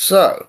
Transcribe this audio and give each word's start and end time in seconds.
So, 0.00 0.46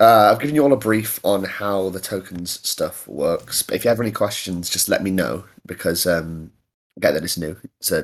uh, 0.00 0.32
I've 0.32 0.40
given 0.40 0.56
you 0.56 0.64
all 0.64 0.72
a 0.72 0.76
brief 0.76 1.20
on 1.24 1.44
how 1.44 1.88
the 1.90 2.00
tokens 2.00 2.58
stuff 2.68 3.06
works. 3.06 3.62
But 3.62 3.76
if 3.76 3.84
you 3.84 3.90
have 3.90 4.00
any 4.00 4.10
questions, 4.10 4.68
just 4.68 4.88
let 4.88 5.04
me 5.04 5.12
know 5.12 5.44
because 5.66 6.04
um, 6.04 6.50
I 6.98 7.00
get 7.00 7.12
that 7.12 7.22
it's 7.22 7.38
new. 7.38 7.56
So 7.80 8.02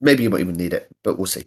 maybe 0.00 0.22
you 0.22 0.30
won't 0.30 0.42
even 0.42 0.56
need 0.56 0.72
it, 0.72 0.88
but 1.02 1.18
we'll 1.18 1.26
see. 1.26 1.44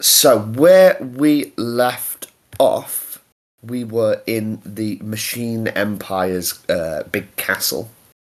So 0.00 0.38
where 0.38 0.96
we 1.00 1.52
left 1.56 2.30
off, 2.60 3.20
we 3.64 3.82
were 3.82 4.22
in 4.24 4.62
the 4.64 5.00
Machine 5.02 5.66
Empire's 5.66 6.64
uh, 6.68 7.08
big 7.10 7.34
castle 7.34 7.90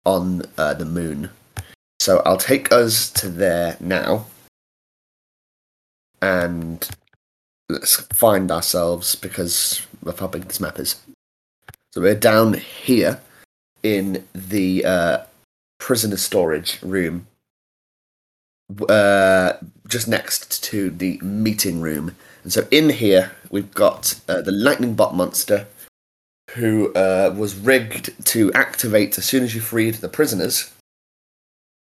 on 0.06 0.44
uh, 0.56 0.72
the 0.72 0.86
moon. 0.86 1.28
So 1.98 2.22
I'll 2.24 2.38
take 2.38 2.72
us 2.72 3.10
to 3.10 3.28
there 3.28 3.76
now, 3.80 4.24
and 6.22 6.88
let's 7.70 7.96
find 7.96 8.50
ourselves 8.50 9.14
because 9.14 9.86
of 10.04 10.18
how 10.18 10.26
big 10.26 10.44
this 10.44 10.60
map 10.60 10.78
is. 10.78 11.00
So 11.92 12.00
we're 12.00 12.14
down 12.14 12.54
here 12.54 13.20
in 13.82 14.26
the 14.34 14.84
uh, 14.84 15.18
prisoner 15.78 16.16
storage 16.16 16.80
room, 16.82 17.26
uh, 18.88 19.54
just 19.88 20.06
next 20.06 20.62
to 20.64 20.90
the 20.90 21.18
meeting 21.22 21.80
room. 21.80 22.16
And 22.44 22.52
so 22.52 22.66
in 22.70 22.90
here 22.90 23.32
we've 23.50 23.72
got 23.72 24.20
uh, 24.28 24.42
the 24.42 24.52
lightning 24.52 24.94
bot 24.94 25.14
monster, 25.14 25.66
who 26.50 26.92
uh, 26.94 27.34
was 27.36 27.56
rigged 27.56 28.24
to 28.26 28.52
activate 28.52 29.18
as 29.18 29.24
soon 29.24 29.44
as 29.44 29.54
you 29.54 29.60
freed 29.60 29.94
the 29.94 30.08
prisoners. 30.08 30.72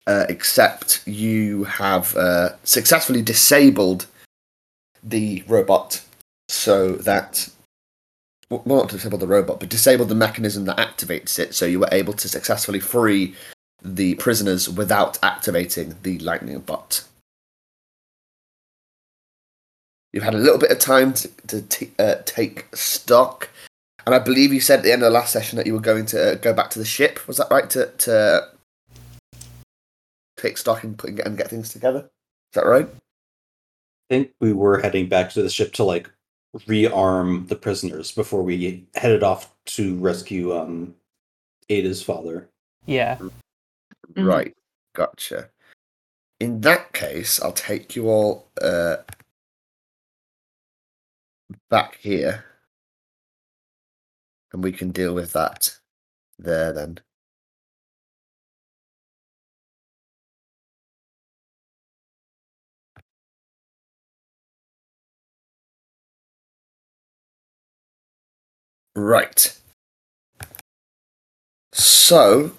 Uh, 0.06 0.26
except 0.28 1.02
you 1.08 1.64
have 1.64 2.14
uh, 2.18 2.50
successfully 2.66 3.22
disabled 3.22 4.06
the 5.04 5.44
robot 5.48 6.04
so 6.48 6.94
that 6.94 7.50
well 8.50 8.62
not 8.66 8.90
disable 8.90 9.18
the 9.18 9.28
robot 9.28 9.60
but 9.60 9.70
disable 9.70 10.06
the 10.06 10.16
mechanism 10.16 10.66
that 10.66 10.78
activates 10.78 11.40
it 11.40 11.54
so 11.54 11.66
you 11.66 11.80
were 11.80 11.90
able 11.92 12.14
to 12.14 12.30
successfully 12.30 12.80
free 12.80 13.36
the 13.82 14.16
prisoners 14.16 14.70
without 14.70 15.20
activating 15.22 15.96
the 16.04 16.18
lightning 16.20 16.58
bot. 16.60 17.04
You've 20.14 20.24
had 20.24 20.36
a 20.36 20.38
little 20.38 20.60
bit 20.60 20.72
of 20.72 20.80
time 20.80 21.14
to, 21.16 21.28
to 21.48 21.62
t- 21.64 21.92
uh, 22.00 22.16
take 22.24 22.68
stock 22.74 23.50
and 24.06 24.14
i 24.14 24.20
believe 24.20 24.54
you 24.54 24.62
said 24.62 24.80
at 24.80 24.84
the 24.84 24.92
end 24.92 25.02
of 25.02 25.08
the 25.08 25.18
last 25.18 25.34
session 25.34 25.58
that 25.58 25.66
you 25.66 25.74
were 25.74 25.80
going 25.80 26.06
to 26.06 26.34
uh, 26.34 26.36
go 26.36 26.54
back 26.54 26.70
to 26.72 26.80
the 26.80 26.86
ship. 26.86 27.26
Was 27.28 27.38
that 27.38 27.48
right? 27.50 27.70
To, 27.72 27.88
to 27.88 28.50
take 30.38 30.58
stock 30.58 30.84
and, 30.84 30.98
put, 30.98 31.18
and 31.20 31.38
get 31.38 31.50
things 31.50 31.70
together? 31.70 32.00
Is 32.00 32.56
that 32.56 32.66
right 32.66 32.88
think 34.10 34.32
we 34.40 34.54
were 34.54 34.80
heading 34.80 35.08
back 35.10 35.30
to 35.32 35.42
the 35.42 35.50
ship 35.50 35.74
to 35.74 35.84
like 35.84 36.10
rearm 36.68 37.48
the 37.48 37.56
prisoners 37.56 38.12
before 38.12 38.44
we 38.44 38.86
headed 38.96 39.24
off 39.24 39.54
to 39.66 39.96
rescue 39.98 40.56
um 40.56 40.94
Ada's 41.70 42.04
father. 42.04 42.50
Yeah. 42.86 43.18
Mhm. 43.18 43.32
Right, 44.18 44.56
gotcha. 44.94 45.50
In 46.40 46.62
that 46.62 46.92
case, 46.94 47.42
I'll 47.42 47.54
take 47.54 47.96
you 47.96 48.10
all 48.10 48.52
uh, 48.62 48.98
back 51.70 51.98
here, 52.02 52.44
and 54.52 54.62
we 54.64 54.72
can 54.74 54.92
deal 54.92 55.14
with 55.14 55.32
that 55.34 55.78
there 56.38 56.74
then. 56.74 57.00
Right. 68.96 69.60
So, 71.74 72.52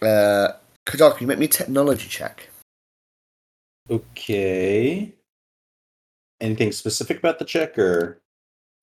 uh, 0.00 0.48
Kadar, 0.86 1.12
can 1.12 1.20
you 1.20 1.26
make 1.26 1.38
me 1.38 1.46
a 1.46 1.48
technology 1.48 2.08
check? 2.08 2.48
Okay. 3.90 5.12
Anything 6.40 6.72
specific 6.72 7.18
about 7.18 7.38
the 7.38 7.44
check 7.44 7.78
or 7.78 8.18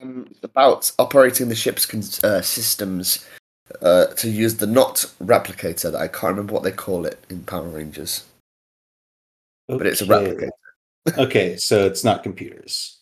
Um, 0.00 0.32
about 0.42 0.90
operating 0.98 1.48
the 1.50 1.54
ship's 1.54 1.84
con- 1.84 2.02
uh, 2.24 2.40
systems 2.40 3.26
uh, 3.82 4.06
to 4.06 4.30
use 4.30 4.56
the 4.56 4.66
not 4.66 5.04
replicator 5.20 5.92
that 5.92 6.00
I 6.00 6.08
can't 6.08 6.30
remember 6.30 6.54
what 6.54 6.62
they 6.62 6.72
call 6.72 7.04
it 7.04 7.22
in 7.28 7.42
Power 7.44 7.68
Rangers, 7.68 8.24
but 9.68 9.86
it's 9.86 10.00
a 10.00 10.06
replicator. 10.06 10.48
okay, 11.18 11.56
so 11.58 11.84
it's 11.84 12.02
not 12.02 12.22
computers. 12.22 12.99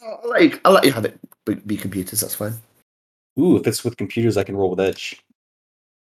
I'll 0.00 0.30
let 0.30 0.42
you, 0.42 0.60
I'll 0.64 0.72
let 0.72 0.84
you 0.84 0.92
have 0.92 1.04
it 1.04 1.18
be, 1.44 1.54
be 1.54 1.76
computers, 1.76 2.20
that's 2.20 2.34
fine. 2.34 2.54
Ooh, 3.38 3.56
if 3.56 3.66
it's 3.66 3.84
with 3.84 3.96
computers, 3.96 4.36
I 4.36 4.44
can 4.44 4.56
roll 4.56 4.70
with 4.70 4.80
edge. 4.80 5.22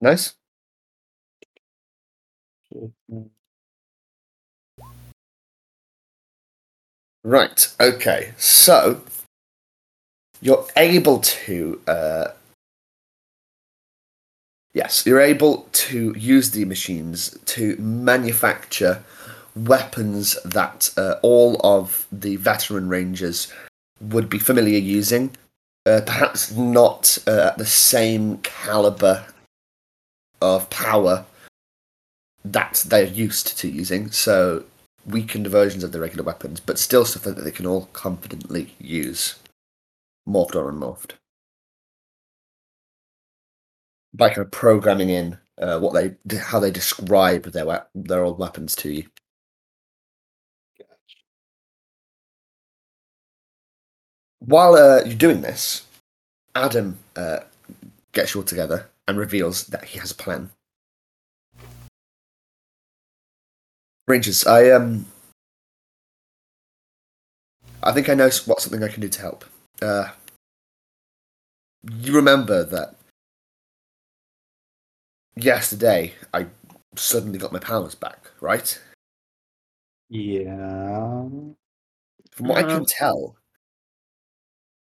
Nice. 0.01 0.35
Right, 7.25 7.75
okay, 7.81 8.33
so 8.37 9.01
you're 10.41 10.67
able 10.77 11.19
to. 11.21 11.81
Uh, 11.87 12.29
yes, 14.73 15.05
you're 15.05 15.21
able 15.21 15.69
to 15.73 16.15
use 16.17 16.51
the 16.51 16.65
machines 16.65 17.39
to 17.47 17.77
manufacture 17.77 19.03
weapons 19.57 20.39
that 20.45 20.91
uh, 20.97 21.17
all 21.23 21.61
of 21.65 22.07
the 22.13 22.37
veteran 22.37 22.89
rangers 22.89 23.53
would 24.01 24.29
be 24.29 24.39
familiar 24.39 24.79
using. 24.79 25.35
Uh, 25.87 26.01
perhaps 26.05 26.53
not 26.53 27.19
uh, 27.27 27.51
at 27.53 27.59
the 27.59 27.67
same 27.67 28.39
caliber 28.39 29.27
of 30.41 30.69
power 30.71 31.25
that 32.45 32.85
they're 32.87 33.07
used 33.07 33.59
to 33.59 33.69
using. 33.69 34.11
So 34.11 34.65
weakened 35.07 35.47
versions 35.47 35.83
of 35.85 35.93
the 35.93 36.01
regular 36.01 36.25
weapons, 36.25 36.61
but 36.61 36.79
still 36.79 37.05
stuff 37.05 37.23
that 37.23 37.43
they 37.43 37.51
can 37.51 37.67
all 37.67 37.87
confidently 37.93 38.75
use, 38.79 39.37
morphed 40.29 40.55
or 40.55 40.71
unmorphed. 40.71 41.13
By 44.13 44.29
kind 44.29 44.47
of 44.47 44.51
programming 44.51 45.11
in 45.11 45.39
uh, 45.59 45.79
what 45.79 45.95
they, 45.95 46.37
how 46.37 46.61
they 46.61 46.71
describe 46.71 47.45
their 47.45 47.87
their 47.95 48.25
old 48.25 48.39
weapons 48.39 48.75
to 48.77 48.93
you. 48.93 49.05
While 54.41 54.75
uh, 54.75 55.03
you're 55.05 55.15
doing 55.15 55.43
this, 55.43 55.87
Adam 56.55 56.99
uh, 57.17 57.41
gets 58.13 58.35
you 58.35 58.41
all 58.41 58.45
together 58.45 58.89
and 59.07 59.19
reveals 59.19 59.65
that 59.67 59.85
he 59.85 59.99
has 59.99 60.11
a 60.11 60.15
plan. 60.15 60.51
Rangers, 64.07 64.47
I 64.47 64.71
um, 64.71 65.07
I 67.83 67.93
think 67.93 68.09
I 68.09 68.15
know 68.15 68.31
what 68.47 68.61
something 68.61 68.83
I 68.83 68.89
can 68.89 69.03
do 69.03 69.09
to 69.09 69.21
help. 69.21 69.45
Uh, 69.83 70.09
you 72.01 72.13
remember 72.13 72.65
that 72.65 72.95
yesterday 75.37 76.15
I 76.33 76.47
suddenly 76.97 77.39
got 77.39 77.53
my 77.53 77.59
powers 77.59 77.95
back, 77.95 78.31
right? 78.41 78.81
Yeah. 80.09 81.29
From 82.33 82.49
what 82.49 82.59
I 82.59 82.63
can 82.63 82.85
tell, 82.87 83.37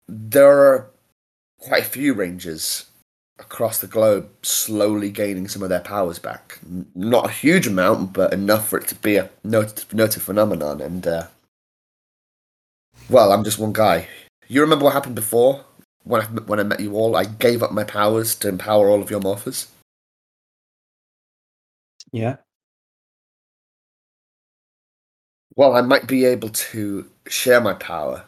there 0.08 0.50
are 0.50 0.90
quite 1.58 1.82
a 1.82 1.86
few 1.86 2.14
rangers 2.14 2.86
across 3.38 3.78
the 3.78 3.86
globe 3.86 4.28
slowly 4.42 5.10
gaining 5.10 5.48
some 5.48 5.62
of 5.62 5.68
their 5.68 5.80
powers 5.80 6.18
back. 6.18 6.58
Not 6.94 7.26
a 7.26 7.32
huge 7.32 7.66
amount, 7.66 8.12
but 8.12 8.32
enough 8.32 8.68
for 8.68 8.78
it 8.78 8.88
to 8.88 8.94
be 8.94 9.16
a 9.16 9.30
noted, 9.44 9.92
noted 9.92 10.22
phenomenon. 10.22 10.80
And, 10.80 11.06
uh, 11.06 11.26
well, 13.10 13.32
I'm 13.32 13.44
just 13.44 13.58
one 13.58 13.72
guy. 13.72 14.08
You 14.48 14.60
remember 14.60 14.84
what 14.84 14.94
happened 14.94 15.16
before? 15.16 15.64
When 16.04 16.22
I, 16.22 16.24
when 16.24 16.60
I 16.60 16.62
met 16.62 16.80
you 16.80 16.94
all, 16.94 17.16
I 17.16 17.24
gave 17.24 17.62
up 17.62 17.72
my 17.72 17.84
powers 17.84 18.34
to 18.36 18.48
empower 18.48 18.88
all 18.88 19.02
of 19.02 19.10
your 19.10 19.20
morphers. 19.20 19.66
Yeah. 22.12 22.36
Well, 25.56 25.74
I 25.74 25.80
might 25.80 26.06
be 26.06 26.24
able 26.24 26.50
to 26.50 27.10
share 27.26 27.60
my 27.60 27.74
power 27.74 28.24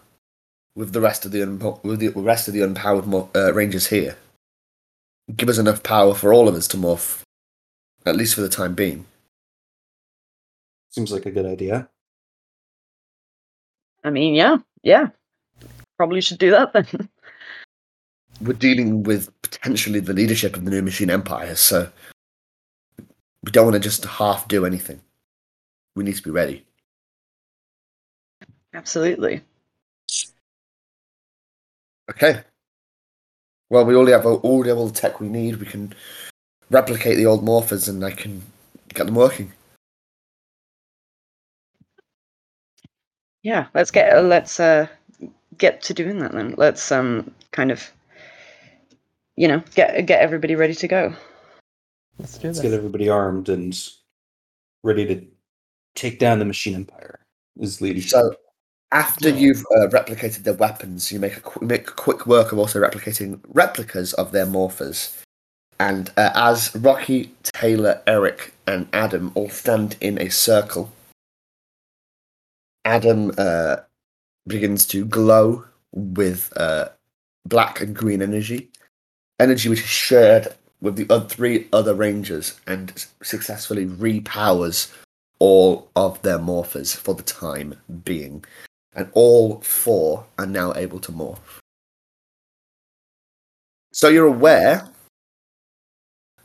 with 0.79 0.93
the 0.93 1.01
rest 1.01 1.27
of 1.27 1.33
the 1.33 1.41
unpo- 1.41 1.83
with 1.83 1.99
the 1.99 2.11
rest 2.11 2.47
of 2.47 2.55
the 2.55 2.61
unpowered 2.61 3.05
mo- 3.05 3.29
uh, 3.35 3.53
rangers 3.53 3.89
here. 3.89 4.17
Give 5.37 5.49
us 5.49 5.59
enough 5.59 5.83
power 5.83 6.15
for 6.15 6.33
all 6.33 6.47
of 6.47 6.55
us 6.55 6.69
to 6.69 6.77
morph, 6.77 7.23
at 8.07 8.15
least 8.15 8.37
for 8.37 8.43
the 8.43 8.49
time 8.49 8.75
being. 8.75 9.05
Seems 10.91 11.11
like 11.11 11.27
a 11.27 11.33
good 11.33 11.47
idea. 11.47 11.89
I 14.05 14.11
mean, 14.11 14.35
yeah, 14.35 14.59
yeah. 14.83 15.09
Probably 15.97 16.21
should 16.21 16.39
do 16.39 16.53
that 16.53 16.73
then. 16.73 16.87
We're 18.41 18.53
dealing 18.53 19.03
with 19.03 19.33
potentially 19.43 19.99
the 19.99 20.15
leadership 20.15 20.57
of 20.57 20.65
the 20.65 20.71
new 20.71 20.81
machine 20.81 21.11
empire, 21.11 21.57
so 21.57 21.91
we 23.43 23.51
don't 23.51 23.67
want 23.67 23.75
to 23.75 23.81
just 23.81 24.05
half 24.05 24.47
do 24.47 24.65
anything. 24.65 25.01
We 25.97 26.05
need 26.05 26.15
to 26.15 26.23
be 26.23 26.31
ready. 26.31 26.65
Absolutely. 28.73 29.43
Okay. 32.11 32.43
Well, 33.71 33.85
we 33.85 33.95
already 33.95 34.13
have 34.13 34.25
all, 34.25 34.39
already 34.39 34.71
have 34.71 34.79
all 34.79 34.89
the 34.89 34.95
tech 34.95 35.21
we 35.21 35.29
need. 35.29 35.57
We 35.57 35.67
can 35.67 35.95
replicate 36.71 37.17
the 37.17 37.27
old 37.27 37.45
morphers, 37.45 37.89
and 37.89 38.05
I 38.05 38.11
can 38.11 38.43
get 38.95 39.05
them 39.05 39.15
working. 39.15 39.53
Yeah, 43.43 43.67
let's 43.75 43.91
get 43.91 44.17
uh, 44.17 44.23
let's 44.23 44.59
uh 44.59 44.87
get 45.59 45.83
to 45.83 45.95
doing 45.95 46.19
that 46.19 46.33
then. 46.33 46.55
Let's 46.57 46.91
um 46.91 47.31
kind 47.53 47.71
of 47.71 47.91
you 49.37 49.49
know 49.49 49.63
get 49.75 50.07
get 50.07 50.23
everybody 50.23 50.55
ready 50.55 50.75
to 50.75 50.89
go. 50.89 51.15
Let's 52.19 52.35
do 52.35 52.43
that. 52.43 52.49
Let's 52.49 52.61
get 52.61 52.73
everybody 52.73 53.09
armed 53.09 53.49
and 53.49 53.79
ready 54.83 55.07
to 55.07 55.25
take 55.95 56.19
down 56.19 56.39
the 56.39 56.45
machine 56.45 56.75
empire. 56.75 57.21
Is 57.61 57.81
leadership. 57.81 58.11
So, 58.11 58.37
after 58.93 59.29
you've 59.29 59.64
uh, 59.76 59.88
replicated 59.88 60.44
their 60.44 60.55
weapons, 60.55 61.12
you 61.12 61.20
make 61.20 61.37
a 61.37 61.40
qu- 61.40 61.64
make 61.64 61.87
quick 61.87 62.26
work 62.26 62.52
of 62.52 62.58
also 62.58 62.81
replicating 62.81 63.40
replicas 63.49 64.14
of 64.14 64.32
their 64.32 64.46
morphers. 64.46 65.14
And 65.81 66.11
uh, 66.17 66.31
as 66.35 66.75
Rocky, 66.75 67.32
Taylor, 67.43 68.02
Eric, 68.06 68.55
and 68.67 68.88
Adam 68.93 69.31
all 69.35 69.50
stand 69.50 69.96
in 70.00 70.20
a 70.20 70.29
circle, 70.31 70.90
Adam 72.85 73.32
uh, 73.38 73.76
begins 74.46 74.87
to 74.87 75.05
glow 75.05 75.64
with 75.93 76.52
uh, 76.56 76.88
black 77.46 77.81
and 77.81 77.94
green 77.94 78.23
energy, 78.23 78.70
energy 79.38 79.69
which 79.69 79.81
is 79.81 79.87
shared 79.87 80.49
with 80.81 80.96
the 80.96 81.20
three 81.29 81.69
other 81.73 81.94
rangers 81.94 82.58
and 82.67 83.06
successfully 83.23 83.87
repowers 83.87 84.93
all 85.40 85.88
of 85.96 86.20
their 86.23 86.38
morphers 86.38 86.96
for 86.96 87.14
the 87.14 87.23
time 87.23 87.75
being. 88.05 88.44
And 88.94 89.11
all 89.12 89.61
four 89.61 90.26
are 90.38 90.46
now 90.46 90.73
able 90.75 90.99
to 91.00 91.12
morph. 91.12 91.61
So 93.93 94.08
you're 94.08 94.26
aware. 94.26 94.88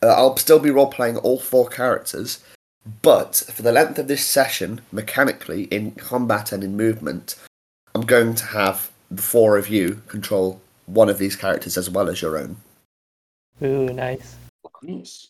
Uh, 0.01 0.07
I'll 0.07 0.37
still 0.37 0.59
be 0.59 0.69
role 0.71 0.87
playing 0.87 1.17
all 1.17 1.39
four 1.39 1.67
characters, 1.69 2.43
but 3.01 3.35
for 3.53 3.61
the 3.61 3.71
length 3.71 3.97
of 3.97 4.07
this 4.07 4.25
session, 4.25 4.81
mechanically, 4.91 5.63
in 5.65 5.91
combat 5.91 6.51
and 6.51 6.63
in 6.63 6.75
movement, 6.75 7.35
I'm 7.95 8.01
going 8.01 8.35
to 8.35 8.45
have 8.45 8.91
the 9.09 9.21
four 9.21 9.57
of 9.57 9.69
you 9.69 10.01
control 10.07 10.59
one 10.87 11.09
of 11.09 11.17
these 11.17 11.35
characters 11.35 11.77
as 11.77 11.89
well 11.89 12.09
as 12.09 12.21
your 12.21 12.37
own. 12.37 12.57
Ooh, 13.61 13.93
nice. 13.93 14.35
Nice. 14.81 15.29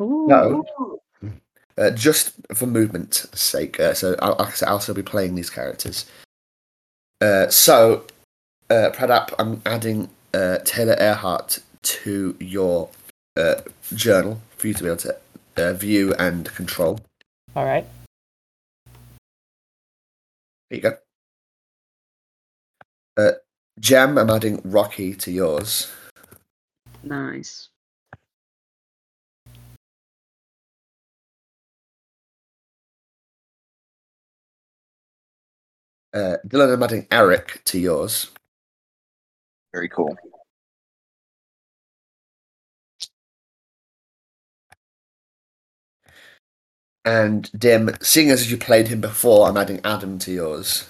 No. 0.00 0.64
Uh, 1.76 1.90
just 1.90 2.32
for 2.54 2.66
movement's 2.66 3.28
sake. 3.38 3.78
Uh, 3.78 3.94
so 3.94 4.16
I'll, 4.20 4.36
like 4.38 4.48
I 4.48 4.52
said, 4.52 4.68
I'll 4.68 4.80
still 4.80 4.94
be 4.94 5.02
playing 5.02 5.34
these 5.34 5.50
characters. 5.50 6.06
Uh, 7.24 7.48
so, 7.48 8.04
uh, 8.68 8.90
Pradap, 8.92 9.32
I'm 9.38 9.62
adding 9.64 10.10
uh, 10.34 10.58
Taylor 10.62 10.94
Earhart 11.00 11.60
to 11.82 12.36
your 12.38 12.90
uh, 13.34 13.62
journal 13.94 14.42
for 14.58 14.66
you 14.66 14.74
to 14.74 14.82
be 14.82 14.88
able 14.90 14.98
to 14.98 15.16
uh, 15.56 15.72
view 15.72 16.12
and 16.18 16.44
control. 16.54 17.00
All 17.56 17.64
right. 17.64 17.86
There 20.68 20.76
you 20.76 20.82
go. 20.82 20.96
Uh, 23.16 23.32
Gem, 23.80 24.18
I'm 24.18 24.28
adding 24.28 24.60
Rocky 24.62 25.14
to 25.14 25.30
yours. 25.30 25.90
Nice. 27.02 27.70
Uh, 36.14 36.36
Dylan, 36.46 36.72
I'm 36.72 36.82
adding 36.82 37.08
Eric 37.10 37.60
to 37.64 37.78
yours. 37.78 38.30
Very 39.72 39.88
cool. 39.88 40.16
And 47.04 47.50
Dim, 47.58 47.90
seeing 48.00 48.30
as 48.30 48.50
you 48.50 48.56
played 48.56 48.88
him 48.88 49.00
before, 49.00 49.48
I'm 49.48 49.56
adding 49.56 49.80
Adam 49.84 50.18
to 50.20 50.32
yours. 50.32 50.88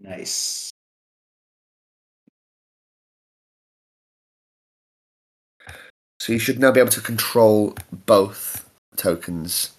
Nice. 0.00 0.72
So 6.18 6.32
you 6.32 6.38
should 6.38 6.58
now 6.58 6.72
be 6.72 6.80
able 6.80 6.90
to 6.90 7.00
control 7.00 7.76
both 7.92 8.68
tokens. 8.96 9.72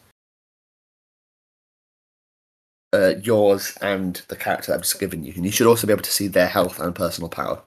Uh, 2.93 3.15
yours 3.23 3.75
and 3.81 4.21
the 4.27 4.35
character 4.35 4.71
I've 4.71 4.83
just 4.83 4.99
given 4.99 5.23
you. 5.23 5.33
And 5.35 5.43
you 5.43 5.51
should 5.51 5.65
also 5.65 5.87
be 5.87 5.93
able 5.93 6.03
to 6.03 6.11
see 6.11 6.27
their 6.27 6.47
health 6.47 6.79
and 6.79 6.93
personal 6.93 7.27
power. 7.27 7.59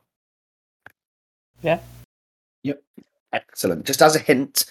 Yeah. 1.63 1.81
Yep. 2.63 2.81
Excellent. 3.33 3.85
Just 3.85 4.03
as 4.03 4.15
a 4.15 4.21
hint, 4.21 4.67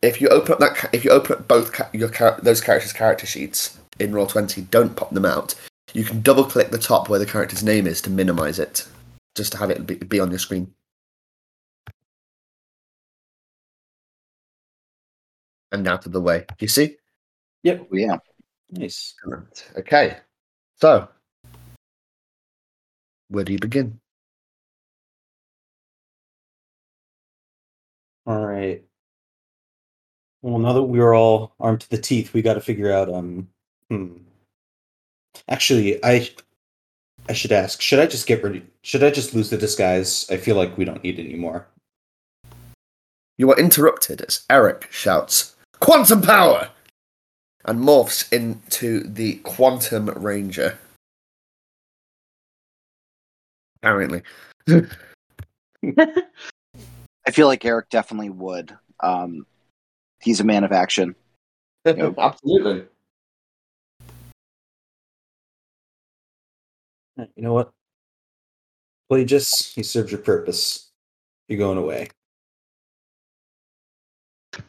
if 0.00 0.20
you 0.20 0.28
open 0.28 0.52
up 0.52 0.58
that, 0.60 0.90
if 0.92 1.04
you 1.04 1.10
open 1.10 1.38
up 1.38 1.48
both 1.48 1.72
ca- 1.72 1.90
your 1.92 2.08
char- 2.08 2.38
those 2.40 2.60
characters' 2.60 2.92
character 2.92 3.26
sheets 3.26 3.80
in 3.98 4.12
Roll 4.12 4.28
Twenty, 4.28 4.62
don't 4.62 4.94
pop 4.94 5.10
them 5.10 5.26
out. 5.26 5.56
You 5.92 6.04
can 6.04 6.22
double 6.22 6.44
click 6.44 6.70
the 6.70 6.78
top 6.78 7.08
where 7.08 7.18
the 7.18 7.26
character's 7.26 7.64
name 7.64 7.88
is 7.88 8.00
to 8.02 8.10
minimize 8.10 8.60
it, 8.60 8.86
just 9.34 9.50
to 9.52 9.58
have 9.58 9.70
it 9.70 9.86
be, 9.88 9.96
be 9.96 10.20
on 10.20 10.30
your 10.30 10.38
screen. 10.38 10.72
And 15.72 15.88
out 15.88 16.06
of 16.06 16.12
the 16.12 16.20
way. 16.20 16.46
You 16.60 16.68
see? 16.68 16.96
Yep. 17.64 17.88
Oh, 17.92 17.96
yeah. 17.96 18.16
Nice. 18.72 19.14
Correct. 19.22 19.72
Okay. 19.76 20.18
So, 20.76 21.08
where 23.28 23.44
do 23.44 23.52
you 23.52 23.58
begin? 23.58 24.00
All 28.26 28.46
right. 28.46 28.82
Well, 30.42 30.58
now 30.58 30.72
that 30.72 30.82
we're 30.82 31.14
all 31.14 31.52
armed 31.60 31.80
to 31.82 31.90
the 31.90 31.98
teeth, 31.98 32.32
we 32.32 32.42
got 32.42 32.54
to 32.54 32.60
figure 32.60 32.92
out. 32.92 33.12
Um. 33.12 33.48
Hmm. 33.90 34.18
Actually, 35.48 36.02
I. 36.04 36.30
I 37.28 37.32
should 37.32 37.52
ask. 37.52 37.80
Should 37.80 37.98
I 37.98 38.06
just 38.06 38.26
get 38.26 38.42
ready? 38.42 38.64
Should 38.82 39.04
I 39.04 39.10
just 39.10 39.34
lose 39.34 39.50
the 39.50 39.58
disguise? 39.58 40.26
I 40.30 40.36
feel 40.36 40.56
like 40.56 40.76
we 40.76 40.84
don't 40.84 41.02
need 41.04 41.18
it 41.18 41.26
anymore. 41.26 41.66
You 43.36 43.50
are 43.50 43.58
interrupted 43.58 44.20
as 44.22 44.44
Eric 44.50 44.88
shouts, 44.90 45.56
Quantum 45.80 46.20
power! 46.20 46.68
And 47.64 47.78
morphs 47.78 48.32
into 48.32 49.00
the 49.00 49.34
Quantum 49.36 50.06
Ranger. 50.10 50.78
Apparently. 53.82 54.22
I 57.26 57.30
feel 57.30 57.46
like 57.46 57.64
Eric 57.64 57.90
definitely 57.90 58.30
would. 58.30 58.76
Um, 59.00 59.46
he's 60.20 60.40
a 60.40 60.44
man 60.44 60.64
of 60.64 60.72
action. 60.72 61.14
Yep. 61.86 62.16
Absolutely. 62.18 62.84
Uh, 67.18 67.24
You 67.36 67.42
know 67.42 67.54
what? 67.54 67.70
Well, 69.08 69.18
you 69.18 69.24
just 69.24 69.74
he 69.74 69.82
served 69.82 70.10
your 70.10 70.20
purpose. 70.20 70.90
You're 71.48 71.58
going 71.58 71.78
away. 71.78 72.08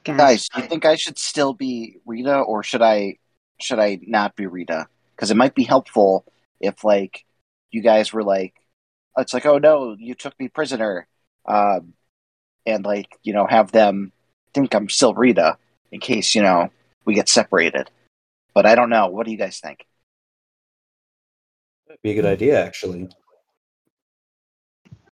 Guys, 0.03 0.49
do 0.49 0.61
you 0.61 0.67
think 0.67 0.85
I 0.85 0.95
should 0.95 1.19
still 1.19 1.53
be 1.53 1.97
Rita, 2.05 2.39
or 2.39 2.63
should 2.63 2.81
I 2.81 3.17
should 3.59 3.79
I 3.79 3.99
not 4.01 4.35
be 4.35 4.47
Rita? 4.47 4.87
Because 5.15 5.29
it 5.29 5.37
might 5.37 5.53
be 5.53 5.63
helpful 5.63 6.25
if 6.59 6.83
like 6.83 7.23
you 7.69 7.81
guys 7.81 8.11
were 8.11 8.23
like, 8.23 8.55
it's 9.17 9.33
like, 9.33 9.45
oh 9.45 9.59
no, 9.59 9.95
you 9.99 10.15
took 10.15 10.37
me 10.39 10.47
prisoner, 10.47 11.07
um, 11.45 11.93
and 12.65 12.83
like 12.83 13.15
you 13.23 13.33
know 13.33 13.45
have 13.45 13.71
them 13.71 14.11
think 14.53 14.73
I'm 14.73 14.89
still 14.89 15.13
Rita 15.13 15.57
in 15.91 15.99
case 15.99 16.33
you 16.33 16.41
know 16.41 16.71
we 17.05 17.13
get 17.13 17.29
separated. 17.29 17.91
But 18.53 18.65
I 18.65 18.75
don't 18.75 18.89
know. 18.89 19.07
What 19.07 19.25
do 19.25 19.31
you 19.31 19.37
guys 19.37 19.59
think? 19.59 19.85
That'd 21.87 22.01
be 22.01 22.11
a 22.11 22.15
good 22.15 22.25
idea, 22.25 22.65
actually. 22.65 23.09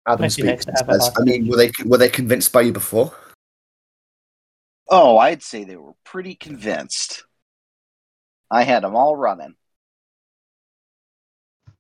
Adam 0.07 0.21
Might 0.23 0.37
be 0.37 0.43
nice 0.43 0.63
speaks 0.63 0.65
to 0.67 0.71
and 0.71 0.79
have 0.79 0.89
a 0.89 1.01
says, 1.01 1.13
I 1.19 1.25
mean, 1.25 1.49
were 1.49 1.57
they, 1.57 1.71
were 1.85 1.99
they 1.99 2.09
convinced 2.09 2.53
by 2.53 2.63
you 2.63 2.73
before? 2.73 3.13
Oh, 4.89 5.19
I'd 5.19 5.43
say 5.43 5.65
they 5.65 5.77
were 5.77 5.95
pretty 6.05 6.35
convinced. 6.35 7.25
I 8.51 8.63
had 8.63 8.85
them 8.85 8.95
all 8.95 9.17
running. 9.17 9.55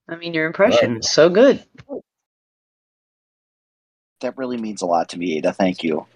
I 0.08 0.16
mean, 0.16 0.34
your 0.34 0.46
impression 0.46 0.98
is 0.98 1.10
so 1.10 1.28
good. 1.28 1.64
That 4.20 4.36
really 4.36 4.56
means 4.56 4.82
a 4.82 4.86
lot 4.86 5.10
to 5.10 5.18
me, 5.18 5.36
Ada. 5.36 5.52
Thank 5.52 5.84
you. 5.84 6.06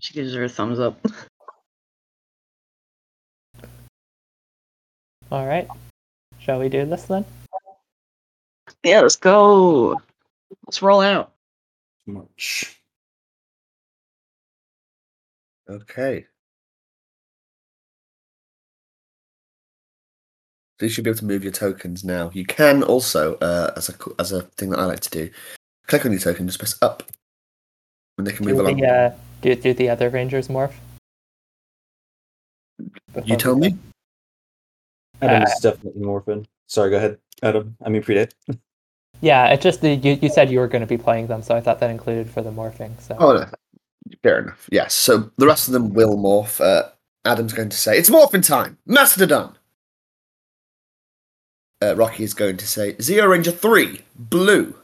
She 0.00 0.14
gives 0.14 0.34
her 0.34 0.44
a 0.44 0.48
thumbs 0.48 0.80
up. 0.80 0.98
All 5.30 5.46
right. 5.46 5.68
Shall 6.38 6.58
we 6.58 6.68
do 6.68 6.84
this 6.86 7.04
then? 7.04 7.24
Yeah, 8.82 9.02
let's 9.02 9.16
go. 9.16 10.00
Let's 10.66 10.82
roll 10.82 11.02
out. 11.02 11.32
March. 12.06 12.79
Okay. 15.70 16.26
So 20.80 20.86
you 20.86 20.88
should 20.88 21.04
be 21.04 21.10
able 21.10 21.18
to 21.18 21.24
move 21.26 21.44
your 21.44 21.52
tokens 21.52 22.04
now. 22.04 22.30
You 22.32 22.44
can 22.44 22.82
also, 22.82 23.34
uh, 23.36 23.72
as 23.76 23.88
a 23.90 23.94
as 24.18 24.32
a 24.32 24.42
thing 24.42 24.70
that 24.70 24.78
I 24.80 24.84
like 24.84 25.00
to 25.00 25.10
do, 25.10 25.30
click 25.86 26.04
on 26.06 26.10
your 26.10 26.20
token, 26.20 26.46
just 26.46 26.58
press 26.58 26.76
up, 26.82 27.04
and 28.18 28.26
they 28.26 28.32
can 28.32 28.46
move 28.46 28.56
Do 28.56 28.62
along. 28.62 28.80
the, 28.80 28.86
uh, 28.86 29.10
do, 29.42 29.54
do 29.54 29.74
the 29.74 29.90
other 29.90 30.08
rangers 30.08 30.48
morph? 30.48 30.72
You 32.78 32.94
Before 33.12 33.36
tell 33.36 33.56
me. 33.56 33.76
Adam 35.22 35.42
is 35.42 35.52
Uh, 35.62 35.70
definitely 35.70 36.02
morphing. 36.02 36.46
Sorry, 36.66 36.90
go 36.90 36.96
ahead, 36.96 37.18
Adam. 37.42 37.76
I 37.84 37.90
mean, 37.90 38.02
predate. 38.02 38.32
Yeah, 39.20 39.48
it 39.48 39.60
just 39.60 39.82
the, 39.82 39.96
you, 39.96 40.18
you 40.22 40.30
said 40.30 40.50
you 40.50 40.60
were 40.60 40.68
going 40.68 40.80
to 40.80 40.86
be 40.86 40.96
playing 40.96 41.26
them, 41.26 41.42
so 41.42 41.54
I 41.54 41.60
thought 41.60 41.78
that 41.80 41.90
included 41.90 42.30
for 42.30 42.40
the 42.40 42.50
morphing. 42.50 42.98
So 43.02 43.16
Oh, 43.18 43.34
no. 43.34 43.46
Fair 44.22 44.40
enough. 44.40 44.68
Yes. 44.70 44.94
So 44.94 45.30
the 45.36 45.46
rest 45.46 45.68
of 45.68 45.72
them 45.72 45.94
will 45.94 46.16
morph. 46.16 46.60
Uh, 46.60 46.90
Adam's 47.24 47.52
going 47.52 47.68
to 47.68 47.76
say, 47.76 47.96
"It's 47.98 48.10
morphing 48.10 48.46
time, 48.46 48.78
Mastodon." 48.86 49.56
Uh, 51.82 51.96
Rocky 51.96 52.24
is 52.24 52.34
going 52.34 52.56
to 52.58 52.66
say, 52.66 52.94
"Zeo 52.94 53.28
Ranger 53.28 53.52
three, 53.52 54.02
blue," 54.14 54.74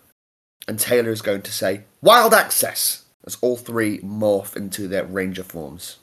and 0.69 0.79
Taylor 0.79 1.11
is 1.11 1.23
going 1.23 1.43
to 1.43 1.53
say, 1.53 1.85
"Wild 2.01 2.33
Access." 2.33 3.07
As 3.27 3.37
all 3.41 3.57
three 3.57 3.99
morph 3.99 4.55
into 4.57 4.87
their 4.87 5.05
Ranger 5.05 5.43
forms. 5.43 5.99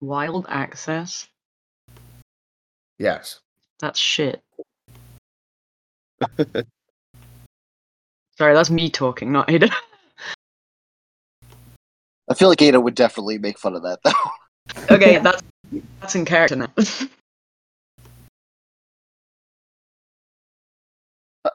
Wild 0.00 0.46
access? 0.48 1.28
Yes. 2.98 3.38
That's 3.78 4.00
shit. 4.00 4.42
Sorry, 8.36 8.54
that's 8.54 8.70
me 8.70 8.90
talking, 8.90 9.30
not 9.30 9.48
Ada. 9.48 9.70
I 12.30 12.34
feel 12.34 12.48
like 12.48 12.62
Ada 12.62 12.80
would 12.80 12.94
definitely 12.94 13.38
make 13.38 13.58
fun 13.58 13.74
of 13.74 13.82
that 13.82 13.98
though. 14.04 14.12
okay, 14.94 15.14
Yeah. 15.14 15.18
that's 15.20 15.42
that's 16.00 16.14
in 16.14 16.24
character 16.24 16.56
now. 16.56 16.68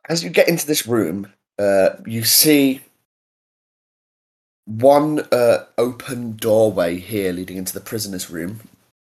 As 0.09 0.23
you 0.23 0.29
get 0.29 0.49
into 0.49 0.67
this 0.67 0.85
room, 0.85 1.31
uh, 1.57 1.91
you 2.05 2.23
see 2.23 2.81
one 4.65 5.21
uh, 5.31 5.63
open 5.77 6.35
doorway 6.35 6.97
here 6.97 7.31
leading 7.31 7.55
into 7.55 7.73
the 7.73 7.79
prisoners' 7.79 8.29
room. 8.29 8.59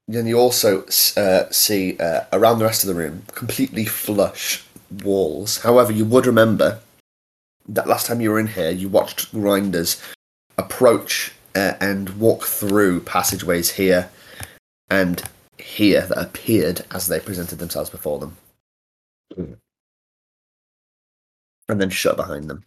Then 0.07 0.27
you 0.27 0.39
also 0.39 0.85
uh, 1.17 1.51
see 1.51 1.97
uh, 1.99 2.25
around 2.35 2.59
the 2.59 2.67
rest 2.67 2.85
of 2.85 2.89
the 2.89 2.95
room 2.95 3.23
completely 3.29 3.87
flush 3.87 4.63
walls. 5.03 5.63
However, 5.63 5.91
you 5.93 6.05
would 6.05 6.27
remember 6.27 6.81
that 7.67 7.87
last 7.89 8.07
time 8.07 8.21
you 8.21 8.31
were 8.31 8.39
in 8.39 8.49
here, 8.49 8.71
you 8.71 8.91
watched 8.91 9.33
grinders 9.33 10.03
approach 10.59 11.33
uh, 11.55 11.75
and 11.81 12.11
walk 12.19 12.45
through 12.45 13.01
passageways 13.01 13.71
here 13.71 14.09
and 14.91 15.23
here 15.59 16.03
that 16.03 16.19
appeared 16.19 16.85
as 16.91 17.07
they 17.07 17.21
presented 17.21 17.59
themselves 17.59 17.91
before 17.91 18.19
them. 18.19 18.37
And 21.69 21.81
then 21.81 21.91
shut 21.91 22.17
behind 22.17 22.49
them. 22.51 22.65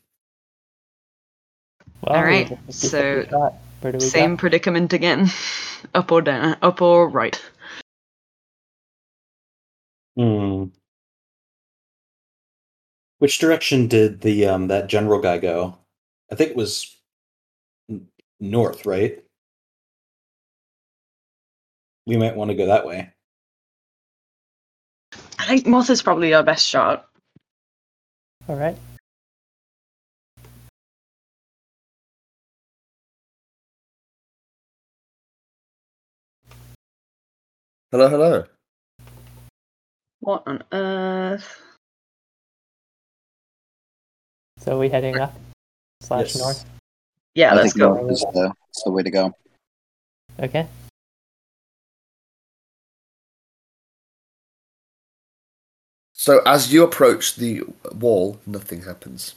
well, 2.02 2.16
All 2.16 2.24
right, 2.24 2.50
we 2.50 2.56
just- 2.56 2.62
we 2.62 2.68
just 2.68 2.90
so 2.92 3.16
took 3.22 3.28
a 3.28 3.30
shot. 3.30 3.54
where 3.82 3.92
do 3.92 3.98
we 3.98 4.04
Same 4.06 4.36
go? 4.36 4.40
predicament 4.40 4.94
again. 4.94 5.30
up 5.94 6.12
or 6.12 6.22
down? 6.22 6.58
Up 6.62 6.82
or 6.82 7.08
right? 7.10 7.40
Hmm. 10.16 10.66
Which 13.20 13.40
direction 13.40 13.88
did 13.88 14.22
the 14.22 14.46
um 14.48 14.68
that 14.68 14.88
general 14.88 15.20
guy 15.22 15.38
go? 15.38 15.78
I 16.32 16.36
think 16.36 16.52
it 16.52 16.58
was 16.58 16.97
n- 16.97 16.97
north, 18.40 18.86
right? 18.86 19.24
We 22.06 22.18
might 22.18 22.36
want 22.36 22.52
to 22.52 22.56
go 22.56 22.68
that 22.68 22.86
way. 22.86 23.12
I 25.40 25.46
think 25.46 25.66
Moth 25.68 25.90
is 25.90 26.02
probably 26.02 26.34
our 26.34 26.44
best 26.44 26.66
shot. 26.66 27.08
All 28.48 28.56
right. 28.56 28.78
Hello, 37.92 38.10
hello. 38.10 38.44
What 40.20 40.44
on 40.46 40.64
earth? 40.72 41.62
So 44.60 44.76
are 44.76 44.80
we 44.80 44.90
heading 44.90 45.18
up 45.18 45.34
slash 46.02 46.36
Yes. 46.36 46.38
north? 46.38 46.77
Yeah, 47.38 47.52
I 47.52 47.56
let's 47.58 47.74
think 47.74 47.84
go. 47.84 47.94
north 47.94 48.12
is 48.12 48.26
the, 48.34 48.52
is 48.76 48.84
the 48.84 48.90
way 48.90 49.04
to 49.04 49.12
go. 49.12 49.32
Okay. 50.40 50.68
So 56.14 56.42
as 56.48 56.74
you 56.74 56.84
approach 56.84 57.36
the 57.36 57.62
wall, 57.94 58.40
nothing 58.48 58.82
happens. 58.82 59.36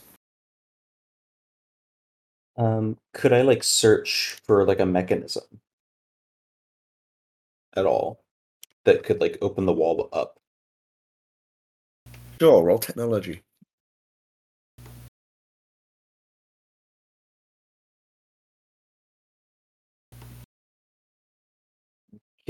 Um, 2.57 2.97
could 3.13 3.35
I 3.35 3.43
like 3.43 3.63
search 3.63 4.39
for 4.45 4.65
like 4.65 4.81
a 4.81 4.87
mechanism 4.87 5.45
at 7.77 7.85
all 7.85 8.21
that 8.85 9.03
could 9.03 9.21
like 9.21 9.37
open 9.43 9.67
the 9.67 9.75
wall 9.75 10.09
up? 10.15 10.41
Sure, 12.41 12.65
roll 12.65 12.79
technology. 12.79 13.43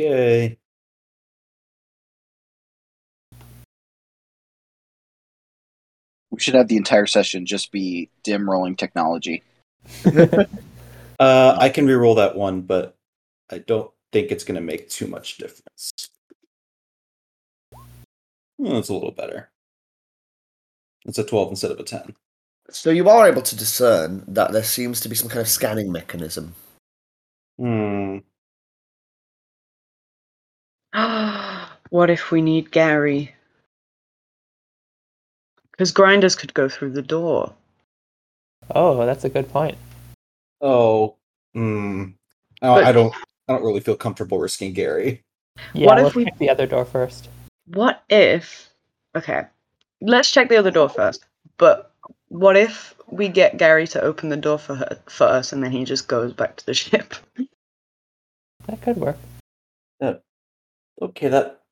Okay. 0.00 0.58
We 6.30 6.40
should 6.40 6.54
have 6.54 6.68
the 6.68 6.76
entire 6.76 7.06
session 7.06 7.44
just 7.44 7.72
be 7.72 8.08
dim 8.22 8.48
rolling 8.48 8.76
technology. 8.76 9.42
Uh, 11.20 11.54
I 11.60 11.68
can 11.68 11.86
re-roll 11.86 12.14
that 12.14 12.34
one, 12.34 12.62
but 12.62 12.96
I 13.50 13.58
don't 13.58 13.90
think 14.10 14.32
it's 14.32 14.42
going 14.42 14.54
to 14.54 14.62
make 14.62 14.88
too 14.88 15.06
much 15.06 15.36
difference. 15.36 15.92
Well, 18.56 18.78
it's 18.78 18.88
a 18.88 18.94
little 18.94 19.10
better. 19.10 19.50
It's 21.04 21.18
a 21.18 21.24
12 21.24 21.50
instead 21.50 21.72
of 21.72 21.78
a 21.78 21.82
10. 21.82 22.14
So 22.70 22.88
you 22.88 23.06
are 23.10 23.28
able 23.28 23.42
to 23.42 23.54
discern 23.54 24.24
that 24.28 24.52
there 24.52 24.64
seems 24.64 24.98
to 25.00 25.10
be 25.10 25.14
some 25.14 25.28
kind 25.28 25.42
of 25.42 25.48
scanning 25.48 25.92
mechanism. 25.92 26.54
Hmm. 27.58 28.20
What 30.92 32.10
if 32.10 32.30
we 32.30 32.42
need 32.42 32.70
Gary? 32.70 33.34
Because 35.72 35.92
grinders 35.92 36.36
could 36.36 36.52
go 36.54 36.68
through 36.68 36.90
the 36.92 37.02
door. 37.02 37.52
Oh, 38.74 39.04
that's 39.06 39.24
a 39.24 39.28
good 39.28 39.48
point. 39.48 39.76
Oh. 40.60 41.16
Hmm. 41.54 42.04
Oh, 42.62 42.74
But- 42.74 42.84
I 42.84 42.92
don't. 42.92 43.14
I 43.48 43.54
don't 43.54 43.64
really 43.64 43.80
feel 43.80 43.96
comfortable 43.96 44.38
risking 44.38 44.72
Gary. 44.74 45.22
Yeah, 45.74 45.86
What 45.88 45.98
if 45.98 46.04
let's 46.04 46.16
we- 46.16 46.24
check 46.24 46.38
the 46.38 46.50
other 46.50 46.66
door 46.66 46.84
first. 46.84 47.28
What 47.66 48.04
if? 48.08 48.68
Okay, 49.16 49.42
let's 50.00 50.30
check 50.30 50.48
the 50.48 50.56
other 50.56 50.70
door 50.70 50.88
first. 50.88 51.24
But 51.58 51.92
what 52.28 52.56
if 52.56 52.94
we 53.08 53.26
get 53.28 53.56
Gary 53.58 53.88
to 53.88 54.00
open 54.00 54.28
the 54.28 54.36
door 54.36 54.56
for 54.58 54.76
her 54.76 54.98
for 55.06 55.24
us, 55.26 55.52
and 55.52 55.64
then 55.64 55.72
he 55.72 55.84
just 55.84 56.06
goes 56.06 56.32
back 56.32 56.56
to 56.56 56.66
the 56.66 56.74
ship? 56.82 57.14
That 58.66 58.80
could 58.82 58.98
work. 58.98 59.16
Okay, 61.00 61.28
that 61.28 61.62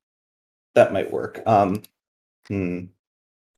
that 0.75 0.93
might 0.93 1.11
work. 1.13 1.43
Um. 1.47 1.83
Hmm. 2.49 2.85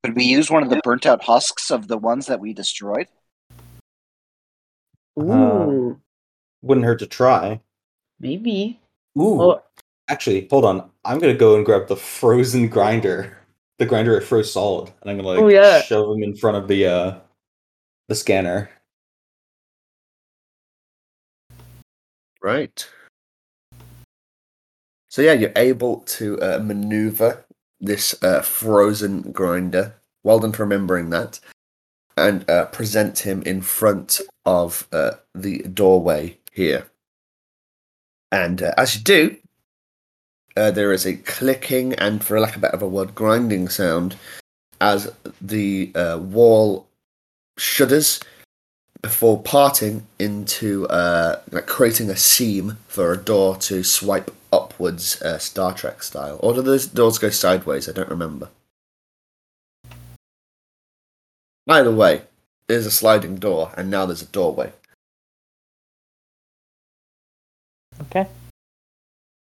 Could 0.02 0.16
we 0.16 0.24
use 0.24 0.50
one 0.50 0.62
of 0.62 0.70
the 0.70 0.80
burnt 0.82 1.04
out 1.06 1.22
husks 1.22 1.70
of 1.70 1.86
the 1.88 1.98
ones 1.98 2.26
that 2.26 2.40
we 2.40 2.52
destroyed? 2.54 3.06
Ooh. 5.18 6.00
Wouldn't 6.62 6.86
hurt 6.86 6.98
to 7.00 7.06
try. 7.06 7.60
maybe. 8.18 8.80
Ooh. 9.18 9.34
Well, 9.34 9.66
Actually, 10.08 10.48
hold 10.50 10.64
on. 10.64 10.90
I'm 11.04 11.18
gonna 11.20 11.34
go 11.34 11.54
and 11.56 11.64
grab 11.64 11.86
the 11.86 11.96
frozen 11.96 12.68
grinder, 12.68 13.38
the 13.78 13.86
grinder 13.86 14.20
I 14.20 14.24
froze 14.24 14.52
solid, 14.52 14.92
and 15.02 15.10
I'm 15.10 15.16
gonna 15.18 15.28
like 15.28 15.38
Oh, 15.38 15.48
yeah. 15.48 15.82
shove 15.82 16.16
him 16.16 16.22
in 16.24 16.34
front 16.36 16.56
of 16.56 16.66
the 16.66 16.86
uh 16.86 17.18
the 18.08 18.14
scanner. 18.16 18.70
Right. 22.42 22.88
So 25.10 25.22
yeah, 25.22 25.32
you're 25.32 25.52
able 25.56 25.98
to 26.06 26.40
uh, 26.40 26.60
maneuver 26.62 27.44
this 27.80 28.14
uh, 28.22 28.42
frozen 28.42 29.32
grinder. 29.32 29.96
Well 30.22 30.38
done 30.38 30.52
for 30.52 30.62
remembering 30.62 31.10
that. 31.10 31.40
And 32.16 32.48
uh, 32.48 32.66
present 32.66 33.20
him 33.20 33.42
in 33.42 33.60
front 33.60 34.20
of 34.46 34.86
uh, 34.92 35.12
the 35.34 35.62
doorway 35.62 36.38
here. 36.52 36.86
And 38.30 38.62
uh, 38.62 38.72
as 38.76 38.94
you 38.94 39.02
do, 39.02 39.36
uh, 40.56 40.70
there 40.70 40.92
is 40.92 41.04
a 41.04 41.16
clicking 41.16 41.94
and, 41.94 42.22
for 42.22 42.38
lack 42.38 42.56
of 42.56 42.62
a 42.62 42.70
better 42.70 42.86
word, 42.86 43.14
grinding 43.14 43.68
sound 43.68 44.14
as 44.80 45.10
the 45.40 45.90
wall 46.20 46.86
shudders 47.58 48.20
before 49.02 49.42
parting 49.42 50.06
into 50.18 50.86
like 51.50 51.66
creating 51.66 52.10
a 52.10 52.16
seam 52.16 52.78
for 52.86 53.12
a 53.12 53.16
door 53.16 53.56
to 53.56 53.82
swipe 53.82 54.30
upwards 54.80 55.20
uh, 55.20 55.36
Star 55.36 55.74
Trek 55.74 56.02
style. 56.02 56.40
Or 56.42 56.54
do 56.54 56.62
those 56.62 56.86
doors 56.86 57.18
go 57.18 57.28
sideways? 57.28 57.86
I 57.86 57.92
don't 57.92 58.08
remember. 58.08 58.48
Either 61.68 61.92
way, 61.92 62.22
there's 62.66 62.86
a 62.86 62.90
sliding 62.90 63.36
door, 63.36 63.72
and 63.76 63.90
now 63.90 64.06
there's 64.06 64.22
a 64.22 64.26
doorway. 64.26 64.72
Okay. 68.00 68.26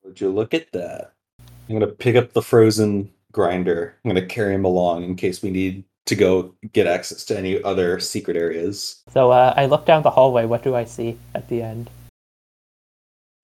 Would 0.04 0.20
you 0.20 0.30
look 0.30 0.54
at 0.54 0.74
that? 0.74 1.14
I'm 1.40 1.80
going 1.80 1.80
to 1.80 1.88
pick 1.88 2.18
up 2.18 2.34
the 2.34 2.42
frozen 2.42 3.10
grinder. 3.32 3.96
I'm 4.04 4.12
going 4.12 4.22
to 4.22 4.28
carry 4.28 4.54
him 4.54 4.66
along 4.66 5.04
in 5.04 5.16
case 5.16 5.42
we 5.42 5.50
need 5.50 5.86
to 6.06 6.16
go 6.16 6.54
get 6.74 6.86
access 6.86 7.24
to 7.24 7.38
any 7.38 7.64
other 7.64 8.02
secret 8.02 8.36
areas. 8.36 9.02
So 9.14 9.32
uh, 9.32 9.54
I 9.56 9.68
look 9.68 9.86
down 9.86 10.04
the 10.04 10.12
hallway. 10.12 10.46
What 10.46 10.64
do 10.64 10.76
I 10.76 10.84
see 10.84 11.18
at 11.34 11.48
the 11.48 11.62
end? 11.62 11.90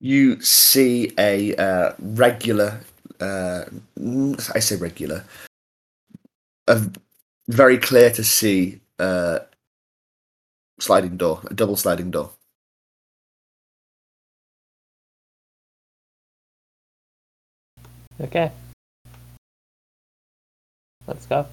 You 0.01 0.41
see 0.41 1.11
a 1.17 1.55
uh, 1.55 1.93
regular, 1.99 2.81
uh, 3.19 3.65
I 4.55 4.59
say 4.59 4.77
regular, 4.77 5.25
a 6.67 6.81
very 7.49 7.77
clear 7.77 8.09
to 8.11 8.23
see 8.23 8.79
uh, 8.97 9.39
sliding 10.79 11.17
door, 11.17 11.41
a 11.49 11.53
double 11.53 11.75
sliding 11.75 12.11
door. 12.11 12.31
Okay. 18.21 18.51
Let's 21.07 21.25
go. 21.25 21.47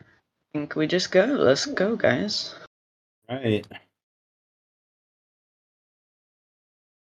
I 0.00 0.04
Think 0.52 0.76
we 0.76 0.86
just 0.86 1.10
go? 1.10 1.24
Let's 1.24 1.66
go, 1.66 1.96
guys. 1.96 2.54
Right. 3.28 3.66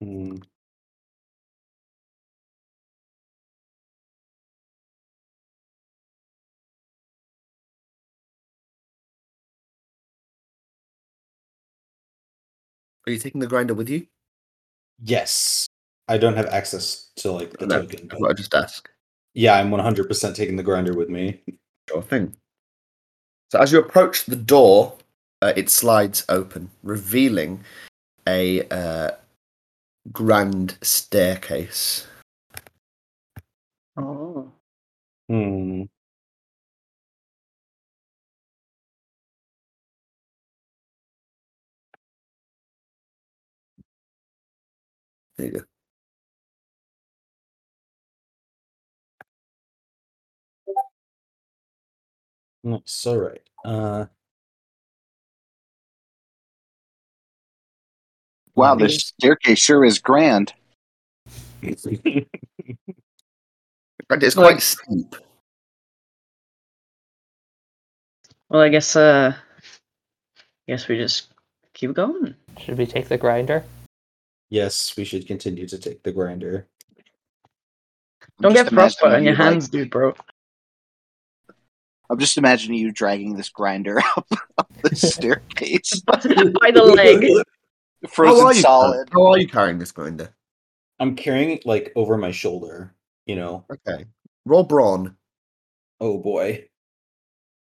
Hmm. 0.00 0.38
Are 13.07 13.12
you 13.12 13.19
taking 13.19 13.40
the 13.40 13.47
grinder 13.47 13.75
with 13.75 13.88
you? 13.88 14.07
Yes. 15.02 15.67
I 16.09 16.19
don't 16.19 16.37
have 16.37 16.47
access 16.47 17.11
to 17.17 17.33
like 17.33 17.50
the 17.59 17.67
No, 17.67 17.83
token. 17.83 18.09
I 18.12 18.17
but- 18.19 18.31
I'd 18.31 18.37
just 18.37 18.55
ask. 18.55 18.88
Yeah, 19.35 19.55
I'm 19.55 19.71
100% 19.71 20.35
taking 20.35 20.57
the 20.57 20.62
grinder 20.62 20.95
with 20.95 21.09
me. 21.09 21.43
Sure 21.88 22.02
thing. 22.02 22.35
So 23.52 23.59
as 23.61 23.73
you 23.73 23.78
approach 23.78 24.25
the 24.25 24.37
door, 24.37 24.97
uh, 25.43 25.52
it 25.57 25.71
slides 25.71 26.25
open, 26.28 26.71
revealing 26.83 27.64
a 28.26 28.62
uh, 28.69 29.11
grand 30.12 30.79
staircase. 30.83 32.07
Oh. 33.97 34.53
Hmm. 35.29 35.85
There 45.37 45.47
you 45.47 45.53
go. 45.53 45.61
Nice. 52.65 53.07
All 53.07 53.19
right. 53.19 53.43
Uh, 53.65 54.07
Wow, 58.59 58.75
this 58.75 58.97
staircase 58.97 59.61
sure 59.61 59.85
is 59.85 59.99
grand. 60.00 60.53
It's 61.62 61.85
quite 64.35 64.37
Like- 64.37 64.61
steep. 64.62 65.15
Well, 68.49 68.62
I 68.62 68.69
guess. 68.71 68.97
Uh. 68.97 69.35
Guess 70.67 70.88
we 70.88 70.97
just 70.97 71.29
keep 71.75 71.92
going. 71.94 72.35
Should 72.59 72.79
we 72.79 72.87
take 72.87 73.09
the 73.09 73.18
grinder? 73.18 73.64
yes, 74.51 74.94
we 74.97 75.05
should 75.05 75.27
continue 75.27 75.66
to 75.68 75.77
take 75.79 76.03
the 76.03 76.11
grinder. 76.12 76.66
Don't 78.40 78.55
get 78.55 78.71
frostbite 78.71 79.09
imagining 79.12 79.16
on 79.18 79.25
your 79.25 79.33
you, 79.35 79.38
like- 79.38 79.53
hands, 79.53 79.68
dude, 79.68 79.90
bro. 79.90 80.14
I'm 82.11 82.18
just 82.18 82.38
imagining 82.38 82.79
you 82.81 82.90
dragging 82.90 83.37
this 83.37 83.51
grinder 83.51 84.01
up, 84.16 84.27
up 84.59 84.73
the 84.83 84.97
staircase, 84.97 86.01
By 86.07 86.71
the 86.73 86.83
leg. 86.97 87.27
How 88.03 88.09
frozen 88.09 88.47
are 88.47 88.55
you, 88.55 88.61
solid. 88.61 89.09
How 89.13 89.27
are 89.27 89.39
you 89.39 89.49
carrying 89.49 89.79
this 89.79 89.93
grinder? 89.93 90.35
I'm 91.01 91.17
carrying 91.17 91.51
it 91.51 91.67
like 91.67 91.93
over 91.97 92.17
my 92.17 92.31
shoulder, 92.31 92.95
you 93.27 93.37
know. 93.37 93.65
Okay. 93.71 94.05
Roll 94.45 94.65
brawn. 94.65 95.17
Oh 96.01 96.19
boy. 96.19 96.69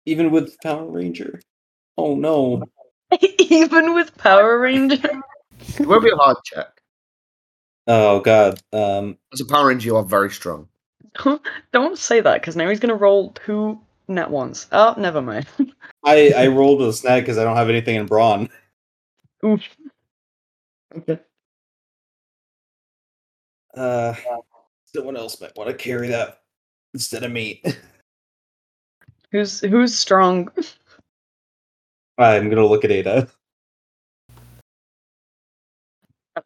Even 0.05 0.31
with 0.31 0.55
Power 0.61 0.85
Ranger. 0.85 1.41
Oh 1.97 2.15
no. 2.15 2.63
Even 3.39 3.93
with 3.93 4.17
Power 4.17 4.59
Ranger. 4.59 5.21
It 5.79 5.87
won't 5.87 6.03
be 6.03 6.11
a 6.11 6.15
hard 6.15 6.37
check. 6.45 6.81
Oh 7.87 8.19
god. 8.19 8.61
Um 8.73 9.17
As 9.33 9.41
a 9.41 9.45
Power 9.45 9.67
Ranger, 9.67 9.87
you 9.87 9.95
are 9.97 10.03
very 10.03 10.31
strong. 10.31 10.67
Don't 11.73 11.97
say 11.97 12.21
that, 12.21 12.41
because 12.41 12.55
now 12.55 12.69
he's 12.69 12.79
gonna 12.79 12.95
roll 12.95 13.31
two 13.31 13.79
net 14.07 14.29
ones. 14.29 14.67
Oh, 14.71 14.95
never 14.97 15.21
mind. 15.21 15.47
I 16.05 16.33
I 16.35 16.47
rolled 16.47 16.79
with 16.79 16.89
a 16.89 16.93
snag 16.93 17.23
because 17.23 17.37
I 17.37 17.43
don't 17.43 17.57
have 17.57 17.69
anything 17.69 17.95
in 17.95 18.05
brawn. 18.05 18.49
Oof. 19.45 19.61
Okay. 20.97 21.19
Uh 23.75 24.13
someone 24.93 25.15
else 25.15 25.39
might 25.39 25.55
want 25.55 25.69
to 25.69 25.75
carry 25.75 26.09
that 26.09 26.41
instead 26.93 27.23
of 27.23 27.31
me. 27.31 27.63
Who's 29.31 29.61
who's 29.61 29.97
strong? 29.97 30.51
I'm 32.17 32.49
gonna 32.49 32.65
look 32.65 32.83
at 32.83 32.91
Ada. 32.91 33.29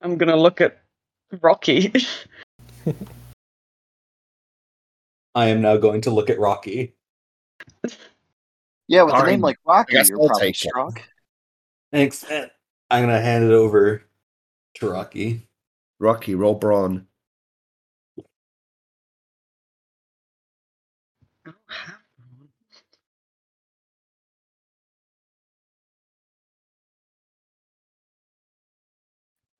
I'm 0.02 0.18
gonna 0.18 0.36
look 0.36 0.62
at 0.62 0.84
Rocky. 1.42 1.92
I 5.36 5.48
am 5.48 5.62
now 5.62 5.78
going 5.78 6.02
to 6.02 6.12
look 6.12 6.30
at 6.30 6.40
Rocky. 6.40 6.94
Yeah, 8.88 9.02
with 9.04 9.16
a 9.16 9.18
Fine. 9.18 9.26
name 9.26 9.42
like 9.42 9.58
Rocky, 9.66 9.96
I 9.96 10.00
guess 10.00 10.10
you're 10.10 10.22
I'll 10.22 10.28
probably 10.28 10.48
take 10.48 10.56
it. 10.64 10.70
strong. 10.70 10.96
Thanks. 11.92 12.24
I'm 12.30 12.50
gonna 13.04 13.20
hand 13.20 13.46
it 13.46 13.52
over 13.52 14.04
to 14.76 14.90
Rocky. 14.90 15.48
Rocky, 16.00 16.36
roll 16.36 16.56
brawn. 16.56 17.08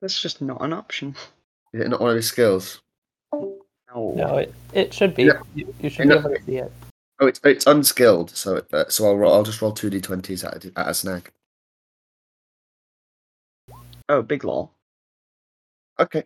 That's 0.00 0.20
just 0.20 0.42
not 0.42 0.62
an 0.62 0.72
option. 0.72 1.16
Is 1.72 1.80
it 1.80 1.88
not 1.88 2.00
one 2.00 2.10
of 2.10 2.16
his 2.16 2.28
skills? 2.28 2.80
No. 3.32 3.58
No, 4.14 4.36
it, 4.36 4.54
it 4.72 4.94
should 4.94 5.14
be. 5.14 5.24
Yeah. 5.24 5.40
You, 5.54 5.74
you 5.80 5.88
should 5.90 6.08
Yeah. 6.08 6.16
be 6.16 6.20
able 6.20 6.30
to 6.30 6.42
see 6.44 6.56
it. 6.58 6.72
Oh, 7.18 7.26
it's 7.26 7.40
it's 7.44 7.66
unskilled. 7.66 8.30
So 8.30 8.56
it, 8.56 8.74
uh, 8.74 8.88
so 8.88 9.06
I'll 9.06 9.16
roll, 9.16 9.32
I'll 9.32 9.42
just 9.42 9.62
roll 9.62 9.72
two 9.72 9.88
d20s 9.90 10.44
at 10.44 10.64
a, 10.66 10.78
at 10.78 10.88
a 10.88 10.94
snag. 10.94 11.32
Oh, 14.08 14.20
big 14.22 14.44
lol. 14.44 14.75
Okay. 15.98 16.24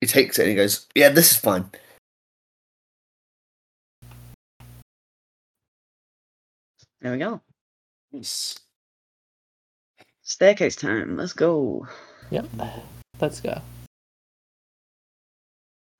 He 0.00 0.06
takes 0.06 0.38
it 0.38 0.42
and 0.42 0.50
he 0.50 0.56
goes, 0.56 0.86
"Yeah, 0.94 1.08
this 1.10 1.32
is 1.32 1.36
fine." 1.36 1.70
There 7.00 7.12
we 7.12 7.18
go. 7.18 7.40
Nice. 8.12 8.58
Staircase 10.22 10.76
time. 10.76 11.16
Let's 11.16 11.32
go. 11.32 11.86
Yep. 12.30 12.46
Let's 13.20 13.40
go. 13.40 13.60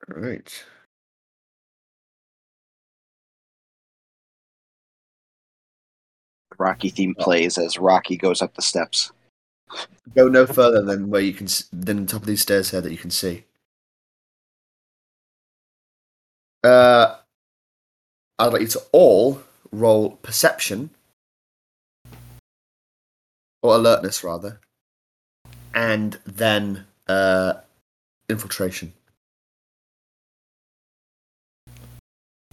All 0.09 0.21
right. 0.21 0.65
Rocky 6.57 6.89
theme 6.89 7.15
oh. 7.17 7.23
plays 7.23 7.57
as 7.57 7.79
Rocky 7.79 8.17
goes 8.17 8.41
up 8.41 8.53
the 8.55 8.61
steps. 8.61 9.11
Go 10.15 10.27
no 10.27 10.45
further 10.47 10.81
than 10.81 11.09
where 11.09 11.21
you 11.21 11.33
can 11.33 11.45
s- 11.47 11.69
than 11.71 12.05
the 12.05 12.11
top 12.11 12.21
of 12.21 12.27
these 12.27 12.41
stairs 12.41 12.71
here 12.71 12.81
that 12.81 12.91
you 12.91 12.97
can 12.97 13.11
see. 13.11 13.45
Uh, 16.63 17.17
I'd 18.37 18.53
like 18.53 18.61
you 18.61 18.67
to 18.67 18.81
all 18.91 19.41
roll 19.71 20.11
perception 20.17 20.89
or 23.61 23.75
alertness 23.75 24.23
rather, 24.23 24.59
and 25.73 26.19
then 26.25 26.85
uh, 27.07 27.53
infiltration. 28.29 28.93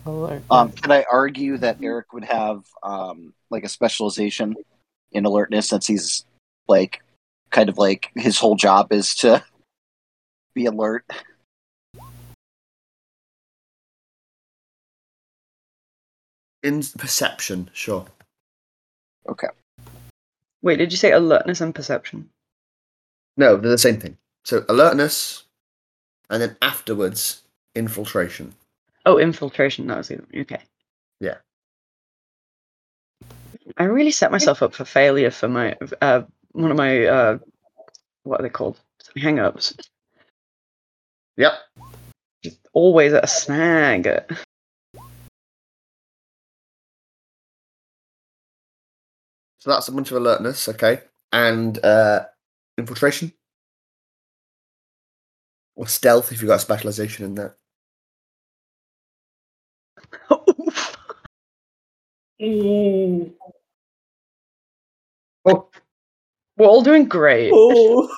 Alert. 0.04 0.42
Um, 0.50 0.70
can 0.70 0.92
I 0.92 1.04
argue 1.10 1.56
that 1.58 1.78
Eric 1.82 2.12
would 2.12 2.24
have 2.24 2.64
um, 2.82 3.32
like 3.50 3.64
a 3.64 3.68
specialization 3.68 4.54
in 5.10 5.24
alertness 5.24 5.68
since 5.68 5.86
he's 5.86 6.24
like 6.68 7.02
kind 7.56 7.70
of 7.70 7.78
like 7.78 8.10
his 8.14 8.38
whole 8.38 8.54
job 8.54 8.92
is 8.92 9.14
to 9.14 9.42
be 10.54 10.66
alert? 10.66 11.04
In 16.62 16.82
perception, 16.98 17.70
sure. 17.72 18.04
Okay. 19.26 19.48
Wait, 20.60 20.76
did 20.76 20.92
you 20.92 20.98
say 20.98 21.12
alertness 21.12 21.62
and 21.62 21.74
perception? 21.74 22.28
No, 23.38 23.56
they're 23.56 23.70
the 23.70 23.78
same 23.78 24.00
thing. 24.00 24.18
So 24.44 24.64
alertness, 24.68 25.44
and 26.28 26.42
then 26.42 26.56
afterwards 26.60 27.42
infiltration. 27.74 28.54
Oh, 29.06 29.18
infiltration. 29.18 29.86
That 29.86 29.98
was 29.98 30.08
the 30.08 30.20
okay. 30.40 30.60
Yeah. 31.20 31.36
I 33.78 33.84
really 33.84 34.10
set 34.10 34.30
myself 34.32 34.62
up 34.62 34.74
for 34.74 34.84
failure 34.84 35.30
for 35.30 35.48
my 35.48 35.76
uh, 36.00 36.22
one 36.56 36.70
of 36.70 36.76
my 36.76 37.04
uh, 37.04 37.38
what 38.24 38.40
are 38.40 38.42
they 38.42 38.48
called? 38.48 38.80
Hang-ups. 39.16 39.76
Yep. 41.36 41.52
Just 42.42 42.58
always 42.72 43.12
at 43.12 43.24
a 43.24 43.26
snag. 43.26 44.08
So 49.58 49.70
that's 49.70 49.88
a 49.88 49.92
bunch 49.92 50.10
of 50.10 50.16
alertness, 50.16 50.68
okay, 50.68 51.02
and 51.32 51.82
uh, 51.84 52.24
infiltration 52.78 53.32
or 55.74 55.88
stealth 55.88 56.32
if 56.32 56.40
you've 56.40 56.48
got 56.48 56.56
a 56.56 56.60
specialization 56.60 57.26
in 57.26 57.34
that. 57.34 57.56
We're 66.56 66.66
all 66.66 66.82
doing 66.82 67.06
great. 67.06 67.50
Oh. 67.54 68.08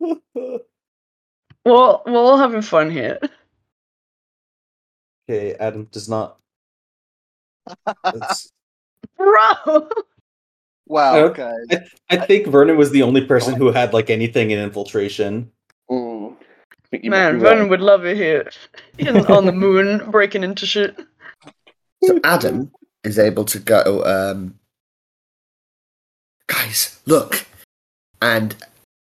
We're, 0.00 1.72
all- 1.72 2.02
we're 2.04 2.16
all 2.18 2.36
having 2.36 2.60
fun 2.60 2.90
here. 2.90 3.18
okay, 5.28 5.54
Adam 5.54 5.84
does 5.90 6.08
not. 6.10 6.36
That's- 8.04 8.52
Bro! 9.16 9.88
Wow, 10.86 11.14
Oh. 11.16 11.28
guys. 11.30 11.66
I 12.10 12.16
think 12.18 12.48
Vernon 12.48 12.76
was 12.76 12.90
the 12.90 13.02
only 13.02 13.24
person 13.24 13.54
who 13.54 13.72
had 13.72 13.94
like 13.94 14.10
anything 14.10 14.50
in 14.50 14.58
infiltration. 14.58 15.50
Mm. 15.90 16.32
I 16.34 16.88
think 16.90 17.04
you 17.04 17.10
might 17.10 17.16
Man, 17.16 17.38
be 17.38 17.44
right. 17.44 17.50
Vernon 17.54 17.68
would 17.70 17.80
love 17.80 18.04
it 18.04 18.16
here. 18.18 18.50
He's 18.98 19.08
on 19.08 19.46
the 19.46 19.52
moon, 19.52 20.02
breaking 20.10 20.44
into 20.44 20.66
shit. 20.66 20.94
So 22.02 22.20
Adam 22.24 22.70
is 23.04 23.18
able 23.18 23.46
to 23.46 23.58
go, 23.58 24.04
um, 24.04 24.58
guys, 26.46 27.00
look, 27.06 27.46
and 28.24 28.56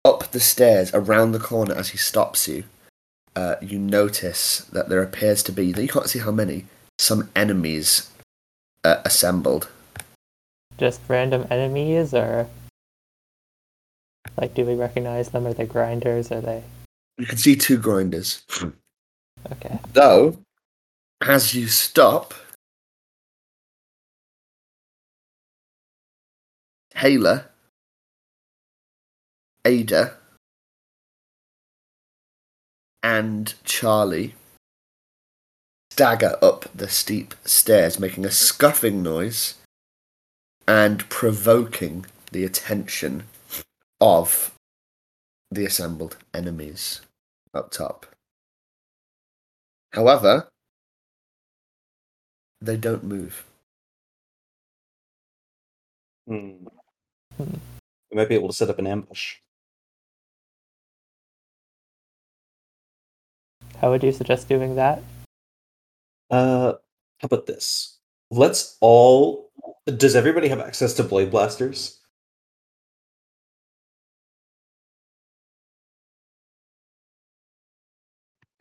up 0.05 0.31
the 0.31 0.39
stairs 0.39 0.91
around 0.93 1.31
the 1.31 1.39
corner 1.39 1.73
as 1.73 1.89
he 1.89 1.97
stops 1.97 2.47
you. 2.47 2.63
Uh, 3.35 3.55
you 3.61 3.79
notice 3.79 4.59
that 4.71 4.89
there 4.89 5.01
appears 5.01 5.41
to 5.41 5.51
be, 5.51 5.65
you 5.65 5.87
can't 5.87 6.07
see 6.07 6.19
how 6.19 6.31
many, 6.31 6.65
some 6.99 7.27
enemies 7.35 8.11
uh, 8.83 9.01
assembled. 9.03 9.69
Just 10.77 11.01
random 11.07 11.47
enemies, 11.49 12.13
or 12.13 12.47
like, 14.39 14.53
do 14.53 14.63
we 14.65 14.75
recognize 14.75 15.29
them? 15.29 15.47
Are 15.47 15.53
they 15.53 15.65
grinders? 15.65 16.31
Are 16.31 16.41
they 16.41 16.63
You 17.17 17.25
can 17.25 17.37
see 17.37 17.55
two 17.55 17.77
grinders. 17.77 18.43
okay? 19.51 19.79
Though, 19.93 20.37
as 21.21 21.55
you 21.55 21.67
stop, 21.67 22.35
Taylor, 26.91 27.49
Ada, 29.67 30.13
and 33.03 33.53
Charlie 33.65 34.35
stagger 35.91 36.37
up 36.41 36.69
the 36.73 36.87
steep 36.87 37.35
stairs, 37.43 37.99
making 37.99 38.23
a 38.23 38.31
scuffing 38.31 39.03
noise 39.03 39.55
and 40.65 41.09
provoking 41.09 42.05
the 42.31 42.45
attention 42.45 43.23
of 43.99 44.53
the 45.51 45.65
assembled 45.65 46.15
enemies 46.33 47.01
up 47.53 47.69
top. 47.69 48.05
However, 49.91 50.47
they 52.61 52.77
don't 52.77 53.03
move. 53.03 53.43
Hmm. 56.25 56.67
We 57.37 58.15
might 58.15 58.29
be 58.29 58.35
able 58.35 58.47
to 58.47 58.53
set 58.53 58.69
up 58.69 58.79
an 58.79 58.87
ambush. 58.87 59.35
How 63.81 63.91
would 63.91 64.03
you 64.03 64.11
suggest 64.11 64.49
doing 64.49 64.75
that? 64.75 65.01
Uh, 66.29 66.73
how 67.19 67.25
about 67.25 67.45
this? 67.45 67.99
Let's 68.31 68.77
all. 68.81 69.51
Does 69.85 70.15
everybody 70.15 70.47
have 70.49 70.59
access 70.59 70.93
to 70.95 71.03
blade 71.03 71.31
blasters? 71.31 71.99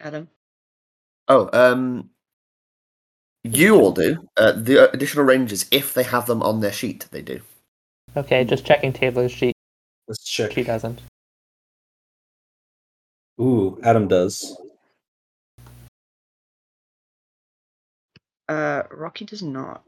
Adam. 0.00 0.29
Oh, 1.29 1.50
um, 1.52 2.11
you 3.42 3.81
all 3.81 3.92
do. 3.92 4.29
Uh, 4.37 4.52
the 4.52 4.92
additional 4.92 5.24
rangers, 5.24 5.66
if 5.72 5.94
they 5.94 6.05
have 6.05 6.26
them 6.26 6.42
on 6.42 6.61
their 6.61 6.72
sheet, 6.72 7.07
they 7.11 7.22
do. 7.22 7.40
Okay, 8.16 8.44
just 8.44 8.64
checking 8.64 8.92
Taylor's 8.92 9.33
sheet. 9.33 9.55
Let's 10.07 10.24
check. 10.24 10.52
She 10.52 10.62
doesn't. 10.62 11.00
Ooh, 13.40 13.81
Adam 13.83 14.07
does. 14.07 14.57
Uh, 18.48 18.82
Rocky 18.90 19.24
does 19.24 19.42
not. 19.42 19.82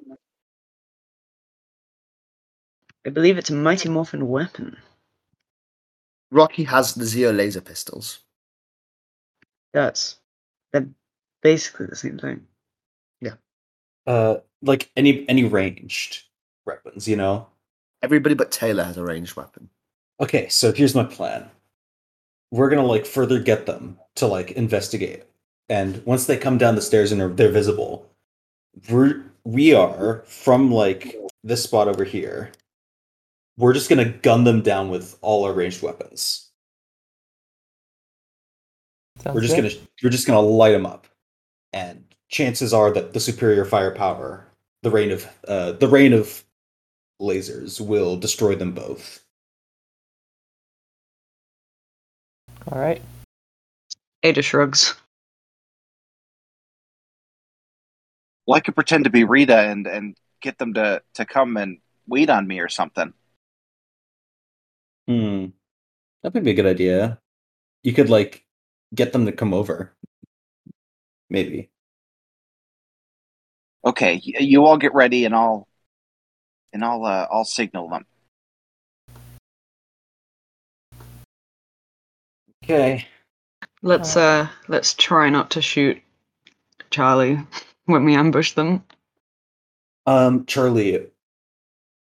I 3.06 3.10
believe 3.10 3.38
it's 3.38 3.50
a 3.50 3.54
Mighty 3.54 3.88
Morphin 3.88 4.28
weapon. 4.28 4.76
Rocky 6.30 6.64
has 6.64 6.94
the 6.94 7.04
Zeo 7.04 7.34
laser 7.34 7.60
pistols. 7.60 8.20
That's 9.72 10.16
they're 10.72 10.88
basically 11.42 11.86
the 11.86 11.96
same 11.96 12.18
thing. 12.18 12.46
Yeah. 13.20 13.34
Uh, 14.06 14.38
like 14.62 14.90
any 14.96 15.28
any 15.28 15.44
ranged 15.44 16.24
weapons, 16.66 17.08
you 17.08 17.16
know. 17.16 17.46
Everybody 18.02 18.34
but 18.34 18.50
Taylor 18.50 18.84
has 18.84 18.96
a 18.96 19.04
ranged 19.04 19.36
weapon. 19.36 19.70
Okay, 20.20 20.48
so 20.48 20.72
here's 20.72 20.94
my 20.94 21.04
plan. 21.04 21.50
We're 22.50 22.70
gonna 22.70 22.84
like 22.84 23.06
further 23.06 23.38
get 23.38 23.66
them 23.66 23.98
to 24.16 24.26
like 24.26 24.52
investigate, 24.52 25.24
and 25.68 26.04
once 26.04 26.26
they 26.26 26.36
come 26.36 26.58
down 26.58 26.74
the 26.74 26.82
stairs 26.82 27.12
and 27.12 27.20
are, 27.22 27.28
they're 27.28 27.50
visible, 27.50 28.10
we're 28.90 29.24
we 29.44 29.74
are 29.74 30.22
from 30.26 30.70
like 30.70 31.16
this 31.42 31.62
spot 31.62 31.88
over 31.88 32.04
here. 32.04 32.52
We're 33.56 33.72
just 33.72 33.88
gonna 33.88 34.10
gun 34.10 34.44
them 34.44 34.62
down 34.62 34.90
with 34.90 35.18
all 35.20 35.44
our 35.44 35.52
ranged 35.52 35.82
weapons. 35.82 36.50
Sounds 39.18 39.34
we're 39.34 39.40
just 39.40 39.56
good. 39.56 39.62
gonna 39.62 39.74
we're 40.02 40.10
just 40.10 40.26
gonna 40.26 40.40
light 40.40 40.72
them 40.72 40.86
up, 40.86 41.06
and 41.72 42.04
chances 42.28 42.72
are 42.72 42.92
that 42.92 43.14
the 43.14 43.20
superior 43.20 43.64
firepower, 43.64 44.46
the 44.82 44.90
rain 44.90 45.10
of 45.10 45.26
uh, 45.48 45.72
the 45.72 45.88
rain 45.88 46.12
of 46.12 46.44
lasers, 47.20 47.80
will 47.80 48.16
destroy 48.16 48.54
them 48.54 48.72
both. 48.72 49.24
All 52.70 52.78
right. 52.78 53.00
Ada 54.22 54.42
shrugs. 54.42 54.94
Well, 58.48 58.56
I 58.56 58.60
could 58.60 58.74
pretend 58.74 59.04
to 59.04 59.10
be 59.10 59.24
Rita 59.24 59.58
and 59.58 59.86
and 59.86 60.16
get 60.40 60.56
them 60.56 60.72
to 60.72 61.02
to 61.16 61.26
come 61.26 61.58
and 61.58 61.76
wait 62.06 62.30
on 62.30 62.46
me 62.46 62.60
or 62.60 62.68
something. 62.70 63.12
Hmm. 65.06 65.48
That 66.22 66.32
would 66.32 66.44
be 66.44 66.52
a 66.52 66.54
good 66.54 66.64
idea. 66.64 67.20
You 67.82 67.92
could 67.92 68.08
like 68.08 68.46
get 68.94 69.12
them 69.12 69.26
to 69.26 69.32
come 69.32 69.52
over. 69.52 69.92
Maybe. 71.28 71.68
Okay, 73.84 74.18
you 74.22 74.64
all 74.64 74.78
get 74.78 74.94
ready, 74.94 75.26
and 75.26 75.34
I'll 75.34 75.68
and 76.72 76.82
I'll 76.82 77.04
uh, 77.04 77.26
I'll 77.30 77.44
signal 77.44 77.90
them. 77.90 78.06
Okay. 82.64 83.06
Let's 83.82 84.16
uh 84.16 84.48
let's 84.68 84.94
try 84.94 85.28
not 85.28 85.50
to 85.50 85.60
shoot 85.60 86.00
Charlie 86.90 87.40
when 87.88 88.04
we 88.04 88.14
ambush 88.14 88.52
them. 88.52 88.84
Um, 90.06 90.44
Charlie, 90.46 91.06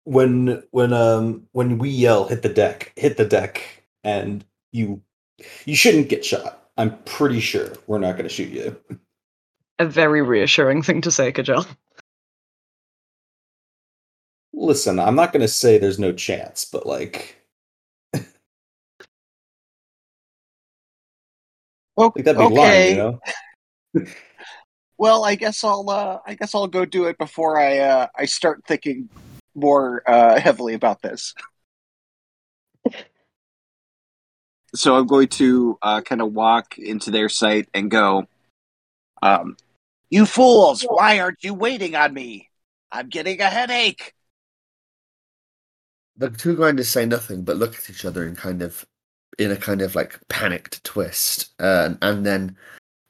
when 0.05 0.63
when 0.71 0.93
um 0.93 1.47
when 1.53 1.79
we 1.79 1.89
yell 1.89 2.27
hit 2.27 2.43
the 2.43 2.49
deck, 2.49 2.93
hit 2.97 3.17
the 3.17 3.25
deck, 3.25 3.85
and 4.05 4.45
you 4.73 5.01
you 5.65 5.77
shouldn't 5.77 6.09
get 6.09 6.25
shot. 6.25 6.69
I'm 6.77 6.99
pretty 7.05 7.41
sure 7.41 7.73
we're 7.87 7.99
not 7.99 8.17
gonna 8.17 8.29
shoot 8.29 8.51
you. 8.51 8.77
A 9.79 9.87
very 9.87 10.23
reassuring 10.23 10.83
thing 10.83 11.01
to 11.03 11.11
say, 11.11 11.33
Kajal. 11.33 11.67
Listen, 14.53 14.99
I'm 14.99 15.17
not 15.17 15.33
gonna 15.33 15.49
say 15.49 15.79
there's 15.79 15.99
no 15.99 16.13
chance, 16.13 16.65
but 16.65 16.87
like 16.87 17.37
Oh, 21.97 22.13
like 22.17 22.25
that'd 22.25 22.39
be 22.39 22.55
lying, 22.55 22.91
you 22.91 22.97
know? 22.97 23.21
Well, 24.99 25.25
I 25.25 25.35
guess 25.35 25.63
I'll 25.63 25.89
uh, 25.91 26.21
I 26.27 26.35
guess 26.35 26.55
I'll 26.55 26.69
go 26.69 26.85
do 26.85 27.05
it 27.05 27.19
before 27.19 27.61
I 27.61 27.79
uh, 27.79 28.07
I 28.17 28.25
start 28.25 28.63
thinking 28.67 29.09
more 29.55 30.03
uh, 30.07 30.41
heavily 30.41 30.75
about 30.75 31.03
this. 31.03 31.35
so 34.75 34.97
I'm 34.97 35.07
going 35.07 35.29
to 35.29 35.79
uh, 35.83 36.01
kind 36.01 36.23
of 36.23 36.33
walk 36.33 36.79
into 36.79 37.11
their 37.11 37.29
site 37.29 37.69
and 37.75 37.91
go, 37.91 38.27
um, 39.23 39.57
"You 40.09 40.25
fools! 40.25 40.83
Why 40.83 41.21
aren't 41.21 41.45
you 41.45 41.53
waiting 41.53 41.95
on 41.95 42.15
me? 42.15 42.49
I'm 42.91 43.09
getting 43.09 43.41
a 43.41 43.51
headache." 43.51 44.15
The 46.17 46.31
two 46.31 46.57
grinders 46.57 46.89
say 46.89 47.05
nothing 47.05 47.43
but 47.43 47.59
look 47.59 47.77
at 47.77 47.91
each 47.91 48.07
other 48.07 48.27
in 48.27 48.35
kind 48.35 48.63
of 48.63 48.87
in 49.39 49.51
a 49.51 49.57
kind 49.57 49.83
of 49.83 49.95
like 49.95 50.19
panicked 50.29 50.83
twist, 50.85 51.51
uh, 51.61 51.95
and 52.01 52.25
then 52.25 52.57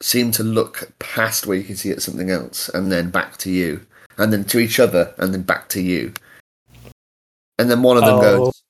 seem 0.03 0.31
to 0.33 0.43
look 0.43 0.93
past 0.99 1.47
where 1.47 1.57
you 1.57 1.65
can 1.65 1.77
see 1.77 1.91
at 1.91 2.03
something 2.03 2.31
else, 2.31 2.69
and 2.71 2.91
then 2.93 3.11
back 3.11 3.37
to 3.39 3.51
you, 3.51 3.85
and 4.19 4.33
then 4.33 4.45
to 4.45 4.59
each 4.59 4.79
other, 4.79 5.15
and 5.19 5.33
then 5.33 5.43
back 5.43 5.69
to 5.71 5.81
you. 5.81 6.13
And 7.59 7.71
then 7.71 7.83
one 7.83 7.97
of 7.97 8.05
them 8.05 8.17
Oh. 8.17 8.21
goes, 8.21 8.63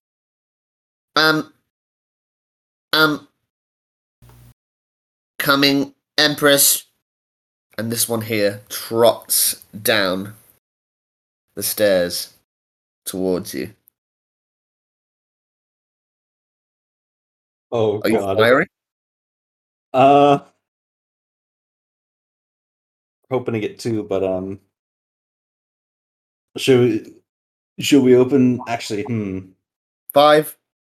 "Um, 1.16 1.52
um, 2.92 3.28
coming, 5.38 5.94
Empress." 6.16 6.84
And 7.78 7.92
this 7.92 8.08
one 8.08 8.22
here 8.22 8.62
trots 8.70 9.62
down 9.82 10.34
the 11.54 11.62
stairs 11.62 12.32
towards 13.04 13.52
you. 13.52 13.74
Oh 17.72 18.00
Are 18.02 18.08
you 18.08 18.18
god. 18.18 18.38
firing? 18.38 18.68
Uh 19.92 20.38
hoping 23.30 23.54
to 23.54 23.60
get 23.60 23.78
two, 23.78 24.02
but 24.04 24.22
um 24.24 24.60
should 26.56 26.80
we 26.80 27.82
should 27.82 28.02
we 28.02 28.16
open 28.16 28.60
actually 28.68 29.02
hmm. 29.02 29.40
Five, 30.12 30.56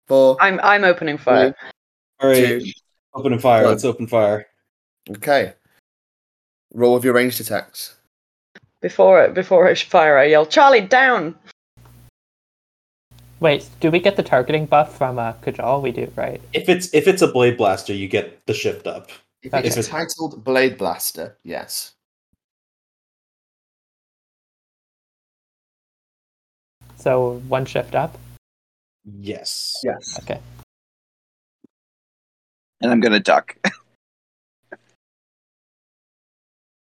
four, 0.07 0.37
I'm 0.39 0.59
I'm 0.61 0.83
opening 0.83 1.17
fire. 1.17 1.55
Alright. 2.21 2.61
two. 2.61 2.71
Opening 3.13 3.39
fire, 3.39 3.63
One. 3.63 3.71
let's 3.71 3.85
open 3.85 4.05
fire. 4.05 4.45
Okay. 5.09 5.53
Roll 6.73 6.93
with 6.93 7.03
your 7.03 7.13
ranged 7.13 7.41
attacks. 7.41 7.95
Before 8.81 9.23
it, 9.23 9.33
before 9.33 9.67
I 9.67 9.73
fire, 9.73 10.17
I 10.19 10.25
yell, 10.25 10.45
"Charlie, 10.45 10.81
down!" 10.81 11.35
Wait, 13.39 13.67
do 13.79 13.89
we 13.89 13.99
get 13.99 14.15
the 14.15 14.23
targeting 14.23 14.65
buff 14.65 14.97
from 14.97 15.17
uh, 15.17 15.33
Kajal? 15.33 15.81
We 15.81 15.91
do, 15.91 16.11
right? 16.15 16.41
If 16.53 16.69
it's 16.69 16.93
if 16.93 17.07
it's 17.07 17.21
a 17.23 17.27
blade 17.27 17.57
blaster, 17.57 17.93
you 17.93 18.07
get 18.07 18.45
the 18.45 18.53
shift 18.53 18.85
up. 18.85 19.09
If 19.43 19.53
Okay. 19.53 19.67
it's 19.67 19.87
titled 19.87 20.43
Blade 20.43 20.77
Blaster, 20.77 21.37
yes. 21.43 21.93
So 27.07 27.39
one 27.47 27.63
shift 27.63 27.95
up. 27.95 28.17
Yes. 29.05 29.79
Yes. 29.81 30.19
Okay. 30.23 30.41
And 32.81 32.91
I'm 32.91 32.99
gonna 32.99 33.21
duck. 33.21 33.55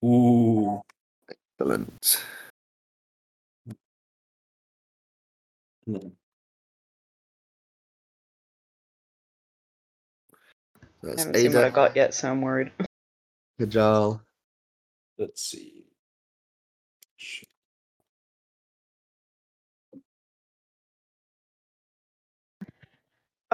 Ooh. 0.02 0.80
Excellent. 1.28 2.24
I 5.86 5.92
That's 11.02 11.20
haven't 11.20 11.36
seen 11.36 11.52
what 11.52 11.64
I 11.64 11.68
Ada, 11.68 11.70
got 11.70 11.96
yet, 11.96 12.14
so 12.14 12.30
I'm 12.30 12.40
worried. 12.40 12.72
Kajal. 13.60 14.22
Let's 15.18 15.42
see. 15.42 15.83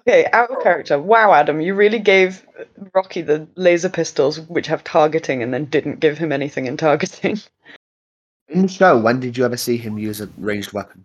Okay, 0.00 0.26
out 0.32 0.50
of 0.50 0.62
character. 0.62 0.98
Wow, 0.98 1.34
Adam, 1.34 1.60
you 1.60 1.74
really 1.74 1.98
gave 1.98 2.46
Rocky 2.94 3.20
the 3.20 3.46
laser 3.56 3.90
pistols, 3.90 4.40
which 4.40 4.66
have 4.66 4.82
targeting, 4.82 5.42
and 5.42 5.52
then 5.52 5.66
didn't 5.66 6.00
give 6.00 6.16
him 6.16 6.32
anything 6.32 6.66
in 6.66 6.76
targeting. 6.76 7.40
In 8.48 8.62
the 8.62 8.68
show, 8.68 8.98
when 8.98 9.20
did 9.20 9.38
you 9.38 9.44
ever 9.44 9.56
see 9.56 9.76
him 9.76 9.96
use 9.96 10.20
a 10.20 10.28
ranged 10.36 10.72
weapon? 10.72 11.04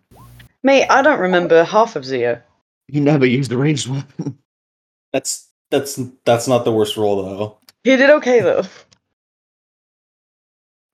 Mate, 0.63 0.87
I 0.89 1.03
don't 1.03 1.19
remember 1.19 1.63
half 1.63 1.95
of 1.95 2.01
Zeo. 2.01 2.41
He 2.87 2.99
never 2.99 3.27
used 3.27 3.51
a 3.51 3.57
ranged 3.57 3.87
weapon. 3.87 4.39
That's 5.13 5.47
that's 5.69 5.99
that's 6.25 6.47
not 6.47 6.65
the 6.65 6.71
worst 6.71 6.97
role 6.97 7.23
though. 7.23 7.57
He 7.83 7.95
did 7.95 8.09
okay 8.09 8.39
though. 8.39 8.63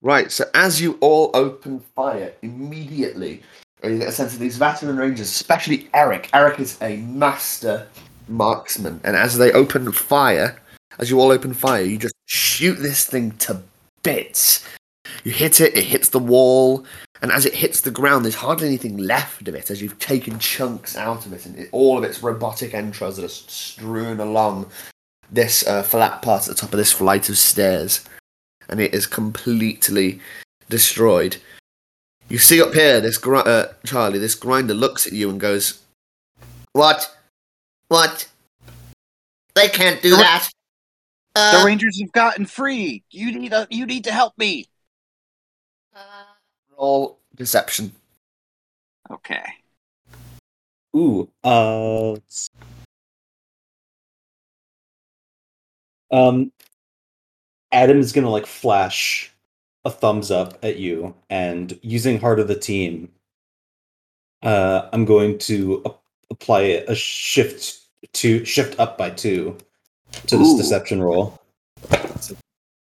Right, 0.02 0.32
so 0.32 0.46
as 0.54 0.82
you 0.82 0.98
all 1.00 1.32
open 1.34 1.80
fire 1.96 2.34
immediately, 2.42 3.44
you 3.84 3.98
get 3.98 4.10
a 4.10 4.12
sense 4.12 4.34
of 4.34 4.40
these 4.40 4.58
veteran 4.58 4.98
rangers, 4.98 5.30
especially 5.30 5.90
Eric. 5.94 6.30
Eric 6.34 6.60
is 6.60 6.78
a 6.82 6.98
master 6.98 7.88
marksman, 8.28 9.02
and 9.04 9.16
as 9.16 9.38
they 9.38 9.52
open 9.52 9.92
fire, 9.92 10.60
as 11.00 11.10
you 11.10 11.20
all 11.20 11.32
open 11.32 11.54
fire, 11.54 11.82
you 11.82 11.98
just 11.98 12.16
shoot 12.26 12.76
this 12.76 13.06
thing 13.06 13.32
to 13.38 13.62
bits. 14.04 14.68
You 15.24 15.32
hit 15.32 15.60
it, 15.60 15.76
it 15.76 15.86
hits 15.86 16.10
the 16.10 16.20
wall, 16.20 16.86
and 17.22 17.32
as 17.32 17.46
it 17.46 17.56
hits 17.56 17.82
the 17.82 17.92
ground, 17.92 18.26
there's 18.26 18.36
hardly 18.36 18.68
anything 18.68 18.98
left 18.98 19.48
of 19.48 19.56
it 19.56 19.72
as 19.72 19.82
you've 19.82 20.00
taken 20.00 20.40
chunks 20.40 20.96
out 20.96 21.26
of 21.26 21.34
it, 21.34 21.46
and 21.46 21.58
it, 21.58 21.70
all 21.72 21.98
of 21.98 22.04
its 22.04 22.22
robotic 22.22 22.74
entrails 22.74 23.18
that 23.18 23.26
are 23.26 23.30
strewn 23.30 24.20
along 24.20 24.70
this 25.32 25.66
uh, 25.66 25.82
flat 25.82 26.22
part 26.22 26.44
at 26.44 26.50
the 26.50 26.56
top 26.56 26.74
of 26.74 26.78
this 26.78 26.92
flight 26.92 27.30
of 27.30 27.38
stairs 27.38 28.04
and 28.72 28.80
it 28.80 28.94
is 28.94 29.06
completely 29.06 30.20
destroyed. 30.70 31.38
You 32.32 32.38
see 32.38 32.62
up 32.62 32.74
here, 32.74 33.02
this 33.02 33.18
gr- 33.18 33.36
uh, 33.40 33.74
Charlie, 33.86 34.18
this 34.18 34.36
grinder 34.36 34.74
looks 34.74 35.06
at 35.06 35.12
you 35.12 35.30
and 35.30 35.38
goes, 35.38 35.82
"What? 36.72 37.14
What? 37.90 38.30
They 39.54 39.68
can't 39.68 40.02
do 40.02 40.12
that." 40.12 40.50
The 41.36 41.60
Uh, 41.60 41.64
Rangers 41.66 42.00
have 42.00 42.14
gotten 42.14 42.46
free. 42.46 43.04
You 43.12 43.38
need 43.38 43.52
a 43.52 43.68
you 43.70 43.86
need 43.86 44.06
to 44.06 44.14
help 44.14 44.38
me. 44.38 44.70
roll 46.78 47.20
deception. 47.36 47.94
Okay. 49.10 49.44
Ooh. 50.96 51.30
Uh. 51.44 52.12
let's- 52.12 52.50
Um. 56.10 56.54
Adam's 57.74 58.14
gonna 58.14 58.30
like 58.30 58.46
flash 58.46 59.31
a 59.86 59.90
thumbs 59.90 60.32
up 60.32 60.58
at 60.64 60.78
you, 60.78 61.16
and 61.30 61.78
using 61.82 62.20
heart 62.20 62.40
of 62.40 62.48
the 62.48 62.56
team, 62.56 63.10
uh, 64.44 64.90
I'm 64.94 65.06
going 65.06 65.38
to 65.40 65.82
a- 65.86 65.94
apply 66.30 66.62
a 66.62 66.96
shift 66.96 67.80
to 68.14 68.44
shift 68.46 68.80
up 68.80 68.98
by 68.98 69.10
two 69.10 69.58
to 70.28 70.38
this 70.38 70.50
Ooh. 70.50 70.58
deception 70.58 71.02
roll. 71.02 71.40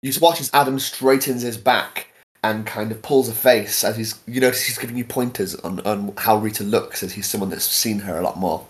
You 0.02 0.12
just 0.12 0.22
watch 0.22 0.40
as 0.40 0.50
Adam 0.54 0.80
straightens 0.80 1.42
his 1.42 1.58
back 1.58 2.08
and 2.44 2.66
kind 2.66 2.92
of 2.92 3.02
pulls 3.02 3.28
a 3.28 3.34
face 3.34 3.84
as 3.84 3.98
he's. 3.98 4.20
You 4.28 4.40
notice 4.40 4.66
he's 4.66 4.78
giving 4.78 4.98
you 4.98 5.04
pointers 5.04 5.56
on, 5.56 5.82
on 5.82 6.14
how 6.18 6.38
Rita 6.38 6.64
looks, 6.64 7.04
as 7.04 7.12
he's 7.12 7.28
someone 7.28 7.50
that's 7.50 7.66
seen 7.66 8.00
her 8.00 8.18
a 8.18 8.22
lot 8.22 8.38
more, 8.38 8.66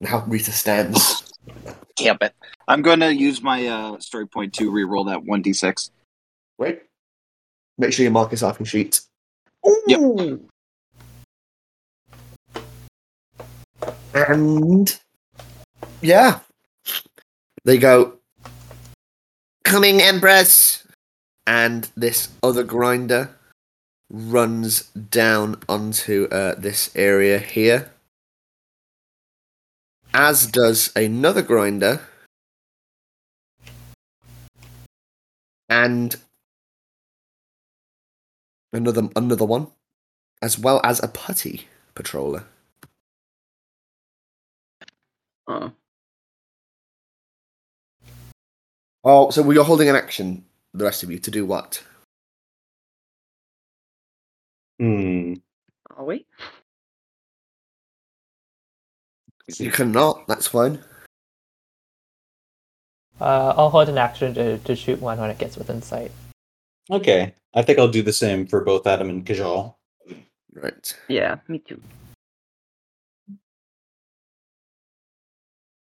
and 0.00 0.08
how 0.08 0.24
Rita 0.26 0.52
stands. 0.52 1.32
Damn 1.96 2.18
it. 2.20 2.34
I'm 2.68 2.82
gonna 2.82 3.10
use 3.10 3.42
my 3.42 3.66
uh, 3.66 3.98
story 3.98 4.26
point 4.26 4.54
to 4.54 4.70
re-roll 4.70 5.04
that 5.04 5.24
one 5.24 5.42
d 5.42 5.52
six. 5.52 5.90
Wait. 6.58 6.82
Make 7.78 7.92
sure 7.92 8.04
you 8.04 8.10
mark 8.10 8.30
this 8.30 8.42
off 8.42 8.58
your 8.58 8.66
sheet. 8.66 9.00
Yep. 9.86 10.40
And 14.14 14.98
yeah, 16.02 16.40
they 17.64 17.78
go 17.78 18.18
coming 19.64 20.00
Empress, 20.00 20.86
and 21.46 21.90
this 21.96 22.30
other 22.42 22.64
grinder 22.64 23.30
runs 24.10 24.82
down 24.90 25.60
onto 25.68 26.26
uh, 26.32 26.54
this 26.56 26.90
area 26.96 27.38
here. 27.38 27.92
As 30.14 30.46
does 30.46 30.90
another 30.96 31.42
grinder, 31.42 32.00
and 35.68 36.16
another 38.72 39.08
another 39.16 39.44
one, 39.44 39.68
as 40.42 40.58
well 40.58 40.80
as 40.84 41.02
a 41.02 41.08
putty 41.08 41.68
patroller. 41.94 42.44
Oh. 45.46 45.72
Oh, 49.04 49.30
so 49.30 49.50
you're 49.50 49.64
holding 49.64 49.88
an 49.88 49.96
action, 49.96 50.44
the 50.74 50.84
rest 50.84 51.02
of 51.02 51.10
you, 51.10 51.18
to 51.18 51.30
do 51.30 51.46
what? 51.46 51.82
Hmm. 54.78 55.34
Are 55.96 56.04
we? 56.04 56.26
You 59.56 59.70
cannot, 59.70 60.26
that's 60.28 60.46
fine. 60.46 60.84
Uh, 63.20 63.54
I'll 63.56 63.70
hold 63.70 63.88
an 63.88 63.98
action 63.98 64.34
to, 64.34 64.58
to 64.58 64.76
shoot 64.76 65.00
one 65.00 65.18
when 65.18 65.30
it 65.30 65.38
gets 65.38 65.56
within 65.56 65.80
sight. 65.80 66.12
Okay, 66.90 67.34
I 67.54 67.62
think 67.62 67.78
I'll 67.78 67.88
do 67.88 68.02
the 68.02 68.12
same 68.12 68.46
for 68.46 68.64
both 68.64 68.86
Adam 68.86 69.10
and 69.10 69.24
Kajal. 69.24 69.74
Right. 70.54 70.98
Yeah, 71.08 71.36
me 71.46 71.58
too. 71.58 71.80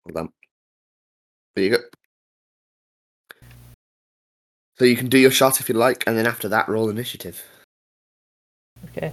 Hold 0.05 0.17
on. 0.17 0.33
There 1.55 1.65
you 1.65 1.71
go. 1.71 1.79
So 4.79 4.85
you 4.85 4.97
can 4.97 5.09
do 5.09 5.19
your 5.19 5.31
shot 5.31 5.61
if 5.61 5.69
you 5.69 5.75
like, 5.75 6.05
and 6.07 6.17
then 6.17 6.27
after 6.27 6.49
that, 6.49 6.69
roll 6.69 6.89
initiative. 6.89 7.43
Okay. 8.91 9.13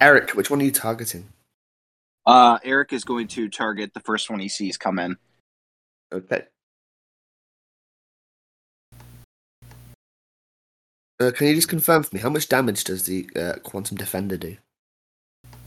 Eric, 0.00 0.30
which 0.30 0.50
one 0.50 0.60
are 0.60 0.64
you 0.64 0.72
targeting? 0.72 1.31
Uh, 2.24 2.58
Eric 2.62 2.92
is 2.92 3.04
going 3.04 3.28
to 3.28 3.48
target 3.48 3.92
the 3.94 4.00
first 4.00 4.30
one 4.30 4.38
he 4.38 4.48
sees 4.48 4.76
come 4.76 4.98
in. 4.98 5.16
Okay. 6.12 6.44
Uh, 11.20 11.30
can 11.30 11.46
you 11.46 11.54
just 11.54 11.68
confirm 11.68 12.02
for 12.02 12.14
me 12.14 12.20
how 12.20 12.28
much 12.30 12.48
damage 12.48 12.84
does 12.84 13.06
the 13.06 13.28
uh, 13.36 13.54
quantum 13.62 13.96
defender 13.96 14.36
do? 14.36 14.56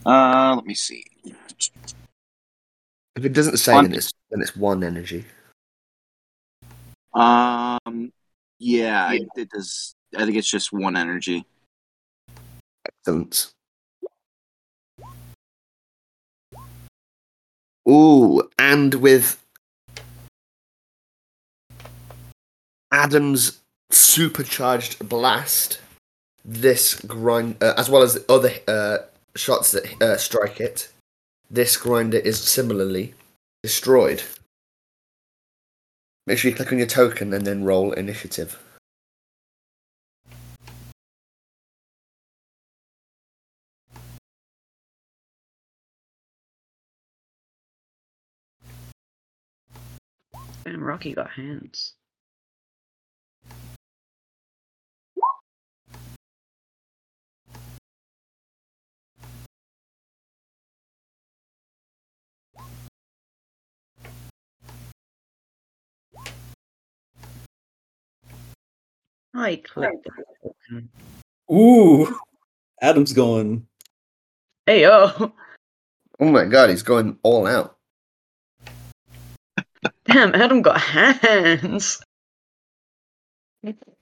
Uh, 0.04 0.54
let 0.54 0.64
me 0.64 0.74
see. 0.74 1.04
If 3.16 3.24
it 3.24 3.32
doesn't 3.32 3.56
say, 3.56 3.72
One- 3.72 3.84
then 3.84 3.94
it's 3.94 4.12
then 4.30 4.42
it's 4.42 4.56
one 4.56 4.84
energy. 4.84 5.24
Um, 7.14 8.12
yeah, 8.58 9.06
I, 9.06 9.20
it 9.36 9.48
does. 9.48 9.94
I 10.16 10.24
think 10.24 10.36
it's 10.36 10.50
just 10.50 10.72
one 10.72 10.96
energy. 10.96 11.46
Excellent. 12.86 13.52
Ooh, 17.88 18.42
and 18.58 18.94
with 18.94 19.42
Adam's 22.90 23.60
supercharged 23.90 25.08
blast, 25.08 25.80
this 26.44 27.00
grind, 27.00 27.62
uh, 27.62 27.74
as 27.76 27.88
well 27.88 28.02
as 28.02 28.14
the 28.14 28.32
other 28.32 28.52
uh, 28.66 28.98
shots 29.36 29.72
that 29.72 30.02
uh, 30.02 30.16
strike 30.16 30.60
it, 30.60 30.92
this 31.50 31.76
grinder 31.76 32.18
is 32.18 32.40
similarly 32.40 33.14
destroyed. 33.62 34.22
Make 36.26 36.38
sure 36.38 36.50
you 36.50 36.56
click 36.56 36.72
on 36.72 36.78
your 36.78 36.88
token 36.88 37.32
and 37.32 37.46
then 37.46 37.64
roll 37.64 37.92
initiative. 37.92 38.60
Damn, 50.66 50.82
Rocky 50.82 51.14
got 51.14 51.30
hands. 51.30 51.94
I 69.32 69.62
clicked. 69.64 70.08
Oh. 71.48 71.54
Ooh, 71.54 72.18
Adam's 72.82 73.12
going. 73.12 73.68
Hey 74.66 74.82
yo! 74.82 75.32
Oh 76.18 76.24
my 76.24 76.44
god, 76.44 76.70
he's 76.70 76.82
going 76.82 77.20
all 77.22 77.46
out. 77.46 77.75
Damn, 80.06 80.34
Adam 80.34 80.62
got 80.62 80.80
hands. 80.80 82.00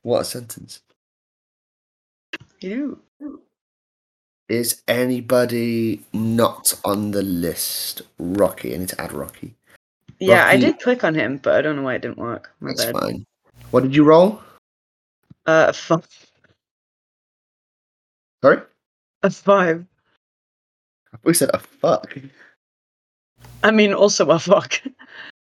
What 0.02 0.20
a 0.20 0.24
sentence. 0.24 0.80
You. 2.60 3.00
Is 4.48 4.82
anybody 4.86 6.02
not 6.12 6.78
on 6.84 7.10
the 7.10 7.22
list? 7.22 8.02
Rocky. 8.18 8.74
I 8.74 8.78
need 8.78 8.88
to 8.90 9.00
add 9.00 9.12
Rocky. 9.12 9.54
Yeah, 10.20 10.46
I 10.46 10.56
did 10.56 10.78
click 10.78 11.04
on 11.04 11.14
him, 11.14 11.38
but 11.38 11.54
I 11.54 11.62
don't 11.62 11.76
know 11.76 11.82
why 11.82 11.94
it 11.94 12.02
didn't 12.02 12.18
work. 12.18 12.52
My 12.60 12.70
That's 12.70 12.84
bad. 12.86 12.94
fine. 12.94 13.26
What 13.70 13.82
did 13.82 13.94
you 13.94 14.04
roll? 14.04 14.40
Uh, 15.46 15.66
a 15.68 15.72
five. 15.72 16.06
Sorry? 18.42 18.60
A 19.22 19.30
five. 19.30 19.84
You 21.24 21.34
said 21.34 21.50
a 21.54 21.58
fuck. 21.58 22.16
I 23.62 23.70
mean, 23.70 23.94
also 23.94 24.26
a 24.26 24.38
fuck. 24.38 24.82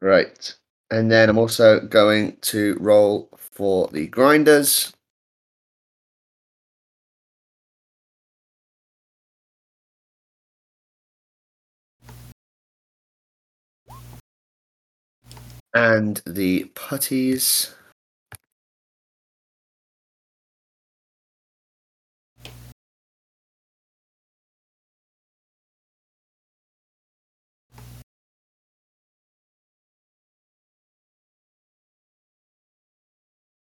Right. 0.00 0.54
And 0.90 1.10
then 1.10 1.28
I'm 1.28 1.38
also 1.38 1.80
going 1.80 2.36
to 2.42 2.76
roll 2.80 3.28
for 3.36 3.88
the 3.88 4.06
grinders. 4.06 4.92
And 15.74 16.20
the 16.26 16.64
putties. 16.74 17.74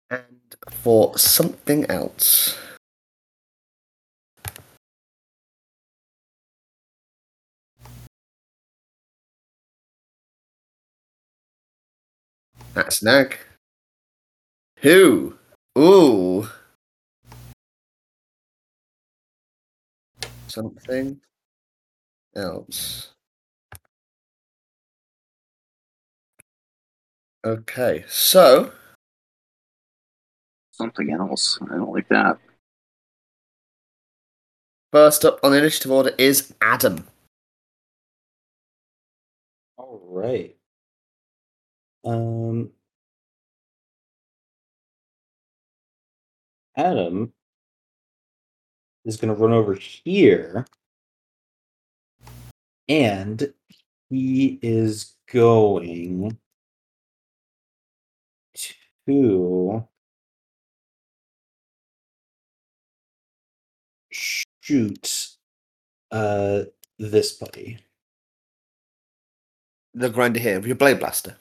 And 0.10 0.56
for 0.72 1.18
something 1.18 1.86
else. 1.86 2.58
That's 12.74 13.04
Nag. 13.04 13.38
Who? 14.78 15.38
Ooh. 15.78 16.48
Something 20.48 21.20
else. 22.36 23.14
Okay, 27.46 28.06
so 28.08 28.72
Something 30.78 31.12
else. 31.12 31.58
I 31.60 31.76
don't 31.76 31.92
like 31.92 32.08
that. 32.10 32.38
first 34.92 35.26
up 35.26 35.40
on 35.42 35.52
the 35.52 35.58
initiative 35.58 35.92
order 35.92 36.12
is 36.20 36.54
Adam. 36.62 37.08
All 39.78 40.00
right. 40.06 40.56
Um, 42.06 42.70
Adam 46.76 47.34
is 49.04 49.18
going 49.18 49.36
to 49.36 49.42
run 49.42 49.54
over 49.54 49.74
here, 49.74 50.68
and 52.88 53.52
he 54.12 54.60
is 54.62 55.16
going 55.34 56.38
to 58.54 59.88
shoot 64.68 65.30
uh 66.12 66.64
this 67.00 67.32
buddy. 67.34 67.80
The 69.94 70.10
grinder 70.10 70.40
here, 70.40 70.58
with 70.58 70.68
your 70.68 70.76
blade 70.76 71.00
blaster. 71.00 71.38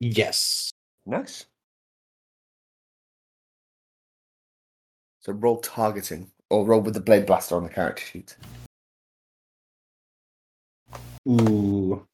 Yes. 0.00 0.70
Nice. 1.06 1.46
So 5.20 5.32
roll 5.32 5.58
targeting, 5.60 6.30
or 6.50 6.66
roll 6.66 6.80
with 6.80 6.94
the 6.94 7.00
blade 7.00 7.26
blaster 7.26 7.56
on 7.56 7.62
the 7.62 7.68
character 7.70 8.04
sheet. 8.04 8.36
Ooh. 11.28 12.06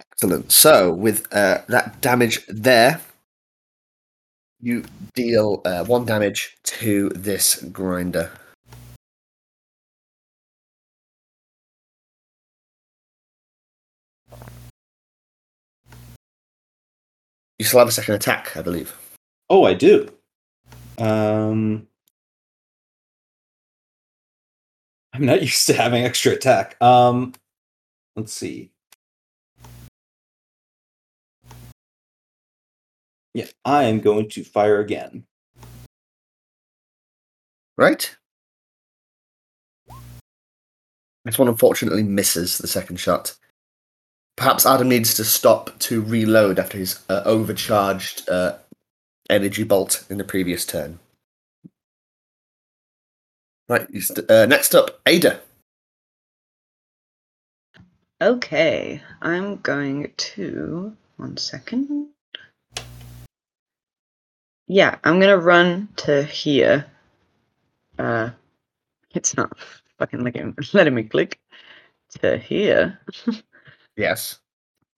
Excellent. 0.00 0.50
So 0.50 0.92
with 0.92 1.26
uh, 1.32 1.62
that 1.68 2.00
damage 2.00 2.46
there, 2.48 3.00
you 4.60 4.84
deal 5.14 5.62
uh, 5.64 5.84
one 5.84 6.04
damage 6.04 6.56
to 6.64 7.10
this 7.10 7.62
grinder. 7.72 8.30
You 17.58 17.64
still 17.64 17.80
have 17.80 17.88
a 17.88 17.92
second 17.92 18.14
attack, 18.14 18.56
I 18.56 18.62
believe. 18.62 18.96
Oh, 19.50 19.64
I 19.64 19.74
do. 19.74 20.08
Um. 20.98 21.88
I'm 25.12 25.26
not 25.26 25.42
used 25.42 25.66
to 25.66 25.74
having 25.74 26.04
extra 26.04 26.32
attack. 26.32 26.80
Um, 26.82 27.34
let's 28.16 28.32
see. 28.32 28.70
Yeah, 33.38 33.46
I 33.64 33.84
am 33.84 34.00
going 34.00 34.28
to 34.30 34.42
fire 34.42 34.80
again. 34.80 35.22
Right. 37.76 38.16
This 41.24 41.38
one 41.38 41.46
unfortunately 41.46 42.02
misses 42.02 42.58
the 42.58 42.66
second 42.66 42.96
shot. 42.96 43.36
Perhaps 44.36 44.66
Adam 44.66 44.88
needs 44.88 45.14
to 45.14 45.24
stop 45.24 45.78
to 45.78 46.02
reload 46.02 46.58
after 46.58 46.78
his 46.78 46.98
uh, 47.08 47.22
overcharged 47.24 48.28
uh, 48.28 48.56
energy 49.30 49.62
bolt 49.62 50.04
in 50.10 50.18
the 50.18 50.24
previous 50.24 50.66
turn. 50.66 50.98
Right. 53.68 53.86
Uh, 54.28 54.46
next 54.46 54.74
up, 54.74 55.00
Ada. 55.06 55.38
Okay, 58.20 59.00
I'm 59.22 59.58
going 59.58 60.12
to. 60.16 60.96
One 61.18 61.36
second. 61.36 62.08
Yeah, 64.68 64.98
I'm 65.02 65.18
gonna 65.18 65.38
run 65.38 65.88
to 65.96 66.22
here. 66.22 66.84
Uh, 67.98 68.30
it's 69.14 69.34
not 69.36 69.58
fucking 69.98 70.22
letting, 70.22 70.54
letting 70.74 70.94
me 70.94 71.04
click 71.04 71.40
to 72.20 72.38
here. 72.38 72.98
Yes. 73.96 74.38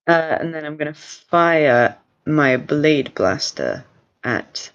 Uh, 0.07 0.39
and 0.41 0.53
then 0.53 0.65
I'm 0.65 0.77
gonna 0.77 0.95
fire 0.95 1.97
my 2.27 2.57
blade 2.57 3.15
blaster 3.15 3.85
at 4.25 4.73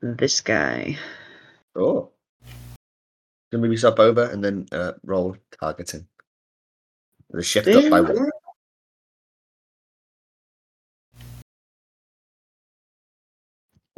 this 0.00 0.40
guy. 0.40 0.98
Oh. 1.76 2.10
So 3.52 3.58
move 3.58 3.70
yourself 3.70 4.00
over 4.00 4.24
and 4.24 4.42
then 4.42 4.66
uh, 4.72 4.92
roll 5.04 5.36
targeting. 5.60 6.08
The 7.30 7.44
shift 7.44 7.68
up 7.68 7.90
by 7.90 8.00
one. 8.00 8.30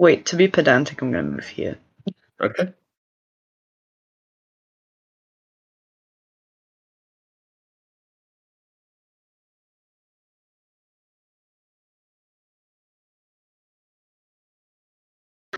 Wait, 0.03 0.26
to 0.26 0.34
be 0.34 0.48
pedantic, 0.48 1.00
I'm 1.00 1.12
gonna 1.12 1.22
move 1.22 1.46
here. 1.46 1.78
Okay. 2.40 2.72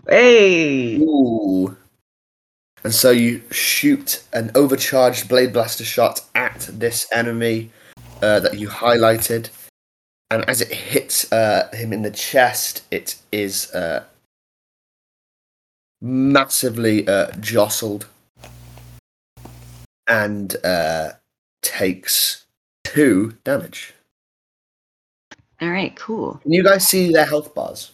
Hey! 0.07 0.97
Ooh. 0.97 1.75
And 2.83 2.93
so 2.93 3.09
you 3.09 3.41
shoot 3.49 4.23
an 4.31 4.51
overcharged 4.53 5.27
blade 5.27 5.53
blaster 5.53 5.83
shot 5.83 6.21
at 6.35 6.69
this 6.71 7.07
enemy 7.11 7.71
uh, 8.21 8.41
that 8.41 8.59
you 8.59 8.67
highlighted, 8.67 9.49
and 10.29 10.47
as 10.47 10.61
it 10.61 10.71
hits 10.71 11.31
uh, 11.31 11.67
him 11.73 11.91
in 11.91 12.03
the 12.03 12.11
chest, 12.11 12.83
it 12.91 13.15
is 13.31 13.73
uh, 13.73 14.03
massively 16.05 17.07
uh, 17.07 17.31
jostled 17.39 18.05
and 20.07 20.55
uh, 20.63 21.09
takes 21.63 22.45
two 22.83 23.35
damage. 23.43 23.93
Alright, 25.59 25.95
cool. 25.95 26.39
Can 26.43 26.53
you 26.53 26.63
guys 26.63 26.87
see 26.87 27.11
their 27.11 27.25
health 27.25 27.55
bars? 27.55 27.91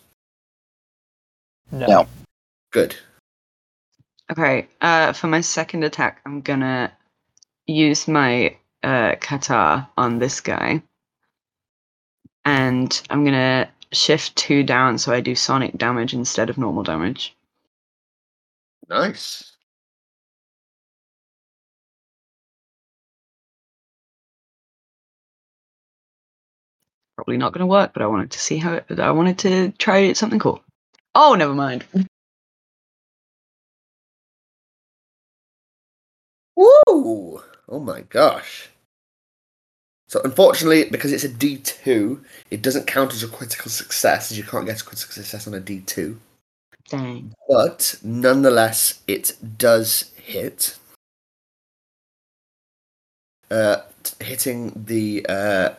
No. 1.72 1.88
No. 1.88 2.08
Good. 2.72 2.98
Okay, 4.30 4.68
uh, 4.82 5.14
for 5.14 5.28
my 5.28 5.42
second 5.42 5.84
attack, 5.84 6.22
I'm 6.26 6.42
gonna 6.42 6.92
use 7.68 8.08
my 8.08 8.58
uh, 8.84 9.16
guitar 9.16 9.88
on 9.98 10.20
this 10.20 10.42
guy. 10.42 10.82
And 12.44 13.02
I'm 13.10 13.24
gonna 13.24 13.70
shift 13.94 14.36
two 14.36 14.64
down 14.64 14.98
so 14.98 15.14
I 15.14 15.22
do 15.22 15.36
sonic 15.36 15.78
damage 15.78 16.14
instead 16.14 16.50
of 16.50 16.58
normal 16.58 16.84
damage. 16.84 17.36
Nice. 18.92 19.56
Probably 27.16 27.38
not 27.38 27.54
gonna 27.54 27.66
work, 27.68 27.94
but 27.94 28.02
I 28.02 28.08
wanted 28.08 28.32
to 28.32 28.40
see 28.40 28.58
how 28.58 28.74
it, 28.74 29.00
I 29.00 29.12
wanted 29.12 29.40
to 29.40 29.72
try 29.78 30.12
something 30.12 30.40
cool. 30.40 30.62
Oh, 31.16 31.36
never 31.36 31.54
mind. 31.54 31.86
Woo! 36.58 37.42
Oh 37.70 37.80
my 37.80 38.02
gosh. 38.02 38.70
So 40.10 40.20
unfortunately, 40.26 40.90
because 40.92 41.14
it's 41.14 41.24
a 41.24 41.30
D2, 41.30 42.26
it 42.50 42.62
doesn't 42.62 42.88
count 42.88 43.14
as 43.14 43.24
a 43.24 43.30
critical 43.30 43.72
success, 43.72 44.32
as 44.32 44.38
you 44.38 44.44
can't 44.44 44.66
get 44.66 44.82
a 44.82 44.84
critical 44.84 45.14
success 45.14 45.48
on 45.48 45.54
a 45.54 45.62
D2. 45.62 46.18
Dang. 46.90 47.34
But 47.48 47.98
nonetheless, 48.04 49.02
it 49.08 49.38
does 49.58 50.12
hit. 50.16 50.78
Uh, 53.50 53.82
hitting 54.22 54.72
the 54.86 55.26
uh, 55.28 55.70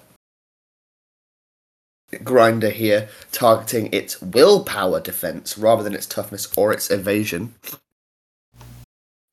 grinder 2.22 2.70
here, 2.70 3.08
targeting 3.30 3.88
its 3.92 4.20
willpower 4.20 5.00
defense 5.00 5.56
rather 5.56 5.82
than 5.82 5.94
its 5.94 6.06
toughness 6.06 6.52
or 6.56 6.72
its 6.72 6.90
evasion. 6.90 7.54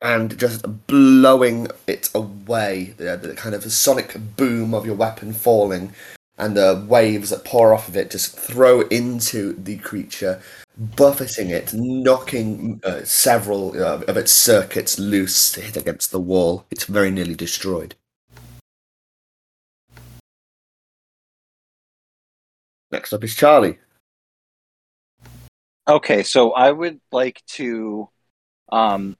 And 0.02 0.38
just 0.38 0.86
blowing 0.86 1.68
it 1.86 2.08
away, 2.14 2.94
the, 2.96 3.18
the 3.18 3.34
kind 3.34 3.54
of 3.54 3.70
sonic 3.70 4.16
boom 4.36 4.72
of 4.72 4.86
your 4.86 4.94
weapon 4.94 5.34
falling, 5.34 5.92
and 6.40 6.56
the 6.56 6.84
waves 6.88 7.30
that 7.30 7.44
pour 7.44 7.74
off 7.74 7.88
of 7.88 7.96
it 7.96 8.10
just 8.10 8.36
throw 8.36 8.80
into 8.88 9.52
the 9.52 9.76
creature, 9.76 10.40
buffeting 10.76 11.50
it, 11.50 11.74
knocking 11.74 12.80
uh, 12.82 13.04
several 13.04 13.72
uh, 13.80 14.00
of 14.08 14.16
its 14.16 14.32
circuits 14.32 14.98
loose 14.98 15.52
to 15.52 15.60
hit 15.60 15.76
against 15.76 16.10
the 16.10 16.18
wall. 16.18 16.64
It's 16.70 16.84
very 16.84 17.10
nearly 17.10 17.34
destroyed. 17.34 17.94
Next 22.90 23.12
up 23.12 23.22
is 23.22 23.36
Charlie. 23.36 23.78
Okay, 25.86 26.22
so 26.22 26.52
I 26.52 26.72
would 26.72 27.00
like 27.12 27.44
to 27.58 28.08
um 28.72 29.16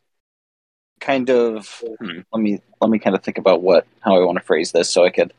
kind 1.01 1.31
of 1.31 1.83
hmm, 1.99 2.21
let 2.33 2.41
me 2.41 2.61
let 2.81 2.91
me 2.91 2.99
kind 2.99 3.17
of 3.17 3.23
think 3.23 3.39
about 3.39 3.63
what 3.63 3.87
how 4.01 4.21
I 4.21 4.25
want 4.25 4.39
to 4.39 4.45
phrase 4.45 4.73
this 4.73 4.91
so 4.91 5.05
I 5.05 5.11
could 5.11 5.33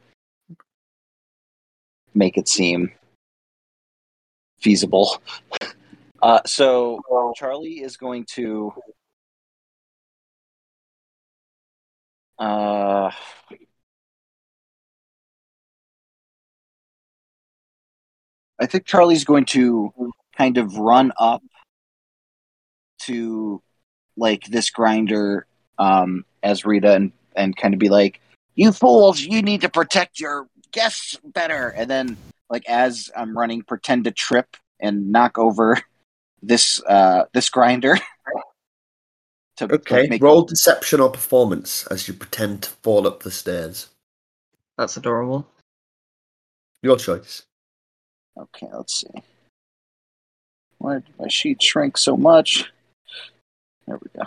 make 2.13 2.37
it 2.37 2.47
seem 2.47 2.91
feasible. 4.59 5.21
Uh 6.23 6.39
so 6.45 7.01
Charlie 7.35 7.81
is 7.81 7.97
going 7.97 8.25
to 8.35 8.71
uh 12.37 13.09
I 18.59 18.65
think 18.67 18.85
Charlie's 18.85 19.23
going 19.23 19.45
to 19.45 19.91
kind 20.37 20.59
of 20.59 20.77
run 20.77 21.11
up 21.17 21.41
to 23.05 23.63
like 24.15 24.43
this 24.45 24.69
grinder 24.69 25.47
um 25.79 26.23
as 26.43 26.65
Rita 26.65 26.93
and 26.93 27.11
and 27.35 27.57
kind 27.57 27.73
of 27.73 27.79
be 27.79 27.89
like, 27.89 28.21
"You 28.53 28.71
fools, 28.71 29.21
you 29.21 29.41
need 29.41 29.61
to 29.61 29.69
protect 29.69 30.19
your 30.19 30.47
guests 30.71 31.19
better." 31.23 31.69
And 31.69 31.89
then 31.89 32.17
like 32.49 32.67
as 32.67 33.09
I'm 33.15 33.37
running 33.37 33.63
pretend 33.63 34.03
to 34.03 34.11
trip 34.11 34.57
and 34.79 35.11
knock 35.11 35.37
over 35.37 35.77
this 36.41 36.81
uh 36.85 37.25
this 37.33 37.49
grinder. 37.49 37.97
to 39.57 39.65
like, 39.65 39.73
Okay, 39.73 40.07
make 40.07 40.21
roll 40.21 40.43
deception 40.43 40.99
or 40.99 41.09
performance 41.09 41.87
as 41.87 42.07
you 42.07 42.13
pretend 42.13 42.63
to 42.63 42.69
fall 42.69 43.07
up 43.07 43.23
the 43.23 43.31
stairs. 43.31 43.89
That's 44.77 44.97
adorable. 44.97 45.47
Your 46.81 46.97
choice. 46.97 47.43
Okay, 48.37 48.67
let's 48.73 49.01
see. 49.01 49.21
Why 50.79 50.95
did 50.95 51.03
my 51.19 51.27
sheet 51.27 51.61
shrink 51.61 51.97
so 51.97 52.17
much? 52.17 52.71
There 53.85 53.99
we 54.01 54.07
go. 54.15 54.23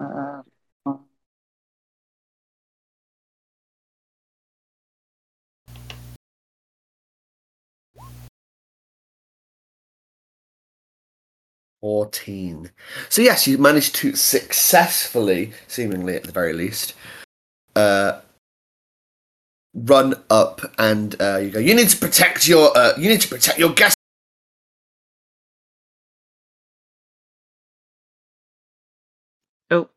Uh, 0.00 0.42
14. 11.80 12.70
So, 13.08 13.22
yes, 13.22 13.46
you 13.46 13.58
managed 13.58 13.94
to 13.96 14.14
successfully, 14.14 15.52
seemingly 15.66 16.14
at 16.16 16.24
the 16.24 16.32
very 16.32 16.52
least, 16.52 16.94
uh, 17.76 18.20
run 19.74 20.14
up 20.30 20.60
and 20.78 21.14
uh, 21.20 21.36
you 21.38 21.50
go, 21.50 21.58
you 21.58 21.74
need 21.74 21.88
to 21.88 21.96
protect 21.96 22.48
your, 22.48 22.76
uh, 22.76 22.92
you 22.98 23.08
need 23.08 23.20
to 23.20 23.28
protect 23.28 23.58
your 23.58 23.72
guest. 23.72 23.96
Oh. 29.70 29.88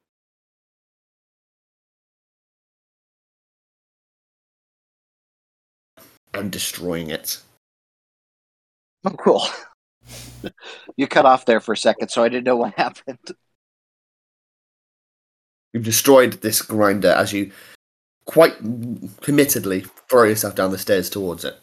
And 6.33 6.51
destroying 6.51 7.09
it. 7.09 7.41
Oh, 9.03 9.09
cool 9.11 9.41
you 10.95 11.07
cut 11.07 11.25
off 11.25 11.45
there 11.45 11.59
for 11.59 11.73
a 11.73 11.77
second, 11.77 12.09
so 12.09 12.23
I 12.23 12.29
didn't 12.29 12.45
know 12.45 12.57
what 12.57 12.73
happened. 12.77 13.19
You've 15.73 15.83
destroyed 15.83 16.33
this 16.41 16.61
grinder 16.61 17.09
as 17.09 17.31
you 17.31 17.51
quite 18.25 18.61
committedly 19.21 19.89
throw 20.09 20.23
yourself 20.23 20.55
down 20.55 20.71
the 20.71 20.77
stairs 20.77 21.09
towards 21.09 21.45
it. 21.45 21.59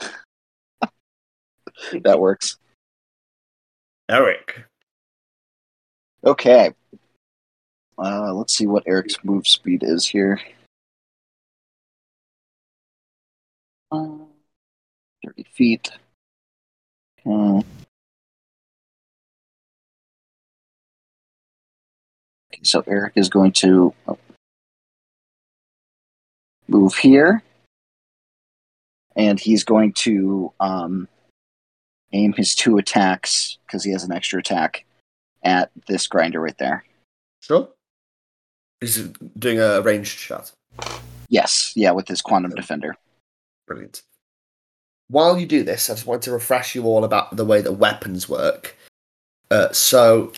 That 2.02 2.20
works. 2.20 2.58
Eric. 4.10 4.64
Okay. 6.24 6.72
Uh, 7.98 8.34
let's 8.34 8.54
see 8.54 8.66
what 8.66 8.82
Eric's 8.86 9.16
move 9.24 9.46
speed 9.46 9.82
is 9.82 10.06
here. 10.06 10.38
Uh, 13.90 14.18
30 15.24 15.44
feet. 15.54 15.90
Okay. 17.26 17.66
Okay, 22.52 22.60
so 22.62 22.82
Eric 22.86 23.12
is 23.16 23.28
going 23.28 23.52
to 23.52 23.94
move 26.68 26.94
here. 26.94 27.42
And 29.16 29.40
he's 29.40 29.64
going 29.64 29.92
to 29.94 30.52
um, 30.60 31.08
aim 32.12 32.32
his 32.32 32.54
two 32.54 32.78
attacks, 32.78 33.58
because 33.66 33.84
he 33.84 33.90
has 33.90 34.04
an 34.04 34.12
extra 34.12 34.38
attack, 34.38 34.84
at 35.42 35.70
this 35.88 36.06
grinder 36.06 36.40
right 36.40 36.56
there. 36.58 36.84
Sure. 37.40 37.68
He's 38.80 39.08
doing 39.38 39.60
a 39.60 39.80
ranged 39.82 40.18
shot. 40.18 40.52
Yes, 41.28 41.72
yeah, 41.76 41.90
with 41.90 42.08
his 42.08 42.22
quantum 42.22 42.52
defender. 42.54 42.96
Brilliant. 43.66 44.02
While 45.10 45.40
you 45.40 45.46
do 45.46 45.64
this, 45.64 45.90
I 45.90 45.94
just 45.94 46.06
want 46.06 46.22
to 46.22 46.30
refresh 46.30 46.76
you 46.76 46.84
all 46.84 47.04
about 47.04 47.36
the 47.36 47.44
way 47.44 47.60
that 47.62 47.72
weapons 47.72 48.28
work. 48.28 48.76
Uh, 49.50 49.72
so, 49.72 50.32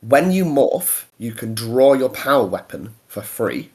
when 0.00 0.32
you 0.32 0.44
morph, 0.44 1.06
you 1.18 1.32
can 1.32 1.54
draw 1.54 1.94
your 1.94 2.10
power 2.10 2.44
weapon 2.44 2.94
for 3.08 3.22
free. 3.22 3.70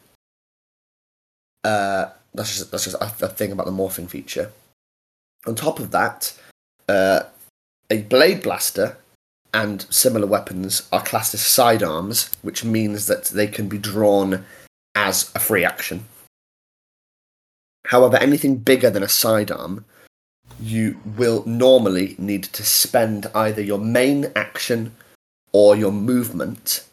Uh, 1.63 2.09
that's 2.35 2.55
just, 2.55 2.71
that's 2.71 2.83
just 2.83 2.95
a, 3.01 3.25
a 3.25 3.29
thing 3.29 3.51
about 3.51 3.65
the 3.65 3.71
morphing 3.71 4.07
feature. 4.07 4.51
On 5.47 5.55
top 5.55 5.79
of 5.79 5.89
that, 5.89 6.39
uh, 6.87 7.23
a 7.89 8.03
blade 8.03 8.43
blaster 8.43 8.97
and 9.55 9.87
similar 9.89 10.27
weapons 10.27 10.87
are 10.91 11.03
classed 11.03 11.33
as 11.33 11.41
sidearms, 11.41 12.29
which 12.43 12.63
means 12.63 13.07
that 13.07 13.25
they 13.25 13.47
can 13.47 13.67
be 13.67 13.79
drawn 13.79 14.45
as 14.93 15.31
a 15.33 15.39
free 15.39 15.65
action. 15.65 16.05
However, 17.87 18.17
anything 18.17 18.57
bigger 18.57 18.91
than 18.91 19.01
a 19.01 19.09
sidearm, 19.09 19.85
you 20.59 20.99
will 21.17 21.43
normally 21.45 22.15
need 22.17 22.43
to 22.43 22.63
spend 22.63 23.27
either 23.35 23.61
your 23.61 23.79
main 23.79 24.31
action 24.35 24.95
or 25.51 25.75
your 25.75 25.91
movement 25.91 26.85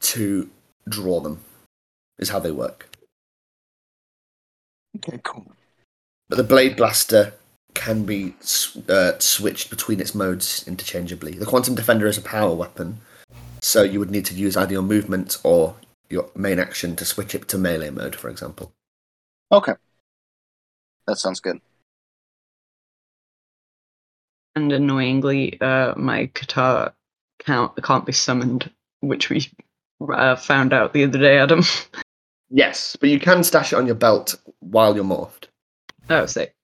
to 0.00 0.48
draw 0.88 1.20
them, 1.20 1.40
is 2.18 2.30
how 2.30 2.38
they 2.38 2.52
work. 2.52 2.88
Okay, 4.96 5.20
cool. 5.22 5.46
But 6.28 6.36
the 6.36 6.44
Blade 6.44 6.76
Blaster 6.76 7.34
can 7.74 8.04
be 8.04 8.34
uh, 8.88 9.12
switched 9.18 9.70
between 9.70 10.00
its 10.00 10.14
modes 10.14 10.66
interchangeably. 10.66 11.32
The 11.32 11.46
Quantum 11.46 11.74
Defender 11.74 12.06
is 12.06 12.18
a 12.18 12.22
power 12.22 12.54
weapon, 12.54 13.00
so 13.60 13.82
you 13.82 13.98
would 13.98 14.10
need 14.10 14.24
to 14.26 14.34
use 14.34 14.56
either 14.56 14.72
your 14.72 14.82
movement 14.82 15.38
or 15.44 15.76
your 16.10 16.30
main 16.34 16.58
action 16.58 16.96
to 16.96 17.04
switch 17.04 17.34
it 17.34 17.48
to 17.48 17.58
melee 17.58 17.90
mode, 17.90 18.16
for 18.16 18.28
example. 18.30 18.72
Okay. 19.52 19.74
That 21.06 21.16
sounds 21.16 21.40
good. 21.40 21.60
And 24.58 24.72
annoyingly, 24.72 25.56
uh, 25.60 25.94
my 25.96 26.24
guitar 26.34 26.92
can't 27.38 27.70
can't 27.84 28.04
be 28.04 28.10
summoned, 28.10 28.68
which 28.98 29.30
we 29.30 29.48
uh, 30.12 30.34
found 30.34 30.72
out 30.72 30.92
the 30.92 31.04
other 31.04 31.18
day, 31.18 31.38
Adam. 31.38 31.62
Yes, 32.50 32.96
but 32.98 33.10
you 33.10 33.20
can 33.20 33.44
stash 33.44 33.74
it 33.74 33.76
on 33.76 33.84
your 33.84 33.94
belt 33.94 34.34
while 34.60 34.94
you're 34.96 35.04
morphed. 35.04 35.48
oh, 36.08 36.24
sick. 36.24 36.54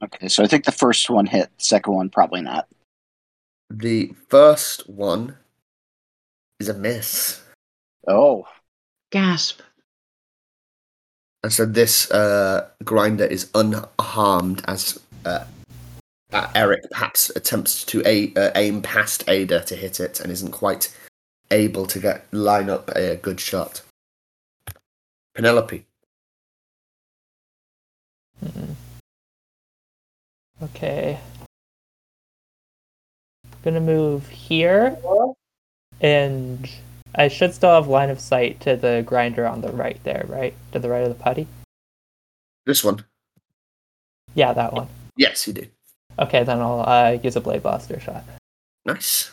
Okay, 0.00 0.28
so 0.28 0.44
I 0.44 0.46
think 0.46 0.64
the 0.64 0.70
first 0.70 1.10
one 1.10 1.26
hit, 1.26 1.50
second 1.56 1.92
one 1.92 2.08
probably 2.08 2.40
not. 2.40 2.68
The 3.68 4.14
first 4.28 4.88
one 4.88 5.38
is 6.60 6.68
a 6.68 6.74
miss. 6.74 7.42
Oh, 8.06 8.46
Gasp. 9.10 9.60
And 11.42 11.52
so 11.52 11.66
this 11.66 12.10
uh, 12.10 12.68
grinder 12.84 13.24
is 13.24 13.50
unharmed 13.54 14.62
as 14.68 15.00
uh, 15.24 15.44
uh, 16.32 16.50
Eric 16.54 16.88
perhaps 16.90 17.30
attempts 17.30 17.84
to 17.84 18.02
a- 18.06 18.32
uh, 18.34 18.52
aim 18.54 18.80
past 18.80 19.24
Ada 19.28 19.64
to 19.64 19.76
hit 19.76 20.00
it 20.00 20.20
and 20.20 20.30
isn't 20.30 20.52
quite 20.52 20.94
able 21.50 21.86
to 21.86 21.98
get 21.98 22.32
line 22.32 22.70
up 22.70 22.90
a 22.94 23.16
good 23.16 23.40
shot. 23.40 23.82
Penelope. 25.34 25.84
Mm. 28.44 28.74
Okay. 30.62 31.18
Gonna 33.64 33.80
move 33.80 34.28
here, 34.28 34.96
and 36.00 36.68
I 37.14 37.28
should 37.28 37.52
still 37.54 37.70
have 37.70 37.88
line 37.88 38.08
of 38.08 38.20
sight 38.20 38.60
to 38.60 38.74
the 38.74 39.02
grinder 39.04 39.46
on 39.46 39.60
the 39.60 39.70
right 39.70 40.02
there, 40.02 40.24
right? 40.28 40.54
To 40.72 40.78
the 40.78 40.88
right 40.88 41.02
of 41.02 41.10
the 41.10 41.22
putty? 41.22 41.46
This 42.64 42.82
one. 42.82 43.04
Yeah, 44.34 44.54
that 44.54 44.72
one. 44.72 44.88
Yes, 45.16 45.46
you 45.46 45.52
do. 45.52 45.66
Okay, 46.18 46.42
then 46.42 46.60
I'll 46.60 46.80
uh, 46.80 47.18
use 47.22 47.36
a 47.36 47.40
blade 47.40 47.62
blaster 47.62 48.00
shot. 48.00 48.24
Nice. 48.86 49.30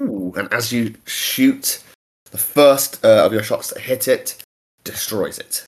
Ooh, 0.00 0.34
and 0.36 0.52
as 0.52 0.72
you 0.72 0.94
shoot, 1.06 1.82
the 2.30 2.38
first 2.38 3.04
uh, 3.04 3.24
of 3.24 3.32
your 3.32 3.42
shots 3.42 3.70
that 3.70 3.80
hit 3.80 4.08
it 4.08 4.42
destroys 4.84 5.38
it. 5.38 5.64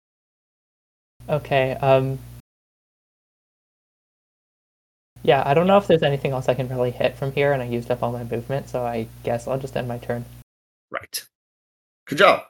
Okay, 1.28 1.72
um. 1.80 2.18
Yeah, 5.22 5.42
I 5.44 5.52
don't 5.52 5.66
know 5.66 5.76
if 5.76 5.86
there's 5.86 6.04
anything 6.04 6.30
else 6.30 6.48
I 6.48 6.54
can 6.54 6.68
really 6.68 6.92
hit 6.92 7.16
from 7.16 7.32
here, 7.32 7.52
and 7.52 7.62
I 7.62 7.66
used 7.66 7.90
up 7.90 8.02
all 8.02 8.12
my 8.12 8.24
movement, 8.24 8.68
so 8.68 8.84
I 8.84 9.08
guess 9.24 9.48
I'll 9.48 9.58
just 9.58 9.76
end 9.76 9.88
my 9.88 9.98
turn. 9.98 10.24
Right. 10.90 11.24
Good 12.06 12.18
job. 12.18 12.44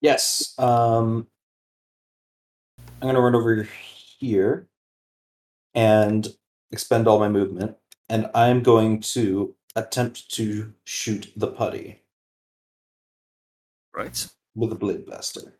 Yes. 0.00 0.54
Um, 0.58 1.26
I'm 2.78 3.06
going 3.06 3.14
to 3.14 3.20
run 3.20 3.34
over 3.34 3.66
here 4.18 4.68
and 5.74 6.28
expend 6.70 7.08
all 7.08 7.18
my 7.18 7.28
movement, 7.28 7.76
and 8.08 8.30
I'm 8.34 8.62
going 8.62 9.00
to 9.00 9.54
attempt 9.74 10.30
to 10.32 10.72
shoot 10.84 11.32
the 11.34 11.48
putty 11.48 11.99
Right. 14.00 14.26
with 14.54 14.72
a 14.72 14.76
blade 14.76 15.04
blaster. 15.04 15.54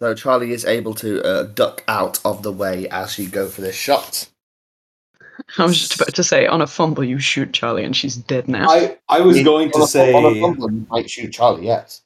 So 0.00 0.14
Charlie 0.14 0.52
is 0.52 0.64
able 0.64 0.94
to 0.94 1.22
uh, 1.24 1.42
duck 1.44 1.84
out 1.86 2.20
of 2.24 2.42
the 2.42 2.52
way 2.52 2.88
as 2.88 3.18
you 3.18 3.28
go 3.28 3.48
for 3.48 3.60
this 3.60 3.76
shot. 3.76 4.28
I 5.58 5.64
was 5.64 5.78
just 5.78 5.94
about 5.94 6.14
to 6.14 6.24
say, 6.24 6.46
on 6.46 6.60
a 6.60 6.66
fumble, 6.66 7.04
you 7.04 7.20
shoot 7.20 7.52
Charlie, 7.52 7.84
and 7.84 7.94
she's 7.96 8.16
dead 8.16 8.48
now. 8.48 8.68
I 8.68 8.98
I 9.08 9.20
was 9.20 9.42
going 9.44 9.70
to 9.72 9.86
say 9.86 10.12
on 10.12 10.24
a 10.24 10.40
fumble, 10.40 10.72
you 10.72 10.86
might 10.90 11.08
shoot 11.08 11.32
Charlie. 11.32 11.66
Yes. 11.66 12.02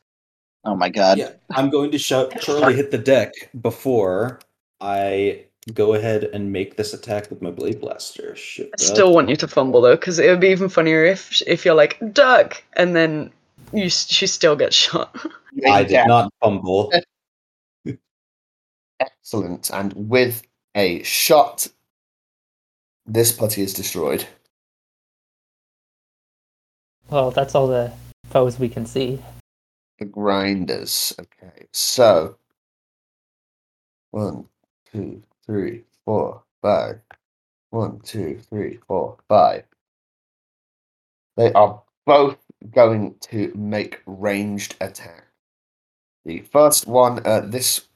oh 0.65 0.77
my 0.77 0.91
god. 0.91 1.17
yeah, 1.19 1.33
I'm 1.51 1.71
going 1.71 1.91
to 1.93 1.99
shout 1.99 2.39
Charlie 2.41 2.75
hit 2.75 2.91
the 2.91 2.99
deck 2.99 3.33
before 3.61 4.41
I 4.81 5.47
go 5.75 5.95
ahead 5.95 6.25
and 6.25 6.53
make 6.53 6.77
this 6.77 6.93
attack 6.93 7.31
with 7.31 7.43
my 7.43 7.51
blade 7.51 7.81
blaster. 7.81 8.35
Shit. 8.35 8.71
I 8.79 8.83
still 8.83 9.15
want 9.15 9.29
you 9.29 9.37
to 9.37 9.49
fumble 9.49 9.81
though, 9.81 9.97
because 9.97 10.19
it 10.19 10.29
would 10.29 10.41
be 10.41 10.49
even 10.49 10.69
funnier 10.69 11.05
if 11.05 11.43
if 11.47 11.65
you're 11.65 11.75
like 11.75 11.99
duck, 12.13 12.63
and 12.77 12.97
then 12.97 13.31
you 13.73 13.89
she 13.89 14.27
still 14.27 14.57
gets 14.57 14.77
shot. 14.77 15.15
I 15.67 15.85
did 15.85 16.07
not 16.07 16.33
fumble. 16.41 16.93
Excellent. 19.01 19.71
And 19.71 19.93
with 19.95 20.43
a 20.75 21.03
shot, 21.03 21.69
this 23.07 23.33
putty 23.33 23.63
is 23.63 23.75
destroyed. 23.75 24.27
Well, 27.11 27.31
that's 27.31 27.55
all 27.55 27.67
the 27.67 27.93
foes 28.31 28.59
we 28.59 28.69
can 28.69 28.87
see. 28.87 29.21
The 29.99 30.07
grinders. 30.07 31.15
Okay. 31.21 31.67
So 31.73 32.37
one, 34.13 34.47
two, 34.91 35.23
three, 35.47 35.85
four, 36.05 36.43
five. 36.61 37.01
One, 37.71 38.01
two, 38.01 38.39
three, 38.51 38.79
four, 38.87 39.17
five. 39.29 39.65
They 41.37 41.53
are 41.53 41.83
both 42.05 42.37
going 42.71 43.17
to 43.31 43.53
make 43.55 44.03
ranged 44.07 44.77
attack. 44.81 45.27
The 46.25 46.41
first 46.41 46.87
one, 46.87 47.27
uh, 47.27 47.41
this 47.41 47.89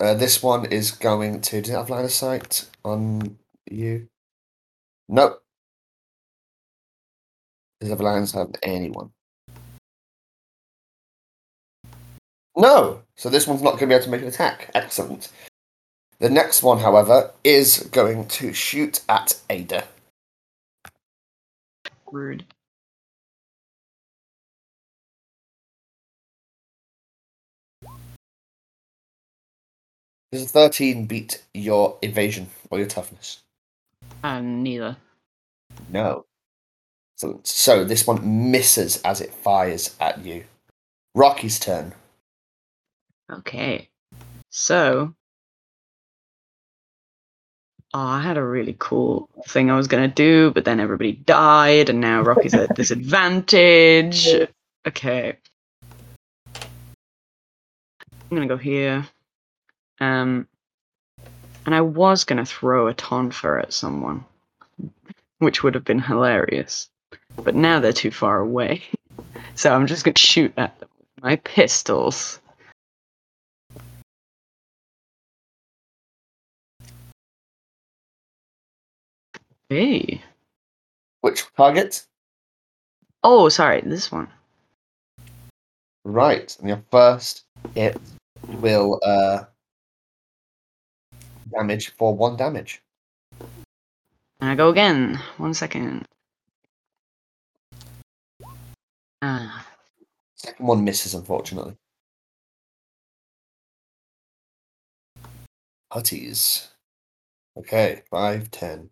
uh, 0.00 0.14
this 0.14 0.42
one 0.42 0.66
is 0.66 0.90
going 0.90 1.40
to. 1.40 1.60
Does 1.60 1.70
it 1.70 1.76
have 1.76 1.90
line 1.90 2.04
of 2.04 2.12
sight 2.12 2.68
on 2.84 3.38
you? 3.70 4.08
Nope. 5.08 5.42
Does 7.80 7.88
it 7.88 7.92
have 7.92 8.00
line 8.00 8.22
of 8.22 8.28
sight 8.28 8.40
on 8.40 8.52
anyone? 8.62 9.10
No. 12.56 13.02
So 13.16 13.28
this 13.28 13.46
one's 13.46 13.62
not 13.62 13.72
going 13.72 13.80
to 13.80 13.86
be 13.86 13.94
able 13.94 14.04
to 14.04 14.10
make 14.10 14.22
an 14.22 14.28
attack. 14.28 14.70
Excellent. 14.74 15.30
The 16.18 16.30
next 16.30 16.62
one, 16.62 16.78
however, 16.78 17.32
is 17.44 17.88
going 17.92 18.26
to 18.28 18.52
shoot 18.54 19.02
at 19.08 19.38
Ada. 19.50 19.84
Rude. 22.10 22.44
Does 30.32 30.44
a 30.44 30.48
13 30.48 31.06
beat 31.06 31.42
your 31.52 31.98
evasion 32.02 32.48
or 32.70 32.78
your 32.78 32.88
toughness? 32.88 33.42
And 34.24 34.62
neither. 34.64 34.96
No. 35.90 36.24
So, 37.16 37.40
so 37.44 37.84
this 37.84 38.06
one 38.06 38.50
misses 38.50 39.00
as 39.02 39.20
it 39.20 39.32
fires 39.32 39.94
at 40.00 40.24
you. 40.24 40.44
Rocky's 41.14 41.58
turn. 41.58 41.94
Okay. 43.30 43.88
So. 44.50 45.14
Oh, 47.98 48.08
I 48.08 48.20
had 48.20 48.36
a 48.36 48.44
really 48.44 48.76
cool 48.78 49.26
thing 49.48 49.70
I 49.70 49.76
was 49.78 49.88
gonna 49.88 50.06
do, 50.06 50.50
but 50.50 50.66
then 50.66 50.80
everybody 50.80 51.12
died, 51.12 51.88
and 51.88 51.98
now 51.98 52.20
Rocky's 52.20 52.52
at 52.52 52.74
disadvantage. 52.76 54.28
Okay. 54.86 55.36
I'm 56.54 56.66
gonna 58.30 58.46
go 58.46 58.56
here. 58.56 59.04
Um, 59.98 60.46
and 61.64 61.74
I 61.74 61.80
was 61.80 62.22
gonna 62.22 62.46
throw 62.46 62.86
a 62.86 62.94
tonfa 62.94 63.62
at 63.62 63.72
someone, 63.72 64.24
which 65.38 65.64
would 65.64 65.74
have 65.74 65.84
been 65.84 65.98
hilarious, 65.98 66.88
but 67.42 67.56
now 67.56 67.80
they're 67.80 67.92
too 67.92 68.12
far 68.12 68.38
away, 68.38 68.84
so 69.56 69.74
I'm 69.74 69.88
just 69.88 70.04
gonna 70.04 70.16
shoot 70.16 70.52
at 70.56 70.78
them 70.78 70.88
with 70.98 71.24
my 71.24 71.36
pistols. 71.36 72.40
Hey. 79.68 80.22
Which 81.22 81.44
target? 81.56 82.06
Oh, 83.22 83.48
sorry, 83.48 83.80
this 83.80 84.12
one. 84.12 84.28
Right. 86.04 86.56
And 86.60 86.68
your 86.68 86.82
first 86.90 87.44
hit 87.74 88.00
will 88.60 89.00
uh, 89.04 89.44
damage 91.50 91.90
for 91.96 92.14
one 92.14 92.36
damage. 92.36 92.80
And 94.40 94.50
I 94.50 94.54
go 94.54 94.68
again. 94.68 95.18
One 95.38 95.54
second. 95.54 96.06
Ah, 99.22 99.66
Second 100.36 100.66
one 100.66 100.84
misses, 100.84 101.14
unfortunately. 101.14 101.76
Putties. 105.90 106.68
Okay, 107.56 108.02
5, 108.10 108.50
10, 108.50 108.90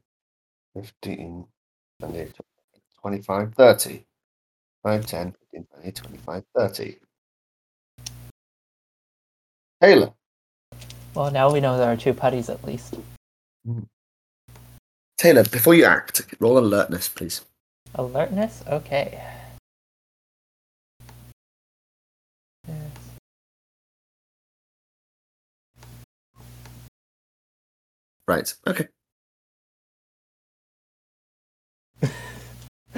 15, 0.74 1.46
20, 2.00 2.32
25, 3.00 3.54
30. 3.54 4.04
5, 4.82 5.06
10, 5.06 5.34
15, 5.52 5.66
20, 5.72 5.92
25, 5.92 6.44
30. 6.56 6.98
Taylor. 9.80 10.12
Well, 11.14 11.30
now 11.30 11.52
we 11.52 11.60
know 11.60 11.78
there 11.78 11.92
are 11.92 11.96
two 11.96 12.12
putties 12.12 12.48
at 12.48 12.64
least. 12.64 12.96
Hmm. 13.64 13.80
Taylor, 15.16 15.44
before 15.44 15.74
you 15.74 15.84
act, 15.84 16.22
roll 16.40 16.58
alertness, 16.58 17.08
please. 17.08 17.42
Alertness? 17.94 18.64
Okay. 18.66 19.22
Yes. 22.66 22.76
Right, 28.26 28.54
okay. 28.66 28.88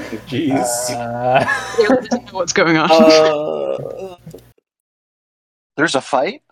Jeez. 0.29 0.91
Uh, 0.91 1.45
Taylor 1.77 2.01
doesn't 2.03 2.27
know 2.27 2.33
what's 2.39 2.53
going 2.53 2.77
on. 2.77 2.91
Uh, 2.91 4.17
There's 5.77 5.95
a 5.95 6.01
fight. 6.01 6.43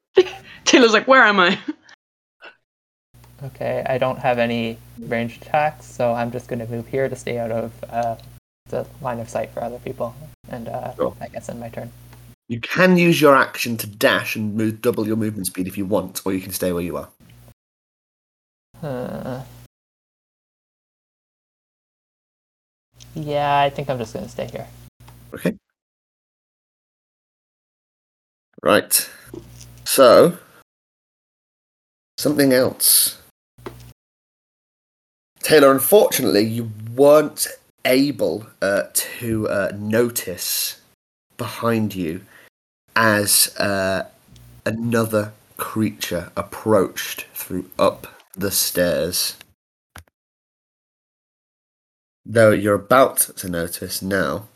Taylor's 0.64 0.92
like, 0.92 1.06
where 1.08 1.22
am 1.22 1.40
I? 1.40 1.58
okay, 3.42 3.84
I 3.86 3.98
don't 3.98 4.18
have 4.18 4.38
any 4.38 4.78
ranged 4.98 5.42
attacks, 5.42 5.86
so 5.86 6.12
I'm 6.14 6.30
just 6.30 6.48
going 6.48 6.60
to 6.60 6.66
move 6.66 6.86
here 6.86 7.08
to 7.08 7.16
stay 7.16 7.38
out 7.38 7.50
of 7.50 7.72
uh, 7.90 8.16
the 8.68 8.86
line 9.02 9.18
of 9.20 9.28
sight 9.28 9.50
for 9.50 9.62
other 9.62 9.78
people. 9.80 10.14
And 10.48 10.68
uh, 10.68 10.94
Sure. 10.94 11.14
I 11.20 11.28
guess 11.28 11.48
in 11.48 11.58
my 11.58 11.68
turn. 11.68 11.90
You 12.48 12.60
can 12.60 12.96
use 12.98 13.20
your 13.20 13.36
action 13.36 13.76
to 13.78 13.86
dash 13.86 14.36
and 14.36 14.54
move 14.54 14.82
double 14.82 15.06
your 15.06 15.16
movement 15.16 15.46
speed 15.46 15.66
if 15.66 15.76
you 15.78 15.86
want, 15.86 16.22
or 16.24 16.32
you 16.32 16.40
can 16.40 16.52
stay 16.52 16.72
where 16.72 16.82
you 16.82 16.96
are. 16.96 17.08
Uh, 18.82 19.42
yeah, 23.14 23.58
I 23.58 23.70
think 23.70 23.88
I'm 23.88 23.98
just 23.98 24.12
going 24.12 24.24
to 24.24 24.30
stay 24.30 24.46
here. 24.46 24.66
Okay. 25.34 25.56
Right. 28.62 29.10
So, 29.84 30.38
something 32.18 32.52
else. 32.52 33.18
Taylor, 35.40 35.70
unfortunately, 35.70 36.42
you 36.42 36.70
weren't 36.94 37.46
able 37.84 38.46
uh, 38.62 38.84
to 38.94 39.48
uh, 39.48 39.72
notice 39.76 40.80
behind 41.36 41.94
you 41.94 42.22
as 42.96 43.54
uh, 43.58 44.04
another 44.64 45.32
creature 45.56 46.30
approached 46.36 47.26
through 47.34 47.70
up 47.78 48.06
the 48.32 48.50
stairs. 48.50 49.36
Though 52.26 52.52
you're 52.52 52.74
about 52.74 53.18
to 53.18 53.48
notice 53.48 54.00
now 54.00 54.48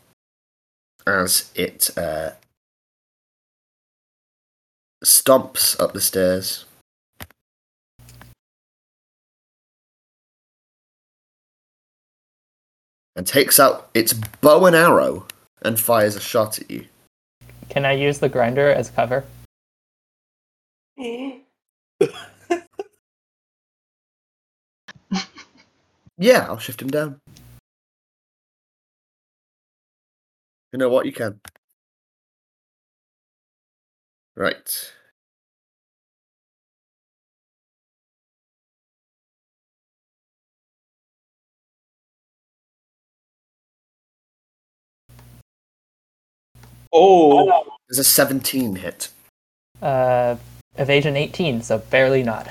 as 1.05 1.51
it 1.55 1.91
uh, 1.95 2.31
stomps 5.03 5.79
up 5.79 5.93
the 5.93 6.01
stairs. 6.01 6.65
And 13.15 13.27
takes 13.27 13.59
out 13.59 13.89
its 13.93 14.13
bow 14.13 14.65
and 14.65 14.75
arrow 14.75 15.27
and 15.61 15.79
fires 15.79 16.15
a 16.15 16.21
shot 16.21 16.57
at 16.57 16.71
you. 16.71 16.85
Can 17.69 17.85
I 17.85 17.91
use 17.91 18.19
the 18.19 18.29
grinder 18.29 18.71
as 18.71 18.89
cover? 18.89 19.25
Yeah, 26.19 26.47
I'll 26.49 26.59
shift 26.59 26.81
him 26.81 26.89
down. 26.89 27.21
You 30.71 30.77
know 30.79 30.89
what? 30.89 31.05
You 31.05 31.11
can. 31.11 31.39
Right. 34.35 34.93
oh, 46.93 47.63
There's 47.87 47.99
a 47.99 48.03
17 48.03 48.75
hit. 48.75 49.09
Uh, 49.81 50.35
evasion 50.77 51.17
18, 51.17 51.61
so 51.61 51.79
barely 51.79 52.23
not. 52.23 52.47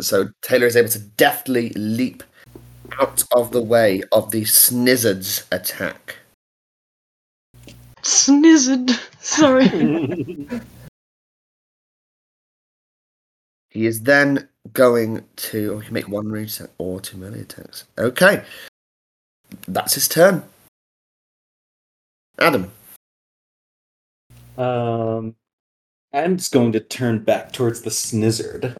So 0.00 0.30
Taylor 0.42 0.66
is 0.66 0.76
able 0.76 0.88
to 0.88 0.98
deftly 0.98 1.70
leap 1.70 2.24
out 3.00 3.22
of 3.32 3.52
the 3.52 3.62
way 3.62 4.02
of 4.10 4.32
the 4.32 4.42
Snizzard's 4.42 5.46
attack. 5.52 6.16
Snizzard. 8.08 8.90
Sorry. 9.20 10.48
He 13.70 13.86
is 13.86 14.02
then 14.02 14.48
going 14.72 15.24
to. 15.36 15.74
Oh, 15.74 15.78
he 15.78 15.84
can 15.84 15.94
make 15.94 16.08
one 16.08 16.28
range 16.28 16.54
attack 16.54 16.70
or 16.78 17.00
two 17.00 17.18
melee 17.18 17.42
attacks. 17.42 17.84
Okay. 17.98 18.42
That's 19.68 19.94
his 19.94 20.08
turn. 20.08 20.42
Adam. 22.38 22.72
um, 24.56 25.36
I'm 26.12 26.38
just 26.38 26.52
going 26.52 26.72
to 26.72 26.80
turn 26.80 27.22
back 27.22 27.52
towards 27.52 27.82
the 27.82 27.90
snizzard 27.90 28.76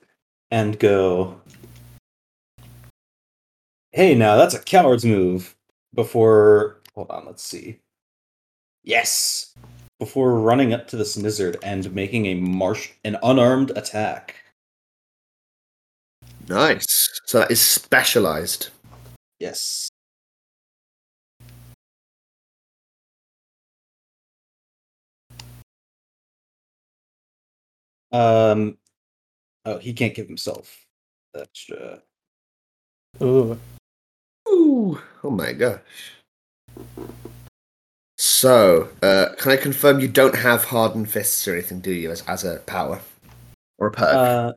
and 0.50 0.78
go. 0.78 1.40
Hey, 3.92 4.14
now 4.14 4.36
that's 4.36 4.54
a 4.54 4.58
coward's 4.58 5.04
move. 5.04 5.54
Before, 5.94 6.80
hold 6.94 7.10
on, 7.10 7.26
let's 7.26 7.42
see. 7.42 7.78
Yes, 8.88 9.52
before 10.00 10.40
running 10.40 10.72
up 10.72 10.88
to 10.88 10.96
the 10.96 11.04
snizzard 11.04 11.58
and 11.62 11.94
making 11.94 12.24
a 12.24 12.32
marsh 12.32 12.92
an 13.04 13.18
unarmed 13.22 13.70
attack. 13.76 14.36
Nice. 16.48 17.20
So 17.26 17.40
that 17.40 17.50
is 17.50 17.60
specialized. 17.60 18.70
Yes. 19.38 19.90
Um. 28.10 28.78
Oh, 29.66 29.76
he 29.76 29.92
can't 29.92 30.14
give 30.14 30.28
himself 30.28 30.86
extra. 31.36 32.00
Ooh. 33.22 33.60
Ooh. 34.48 34.98
Oh 35.22 35.30
my 35.30 35.52
gosh. 35.52 35.80
So, 38.38 38.88
uh, 39.02 39.30
can 39.36 39.50
I 39.50 39.56
confirm 39.56 39.98
you 39.98 40.06
don't 40.06 40.36
have 40.36 40.62
hardened 40.62 41.10
fists 41.10 41.48
or 41.48 41.54
anything, 41.54 41.80
do 41.80 41.90
you, 41.90 42.12
as, 42.12 42.22
as 42.28 42.44
a 42.44 42.58
power? 42.66 43.00
Or 43.78 43.88
a 43.88 43.90
perk? 43.90 44.14
Uh, 44.14 44.52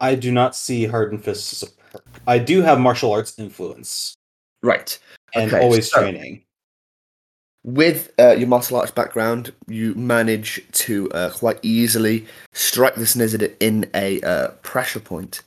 I 0.00 0.14
do 0.14 0.32
not 0.32 0.56
see 0.56 0.86
hardened 0.86 1.22
fists 1.22 1.52
as 1.52 1.68
a 1.68 1.72
perk. 1.72 2.04
I 2.26 2.38
do 2.38 2.62
have 2.62 2.80
martial 2.80 3.12
arts 3.12 3.38
influence 3.38 4.14
right. 4.62 4.98
and 5.34 5.52
Okay, 5.52 5.62
always 5.62 5.90
so- 5.90 6.00
training. 6.00 6.44
With 7.62 8.10
uh, 8.18 8.36
your 8.36 8.48
martial 8.48 8.78
arts 8.78 8.90
background, 8.90 9.52
you 9.68 9.94
manage 9.94 10.64
to 10.72 11.10
uh, 11.10 11.30
quite 11.30 11.58
easily 11.60 12.26
strike 12.54 12.94
this 12.94 13.14
snizzard 13.14 13.54
in 13.60 13.84
a 13.94 14.22
uh, 14.22 14.48
pressure 14.62 14.98
point, 14.98 15.42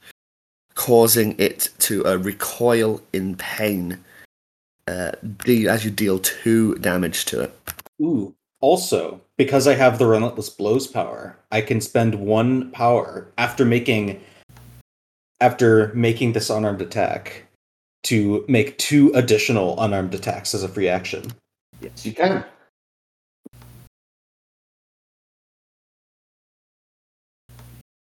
causing 0.76 1.36
it 1.39 1.69
to 1.80 2.05
uh, 2.05 2.17
recoil 2.17 3.01
in 3.13 3.36
pain 3.36 4.05
uh, 4.88 5.12
de- 5.44 5.68
as 5.68 5.84
you 5.84 5.92
deal 5.92 6.20
two 6.20 6.76
damage 6.76 7.26
to 7.26 7.42
it. 7.42 7.60
Ooh. 8.02 8.36
Also, 8.62 9.22
because 9.38 9.68
I 9.68 9.76
have 9.76 10.00
the 10.00 10.08
relentless 10.08 10.50
blows 10.50 10.88
power, 10.88 11.38
I 11.52 11.62
can 11.62 11.82
spend 11.82 12.16
one 12.16 12.72
power 12.72 13.32
after 13.38 13.66
making 13.66 14.22
after 15.42 15.94
making 15.94 16.34
this 16.34 16.50
unarmed 16.50 16.82
attack 16.82 17.46
to 18.04 18.46
make 18.48 18.78
two 18.78 19.12
additional 19.14 19.80
unarmed 19.80 20.14
attacks 20.16 20.56
as 20.56 20.64
a 20.64 20.70
free 20.70 20.88
action. 20.88 21.32
Yes, 21.82 22.06
you 22.06 22.14
can. 22.14 22.46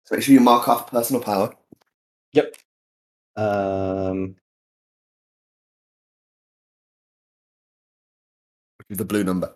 So 0.04 0.16
make 0.16 0.24
sure 0.24 0.34
you 0.34 0.40
mark 0.40 0.68
off 0.68 0.90
personal 0.90 1.22
power. 1.22 1.54
Yep. 2.32 2.56
Um 3.36 4.36
the 8.96 9.04
blue 9.04 9.24
number. 9.24 9.54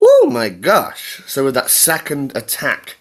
Oh 0.00 0.28
my 0.30 0.48
gosh! 0.48 1.22
So 1.26 1.44
with 1.44 1.54
that 1.54 1.70
second 1.70 2.36
attack, 2.36 2.96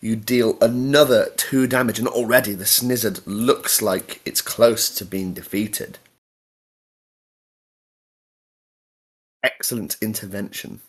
you 0.00 0.16
deal 0.16 0.56
another 0.60 1.30
two 1.36 1.66
damage, 1.66 1.98
and 1.98 2.08
already 2.08 2.54
the 2.54 2.64
snizzard 2.64 3.20
looks 3.26 3.82
like 3.82 4.20
it's 4.24 4.40
close 4.40 4.88
to 4.96 5.04
being 5.04 5.34
defeated. 5.34 5.98
Excellent 9.42 9.96
intervention. 10.00 10.80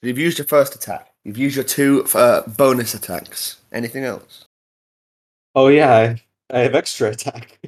You've 0.00 0.18
used 0.18 0.38
your 0.38 0.46
first 0.46 0.74
attack. 0.76 1.12
You've 1.24 1.38
used 1.38 1.56
your 1.56 1.64
two 1.64 2.06
uh, 2.14 2.42
bonus 2.46 2.94
attacks. 2.94 3.60
Anything 3.72 4.04
else? 4.04 4.44
Oh 5.54 5.68
yeah, 5.68 5.92
I, 5.92 6.22
I 6.50 6.60
have 6.60 6.74
extra 6.74 7.10
attack. 7.10 7.58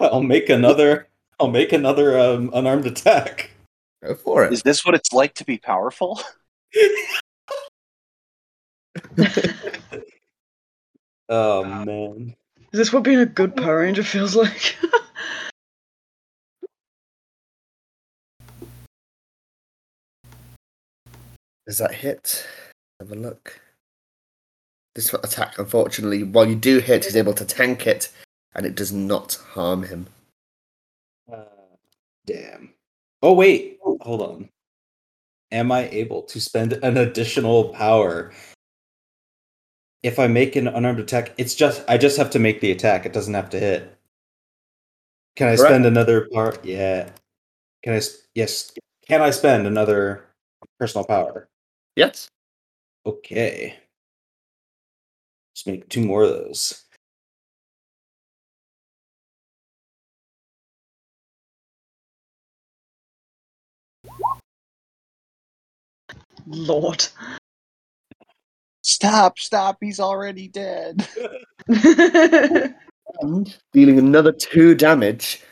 I'll 0.00 0.22
make 0.22 0.50
another 0.50 1.08
I'll 1.40 1.50
make 1.50 1.72
another 1.72 2.18
um, 2.18 2.50
unarmed 2.54 2.86
attack. 2.86 3.50
Go 4.02 4.14
for 4.14 4.44
it. 4.44 4.52
Is 4.52 4.62
this 4.62 4.84
what 4.84 4.94
it's 4.94 5.12
like 5.12 5.34
to 5.34 5.44
be 5.44 5.58
powerful? 5.58 6.20
oh 11.28 11.64
man. 11.64 12.36
Is 12.72 12.78
this 12.78 12.92
what 12.92 13.02
being 13.02 13.20
a 13.20 13.26
good 13.26 13.56
Power 13.56 13.80
Ranger 13.80 14.02
feels 14.02 14.36
like? 14.36 14.76
Does 21.66 21.78
that 21.78 21.94
hit? 21.94 22.46
Have 23.00 23.12
a 23.12 23.16
look. 23.16 23.60
This 24.96 25.12
attack, 25.12 25.58
unfortunately, 25.58 26.22
while 26.22 26.48
you 26.48 26.54
do 26.54 26.78
hit, 26.78 27.04
he's 27.04 27.16
able 27.16 27.34
to 27.34 27.44
tank 27.44 27.86
it, 27.86 28.08
and 28.54 28.64
it 28.64 28.74
does 28.74 28.92
not 28.92 29.34
harm 29.50 29.82
him. 29.82 30.06
Uh, 31.30 31.44
damn. 32.24 32.72
Oh 33.22 33.34
wait, 33.34 33.78
hold 33.82 34.22
on. 34.22 34.48
Am 35.52 35.70
I 35.70 35.90
able 35.90 36.22
to 36.22 36.40
spend 36.40 36.72
an 36.72 36.96
additional 36.96 37.68
power? 37.74 38.32
If 40.02 40.18
I 40.18 40.28
make 40.28 40.56
an 40.56 40.66
unarmed 40.66 41.00
attack, 41.00 41.34
it's 41.36 41.54
just 41.54 41.84
I 41.88 41.98
just 41.98 42.16
have 42.16 42.30
to 42.30 42.38
make 42.38 42.62
the 42.62 42.72
attack. 42.72 43.04
It 43.04 43.12
doesn't 43.12 43.34
have 43.34 43.50
to 43.50 43.60
hit. 43.60 43.98
Can 45.36 45.48
I 45.48 45.56
Correct. 45.56 45.68
spend 45.68 45.84
another 45.84 46.26
power? 46.32 46.56
Yeah. 46.62 47.10
Can 47.84 47.92
I? 47.92 48.00
Yes. 48.34 48.72
Can 49.06 49.20
I 49.20 49.28
spend 49.28 49.66
another 49.66 50.24
personal 50.80 51.04
power? 51.04 51.48
Yes. 51.96 52.28
Okay. 53.04 53.76
Just 55.56 55.66
make 55.66 55.88
two 55.88 56.02
more 56.02 56.22
of 56.22 56.28
those. 56.28 56.84
Lord. 66.46 67.06
Stop, 68.82 69.38
stop, 69.38 69.78
he's 69.80 69.98
already 69.98 70.46
dead. 70.48 71.08
And 71.68 73.56
dealing 73.72 73.98
another 73.98 74.32
two 74.32 74.74
damage. 74.74 75.42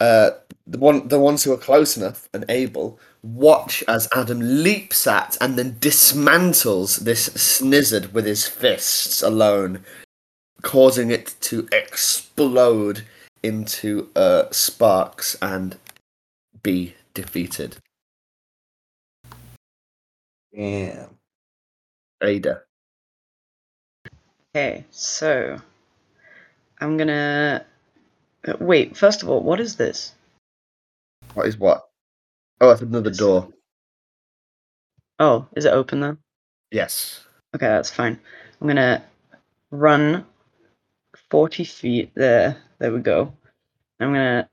Uh, 0.00 0.30
the 0.66 0.78
one, 0.78 1.06
the 1.08 1.20
ones 1.20 1.44
who 1.44 1.52
are 1.52 1.58
close 1.58 1.98
enough 1.98 2.30
and 2.32 2.46
able, 2.48 2.98
watch 3.22 3.82
as 3.88 4.08
Adam 4.12 4.40
leaps 4.40 5.06
at 5.06 5.36
and 5.40 5.56
then 5.56 5.72
dismantles 5.74 7.00
this 7.00 7.28
snizzard 7.30 8.12
with 8.12 8.26
his 8.26 8.46
fists 8.46 9.22
alone, 9.22 9.84
causing 10.62 11.10
it 11.10 11.34
to 11.40 11.68
explode 11.72 13.04
into 13.42 14.08
uh, 14.16 14.44
sparks 14.50 15.36
and 15.40 15.76
be 16.62 16.94
defeated. 17.14 17.76
Damn. 20.54 21.18
Ada. 22.20 22.62
okay, 24.50 24.84
so 24.90 25.60
I'm 26.80 26.96
gonna 26.96 27.64
uh, 28.46 28.54
wait. 28.58 28.96
First 28.96 29.22
of 29.22 29.28
all, 29.28 29.40
what 29.40 29.60
is 29.60 29.76
this? 29.76 30.14
What 31.34 31.46
is 31.46 31.56
what? 31.56 31.87
Oh, 32.60 32.68
that's 32.68 32.82
another 32.82 33.10
door. 33.10 33.48
Oh, 35.18 35.46
is 35.56 35.64
it 35.64 35.72
open 35.72 36.00
then? 36.00 36.18
Yes. 36.70 37.24
Okay, 37.54 37.66
that's 37.66 37.90
fine. 37.90 38.18
I'm 38.60 38.66
gonna 38.66 39.04
run 39.70 40.24
40 41.30 41.64
feet 41.64 42.12
there. 42.14 42.56
There 42.78 42.92
we 42.92 43.00
go. 43.00 43.32
I'm 44.00 44.12
gonna 44.12 44.48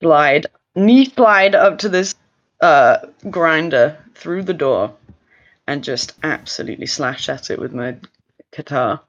slide, 0.00 0.46
knee 0.74 1.06
slide 1.06 1.54
up 1.54 1.78
to 1.78 1.88
this 1.88 2.14
uh, 2.60 2.98
grinder 3.30 3.98
through 4.14 4.44
the 4.44 4.54
door 4.54 4.94
and 5.66 5.84
just 5.84 6.14
absolutely 6.22 6.86
slash 6.86 7.28
at 7.28 7.50
it 7.50 7.58
with 7.58 7.72
my 7.72 7.96
guitar. 8.52 9.00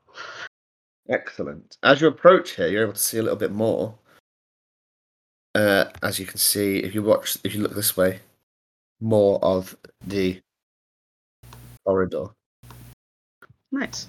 Excellent. 1.09 1.77
As 1.83 2.01
you 2.01 2.07
approach 2.07 2.55
here, 2.55 2.67
you're 2.67 2.83
able 2.83 2.93
to 2.93 2.99
see 2.99 3.17
a 3.17 3.23
little 3.23 3.37
bit 3.37 3.51
more. 3.51 3.95
Uh, 5.53 5.85
as 6.01 6.19
you 6.19 6.25
can 6.25 6.37
see, 6.37 6.77
if 6.77 6.95
you 6.95 7.03
watch, 7.03 7.37
if 7.43 7.53
you 7.53 7.61
look 7.61 7.75
this 7.75 7.97
way, 7.97 8.19
more 9.01 9.43
of 9.43 9.75
the 10.05 10.39
corridor. 11.85 12.27
Nice. 13.71 14.07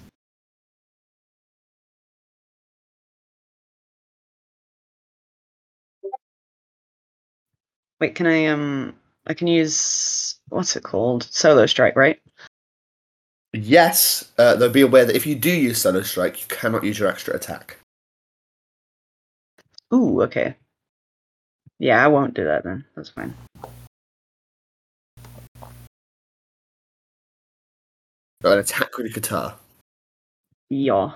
Wait, 7.99 8.15
can 8.15 8.27
I 8.27 8.47
um 8.47 8.95
I 9.25 9.33
can 9.33 9.47
use 9.47 10.39
what's 10.49 10.75
it 10.75 10.83
called? 10.83 11.23
Solo 11.23 11.65
strike, 11.65 11.95
right? 11.95 12.19
Yes, 13.53 14.31
uh, 14.39 14.55
though 14.55 14.69
be 14.69 14.81
aware 14.81 15.05
that 15.05 15.15
if 15.15 15.27
you 15.27 15.35
do 15.35 15.51
use 15.51 15.79
Solo 15.79 16.01
Strike, 16.01 16.41
you 16.41 16.47
cannot 16.47 16.83
use 16.83 16.97
your 16.97 17.07
extra 17.07 17.35
attack. 17.35 17.77
Ooh, 19.93 20.23
okay. 20.23 20.55
Yeah, 21.77 22.03
I 22.03 22.07
won't 22.07 22.33
do 22.33 22.45
that 22.45 22.63
then. 22.63 22.83
That's 22.95 23.09
fine. 23.09 23.35
An 28.51 28.59
attack 28.59 28.97
with 28.97 29.07
a 29.07 29.09
guitar. 29.09 29.55
Yeah. 30.69 31.13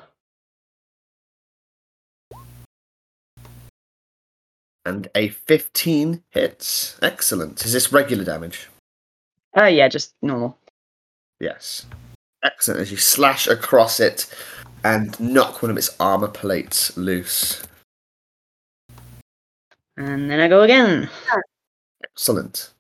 And 4.86 5.09
a 5.15 5.30
15 5.30 6.23
hits. 6.30 6.97
Excellent. 7.01 7.65
Is 7.65 7.73
this 7.73 7.91
regular 7.91 8.23
damage? 8.23 8.69
Uh, 9.57 9.65
yeah, 9.65 9.89
just 9.89 10.13
normal. 10.21 10.57
Yes. 11.39 11.86
Excellent. 12.43 12.80
As 12.80 12.91
you 12.91 12.97
slash 12.97 13.47
across 13.47 13.99
it 13.99 14.34
and 14.84 15.19
knock 15.19 15.61
one 15.61 15.71
of 15.71 15.78
its 15.78 15.95
armor 15.99 16.30
plates 16.30 16.95
loose. 16.95 17.63
And 19.97 20.30
then 20.30 20.39
I 20.39 20.47
go 20.47 20.61
again. 20.61 21.09
Excellent. 22.03 22.71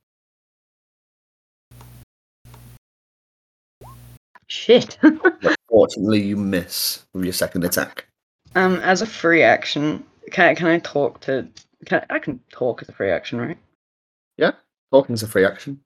Shit. 4.57 4.97
Fortunately, 5.69 6.21
you 6.21 6.35
miss 6.35 7.05
with 7.13 7.23
your 7.23 7.33
second 7.33 7.63
attack. 7.63 8.07
um, 8.55 8.77
as 8.77 9.01
a 9.01 9.05
free 9.05 9.43
action, 9.43 10.03
can 10.31 10.49
I, 10.49 10.55
can 10.55 10.67
I 10.67 10.79
talk 10.79 11.21
to? 11.21 11.47
Can 11.85 12.03
I, 12.09 12.15
I 12.15 12.19
can 12.19 12.39
talk 12.51 12.81
as 12.81 12.89
a 12.89 12.91
free 12.91 13.11
action, 13.11 13.39
right? 13.39 13.57
Yeah, 14.37 14.51
talking's 14.91 15.21
a 15.23 15.27
free 15.27 15.45
action. 15.45 15.79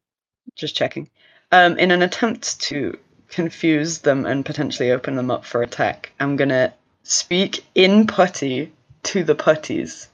Just 0.56 0.76
checking. 0.76 1.10
Um, 1.52 1.78
in 1.78 1.92
an 1.92 2.02
attempt 2.02 2.62
to 2.62 2.98
confuse 3.28 4.00
them 4.00 4.26
and 4.26 4.46
potentially 4.46 4.92
open 4.92 5.16
them 5.16 5.30
up 5.30 5.44
for 5.44 5.62
attack, 5.62 6.12
I'm 6.20 6.38
gonna 6.38 6.74
speak 7.04 7.66
in 7.76 8.08
putty 8.08 8.72
to 9.04 9.24
the 9.24 9.36
putties 9.36 10.08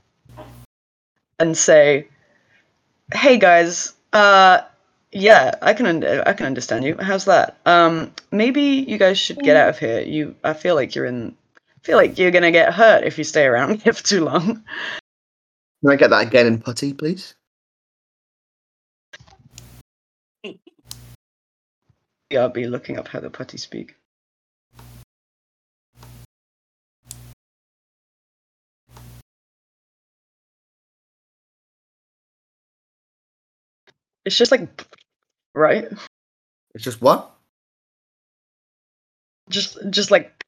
and 1.40 1.56
say, 1.56 2.08
"Hey 3.14 3.38
guys, 3.38 3.94
uh, 4.14 4.62
yeah, 5.12 5.56
I 5.62 5.74
can 5.74 5.86
un- 5.86 6.04
I 6.04 6.34
can 6.34 6.46
understand 6.46 6.86
you. 6.86 6.98
How's 7.00 7.26
that? 7.26 7.58
Um, 7.66 8.14
maybe 8.32 8.62
you 8.62 8.98
guys 8.98 9.18
should 9.18 9.40
get 9.40 9.56
out 9.56 9.70
of 9.70 9.80
here. 9.80 10.02
You, 10.02 10.36
I 10.44 10.54
feel 10.54 10.76
like 10.76 10.96
you're 10.96 11.06
in. 11.06 11.36
I 11.58 11.80
feel 11.84 11.98
like 11.98 12.18
you're 12.18 12.32
gonna 12.32 12.52
get 12.52 12.74
hurt 12.74 13.04
if 13.04 13.18
you 13.18 13.24
stay 13.24 13.46
around 13.46 13.82
here 13.84 13.94
for 13.94 14.04
too 14.04 14.26
long." 14.26 14.64
Can 15.82 15.92
I 15.92 15.96
get 15.96 16.10
that 16.10 16.28
again 16.28 16.48
in 16.48 16.60
putty, 16.60 16.94
please? 16.94 17.36
Yeah, 22.30 22.42
I'll 22.42 22.50
be 22.50 22.68
looking 22.68 22.98
up 22.98 23.08
how 23.08 23.20
the 23.22 23.30
putty 23.30 23.58
speak. 23.58 23.96
It's 34.26 34.38
just 34.38 34.52
like, 34.52 34.68
right? 35.58 35.88
It's 36.74 36.84
just 36.84 37.02
what? 37.02 37.32
Just, 39.50 39.78
just 39.90 40.12
like, 40.12 40.46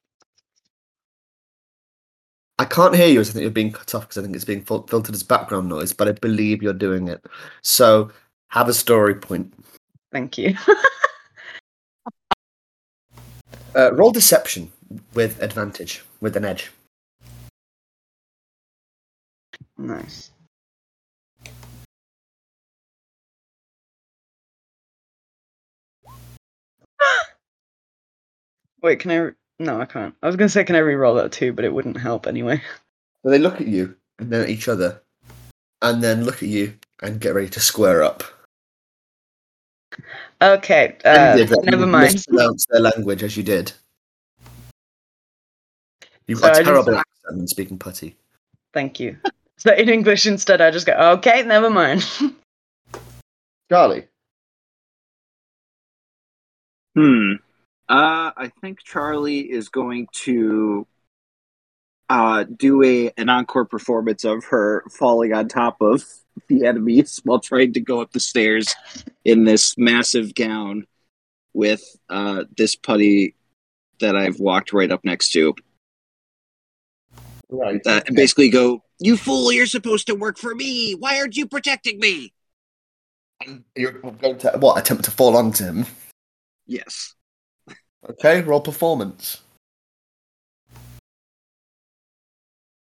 I 2.60 2.66
can't 2.66 2.96
hear 2.96 3.08
you 3.08 3.22
as 3.22 3.30
I 3.30 3.34
think 3.34 3.42
you're 3.44 3.52
being 3.52 3.72
cut 3.72 3.96
off 3.96 4.04
because 4.04 4.18
I 4.18 4.22
think 4.22 4.36
it's 4.36 4.46
being 4.46 4.64
filtered 4.64 5.16
as 5.16 5.24
background 5.24 5.70
noise, 5.70 5.94
but 5.94 6.08
I 6.08 6.12
believe 6.12 6.62
you're 6.62 6.74
doing 6.74 7.08
it. 7.08 7.26
So 7.62 8.12
have 8.50 8.68
a 8.68 8.74
story 8.74 9.16
point. 9.16 9.54
thank 10.12 10.38
you. 10.38 10.56
Uh, 13.76 13.94
roll 13.94 14.12
deception 14.12 14.72
with 15.14 15.40
advantage, 15.44 16.04
with 16.22 16.36
an 16.36 16.44
edge. 16.44 16.72
nice. 19.78 20.32
Wait, 28.82 29.00
can 29.00 29.12
I? 29.12 29.16
Re- 29.18 29.34
no, 29.60 29.80
I 29.82 29.86
can't. 29.86 30.16
I 30.24 30.28
was 30.28 30.36
gonna 30.36 30.50
say, 30.50 30.64
can 30.64 30.76
I 30.76 30.80
re-roll 30.80 31.16
that 31.16 31.32
too, 31.32 31.54
but 31.54 31.66
it 31.66 31.74
wouldn't 31.74 31.98
help 31.98 32.28
anyway. 32.28 32.62
So 33.24 33.30
they 33.32 33.40
look 33.40 33.60
at 33.60 33.68
you 33.68 33.96
and 34.20 34.32
then 34.32 34.42
at 34.42 34.50
each 34.50 34.68
other, 34.68 35.02
and 35.82 36.02
then 36.02 36.24
look 36.24 36.36
at 36.44 36.50
you 36.50 36.76
and 37.02 37.20
get 37.20 37.34
ready 37.36 37.50
to 37.50 37.60
square 37.60 38.04
up. 38.04 38.24
Okay, 40.42 40.98
uh, 41.04 41.36
you 41.38 41.46
never 41.64 41.86
mind. 41.86 42.14
mispronounced 42.14 42.68
their 42.70 42.80
language 42.82 43.24
as 43.24 43.36
you 43.36 43.44
did. 43.44 43.74
You've 46.28 46.40
So 46.40 46.48
got 46.48 46.56
I 46.56 46.60
a 46.60 46.64
just- 46.64 46.66
terrible 46.68 46.96
accent 46.96 47.40
in 47.42 47.48
speaking 47.48 47.78
putty. 47.78 48.16
Thank 48.74 49.00
you. 49.00 49.18
So 49.58 49.74
in 49.74 49.90
English 49.90 50.26
instead, 50.26 50.62
I 50.62 50.72
just 50.72 50.86
go, 50.86 50.94
okay, 51.18 51.44
never 51.44 51.70
mind. 51.70 52.08
Charlie. 53.70 54.08
Hmm. 56.96 57.34
Uh, 57.90 58.32
I 58.38 58.52
think 58.62 58.84
Charlie 58.84 59.52
is 59.52 59.70
going 59.70 60.08
to 60.12 60.86
uh, 62.08 62.44
do 62.44 62.84
a 62.84 63.12
an 63.18 63.30
encore 63.30 63.66
performance 63.66 64.24
of 64.24 64.46
her 64.46 64.84
falling 64.92 65.34
on 65.34 65.48
top 65.48 65.82
of 65.82 66.04
the 66.48 66.66
enemies 66.66 67.20
while 67.24 67.40
trying 67.40 67.74
to 67.74 67.82
go 67.82 68.02
up 68.02 68.12
the 68.12 68.20
stairs 68.20 68.76
in 69.26 69.44
this 69.44 69.76
massive 69.78 70.36
gown 70.36 70.86
with 71.54 71.84
uh, 72.10 72.44
this 72.58 72.76
putty 72.76 73.36
that 74.00 74.16
I've 74.16 74.40
walked 74.40 74.72
right 74.72 74.92
up 74.92 75.04
next 75.04 75.32
to. 75.32 75.56
Right. 77.50 77.82
Uh, 77.86 78.02
and 78.06 78.16
basically, 78.16 78.50
go, 78.50 78.84
you 79.00 79.18
fool! 79.18 79.52
You're 79.52 79.66
supposed 79.66 80.06
to 80.08 80.16
work 80.16 80.38
for 80.38 80.54
me. 80.54 80.94
Why 80.94 81.20
aren't 81.20 81.36
you 81.36 81.48
protecting 81.48 82.00
me? 82.00 82.34
You're 83.76 83.94
going 83.94 84.38
to 84.40 84.52
what? 84.60 84.78
Attempt 84.78 85.06
to 85.06 85.12
fall 85.12 85.36
onto 85.36 85.64
him. 85.64 85.86
Yes. 86.68 87.16
Okay, 88.08 88.42
roll 88.42 88.62
performance. 88.62 89.42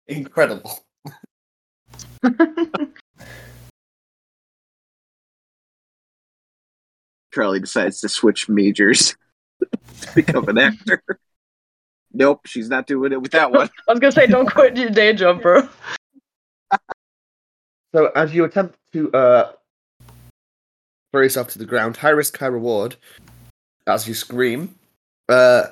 Incredible. 0.07 0.79
Charlie 7.35 7.61
decides 7.61 8.01
to 8.01 8.09
switch 8.09 8.49
majors 8.49 9.17
to 10.01 10.15
become 10.15 10.49
an 10.49 10.59
actor. 10.59 11.03
Nope, 12.13 12.47
she's 12.47 12.69
not 12.69 12.87
doing 12.87 13.13
it 13.13 13.21
with 13.21 13.33
that 13.33 13.51
one. 13.51 13.69
I 13.89 13.93
was 13.93 14.01
gonna 14.01 14.13
say, 14.13 14.29
don't 14.29 14.49
quit 14.51 14.77
your 14.77 14.91
day 14.91 15.13
job, 15.13 15.43
bro. 15.43 15.69
So 17.93 18.07
as 18.15 18.33
you 18.33 18.45
attempt 18.45 18.77
to 18.93 19.13
uh, 19.13 19.53
throw 21.13 21.23
yourself 21.23 21.49
to 21.49 21.59
the 21.59 21.67
ground, 21.67 21.97
high 21.97 22.11
risk, 22.11 22.39
high 22.39 22.47
reward. 22.47 22.97
As 23.87 24.09
you 24.09 24.15
scream, 24.15 24.75
uh, 25.29 25.65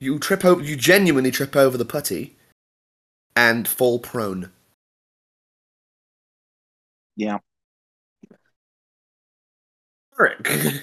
you 0.00 0.18
trip 0.18 0.44
over. 0.44 0.62
You 0.62 0.76
genuinely 0.76 1.30
trip 1.30 1.56
over 1.56 1.76
the 1.76 1.84
putty 1.84 2.36
and 3.36 3.66
fall 3.66 3.98
prone. 3.98 4.50
Yeah. 7.16 7.38
Eric. 10.18 10.48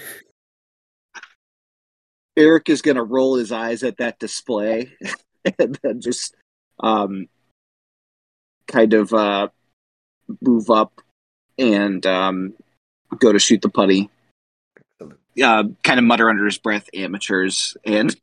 Eric 2.37 2.69
is 2.69 2.81
going 2.81 2.97
to 2.97 3.03
roll 3.03 3.35
his 3.35 3.51
eyes 3.51 3.83
at 3.83 3.97
that 3.97 4.19
display 4.19 4.91
and 5.59 5.79
then 5.81 6.01
just 6.01 6.35
um, 6.81 7.27
kind 8.67 8.93
of 8.93 9.13
uh, 9.13 9.47
move 10.41 10.69
up 10.69 11.01
and 11.57 12.05
um, 12.05 12.53
go 13.19 13.31
to 13.31 13.39
shoot 13.39 13.61
the 13.61 13.69
putty. 13.69 14.09
Uh, 15.41 15.65
kind 15.83 15.99
of 15.99 16.05
mutter 16.05 16.29
under 16.29 16.45
his 16.45 16.57
breath, 16.57 16.89
amateurs, 16.93 17.75
and 17.85 18.15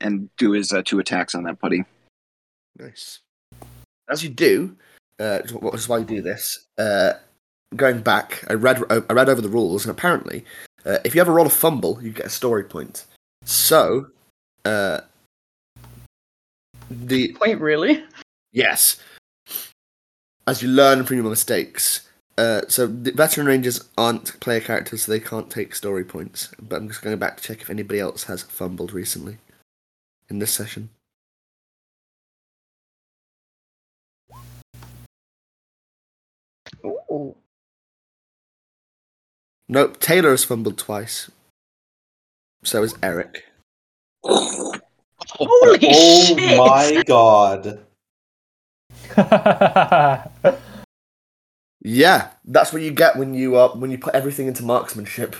and 0.00 0.28
do 0.36 0.50
his 0.50 0.72
uh, 0.72 0.82
two 0.84 0.98
attacks 0.98 1.34
on 1.34 1.44
that 1.44 1.60
putty. 1.60 1.84
Nice. 2.78 3.20
As 4.08 4.24
you 4.24 4.30
do, 4.30 4.76
uh, 5.20 5.38
which 5.52 5.74
is 5.74 5.88
why 5.88 5.98
you 5.98 6.04
do 6.04 6.20
this. 6.20 6.66
Uh, 6.76 7.12
going 7.76 8.00
back, 8.00 8.44
I 8.48 8.54
read 8.54 8.82
I 8.90 9.12
read 9.12 9.28
over 9.28 9.40
the 9.40 9.48
rules, 9.48 9.84
and 9.84 9.90
apparently, 9.96 10.44
uh, 10.84 10.98
if 11.04 11.14
you 11.14 11.20
ever 11.20 11.32
roll 11.32 11.46
a 11.46 11.50
fumble, 11.50 12.02
you 12.02 12.10
get 12.10 12.26
a 12.26 12.30
story 12.30 12.64
point. 12.64 13.06
So, 13.44 14.08
uh, 14.64 15.02
the 16.90 17.36
Wait, 17.40 17.60
really? 17.60 18.04
yes, 18.52 19.00
as 20.46 20.62
you 20.62 20.68
learn 20.68 21.04
from 21.04 21.16
your 21.16 21.30
mistakes. 21.30 22.08
Uh, 22.38 22.62
so 22.66 22.86
the 22.86 23.12
veteran 23.12 23.46
rangers 23.46 23.88
aren't 23.98 24.40
player 24.40 24.60
characters, 24.60 25.02
so 25.02 25.12
they 25.12 25.20
can't 25.20 25.50
take 25.50 25.74
story 25.74 26.04
points. 26.04 26.48
But 26.60 26.76
I'm 26.76 26.88
just 26.88 27.02
going 27.02 27.18
back 27.18 27.36
to 27.36 27.42
check 27.42 27.60
if 27.60 27.70
anybody 27.70 28.00
else 28.00 28.24
has 28.24 28.42
fumbled 28.42 28.92
recently 28.92 29.38
in 30.30 30.38
this 30.38 30.52
session. 30.52 30.88
Ooh. 36.84 37.36
Nope, 39.68 40.00
Taylor 40.00 40.30
has 40.30 40.44
fumbled 40.44 40.78
twice. 40.78 41.30
So 42.64 42.82
has 42.82 42.94
Eric. 43.02 43.44
Holy 44.24 44.80
oh 45.82 46.24
shit! 46.26 46.58
my 46.58 47.02
god. 47.06 47.80
Yeah, 51.84 52.30
that's 52.44 52.72
what 52.72 52.82
you 52.82 52.92
get 52.92 53.16
when 53.16 53.34
you 53.34 53.56
uh, 53.56 53.74
when 53.74 53.90
you 53.90 53.98
put 53.98 54.14
everything 54.14 54.46
into 54.46 54.62
marksmanship 54.62 55.34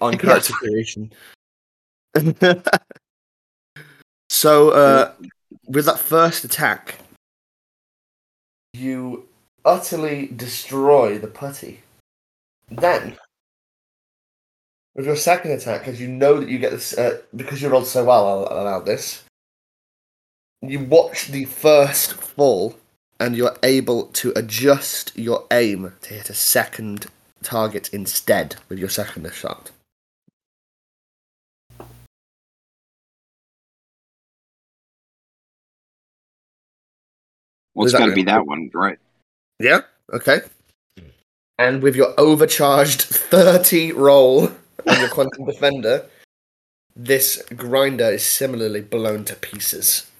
on 0.00 0.16
character 0.18 0.54
creation. 0.54 1.12
so, 4.30 4.70
uh, 4.70 5.12
with 5.66 5.84
that 5.84 5.98
first 5.98 6.44
attack, 6.44 6.96
you 8.72 9.28
utterly 9.64 10.28
destroy 10.28 11.18
the 11.18 11.26
putty. 11.26 11.82
Then, 12.70 13.18
with 14.94 15.04
your 15.04 15.16
second 15.16 15.52
attack, 15.52 15.80
because 15.80 16.00
you 16.00 16.08
know 16.08 16.40
that 16.40 16.48
you 16.48 16.58
get 16.58 16.70
this, 16.70 16.96
uh, 16.96 17.20
because 17.36 17.60
you 17.60 17.68
rolled 17.68 17.86
so 17.86 18.04
well, 18.04 18.26
I'll 18.26 18.62
allow 18.62 18.80
this. 18.80 19.22
You 20.62 20.80
watch 20.80 21.28
the 21.28 21.44
first 21.44 22.14
fall, 22.14 22.74
and 23.20 23.36
you're 23.36 23.56
able 23.62 24.06
to 24.06 24.32
adjust 24.36 25.16
your 25.16 25.46
aim 25.50 25.92
to 26.02 26.14
hit 26.14 26.30
a 26.30 26.34
second 26.34 27.06
target 27.42 27.90
instead 27.92 28.56
with 28.68 28.78
your 28.78 28.88
second 28.88 29.30
shot. 29.32 29.70
Well, 37.74 37.86
it's 37.86 37.94
got 37.96 38.06
to 38.06 38.12
be 38.12 38.24
that 38.24 38.44
one, 38.44 38.70
right? 38.74 38.98
Yeah. 39.60 39.82
Okay. 40.12 40.40
And 41.58 41.80
with 41.80 41.94
your 41.94 42.12
overcharged 42.18 43.02
thirty 43.02 43.92
roll 43.92 44.48
on 44.86 45.00
your 45.00 45.08
quantum 45.08 45.44
defender, 45.46 46.06
this 46.96 47.40
grinder 47.54 48.10
is 48.10 48.24
similarly 48.24 48.80
blown 48.80 49.24
to 49.26 49.36
pieces. 49.36 50.10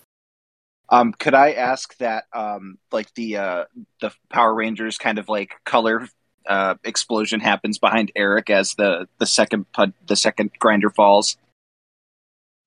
Um, 0.90 1.12
could 1.12 1.34
I 1.34 1.52
ask 1.52 1.96
that 1.98 2.24
um, 2.32 2.78
like 2.92 3.12
the 3.14 3.36
uh, 3.36 3.64
the 4.00 4.12
Power 4.30 4.54
Rangers 4.54 4.96
kind 4.96 5.18
of 5.18 5.28
like 5.28 5.52
color 5.64 6.08
uh, 6.46 6.76
explosion 6.84 7.40
happens 7.40 7.78
behind 7.78 8.10
Eric 8.16 8.48
as 8.50 8.74
the 8.74 9.06
the 9.18 9.26
second 9.26 9.70
pud, 9.72 9.92
the 10.06 10.16
second 10.16 10.50
grinder 10.58 10.90
falls? 10.90 11.36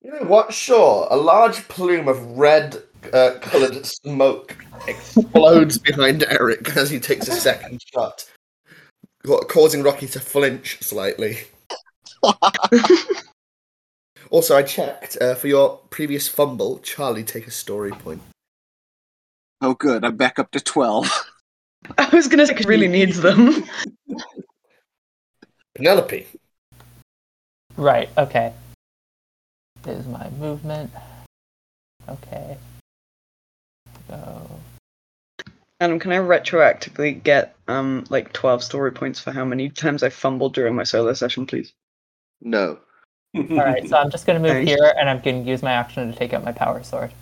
You 0.02 0.12
know 0.12 0.26
what? 0.26 0.52
Sure. 0.52 1.08
A 1.10 1.16
large 1.16 1.68
plume 1.68 2.08
of 2.08 2.24
red 2.38 2.82
uh, 3.12 3.32
coloured 3.40 3.84
smoke 3.86 4.56
explodes 4.86 5.78
behind 5.78 6.24
Eric 6.28 6.76
as 6.76 6.90
he 6.90 7.00
takes 7.00 7.28
a 7.28 7.32
second 7.32 7.82
shot, 7.92 8.24
causing 9.48 9.82
Rocky 9.82 10.06
to 10.08 10.20
flinch 10.20 10.78
slightly. 10.80 11.38
Also, 14.32 14.56
I 14.56 14.62
checked 14.62 15.18
uh, 15.20 15.34
for 15.34 15.46
your 15.46 15.76
previous 15.90 16.26
fumble. 16.26 16.78
Charlie, 16.78 17.22
take 17.22 17.46
a 17.46 17.50
story 17.50 17.90
point. 17.90 18.22
Oh, 19.60 19.74
good. 19.74 20.06
I'm 20.06 20.16
back 20.16 20.38
up 20.38 20.50
to 20.52 20.60
twelve. 20.60 21.06
I 21.98 22.08
was 22.14 22.28
gonna 22.28 22.46
say 22.46 22.54
'cause 22.54 22.64
he 22.64 22.68
really 22.68 22.88
needs 22.88 23.20
them. 23.20 23.64
Penelope. 25.74 26.26
Right, 27.76 28.08
okay. 28.16 28.54
Is 29.86 30.06
my 30.06 30.30
movement. 30.30 30.90
Okay. 32.08 32.56
Go. 34.08 34.48
Adam, 35.78 35.98
can 35.98 36.10
I 36.12 36.16
retroactively 36.16 37.22
get 37.22 37.54
um 37.68 38.06
like 38.08 38.32
twelve 38.32 38.64
story 38.64 38.92
points 38.92 39.20
for 39.20 39.30
how 39.30 39.44
many 39.44 39.68
times 39.68 40.02
I 40.02 40.08
fumbled 40.08 40.54
during 40.54 40.74
my 40.74 40.84
solo 40.84 41.12
session, 41.12 41.44
please? 41.44 41.74
No. 42.40 42.78
Alright, 43.34 43.88
so 43.88 43.96
I'm 43.96 44.10
just 44.10 44.26
gonna 44.26 44.40
move 44.40 44.50
Thanks. 44.52 44.70
here 44.70 44.94
and 44.98 45.08
I'm 45.08 45.20
gonna 45.20 45.42
use 45.42 45.62
my 45.62 45.72
action 45.72 46.10
to 46.10 46.18
take 46.18 46.32
out 46.34 46.44
my 46.44 46.52
power 46.52 46.82
sword. 46.82 47.12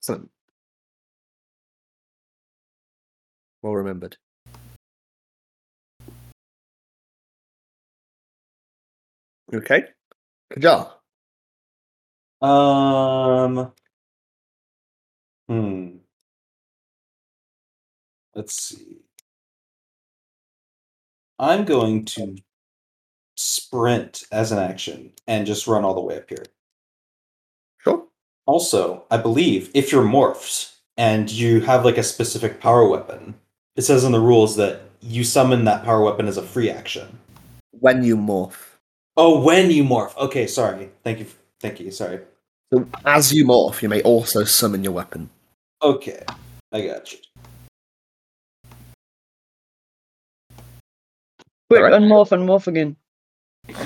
Excellent. 0.00 0.30
Well 3.62 3.74
remembered. 3.74 4.16
Okay. 9.52 9.84
Kajal. 10.52 10.90
Um. 12.40 13.72
Hmm. 15.48 15.96
Let's 18.34 18.54
see. 18.54 19.02
I'm 21.38 21.64
going 21.64 22.04
to 22.06 22.36
sprint 23.42 24.22
as 24.30 24.52
an 24.52 24.58
action 24.58 25.12
and 25.26 25.46
just 25.46 25.66
run 25.66 25.84
all 25.84 25.94
the 25.94 26.00
way 26.00 26.16
up 26.16 26.28
here. 26.28 26.44
Sure. 27.78 28.06
Also, 28.46 29.04
I 29.10 29.16
believe 29.16 29.70
if 29.74 29.90
you're 29.90 30.04
morphs 30.04 30.74
and 30.96 31.30
you 31.30 31.60
have 31.62 31.84
like 31.84 31.98
a 31.98 32.02
specific 32.02 32.60
power 32.60 32.86
weapon, 32.86 33.34
it 33.76 33.82
says 33.82 34.04
in 34.04 34.12
the 34.12 34.20
rules 34.20 34.56
that 34.56 34.82
you 35.00 35.24
summon 35.24 35.64
that 35.64 35.84
power 35.84 36.02
weapon 36.02 36.28
as 36.28 36.36
a 36.36 36.42
free 36.42 36.70
action. 36.70 37.18
When 37.72 38.04
you 38.04 38.16
morph. 38.16 38.78
Oh, 39.16 39.40
when 39.40 39.70
you 39.70 39.82
morph. 39.82 40.16
Okay, 40.16 40.46
sorry. 40.46 40.90
Thank 41.02 41.18
you. 41.18 41.26
Thank 41.60 41.80
you. 41.80 41.90
Sorry. 41.90 42.20
So 42.72 42.86
as 43.04 43.32
you 43.32 43.44
morph, 43.44 43.82
you 43.82 43.88
may 43.88 44.02
also 44.02 44.44
summon 44.44 44.84
your 44.84 44.92
weapon. 44.92 45.28
Okay, 45.82 46.22
I 46.70 46.86
got 46.86 47.12
you. 47.12 47.18
Quick, 51.68 51.82
Alright. 51.82 52.00
unmorph, 52.00 52.28
morph 52.28 52.66
again. 52.68 52.96
Is 53.68 53.76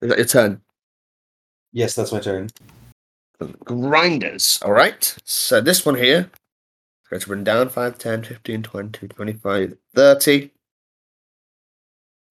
that 0.00 0.18
your 0.18 0.26
turn? 0.26 0.60
yes, 1.72 1.94
that's 1.94 2.12
my 2.12 2.20
turn. 2.20 2.50
Grinders, 3.64 4.60
alright? 4.62 5.16
So 5.24 5.60
this 5.60 5.84
one 5.84 5.96
here 5.96 6.30
is 6.30 7.08
going 7.08 7.20
to 7.20 7.30
run 7.30 7.44
down 7.44 7.68
5, 7.68 7.98
10, 7.98 8.24
15, 8.24 8.62
20, 8.62 9.08
25, 9.08 9.76
30. 9.94 10.50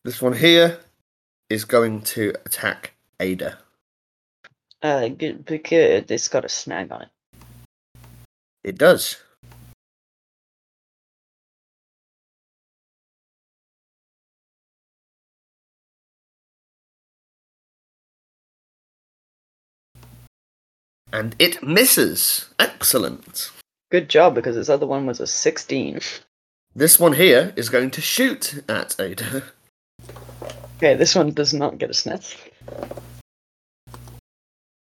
This 0.03 0.21
one 0.21 0.33
here 0.33 0.79
is 1.49 1.65
going 1.65 2.01
to 2.01 2.33
attack 2.45 2.93
Ada. 3.19 3.57
Uh, 4.81 5.09
good, 5.09 5.45
because 5.45 6.05
it's 6.09 6.27
got 6.27 6.45
a 6.45 6.49
snag 6.49 6.91
on 6.91 7.03
it. 7.03 7.09
It 8.63 8.77
does. 8.77 9.17
And 21.13 21.35
it 21.39 21.61
misses. 21.61 22.49
Excellent. 22.57 23.51
Good 23.91 24.09
job, 24.09 24.35
because 24.35 24.55
its 24.55 24.69
other 24.69 24.85
one 24.85 25.05
was 25.05 25.19
a 25.19 25.27
16. 25.27 25.99
This 26.73 26.99
one 26.99 27.13
here 27.13 27.53
is 27.57 27.69
going 27.69 27.91
to 27.91 28.01
shoot 28.01 28.63
at 28.69 28.95
Ada. 28.97 29.43
Okay, 30.77 30.95
this 30.95 31.13
one 31.13 31.31
does 31.31 31.53
not 31.53 31.77
get 31.77 31.89
a 31.89 31.93
snag. 31.93 32.23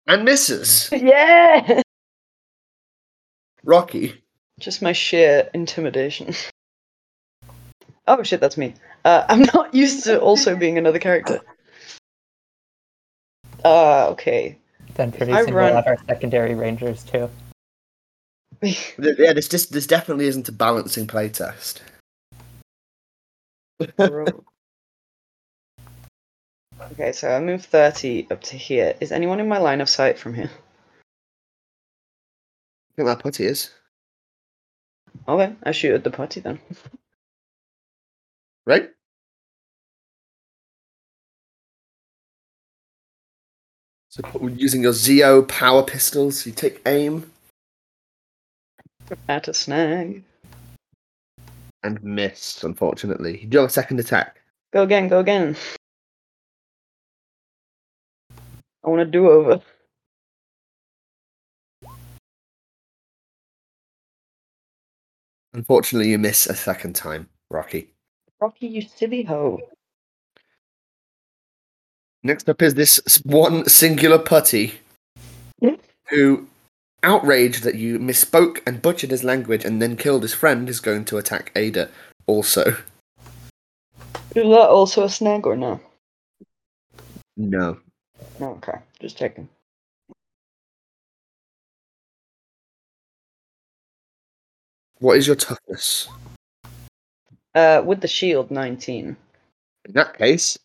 And 0.06 0.24
misses. 0.24 0.88
yeah! 0.92 1.80
Rocky. 3.62 4.22
Just 4.58 4.82
my 4.82 4.92
sheer 4.92 5.48
intimidation. 5.54 6.34
Oh 8.08 8.22
shit, 8.22 8.40
that's 8.40 8.56
me. 8.56 8.74
Uh, 9.04 9.24
I'm 9.28 9.42
not 9.54 9.74
used 9.74 10.04
to 10.04 10.20
also 10.20 10.56
being 10.56 10.78
another 10.78 10.98
character. 10.98 11.40
Uh, 13.64 14.08
okay. 14.10 14.58
Then 14.96 15.12
producing 15.12 15.54
run- 15.54 15.66
we'll 15.66 15.76
have 15.76 15.86
our 15.86 15.98
secondary 16.06 16.54
rangers 16.54 17.04
too. 17.04 17.30
Yeah, 18.62 19.34
this 19.34 19.48
just 19.48 19.72
this 19.72 19.86
definitely 19.86 20.26
isn't 20.26 20.48
a 20.48 20.52
balancing 20.52 21.06
playtest. 21.06 21.80
Okay, 26.92 27.12
so 27.12 27.30
I 27.30 27.40
move 27.40 27.64
30 27.64 28.28
up 28.30 28.42
to 28.42 28.56
here. 28.56 28.94
Is 29.00 29.10
anyone 29.10 29.40
in 29.40 29.48
my 29.48 29.56
line 29.58 29.80
of 29.80 29.88
sight 29.88 30.18
from 30.18 30.34
here? 30.34 30.50
I 32.92 32.94
think 32.96 33.06
that 33.08 33.20
putty 33.20 33.44
is. 33.46 33.70
Okay, 35.26 35.54
I 35.62 35.72
shoot 35.72 35.94
at 35.94 36.04
the 36.04 36.10
putty 36.10 36.40
then. 36.40 36.60
Right? 38.66 38.90
So 44.16 44.48
using 44.48 44.82
your 44.82 44.94
Zeo 44.94 45.46
power 45.46 45.82
pistols, 45.82 46.46
you 46.46 46.52
take 46.52 46.80
aim 46.86 47.30
At 49.28 49.46
a 49.46 49.52
snag. 49.52 50.22
and 51.82 52.02
miss, 52.02 52.64
unfortunately. 52.64 53.42
You 53.42 53.46
do 53.46 53.58
have 53.58 53.66
a 53.66 53.70
second 53.70 54.00
attack. 54.00 54.40
Go 54.72 54.84
again, 54.84 55.08
go 55.08 55.18
again. 55.20 55.54
I 58.82 58.88
want 58.88 59.00
to 59.00 59.04
do 59.04 59.28
over. 59.28 59.60
Unfortunately, 65.52 66.08
you 66.08 66.18
miss 66.18 66.46
a 66.46 66.54
second 66.54 66.94
time, 66.96 67.28
Rocky. 67.50 67.92
Rocky, 68.40 68.66
you 68.66 68.80
silly 68.80 69.24
hoe. 69.24 69.60
Next 72.26 72.48
up 72.48 72.60
is 72.60 72.74
this 72.74 73.22
one 73.22 73.68
singular 73.68 74.18
putty 74.18 74.80
who, 76.08 76.48
outraged 77.04 77.62
that 77.62 77.76
you 77.76 78.00
misspoke 78.00 78.58
and 78.66 78.82
butchered 78.82 79.12
his 79.12 79.22
language 79.22 79.64
and 79.64 79.80
then 79.80 79.96
killed 79.96 80.22
his 80.22 80.34
friend, 80.34 80.68
is 80.68 80.80
going 80.80 81.04
to 81.04 81.18
attack 81.18 81.52
Ada 81.54 81.88
also. 82.26 82.78
Is 84.34 84.42
that 84.42 84.68
also 84.68 85.04
a 85.04 85.08
snag 85.08 85.46
or 85.46 85.54
no? 85.54 85.80
No. 87.36 87.78
No, 88.40 88.54
okay. 88.54 88.78
Just 88.98 89.16
checking. 89.16 89.48
What 94.98 95.16
is 95.16 95.28
your 95.28 95.36
toughness? 95.36 96.08
Uh, 97.54 97.82
with 97.86 98.00
the 98.00 98.08
shield, 98.08 98.50
19. 98.50 99.16
In 99.84 99.92
that 99.92 100.18
case, 100.18 100.58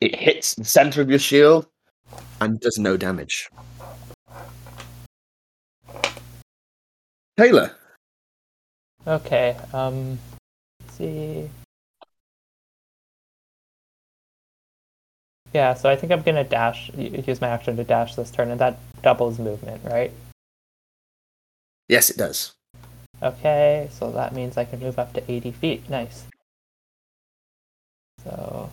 it 0.00 0.14
hits 0.14 0.54
the 0.54 0.64
center 0.64 1.00
of 1.00 1.10
your 1.10 1.18
shield 1.18 1.66
and 2.40 2.60
does 2.60 2.78
no 2.78 2.96
damage. 2.96 3.48
Taylor. 7.36 7.74
Okay. 9.06 9.56
Um. 9.72 10.18
let's 10.80 10.94
see. 10.94 11.48
Yeah, 15.54 15.74
so 15.74 15.88
I 15.88 15.96
think 15.96 16.12
I'm 16.12 16.22
gonna 16.22 16.44
dash. 16.44 16.90
Use 16.96 17.40
my 17.40 17.48
action 17.48 17.76
to 17.76 17.84
dash 17.84 18.14
this 18.16 18.30
turn, 18.30 18.50
and 18.50 18.60
that 18.60 18.78
doubles 19.02 19.38
movement, 19.38 19.82
right? 19.84 20.12
Yes, 21.88 22.10
it 22.10 22.18
does. 22.18 22.52
Okay, 23.22 23.88
so 23.90 24.10
that 24.12 24.34
means 24.34 24.56
I 24.56 24.64
can 24.64 24.78
move 24.78 24.98
up 24.98 25.12
to 25.14 25.30
80 25.30 25.52
feet. 25.52 25.88
Nice. 25.90 26.26
So 28.22 28.70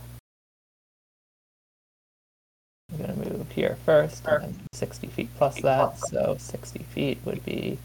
I'm 2.96 3.02
gonna 3.02 3.30
move 3.30 3.52
here 3.52 3.78
first, 3.86 4.26
and 4.26 4.44
then 4.44 4.56
60 4.74 5.08
feet 5.08 5.30
plus 5.38 5.60
that. 5.62 6.00
So 6.00 6.38
60 6.40 6.80
feet 6.84 7.20
would 7.26 7.44
be 7.44 7.78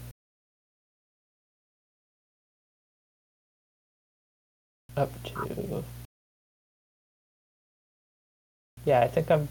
up 4.95 5.11
to. 5.23 5.83
Yeah, 8.85 9.01
I 9.01 9.07
think 9.07 9.29
I'm. 9.29 9.49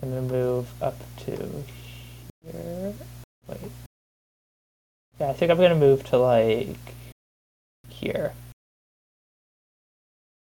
I'm 0.00 0.10
gonna 0.10 0.22
move 0.22 0.68
up 0.80 0.98
to 1.26 1.64
here. 2.44 2.94
Wait. 3.48 3.58
Yeah, 5.18 5.30
I 5.30 5.32
think 5.32 5.50
I'm 5.50 5.58
gonna 5.58 5.74
move 5.74 6.04
to 6.06 6.18
like 6.18 6.76
here. 7.88 8.32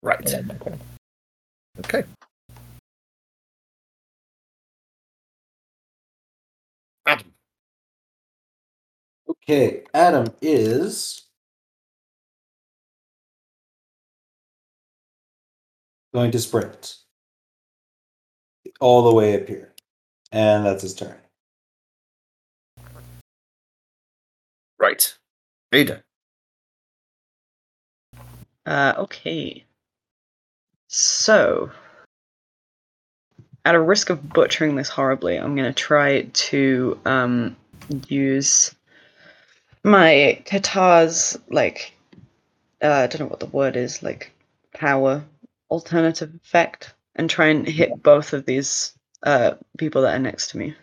Right. 0.04 0.30
Yeah, 0.30 0.41
my 0.41 0.56
turn. 0.56 0.80
Okay. 1.80 2.04
Adam. 7.06 7.34
Okay, 9.30 9.84
Adam 9.93 10.28
is 10.41 11.22
going 16.14 16.32
to 16.32 16.39
sprint 16.39 16.97
all 18.82 19.04
the 19.04 19.16
way 19.16 19.41
up 19.41 19.47
here, 19.47 19.74
and 20.34 20.66
that's 20.66 20.82
his 20.82 20.93
turn. 20.93 21.16
Right. 24.78 25.18
Ada. 25.72 26.04
Uh, 28.66 28.93
okay. 28.97 29.66
So, 30.95 31.71
at 33.65 33.73
a 33.73 33.81
risk 33.81 34.11
of 34.11 34.29
butchering 34.29 34.75
this 34.75 34.89
horribly, 34.89 35.37
I'm 35.37 35.55
going 35.55 35.73
to 35.73 35.73
try 35.73 36.21
to 36.21 36.99
um, 37.03 37.55
use 38.07 38.75
my 39.83 40.39
Katar's, 40.45 41.35
like, 41.49 41.93
uh, 42.79 42.91
I 42.91 43.07
don't 43.07 43.21
know 43.21 43.25
what 43.25 43.39
the 43.39 43.47
word 43.47 43.75
is, 43.75 44.03
like, 44.03 44.33
power 44.71 45.23
alternative 45.71 46.35
effect, 46.35 46.93
and 47.15 47.27
try 47.27 47.47
and 47.47 47.67
hit 47.67 48.03
both 48.03 48.33
of 48.33 48.45
these 48.45 48.93
uh, 49.23 49.55
people 49.79 50.03
that 50.03 50.13
are 50.13 50.19
next 50.19 50.51
to 50.51 50.59
me. 50.59 50.75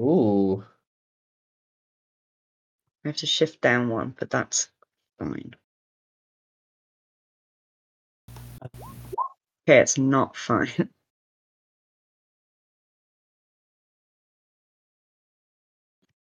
Ooh. 0.00 0.62
I 3.04 3.08
have 3.08 3.16
to 3.16 3.26
shift 3.26 3.60
down 3.60 3.88
one, 3.88 4.14
but 4.16 4.30
that's 4.30 4.68
fine. 5.18 5.56
Okay, 9.68 9.78
it's 9.80 9.98
not 9.98 10.36
fine. 10.48 10.88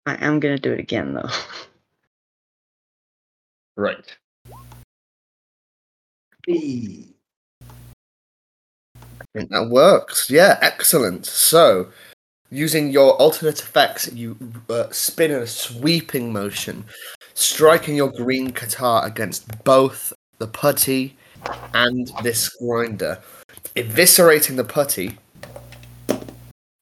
I 0.05 0.15
am 0.25 0.39
gonna 0.39 0.57
do 0.57 0.73
it 0.73 0.79
again 0.79 1.13
though. 1.13 1.29
Right. 3.77 4.17
Hey. 6.45 7.05
I 8.95 9.25
think 9.33 9.49
that 9.51 9.69
works. 9.69 10.29
Yeah, 10.29 10.57
excellent. 10.61 11.25
So, 11.25 11.89
using 12.49 12.91
your 12.91 13.13
alternate 13.13 13.61
effects, 13.61 14.11
you 14.13 14.37
uh, 14.69 14.89
spin 14.91 15.31
in 15.31 15.41
a 15.41 15.47
sweeping 15.47 16.33
motion, 16.33 16.85
striking 17.33 17.95
your 17.95 18.11
green 18.11 18.51
Katar 18.51 19.05
against 19.05 19.63
both 19.63 20.13
the 20.39 20.47
putty 20.47 21.15
and 21.73 22.11
this 22.23 22.49
grinder, 22.49 23.19
eviscerating 23.75 24.55
the 24.55 24.63
putty 24.63 25.17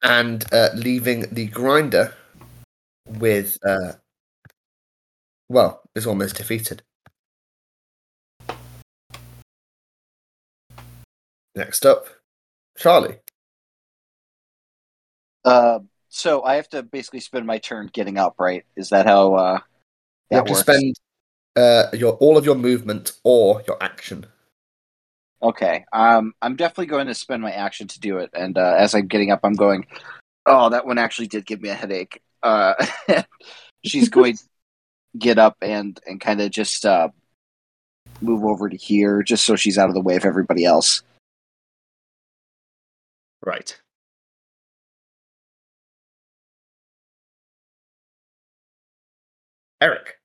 and 0.02 0.44
uh, 0.52 0.70
leaving 0.74 1.26
the 1.32 1.46
grinder 1.46 2.14
with, 3.06 3.58
uh, 3.66 3.92
well, 5.48 5.82
is 5.94 6.06
almost 6.06 6.36
defeated. 6.36 6.82
Next 11.54 11.84
up, 11.84 12.06
Charlie. 12.78 13.18
Uh, 15.44 15.80
so 16.08 16.42
I 16.42 16.56
have 16.56 16.68
to 16.70 16.82
basically 16.82 17.20
spend 17.20 17.46
my 17.46 17.58
turn 17.58 17.90
getting 17.92 18.18
up, 18.18 18.36
right? 18.38 18.64
Is 18.76 18.90
that 18.90 19.06
how 19.06 19.34
uh, 19.34 19.52
You 19.54 19.60
that 20.30 20.36
have 20.36 20.44
to 20.46 20.54
spend 20.54 20.96
uh, 21.56 21.86
your 21.92 22.14
all 22.14 22.36
of 22.36 22.44
your 22.44 22.54
movement 22.54 23.12
or 23.24 23.62
your 23.66 23.82
action. 23.82 24.26
Okay. 25.42 25.84
Um, 25.92 26.34
I'm 26.42 26.56
definitely 26.56 26.86
going 26.86 27.06
to 27.06 27.14
spend 27.14 27.42
my 27.42 27.52
action 27.52 27.88
to 27.88 28.00
do 28.00 28.18
it. 28.18 28.30
And 28.34 28.58
uh, 28.58 28.74
as 28.78 28.94
I'm 28.94 29.06
getting 29.06 29.30
up, 29.30 29.40
I'm 29.42 29.54
going, 29.54 29.86
oh, 30.46 30.70
that 30.70 30.86
one 30.86 30.98
actually 30.98 31.28
did 31.28 31.46
give 31.46 31.62
me 31.62 31.70
a 31.70 31.74
headache. 31.74 32.20
Uh, 32.42 32.74
she's 33.84 34.08
going 34.10 34.36
to 34.36 34.44
get 35.18 35.38
up 35.38 35.56
and, 35.62 35.98
and 36.06 36.20
kind 36.20 36.40
of 36.40 36.50
just 36.50 36.84
uh, 36.84 37.08
move 38.20 38.44
over 38.44 38.68
to 38.68 38.76
here 38.76 39.22
just 39.22 39.44
so 39.44 39.56
she's 39.56 39.78
out 39.78 39.88
of 39.88 39.94
the 39.94 40.02
way 40.02 40.16
of 40.16 40.24
everybody 40.24 40.64
else. 40.64 41.02
Right. 43.44 43.80
Eric. 49.80 50.16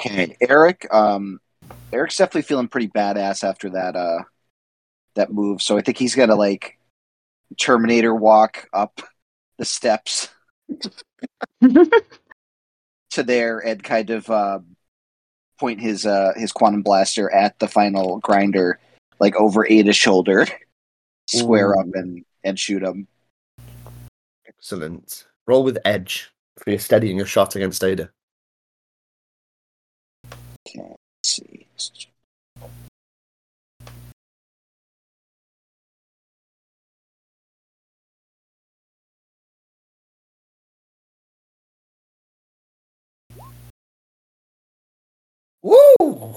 Okay. 0.00 0.36
Eric, 0.40 0.92
um, 0.92 1.40
Eric's 1.92 2.16
definitely 2.16 2.42
feeling 2.42 2.68
pretty 2.68 2.88
badass 2.88 3.44
after 3.44 3.70
that 3.70 3.96
uh, 3.96 4.24
that 5.14 5.32
move. 5.32 5.62
So 5.62 5.76
I 5.78 5.80
think 5.80 5.98
he's 5.98 6.14
going 6.14 6.28
to 6.28 6.34
like 6.34 6.78
Terminator 7.58 8.14
walk 8.14 8.68
up 8.72 9.00
the 9.58 9.64
steps 9.64 10.28
to 11.62 13.22
there 13.22 13.58
and 13.60 13.82
kind 13.82 14.10
of 14.10 14.28
uh, 14.28 14.58
point 15.58 15.80
his 15.80 16.04
uh, 16.06 16.32
his 16.36 16.52
quantum 16.52 16.82
blaster 16.82 17.30
at 17.30 17.58
the 17.58 17.68
final 17.68 18.18
grinder, 18.18 18.78
like 19.20 19.36
over 19.36 19.66
Ada's 19.66 19.96
shoulder, 19.96 20.46
square 21.28 21.72
Ooh. 21.72 21.80
up 21.80 21.86
and 21.94 22.24
and 22.42 22.58
shoot 22.58 22.82
him. 22.82 23.06
Excellent. 24.46 25.26
Roll 25.46 25.62
with 25.62 25.78
edge 25.84 26.30
for 26.58 26.70
your 26.70 26.78
steadying 26.78 27.16
your 27.16 27.26
shot 27.26 27.54
against 27.54 27.84
Ada. 27.84 28.10
Okay, 30.66 30.80
let's 30.80 31.03
see. 31.24 31.66
Woo! 45.62 46.36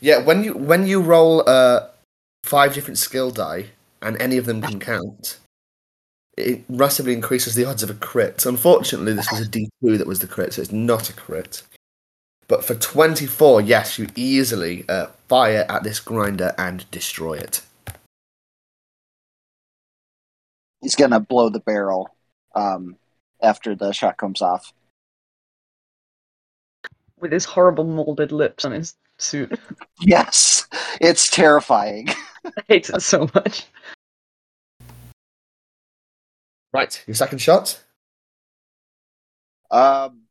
Yeah, 0.00 0.18
when 0.18 0.44
you 0.44 0.54
when 0.54 0.86
you 0.86 1.00
roll 1.00 1.48
uh 1.48 1.88
five 2.44 2.74
different 2.74 2.98
skill 2.98 3.30
die 3.30 3.66
and 4.02 4.20
any 4.20 4.36
of 4.36 4.46
them 4.46 4.62
can 4.62 4.80
count, 4.92 5.38
it 6.36 6.68
massively 6.70 7.12
increases 7.12 7.54
the 7.54 7.64
odds 7.64 7.82
of 7.82 7.90
a 7.90 7.94
crit. 7.94 8.46
Unfortunately, 8.46 9.12
this 9.14 9.30
was 9.30 9.40
a 9.40 9.48
D 9.48 9.68
two 9.82 9.98
that 9.98 10.06
was 10.06 10.20
the 10.20 10.26
crit, 10.26 10.54
so 10.54 10.62
it's 10.62 10.72
not 10.72 11.10
a 11.10 11.12
crit. 11.12 11.62
But 12.48 12.64
for 12.64 12.74
twenty 12.74 13.26
four, 13.26 13.60
yes, 13.60 13.98
you 13.98 14.08
easily 14.16 14.84
uh, 14.88 15.08
fire 15.28 15.66
at 15.68 15.82
this 15.82 16.00
grinder 16.00 16.54
and 16.56 16.90
destroy 16.90 17.34
it. 17.34 17.60
He's 20.80 20.94
gonna 20.94 21.20
blow 21.20 21.50
the 21.50 21.60
barrel 21.60 22.14
um, 22.54 22.96
after 23.42 23.74
the 23.74 23.92
shot 23.92 24.16
comes 24.16 24.40
off. 24.40 24.72
With 27.20 27.32
his 27.32 27.44
horrible 27.44 27.84
molded 27.84 28.32
lips 28.32 28.64
on 28.64 28.72
his 28.72 28.96
suit. 29.18 29.58
Yes, 30.00 30.68
it's 31.00 31.28
terrifying. 31.28 32.08
I 32.44 32.62
hate 32.68 32.88
it 32.88 33.02
so 33.02 33.28
much. 33.34 33.66
Right, 36.72 37.02
your 37.04 37.16
second 37.16 37.38
shot. 37.40 37.82
Um, 39.72 40.28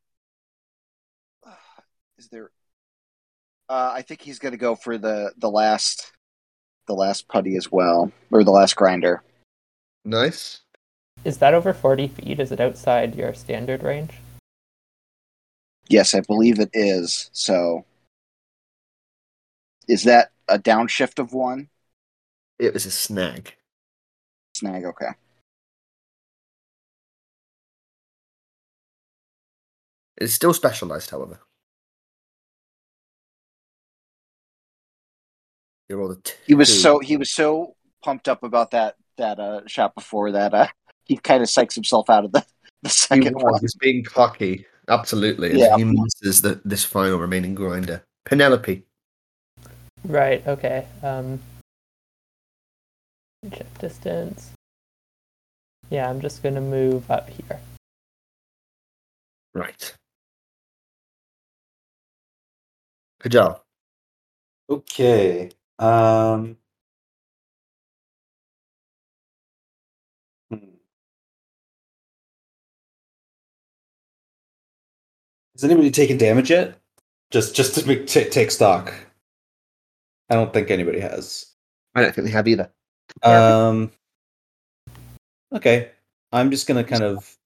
is 2.17 2.29
there? 2.29 2.49
Uh, 3.69 3.91
I 3.95 4.01
think 4.01 4.21
he's 4.21 4.39
going 4.39 4.53
to 4.53 4.57
go 4.57 4.75
for 4.75 4.97
the 4.97 5.33
the 5.37 5.49
last, 5.49 6.11
the 6.87 6.93
last 6.93 7.27
putty 7.27 7.57
as 7.57 7.71
well, 7.71 8.11
or 8.31 8.43
the 8.43 8.51
last 8.51 8.75
grinder. 8.75 9.21
Nice. 10.05 10.61
Is 11.25 11.39
that 11.39 11.53
over 11.53 11.73
40 11.73 12.07
feet? 12.07 12.39
Is 12.39 12.51
it 12.51 12.59
outside 12.61 13.15
your 13.15 13.33
standard 13.33 13.83
range? 13.83 14.11
Yes, 15.89 16.13
I 16.13 16.21
believe 16.21 16.59
it 16.59 16.69
is. 16.73 17.29
So, 17.33 17.85
is 19.87 20.03
that 20.03 20.31
a 20.47 20.57
downshift 20.59 21.19
of 21.19 21.33
one 21.33 21.69
It 22.59 22.73
was 22.73 22.85
a 22.85 22.91
snag. 22.91 23.55
snag? 24.55 24.85
Okay. 24.85 25.09
It's 30.17 30.33
still 30.33 30.53
specialized, 30.53 31.09
however. 31.11 31.39
You're 35.89 36.01
all 36.01 36.09
the 36.09 36.15
two. 36.17 36.35
He 36.45 36.55
was 36.55 36.81
so 36.81 36.99
he 36.99 37.17
was 37.17 37.31
so 37.31 37.75
pumped 38.03 38.27
up 38.27 38.43
about 38.43 38.71
that 38.71 38.95
that 39.17 39.39
uh, 39.39 39.61
shot 39.67 39.95
before 39.95 40.31
that 40.31 40.53
uh, 40.53 40.67
he 41.05 41.17
kind 41.17 41.41
of 41.41 41.49
psychs 41.49 41.75
himself 41.75 42.09
out 42.09 42.25
of 42.25 42.31
the 42.31 42.45
the 42.83 42.89
He 42.89 42.93
second 42.93 43.35
was, 43.35 43.43
one. 43.43 43.61
he's 43.61 43.75
being 43.75 44.03
cocky. 44.03 44.65
Absolutely. 44.89 45.57
Yeah. 45.57 45.75
He 45.75 45.83
misses 45.83 46.41
the, 46.41 46.61
this 46.63 46.83
final 46.85 47.17
remaining 47.17 47.55
grinder. 47.55 48.03
Penelope. 48.25 48.85
Right, 50.05 50.45
okay. 50.47 50.85
Um, 51.03 51.41
check 53.51 53.77
distance. 53.79 54.51
Yeah, 55.89 56.09
I'm 56.09 56.21
just 56.21 56.43
gonna 56.43 56.61
move 56.61 57.09
up 57.09 57.29
here. 57.29 57.59
Right. 59.53 59.93
Good 63.19 63.31
job. 63.31 63.61
Okay. 64.69 65.49
Um. 65.79 66.57
hmm. 70.49 70.57
Has 75.55 75.63
anybody 75.63 75.91
taken 75.91 76.17
damage 76.17 76.49
yet? 76.49 76.79
Just, 77.31 77.55
just 77.55 77.75
to 77.75 77.85
make, 77.87 78.07
ta 78.07 78.21
take 78.31 78.51
stock. 78.51 78.93
I 80.29 80.35
don't 80.35 80.53
think 80.53 80.71
anybody 80.71 80.99
has. 80.99 81.53
I 81.95 82.01
don't 82.01 82.13
think 82.13 82.27
they 82.27 82.33
have 82.33 82.47
either. 82.47 82.71
Um. 83.23 83.91
Okay, 85.53 85.91
I'm 86.31 86.51
just 86.51 86.67
gonna 86.67 86.83
kind 86.83 87.03
of 87.03 87.37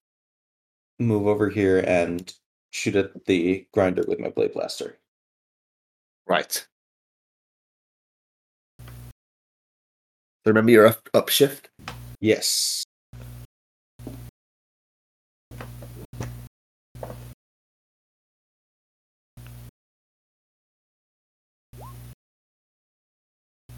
move 1.00 1.28
over 1.28 1.50
here 1.50 1.80
and 1.80 2.34
shoot 2.72 2.96
at 2.96 3.26
the 3.26 3.68
grinder 3.74 4.04
with 4.08 4.20
my 4.20 4.30
blade 4.30 4.54
blaster. 4.54 4.98
Right. 6.26 6.66
Remember 10.46 10.72
your 10.72 10.88
up, 10.88 11.10
up 11.14 11.30
shift? 11.30 11.70
Yes. 12.20 12.84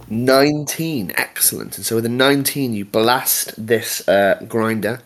Nineteen. 0.09 1.11
Excellent. 1.15 1.77
And 1.77 1.85
so 1.85 1.95
with 1.95 2.05
a 2.05 2.09
nineteen 2.09 2.73
you 2.73 2.85
blast 2.85 3.53
this 3.57 4.07
uh, 4.07 4.43
grinder 4.47 5.01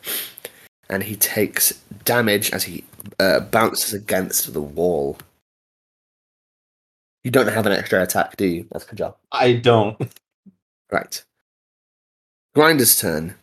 and 0.90 1.04
he 1.04 1.16
takes 1.16 1.72
damage 2.04 2.52
as 2.52 2.64
he 2.64 2.84
uh, 3.20 3.40
bounces 3.40 3.94
against 3.94 4.54
the 4.54 4.62
wall. 4.62 5.18
You 7.24 7.32
don't 7.32 7.48
have 7.48 7.66
an 7.66 7.74
extra 7.74 8.02
attack, 8.04 8.38
do 8.38 8.46
you? 8.46 8.68
That's 8.72 8.86
a 8.86 8.88
good 8.90 8.98
job. 8.98 9.18
I 9.32 9.54
don't. 9.54 9.98
Right. 10.92 11.24
Grinder's 12.56 13.00
turn. 13.00 13.36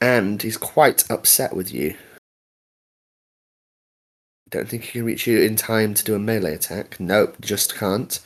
And 0.00 0.42
he's 0.42 0.56
quite 0.56 1.08
upset 1.10 1.54
with 1.54 1.72
you. 1.72 1.94
Don't 4.50 4.68
think 4.68 4.84
he 4.84 4.92
can 4.92 5.04
reach 5.04 5.26
you 5.26 5.40
in 5.40 5.56
time 5.56 5.94
to 5.94 6.04
do 6.04 6.14
a 6.14 6.18
melee 6.18 6.54
attack. 6.54 7.00
Nope, 7.00 7.36
just 7.40 7.74
can't. 7.74 8.20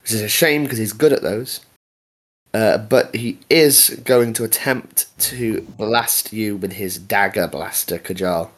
Which 0.00 0.12
is 0.12 0.20
a 0.20 0.28
shame 0.28 0.64
because 0.64 0.78
he's 0.78 0.92
good 0.92 1.12
at 1.12 1.22
those. 1.22 1.60
Uh, 2.52 2.78
but 2.78 3.14
he 3.14 3.38
is 3.50 4.00
going 4.04 4.32
to 4.32 4.44
attempt 4.44 5.06
to 5.18 5.60
blast 5.62 6.32
you 6.32 6.56
with 6.56 6.72
his 6.72 6.98
dagger 6.98 7.48
blaster, 7.48 7.98
Kajal. 7.98 8.50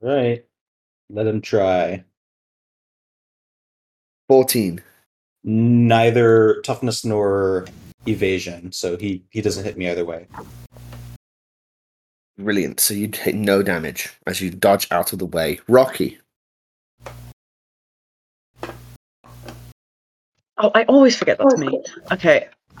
Right. 0.00 0.44
Let 1.08 1.26
him 1.26 1.40
try. 1.40 2.04
14. 4.28 4.82
Neither 5.42 6.60
toughness 6.62 7.04
nor 7.04 7.66
evasion, 8.06 8.72
so 8.72 8.96
he 8.96 9.24
he 9.30 9.40
doesn't 9.40 9.64
hit 9.64 9.76
me 9.76 9.88
either 9.88 10.04
way. 10.04 10.26
Brilliant. 12.38 12.80
So 12.80 12.94
you 12.94 13.08
take 13.08 13.34
no 13.34 13.62
damage 13.62 14.10
as 14.26 14.40
you 14.40 14.50
dodge 14.50 14.88
out 14.90 15.12
of 15.12 15.18
the 15.18 15.26
way. 15.26 15.60
Rocky. 15.68 16.18
Oh, 20.62 20.70
I 20.74 20.84
always 20.84 21.16
forget 21.16 21.38
that's 21.38 21.56
me. 21.58 21.82
Okay. 22.12 22.48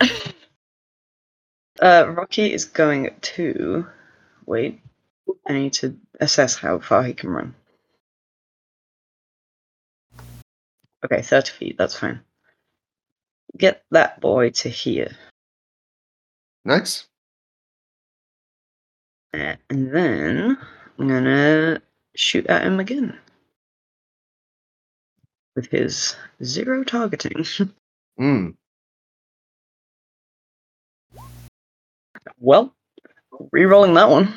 uh, 1.82 2.06
Rocky 2.08 2.52
is 2.52 2.64
going 2.64 3.14
to. 3.20 3.86
Wait. 4.46 4.80
I 5.46 5.52
need 5.52 5.72
to 5.74 5.96
assess 6.18 6.56
how 6.56 6.78
far 6.78 7.02
he 7.02 7.14
can 7.14 7.30
run. 7.30 7.54
Okay, 11.04 11.22
30 11.22 11.52
feet, 11.52 11.78
that's 11.78 11.96
fine. 11.96 12.20
Get 13.56 13.82
that 13.90 14.20
boy 14.20 14.50
to 14.50 14.68
here. 14.68 15.10
Nice. 16.64 17.06
And 19.32 19.58
then 19.70 20.58
I'm 20.98 21.08
gonna 21.08 21.80
shoot 22.16 22.46
at 22.46 22.64
him 22.64 22.80
again. 22.80 23.18
With 25.56 25.66
his 25.70 26.16
zero 26.42 26.84
targeting. 26.84 27.44
Mm. 28.20 28.54
well, 32.38 32.74
re-rolling 33.50 33.94
that 33.94 34.10
one. 34.10 34.34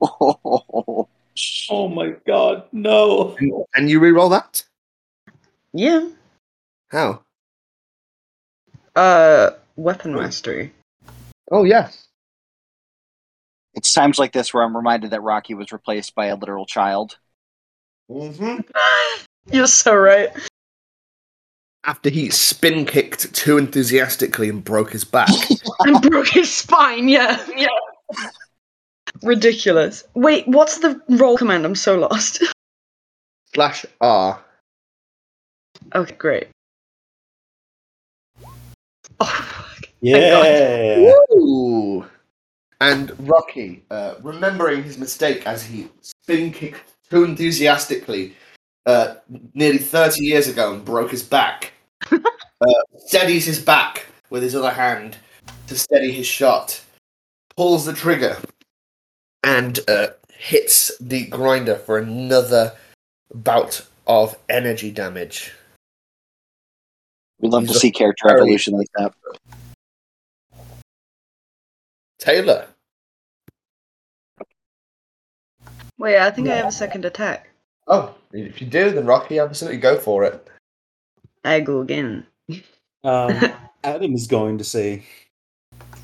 Oh 1.70 1.88
my 1.88 2.10
god, 2.26 2.64
no. 2.70 3.36
And 3.74 3.90
you 3.90 3.98
re-roll 3.98 4.28
that? 4.28 4.62
yeah. 5.72 6.08
How? 6.90 7.22
Uh, 8.94 9.50
weapon 9.76 10.14
mastery. 10.14 10.72
Oh, 11.50 11.64
yes. 11.64 12.08
It's 13.74 13.92
times 13.92 14.18
like 14.18 14.32
this 14.32 14.52
where 14.52 14.62
I'm 14.62 14.76
reminded 14.76 15.10
that 15.10 15.22
Rocky 15.22 15.54
was 15.54 15.72
replaced 15.72 16.14
by 16.14 16.26
a 16.26 16.36
literal 16.36 16.66
child. 16.66 17.16
Mm-hmm. 18.10 18.60
You're 19.52 19.66
so 19.66 19.94
right. 19.94 20.30
After 21.84 22.10
he 22.10 22.30
spin 22.30 22.84
kicked 22.84 23.34
too 23.34 23.58
enthusiastically 23.58 24.48
and 24.48 24.62
broke 24.62 24.92
his 24.92 25.04
back. 25.04 25.30
And 25.80 26.00
broke 26.00 26.28
his 26.28 26.52
spine, 26.52 27.08
yeah. 27.08 27.44
Yeah. 27.56 27.66
Ridiculous. 29.22 30.04
Wait, 30.14 30.46
what's 30.46 30.78
the 30.78 31.00
roll 31.08 31.36
command? 31.36 31.64
I'm 31.64 31.74
so 31.74 31.98
lost. 31.98 32.40
slash 33.54 33.84
R. 34.00 34.40
okay, 35.94 36.14
great. 36.14 36.48
Oh, 39.22 39.24
fuck. 39.24 39.88
Yeah. 40.04 41.12
Ooh. 41.36 42.04
And 42.80 43.12
Rocky, 43.28 43.84
uh, 43.88 44.16
remembering 44.20 44.82
his 44.82 44.98
mistake 44.98 45.46
as 45.46 45.64
he 45.64 45.88
spin 46.00 46.50
kicked 46.52 46.92
too 47.08 47.22
enthusiastically 47.22 48.34
uh, 48.84 49.14
nearly 49.54 49.78
30 49.78 50.24
years 50.24 50.48
ago 50.48 50.74
and 50.74 50.84
broke 50.84 51.12
his 51.12 51.22
back, 51.22 51.72
uh, 52.10 52.18
steadies 53.06 53.46
his 53.46 53.60
back 53.60 54.06
with 54.30 54.42
his 54.42 54.56
other 54.56 54.72
hand 54.72 55.18
to 55.68 55.78
steady 55.78 56.10
his 56.10 56.26
shot, 56.26 56.80
pulls 57.56 57.84
the 57.84 57.92
trigger, 57.92 58.36
and 59.44 59.78
uh, 59.86 60.08
hits 60.36 60.90
the 60.98 61.26
grinder 61.26 61.76
for 61.76 61.98
another 61.98 62.72
bout 63.32 63.86
of 64.08 64.36
energy 64.48 64.90
damage. 64.90 65.52
We 67.42 67.48
love 67.48 67.64
He's 67.64 67.72
to 67.72 67.78
see 67.78 67.90
character 67.90 68.28
very- 68.28 68.40
evolution 68.40 68.74
like 68.74 68.88
that. 68.96 69.12
Taylor. 72.18 72.68
Wait, 75.98 76.18
I 76.18 76.30
think 76.30 76.48
I 76.48 76.56
have 76.56 76.66
a 76.66 76.72
second 76.72 77.04
attack. 77.04 77.48
Oh, 77.86 78.14
if 78.32 78.60
you 78.60 78.66
do, 78.66 78.90
then 78.90 79.06
Rocky, 79.06 79.38
absolutely 79.38 79.78
go 79.78 79.98
for 79.98 80.24
it. 80.24 80.48
I 81.44 81.60
go 81.60 81.80
again. 81.80 82.26
Um, 83.04 83.52
Adam 83.84 84.14
is 84.14 84.26
going 84.26 84.58
to 84.58 84.64
say, 84.64 85.04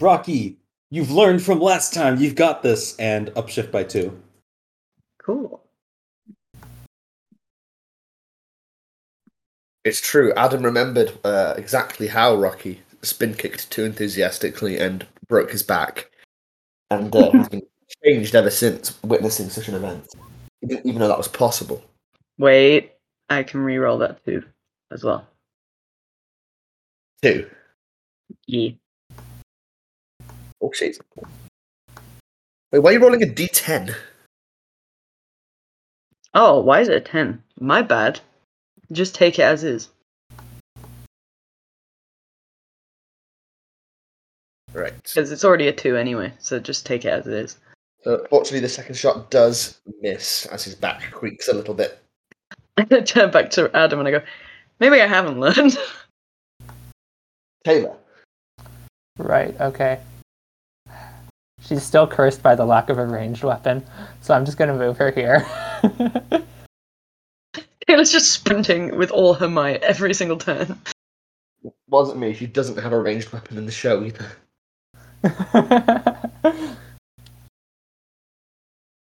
Rocky, 0.00 0.58
You've 0.90 1.10
learned 1.10 1.42
from 1.42 1.60
last 1.60 1.92
time. 1.92 2.18
You've 2.18 2.34
got 2.34 2.62
this. 2.62 2.96
And 2.96 3.28
upshift 3.34 3.70
by 3.70 3.84
two. 3.84 4.18
Cool. 5.22 5.62
It's 9.88 10.02
true. 10.02 10.34
Adam 10.36 10.62
remembered 10.62 11.18
uh, 11.24 11.54
exactly 11.56 12.08
how 12.08 12.34
Rocky 12.34 12.82
spin 13.00 13.32
kicked 13.32 13.70
too 13.70 13.86
enthusiastically 13.86 14.78
and 14.78 15.06
broke 15.28 15.50
his 15.50 15.62
back, 15.62 16.10
and 16.90 17.14
uh, 17.16 17.30
has 17.30 17.48
been 17.48 17.62
changed 18.04 18.34
ever 18.34 18.50
since 18.50 19.02
witnessing 19.02 19.48
such 19.48 19.66
an 19.68 19.76
event. 19.76 20.06
He 20.60 20.66
didn't 20.66 20.84
even 20.84 20.98
know 21.00 21.08
that 21.08 21.16
was 21.16 21.26
possible. 21.26 21.82
Wait, 22.36 22.92
I 23.30 23.42
can 23.42 23.60
re-roll 23.60 23.96
that 23.98 24.22
too, 24.26 24.44
as 24.90 25.02
well. 25.02 25.26
Two. 27.22 27.48
Yeah. 28.46 28.72
Oh 30.60 30.70
shit. 30.74 30.98
Wait, 32.72 32.80
why 32.80 32.90
are 32.90 32.92
you 32.92 33.00
rolling 33.00 33.22
a 33.22 33.26
d10? 33.26 33.94
Oh, 36.34 36.60
why 36.60 36.80
is 36.80 36.88
it 36.88 36.96
a 36.96 37.00
ten? 37.00 37.42
My 37.58 37.80
bad. 37.80 38.20
Just 38.92 39.14
take 39.14 39.38
it 39.38 39.42
as 39.42 39.64
is. 39.64 39.90
Right. 44.72 44.94
Because 45.02 45.32
it's 45.32 45.44
already 45.44 45.68
a 45.68 45.72
two 45.72 45.96
anyway, 45.96 46.32
so 46.38 46.58
just 46.58 46.86
take 46.86 47.04
it 47.04 47.08
as 47.08 47.26
it 47.26 47.32
is. 47.32 47.58
So, 48.04 48.24
fortunately, 48.30 48.60
the 48.60 48.68
second 48.68 48.96
shot 48.96 49.30
does 49.30 49.80
miss 50.00 50.46
as 50.46 50.64
his 50.64 50.74
back 50.74 51.10
creaks 51.10 51.48
a 51.48 51.54
little 51.54 51.74
bit. 51.74 51.98
I 52.76 52.84
turn 52.84 53.30
back 53.30 53.50
to 53.50 53.74
Adam 53.76 53.98
and 53.98 54.08
I 54.08 54.12
go, 54.12 54.22
maybe 54.78 55.00
I 55.00 55.06
haven't 55.06 55.40
learned. 55.40 55.76
Taylor. 57.64 57.96
Right, 59.18 59.60
okay. 59.60 59.98
She's 61.60 61.82
still 61.82 62.06
cursed 62.06 62.42
by 62.42 62.54
the 62.54 62.64
lack 62.64 62.88
of 62.88 62.98
a 62.98 63.04
ranged 63.04 63.42
weapon, 63.42 63.84
so 64.22 64.32
I'm 64.32 64.44
just 64.44 64.56
gonna 64.56 64.76
move 64.76 64.96
her 64.98 65.10
here. 65.10 65.44
Taylor's 67.90 68.12
just 68.12 68.32
sprinting 68.32 68.96
with 68.96 69.10
all 69.10 69.34
her 69.34 69.48
might 69.48 69.82
every 69.82 70.12
single 70.12 70.36
turn. 70.36 70.78
Wasn't 71.88 72.18
me. 72.18 72.34
She 72.34 72.46
doesn't 72.46 72.78
have 72.78 72.92
a 72.92 73.00
ranged 73.00 73.32
weapon 73.32 73.56
in 73.56 73.66
the 73.66 73.72
show 73.72 74.04
either. 74.04 74.26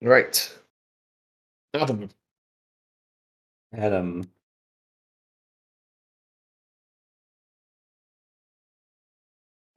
Right. 0.04 0.54
Adam. 1.72 2.10
Adam. 3.72 4.30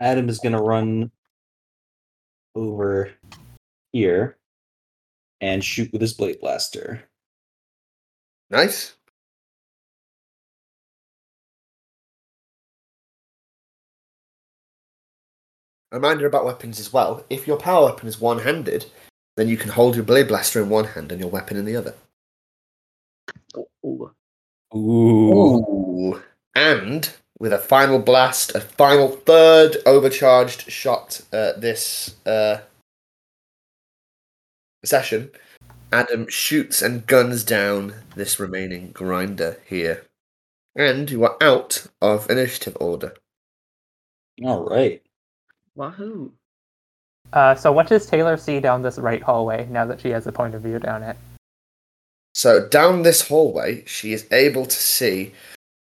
Adam 0.02 0.28
is 0.28 0.40
gonna 0.40 0.62
run 0.62 1.12
over 2.56 3.12
here 3.94 4.38
and 5.40 5.64
shoot 5.64 5.94
with 5.94 6.02
his 6.02 6.14
blade 6.14 6.42
blaster. 6.42 7.08
Nice. 8.50 8.96
A 15.92 15.96
reminder 15.96 16.26
about 16.26 16.46
weapons 16.46 16.80
as 16.80 16.92
well. 16.92 17.26
If 17.30 17.48
your 17.48 17.58
power 17.58 17.86
weapon 17.86 18.08
is 18.08 18.20
one 18.20 18.40
handed, 18.40 18.86
then 19.38 19.48
you 19.48 19.58
can 19.58 19.70
hold 19.70 19.96
your 19.96 20.04
blade 20.04 20.28
blaster 20.28 20.62
in 20.62 20.70
one 20.70 20.86
hand 20.86 21.12
and 21.12 21.22
your 21.22 21.30
weapon 21.30 21.58
in 21.58 21.66
the 21.66 21.76
other. 21.76 21.94
Ooh. 23.86 24.12
Ooh. 24.76 24.76
Ooh. 24.76 26.22
And 26.56 27.10
with 27.40 27.54
a 27.54 27.58
final 27.58 28.00
blast, 28.00 28.56
a 28.56 28.62
final 28.62 29.10
third 29.10 29.78
overcharged 29.86 30.70
shot 30.72 31.22
uh, 31.32 31.54
this 31.58 32.16
uh, 32.26 32.60
session, 34.84 35.32
Adam 35.92 36.28
shoots 36.28 36.82
and 36.82 37.08
guns 37.08 37.44
down 37.44 37.94
this 38.16 38.40
remaining 38.40 38.92
grinder 38.92 39.58
here. 39.66 40.06
And 40.76 41.10
you 41.10 41.24
are 41.24 41.38
out 41.42 41.88
of 42.02 42.30
initiative 42.30 42.78
order. 42.80 43.16
All 44.44 44.66
right. 44.66 45.02
Wahoo. 45.76 46.32
uh, 47.34 47.56
so 47.56 47.72
what 47.72 47.88
does 47.88 48.06
Taylor 48.06 48.38
see 48.38 48.60
down 48.60 48.82
this 48.82 48.98
right 48.98 49.22
hallway 49.22 49.68
now 49.70 49.86
that 49.86 50.02
she 50.02 50.10
has 50.10 50.28
a 50.28 50.32
point 50.32 50.56
of 50.56 50.62
view 50.62 50.80
down 50.80 51.04
it? 51.04 51.18
So 52.34 52.68
down 52.68 53.02
this 53.02 53.28
hallway, 53.28 53.84
she 53.86 54.14
is 54.14 54.28
able 54.32 54.66
to 54.66 54.76
see 54.76 55.34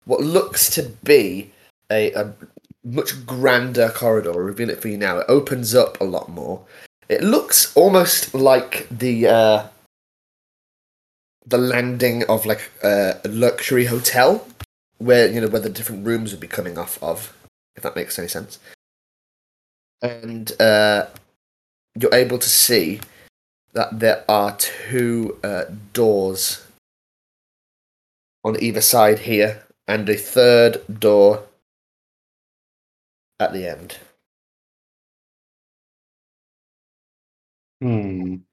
what 0.05 0.20
looks 0.20 0.70
to 0.74 0.85
be 1.05 1.51
a, 1.91 2.12
a 2.12 2.33
much 2.85 3.27
grander 3.27 3.91
corridor. 3.91 4.31
I'll 4.31 4.39
reveal 4.39 4.70
it 4.70 4.81
for 4.81 4.89
you 4.89 4.97
now. 4.97 5.19
It 5.19 5.27
opens 5.28 5.74
up 5.74 6.01
a 6.01 6.05
lot 6.05 6.28
more. 6.28 6.65
It 7.09 7.23
looks 7.23 7.77
almost 7.77 8.35
like 8.35 8.87
the 8.91 9.27
uh, 9.28 9.66
the 11.47 11.59
landing 11.59 12.24
of 12.24 12.44
like 12.44 12.70
a 12.82 13.20
luxury 13.24 13.86
hotel, 13.86 14.47
where 14.98 15.31
you 15.31 15.40
know 15.40 15.48
where 15.48 15.60
the 15.60 15.70
different 15.70 16.06
rooms 16.06 16.32
would 16.32 16.40
be 16.40 16.48
coming 16.48 16.77
off 16.77 17.01
of, 17.02 17.32
if 17.77 17.82
that 17.82 17.97
makes 17.97 18.18
any 18.18 18.28
sense. 18.28 18.59
And 20.02 20.52
uh, 20.60 21.06
you're 21.98 22.14
able 22.14 22.39
to 22.39 22.48
see 22.48 23.01
that 23.73 24.01
there 24.01 24.24
are 24.28 24.56
two 24.56 25.39
uh, 25.44 25.64
doors 25.93 26.66
on 28.44 28.62
either 28.62 28.81
side 28.81 29.20
here, 29.20 29.64
and 29.86 30.09
a 30.09 30.16
third 30.16 30.82
door 31.01 31.44
at 33.39 33.52
the 33.52 33.68
end. 33.68 33.98
Hmm. 37.81 38.45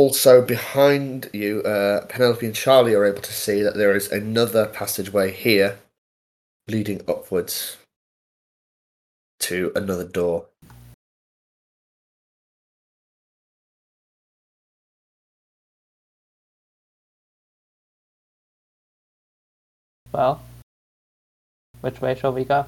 Also, 0.00 0.40
behind 0.40 1.28
you, 1.34 1.60
uh, 1.60 2.06
Penelope 2.06 2.46
and 2.46 2.54
Charlie 2.54 2.94
are 2.94 3.04
able 3.04 3.20
to 3.20 3.34
see 3.34 3.60
that 3.60 3.74
there 3.74 3.94
is 3.94 4.10
another 4.10 4.66
passageway 4.66 5.30
here 5.30 5.78
leading 6.68 7.02
upwards 7.06 7.76
to 9.40 9.70
another 9.76 10.08
door. 10.08 10.46
Well, 20.12 20.40
which 21.82 22.00
way 22.00 22.14
shall 22.14 22.32
we 22.32 22.46
go? 22.46 22.64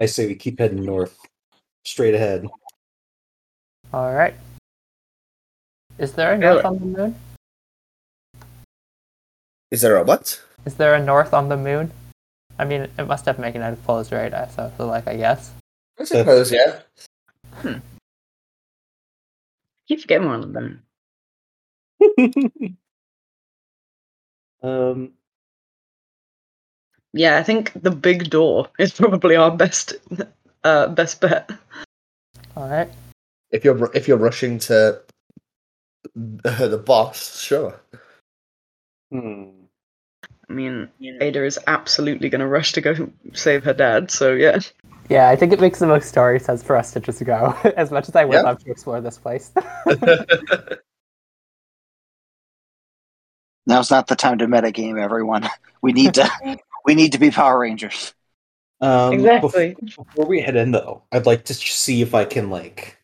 I 0.00 0.06
say 0.06 0.26
we 0.26 0.36
keep 0.36 0.58
heading 0.58 0.86
north, 0.86 1.18
straight 1.84 2.14
ahead. 2.14 2.48
All 3.94 4.12
right. 4.12 4.34
Is 5.98 6.14
there 6.14 6.32
a 6.32 6.36
north 6.38 6.64
on 6.64 6.80
the 6.80 6.84
moon? 6.84 7.14
Is 9.70 9.82
there 9.82 9.96
a 9.96 10.02
what? 10.02 10.42
Is 10.66 10.74
there 10.74 10.94
a 10.94 11.00
north 11.00 11.32
on 11.32 11.48
the 11.48 11.56
moon? 11.56 11.92
I 12.58 12.64
mean, 12.64 12.90
it 12.98 13.06
must 13.06 13.24
have 13.26 13.38
magnetic 13.38 13.84
poles, 13.84 14.10
right? 14.10 14.34
I- 14.34 14.48
So, 14.48 14.72
so 14.76 14.88
like, 14.88 15.06
I 15.06 15.16
guess. 15.16 15.52
I 15.96 16.02
suppose, 16.02 16.50
yeah. 16.50 16.80
Hmm. 17.62 17.78
Keep 19.86 20.00
forgetting 20.00 20.26
one 20.26 20.42
of 20.42 20.52
them. 20.52 20.82
um. 24.64 25.12
Yeah, 27.12 27.38
I 27.38 27.44
think 27.44 27.70
the 27.80 27.92
big 27.92 28.28
door 28.28 28.66
is 28.76 28.90
probably 28.92 29.36
our 29.36 29.56
best 29.56 29.94
uh 30.64 30.88
best 30.88 31.20
bet. 31.20 31.48
All 32.56 32.68
right. 32.68 32.90
If 33.54 33.64
you're 33.64 33.88
if 33.94 34.08
you're 34.08 34.18
rushing 34.18 34.58
to 34.60 35.00
the 36.14 36.82
boss, 36.84 37.40
sure. 37.40 37.80
Hmm. 39.12 39.50
I 40.50 40.52
mean, 40.52 40.90
Ada 41.20 41.44
is 41.44 41.58
absolutely 41.68 42.28
going 42.28 42.40
to 42.40 42.48
rush 42.48 42.72
to 42.72 42.80
go 42.80 43.10
save 43.32 43.62
her 43.64 43.72
dad, 43.72 44.10
so 44.10 44.32
yeah. 44.32 44.58
Yeah, 45.08 45.28
I 45.28 45.36
think 45.36 45.52
it 45.52 45.60
makes 45.60 45.78
the 45.78 45.86
most 45.86 46.08
story 46.08 46.40
sense 46.40 46.62
for 46.64 46.76
us 46.76 46.92
to 46.92 47.00
just 47.00 47.22
go. 47.24 47.56
as 47.76 47.90
much 47.92 48.08
as 48.08 48.16
I 48.16 48.24
would 48.24 48.34
Yeah. 48.34 48.42
love 48.42 48.58
to 48.64 48.70
explore 48.70 49.00
this 49.00 49.18
place. 49.18 49.52
Now's 53.66 53.90
not 53.90 54.08
the 54.08 54.16
time 54.16 54.38
to 54.38 54.46
metagame, 54.46 55.00
everyone. 55.00 55.48
We 55.80 55.92
need 55.92 56.14
to 56.14 56.28
we 56.84 56.94
need 56.96 57.12
to 57.12 57.18
be 57.18 57.30
Power 57.30 57.58
Rangers. 57.60 58.14
Um, 58.80 59.14
Exactly. 59.14 59.76
bef- 59.76 59.96
Before, 59.96 60.26
we 60.26 60.40
head 60.40 60.56
in, 60.56 60.72
though, 60.72 61.04
I'd 61.12 61.24
like 61.26 61.44
to 61.44 61.54
see 61.54 62.02
if 62.02 62.14
I 62.14 62.24
can 62.24 62.50
like 62.50 62.98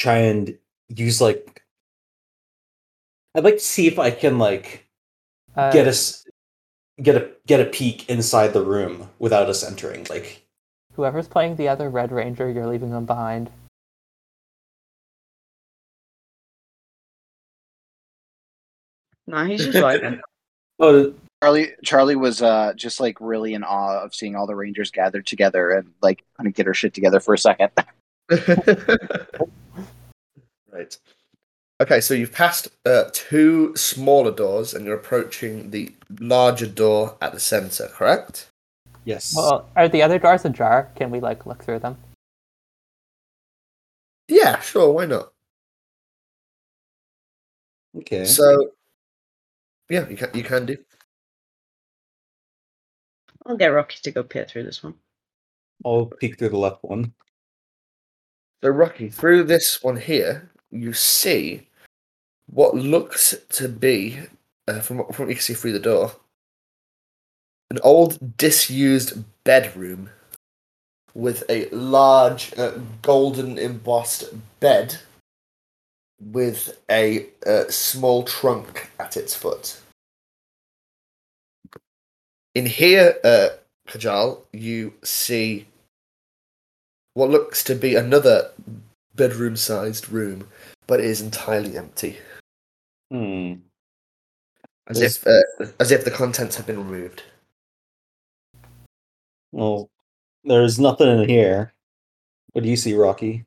try 0.00 0.16
and 0.16 0.56
use 0.88 1.20
like. 1.20 1.62
I'd 3.36 3.44
like 3.44 3.58
to 3.58 3.60
see 3.60 3.86
if 3.86 3.98
I 3.98 4.10
can 4.10 4.38
like 4.38 4.88
Uh, 5.54 5.70
get 5.70 5.86
us 5.86 6.24
get 7.00 7.16
a 7.16 7.30
get 7.46 7.60
a 7.60 7.66
peek 7.66 8.08
inside 8.08 8.52
the 8.52 8.64
room 8.64 9.10
without 9.18 9.48
us 9.48 9.62
entering. 9.62 10.06
Like, 10.10 10.44
Whoever's 10.94 11.28
playing 11.28 11.56
the 11.56 11.68
other 11.68 11.90
Red 11.90 12.10
Ranger, 12.10 12.50
you're 12.50 12.66
leaving 12.66 12.90
them 12.90 13.06
behind. 13.06 13.50
Nah, 19.26 19.44
he's 19.44 19.64
just 19.64 19.78
like 19.78 20.02
oh, 20.80 21.14
Charlie 21.42 21.72
Charlie 21.84 22.16
was 22.16 22.42
uh, 22.42 22.72
just 22.74 22.98
like 22.98 23.20
really 23.20 23.54
in 23.54 23.62
awe 23.62 24.00
of 24.02 24.14
seeing 24.14 24.34
all 24.34 24.46
the 24.46 24.56
Rangers 24.56 24.90
gathered 24.90 25.26
together 25.26 25.70
and 25.70 25.92
like 26.02 26.24
kind 26.36 26.48
of 26.48 26.54
get 26.54 26.66
her 26.66 26.74
shit 26.74 26.94
together 26.94 27.20
for 27.20 27.34
a 27.34 27.38
second. 27.38 27.70
right. 30.72 30.96
Okay, 31.80 32.00
so 32.00 32.12
you've 32.12 32.32
passed 32.32 32.68
uh, 32.84 33.04
two 33.12 33.74
smaller 33.74 34.30
doors 34.30 34.74
and 34.74 34.84
you're 34.84 34.96
approaching 34.96 35.70
the 35.70 35.90
larger 36.20 36.66
door 36.66 37.16
at 37.22 37.32
the 37.32 37.40
center, 37.40 37.88
correct? 37.88 38.50
Yes. 39.04 39.34
Well, 39.34 39.66
are 39.76 39.88
the 39.88 40.02
other 40.02 40.18
doors 40.18 40.44
ajar? 40.44 40.90
Can 40.94 41.10
we 41.10 41.20
like 41.20 41.46
look 41.46 41.64
through 41.64 41.78
them? 41.78 41.96
Yeah, 44.28 44.60
sure, 44.60 44.92
why 44.92 45.06
not? 45.06 45.32
okay. 47.96 48.24
So, 48.24 48.70
yeah, 49.88 50.08
you 50.08 50.16
can 50.16 50.30
you 50.34 50.44
can 50.44 50.66
do. 50.66 50.76
I'll 53.46 53.56
get 53.56 53.68
Rocky 53.68 53.98
to 54.02 54.10
go 54.10 54.22
peer 54.22 54.44
through 54.44 54.64
this 54.64 54.82
one. 54.82 54.94
I'll 55.84 56.06
peek 56.06 56.38
through 56.38 56.50
the 56.50 56.58
left 56.58 56.84
one. 56.84 57.14
So, 58.62 58.68
Rocky, 58.68 59.08
through 59.08 59.44
this 59.44 59.82
one 59.82 59.96
here, 59.96 60.50
you 60.70 60.92
see 60.92 61.66
what 62.50 62.74
looks 62.74 63.34
to 63.50 63.68
be, 63.68 64.18
uh, 64.68 64.80
from, 64.80 64.98
what- 64.98 65.14
from 65.14 65.28
you 65.28 65.34
can 65.34 65.42
see 65.42 65.54
through 65.54 65.72
the 65.72 65.78
door, 65.78 66.12
an 67.70 67.78
old 67.82 68.36
disused 68.36 69.22
bedroom 69.44 70.10
with 71.14 71.44
a 71.48 71.68
large 71.70 72.56
uh, 72.58 72.72
golden 73.02 73.58
embossed 73.58 74.24
bed 74.60 74.96
with 76.20 76.78
a 76.90 77.26
uh, 77.46 77.64
small 77.68 78.22
trunk 78.24 78.90
at 78.98 79.16
its 79.16 79.34
foot. 79.34 79.80
In 82.54 82.66
here, 82.66 83.16
uh, 83.24 83.48
Kajal, 83.88 84.40
you 84.52 84.94
see 85.02 85.66
what 87.14 87.30
looks 87.30 87.62
to 87.64 87.74
be 87.74 87.94
another 87.94 88.50
bedroom 89.20 89.54
sized 89.54 90.08
room, 90.08 90.48
but 90.86 90.98
it 90.98 91.04
is 91.04 91.20
entirely 91.20 91.76
empty. 91.76 92.16
Hmm. 93.10 93.54
As 94.88 94.98
There's- 94.98 95.16
if 95.18 95.26
uh, 95.26 95.66
as 95.78 95.90
if 95.92 96.04
the 96.04 96.10
contents 96.10 96.56
have 96.56 96.66
been 96.66 96.78
removed. 96.78 97.22
Well, 99.52 99.90
there's 100.44 100.78
nothing 100.80 101.08
in 101.08 101.28
here. 101.28 101.72
What 102.52 102.64
do 102.64 102.70
you 102.70 102.76
see, 102.76 102.94
Rocky? 102.94 103.44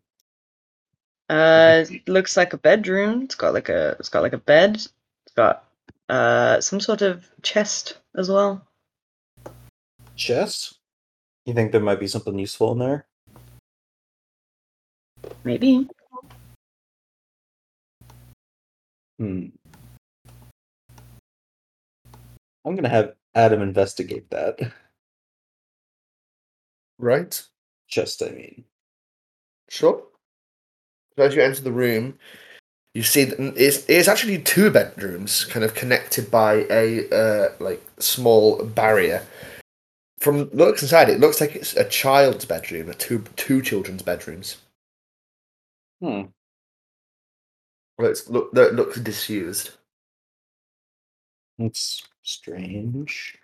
Uh, 1.30 1.86
it 1.90 2.08
looks 2.08 2.38
like 2.38 2.54
a 2.54 2.58
bedroom. 2.58 3.24
It's 3.24 3.36
got 3.36 3.54
like 3.54 3.70
a 3.70 3.96
it's 4.00 4.10
got 4.10 4.22
like 4.22 4.34
a 4.34 4.38
bed. 4.38 4.76
It's 4.76 5.34
got 5.36 5.66
uh 6.10 6.62
some 6.62 6.80
sort 6.80 7.02
of 7.02 7.26
chest 7.42 7.98
as 8.16 8.30
well. 8.30 8.62
Chest? 10.16 10.78
You 11.46 11.54
think 11.56 11.72
there 11.72 11.82
might 11.82 12.00
be 12.00 12.08
something 12.08 12.38
useful 12.38 12.74
in 12.74 12.80
there? 12.80 13.06
Maybe. 15.44 15.88
Hmm. 19.20 19.48
I'm 22.66 22.76
gonna 22.76 22.90
have 22.90 23.16
Adam 23.36 23.62
investigate 23.62 24.30
that. 24.30 24.60
Right? 26.98 27.42
Just, 27.88 28.24
I 28.24 28.30
mean. 28.30 28.64
Sure. 29.70 30.04
So 31.18 31.24
as 31.24 31.36
you 31.36 31.42
enter 31.42 31.62
the 31.62 31.72
room, 31.72 32.18
you 32.94 33.04
see 33.04 33.24
that 33.26 33.40
it's, 33.58 33.86
it's 33.90 34.08
actually 34.08 34.40
two 34.40 34.70
bedrooms, 34.70 35.46
kind 35.46 35.66
of 35.66 35.74
connected 35.74 36.30
by 36.30 36.66
a 36.70 37.10
uh, 37.10 37.50
like 37.60 37.84
small 38.00 38.64
barrier. 38.64 39.26
From 40.20 40.50
looks 40.52 40.82
inside, 40.84 41.10
it 41.10 41.20
looks 41.20 41.42
like 41.42 41.56
it's 41.56 41.76
a 41.76 41.84
child's 41.90 42.46
bedroom, 42.46 42.90
a 42.90 42.94
two 42.94 43.24
two 43.36 43.62
children's 43.62 44.04
bedrooms. 44.04 44.58
Hmm. 46.04 46.24
Well, 47.98 48.12
it's 48.12 48.30
look 48.30 48.52
that 48.52 48.76
looks 48.76 49.00
disused. 49.00 49.72
That's 51.58 52.04
strange. 52.24 53.38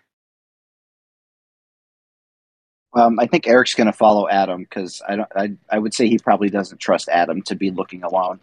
Um, 2.92 3.18
I 3.18 3.26
think 3.26 3.46
Eric's 3.46 3.74
going 3.74 3.86
to 3.86 3.94
follow 3.94 4.28
Adam 4.28 4.64
because 4.64 5.00
I 5.08 5.16
don't. 5.16 5.32
I, 5.34 5.52
I 5.70 5.78
would 5.78 5.94
say 5.94 6.06
he 6.06 6.18
probably 6.18 6.50
doesn't 6.50 6.76
trust 6.78 7.08
Adam 7.08 7.40
to 7.42 7.54
be 7.54 7.70
looking 7.70 8.02
alone. 8.02 8.40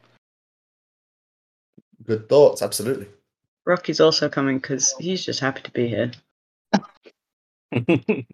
Good 2.04 2.28
thoughts, 2.28 2.64
absolutely. 2.64 3.08
Rocky's 3.66 4.00
also 4.00 4.30
coming 4.30 4.58
because 4.58 4.96
he's 4.98 5.24
just 5.24 5.42
happy 5.42 5.62
to 5.62 5.72
be 5.72 5.90
here. 5.90 6.12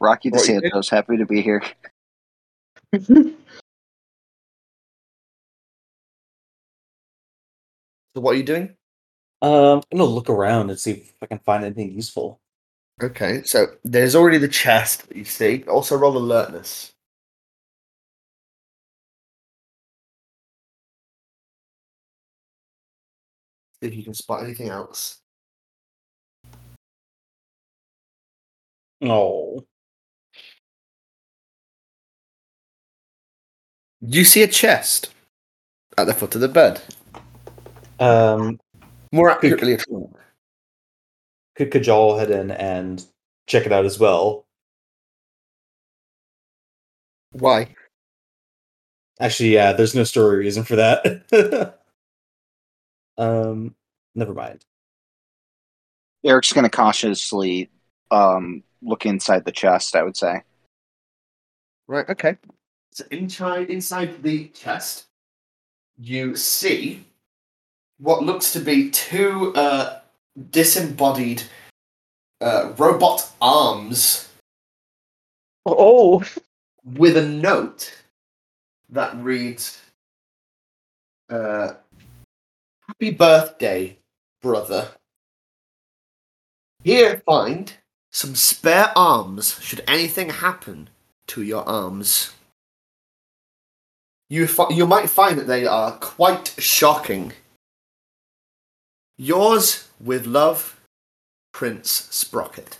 Rocky 0.00 0.30
What 0.30 0.48
you 0.48 0.60
DeSantos, 0.60 0.90
happy 0.90 1.18
to 1.18 1.26
be 1.26 1.40
here. 1.40 1.62
So 8.16 8.22
what 8.22 8.34
are 8.34 8.38
you 8.38 8.44
doing? 8.44 8.74
um, 9.42 9.82
I'm 9.92 9.98
gonna 9.98 10.04
look 10.10 10.30
around 10.30 10.70
and 10.70 10.80
see 10.80 10.92
if 10.92 11.14
I 11.22 11.26
can 11.26 11.38
find 11.40 11.64
anything 11.64 11.92
useful. 11.92 12.40
Okay, 13.02 13.42
so 13.44 13.66
there's 13.84 14.16
already 14.16 14.38
the 14.38 14.48
chest 14.48 15.08
that 15.08 15.16
you 15.18 15.24
see. 15.24 15.64
Also 15.64 15.96
roll 15.96 16.16
alertness. 16.16 16.94
See 23.82 23.88
if 23.88 23.94
you 23.94 24.02
can 24.04 24.14
spot 24.14 24.44
anything 24.44 24.70
else. 24.70 25.20
Oh. 29.02 29.66
You 34.00 34.24
see 34.24 34.42
a 34.42 34.48
chest 34.48 35.10
at 35.98 36.06
the 36.06 36.14
foot 36.14 36.34
of 36.34 36.40
the 36.40 36.48
bed. 36.48 36.80
Um, 37.98 38.60
More 39.12 39.30
accurately, 39.30 39.74
a 39.74 39.78
trunk. 39.78 40.16
could 41.54 41.70
Kajal 41.70 42.18
head 42.18 42.30
in 42.30 42.50
and 42.50 43.04
check 43.46 43.66
it 43.66 43.72
out 43.72 43.84
as 43.84 43.98
well? 43.98 44.46
Why? 47.32 47.74
Actually, 49.18 49.54
yeah, 49.54 49.72
there's 49.72 49.94
no 49.94 50.04
story 50.04 50.38
reason 50.38 50.62
for 50.62 50.76
that. 50.76 51.78
um, 53.18 53.74
never 54.14 54.34
mind. 54.34 54.64
Eric's 56.24 56.52
going 56.52 56.64
to 56.64 56.70
cautiously 56.70 57.70
um, 58.10 58.62
look 58.82 59.06
inside 59.06 59.44
the 59.44 59.52
chest. 59.52 59.96
I 59.96 60.02
would 60.02 60.16
say. 60.16 60.42
Right. 61.86 62.08
Okay. 62.08 62.36
So 62.90 63.04
inside 63.10 63.70
inside 63.70 64.22
the 64.22 64.48
chest, 64.48 65.06
you 65.96 66.36
see 66.36 67.05
what 67.98 68.22
looks 68.22 68.52
to 68.52 68.60
be 68.60 68.90
two 68.90 69.54
uh, 69.54 70.00
disembodied 70.50 71.42
uh, 72.40 72.72
robot 72.76 73.30
arms 73.40 74.26
Oh, 75.68 76.22
with 76.84 77.16
a 77.16 77.26
note 77.26 77.92
that 78.88 79.16
reads, 79.16 79.82
uh, 81.28 81.72
"Happy 82.86 83.10
birthday, 83.10 83.98
brother. 84.40 84.90
Here, 86.84 87.20
find 87.26 87.72
some 88.12 88.36
spare 88.36 88.92
arms. 88.94 89.58
Should 89.60 89.82
anything 89.88 90.30
happen 90.30 90.88
to 91.26 91.42
your 91.42 91.68
arms." 91.68 92.32
You, 94.30 94.46
fi- 94.46 94.70
you 94.70 94.86
might 94.86 95.10
find 95.10 95.36
that 95.38 95.48
they 95.48 95.66
are 95.66 95.98
quite 95.98 96.54
shocking. 96.58 97.32
Yours 99.18 99.88
with 100.00 100.26
love, 100.26 100.78
Prince 101.52 102.08
Sprocket. 102.10 102.78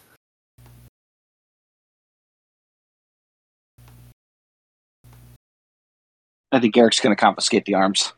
I 6.52 6.60
think 6.60 6.76
Eric's 6.76 7.00
going 7.00 7.14
to 7.14 7.20
confiscate 7.20 7.64
the 7.64 7.74
arms. 7.74 8.12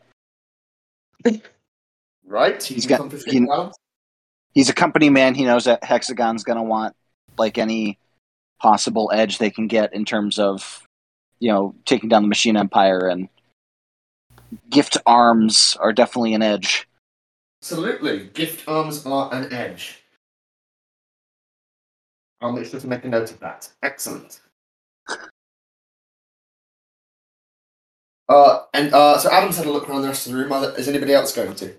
Right? 2.30 2.62
He's 2.62 2.84
got- 2.86 3.00
he- 3.32 3.40
He's 4.52 4.68
a 4.68 4.74
company 4.74 5.08
man. 5.08 5.34
He 5.34 5.44
knows 5.44 5.64
that 5.64 5.82
Hexagon's 5.84 6.44
going 6.44 6.56
to 6.58 6.62
want 6.62 6.94
like 7.38 7.56
any 7.58 7.98
possible 8.60 9.10
edge 9.14 9.38
they 9.38 9.50
can 9.50 9.66
get 9.66 9.94
in 9.94 10.04
terms 10.04 10.38
of, 10.38 10.86
you 11.38 11.50
know, 11.50 11.74
taking 11.86 12.08
down 12.08 12.22
the 12.22 12.28
machine 12.28 12.56
empire 12.56 13.08
and 13.08 13.28
gift 14.68 14.96
arms 15.06 15.76
are 15.80 15.92
definitely 15.92 16.34
an 16.34 16.42
edge. 16.42 16.87
Absolutely. 17.60 18.26
Gift 18.34 18.68
arms 18.68 19.04
are 19.04 19.32
an 19.32 19.52
edge. 19.52 20.04
I'll 22.40 22.52
make 22.52 22.66
sure 22.66 22.78
to 22.78 22.86
make 22.86 23.04
a 23.04 23.08
note 23.08 23.32
of 23.32 23.40
that. 23.40 23.68
Excellent. 23.82 24.40
Uh, 28.28 28.64
and 28.74 28.92
uh, 28.94 29.18
so 29.18 29.30
Adam's 29.30 29.56
had 29.56 29.66
a 29.66 29.72
look 29.72 29.88
around 29.88 30.02
the 30.02 30.08
rest 30.08 30.26
of 30.26 30.32
the 30.32 30.38
room. 30.38 30.52
Is 30.76 30.88
anybody 30.88 31.14
else 31.14 31.34
going 31.34 31.54
to? 31.56 31.74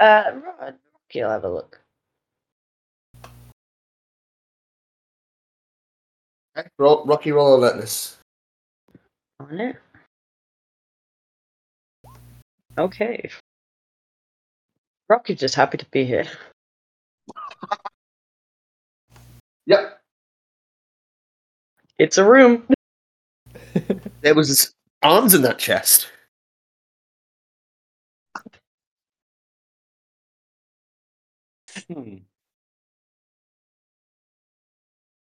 Uh, 0.00 0.32
Rocky, 0.60 1.22
I'll 1.22 1.30
have 1.30 1.44
a 1.44 1.48
look. 1.48 1.80
Okay, 6.56 6.68
roll, 6.78 7.04
Rocky 7.04 7.32
roll 7.32 7.56
alertness. 7.56 8.18
On 9.40 9.60
it. 9.60 9.76
Okay. 12.78 13.30
Rocky's 15.08 15.40
just 15.40 15.54
happy 15.54 15.78
to 15.78 15.86
be 15.90 16.04
here. 16.04 16.24
Yep. 19.66 20.02
It's 21.98 22.18
a 22.18 22.24
room. 22.24 22.66
There 24.22 24.34
was 24.34 24.72
arms 25.02 25.34
in 25.34 25.42
that 25.42 25.58
chest. 25.58 26.08
Hmm. 31.88 32.16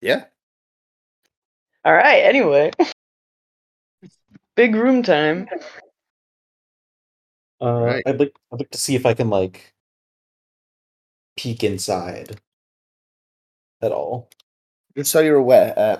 Yeah. 0.01 0.27
All 1.85 1.94
right. 1.94 2.20
Anyway, 2.24 2.70
big 4.56 4.74
room 4.74 5.02
time. 5.02 5.48
Uh, 7.65 7.81
Right. 7.81 8.03
I'd 8.07 8.20
like 8.20 8.36
I'd 8.53 8.61
like 8.61 8.70
to 8.70 8.78
see 8.78 8.95
if 8.95 9.07
I 9.07 9.15
can 9.15 9.31
like 9.31 9.73
peek 11.36 11.65
inside 11.65 12.39
at 13.82 13.93
all. 13.93 14.28
Just 14.97 15.11
so 15.11 15.20
you're 15.20 15.36
aware, 15.36 15.73
uh, 15.77 15.97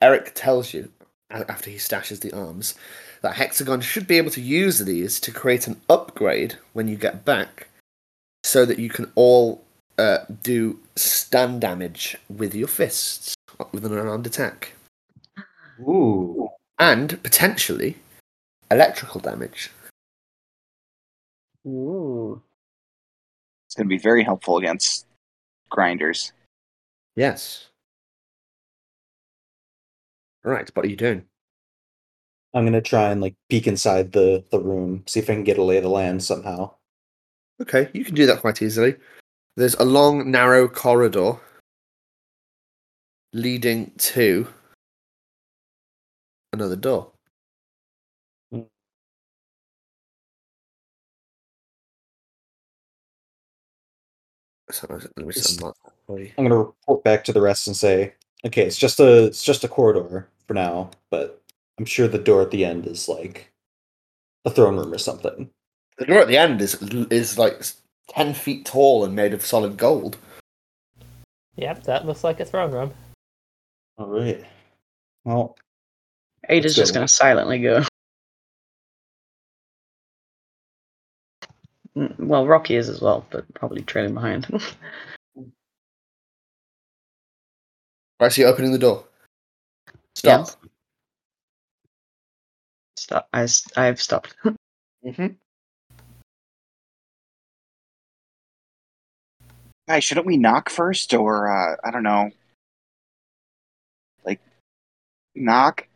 Eric 0.00 0.32
tells 0.34 0.72
you 0.72 0.90
after 1.30 1.70
he 1.70 1.76
stashes 1.76 2.20
the 2.20 2.32
arms 2.32 2.74
that 3.20 3.34
Hexagon 3.34 3.80
should 3.80 4.06
be 4.06 4.16
able 4.16 4.30
to 4.30 4.40
use 4.40 4.78
these 4.78 5.20
to 5.20 5.32
create 5.32 5.66
an 5.66 5.80
upgrade 5.90 6.54
when 6.72 6.88
you 6.88 6.96
get 6.96 7.24
back, 7.24 7.68
so 8.44 8.64
that 8.64 8.78
you 8.78 8.88
can 8.88 9.10
all 9.16 9.62
uh, 9.98 10.18
do 10.42 10.78
stun 10.96 11.58
damage 11.58 12.16
with 12.28 12.54
your 12.54 12.68
fists 12.68 13.34
with 13.72 13.84
an 13.84 13.98
unarmed 13.98 14.26
attack, 14.26 14.72
Ooh. 15.80 16.48
and 16.78 17.20
potentially 17.22 17.96
electrical 18.70 19.20
damage. 19.20 19.70
Ooh. 21.68 22.42
It's 23.66 23.74
going 23.74 23.86
to 23.86 23.94
be 23.94 23.98
very 23.98 24.24
helpful 24.24 24.56
against 24.56 25.06
grinders. 25.68 26.32
Yes. 27.14 27.68
All 30.44 30.52
right, 30.52 30.70
What 30.74 30.86
are 30.86 30.88
you 30.88 30.96
doing? 30.96 31.24
I'm 32.54 32.64
gonna 32.64 32.80
try 32.80 33.10
and 33.10 33.20
like 33.20 33.34
peek 33.50 33.66
inside 33.66 34.12
the 34.12 34.42
the 34.50 34.58
room, 34.58 35.04
see 35.06 35.20
if 35.20 35.28
I 35.28 35.34
can 35.34 35.44
get 35.44 35.58
a 35.58 35.62
lay 35.62 35.76
of 35.76 35.82
the 35.82 35.90
land 35.90 36.22
somehow. 36.22 36.74
Okay, 37.60 37.90
you 37.92 38.04
can 38.04 38.14
do 38.14 38.24
that 38.26 38.40
quite 38.40 38.62
easily. 38.62 38.96
There's 39.56 39.74
a 39.74 39.84
long, 39.84 40.30
narrow 40.30 40.68
corridor 40.68 41.38
leading 43.32 43.92
to 43.98 44.46
another 46.52 46.76
door. 46.76 47.12
So, 54.70 54.86
let 54.90 55.16
me 55.16 55.32
Just- 55.32 55.48
just 55.48 55.60
unlock 55.60 55.76
that 55.84 55.92
for 56.06 56.18
you. 56.20 56.30
I'm 56.36 56.44
gonna 56.44 56.56
report 56.58 57.02
back 57.04 57.24
to 57.24 57.32
the 57.32 57.40
rest 57.40 57.66
and 57.66 57.76
say, 57.76 58.14
okay, 58.44 58.66
it's 58.66 58.76
just 58.76 59.00
a 59.00 59.24
it's 59.24 59.42
just 59.42 59.64
a 59.64 59.68
corridor 59.68 60.28
for 60.46 60.54
now, 60.54 60.90
but 61.10 61.42
I'm 61.78 61.84
sure 61.84 62.08
the 62.08 62.18
door 62.18 62.42
at 62.42 62.50
the 62.50 62.64
end 62.64 62.86
is 62.86 63.08
like 63.08 63.50
a 64.44 64.50
throne 64.50 64.76
room 64.76 64.92
or 64.92 64.98
something. 64.98 65.50
The 65.96 66.06
door 66.06 66.20
at 66.20 66.28
the 66.28 66.36
end 66.36 66.60
is 66.60 66.74
is 67.10 67.38
like 67.38 67.62
ten 68.08 68.34
feet 68.34 68.66
tall 68.66 69.04
and 69.04 69.14
made 69.16 69.32
of 69.34 69.44
solid 69.44 69.76
gold. 69.76 70.16
Yep, 71.56 71.84
that 71.84 72.06
looks 72.06 72.22
like 72.22 72.38
a 72.40 72.44
throne 72.44 72.70
room. 72.70 72.94
All 73.96 74.06
right. 74.06 74.44
Well, 75.24 75.56
Ada's 76.48 76.70
Let's 76.76 76.76
just 76.76 76.94
gonna 76.94 77.08
silently 77.08 77.58
go. 77.58 77.82
Well, 81.94 82.46
Rocky 82.46 82.76
is 82.76 82.88
as 82.88 83.00
well, 83.00 83.26
but 83.30 83.52
probably 83.54 83.82
trailing 83.82 84.14
behind. 84.14 84.46
Right, 88.20 88.32
so 88.32 88.40
you're 88.42 88.50
opening 88.50 88.72
the 88.72 88.78
door. 88.78 89.04
Stop. 90.16 90.40
Yes. 90.40 90.56
Stop. 92.96 93.28
I, 93.32 93.42
s- 93.44 93.68
I've 93.76 94.02
stopped. 94.02 94.34
Mm-hmm. 95.06 95.28
Guys, 99.88 100.02
shouldn't 100.02 100.26
we 100.26 100.36
knock 100.36 100.68
first, 100.68 101.14
or 101.14 101.48
uh, 101.48 101.76
I 101.84 101.92
don't 101.92 102.02
know, 102.02 102.30
like 104.26 104.40
knock? 105.34 105.87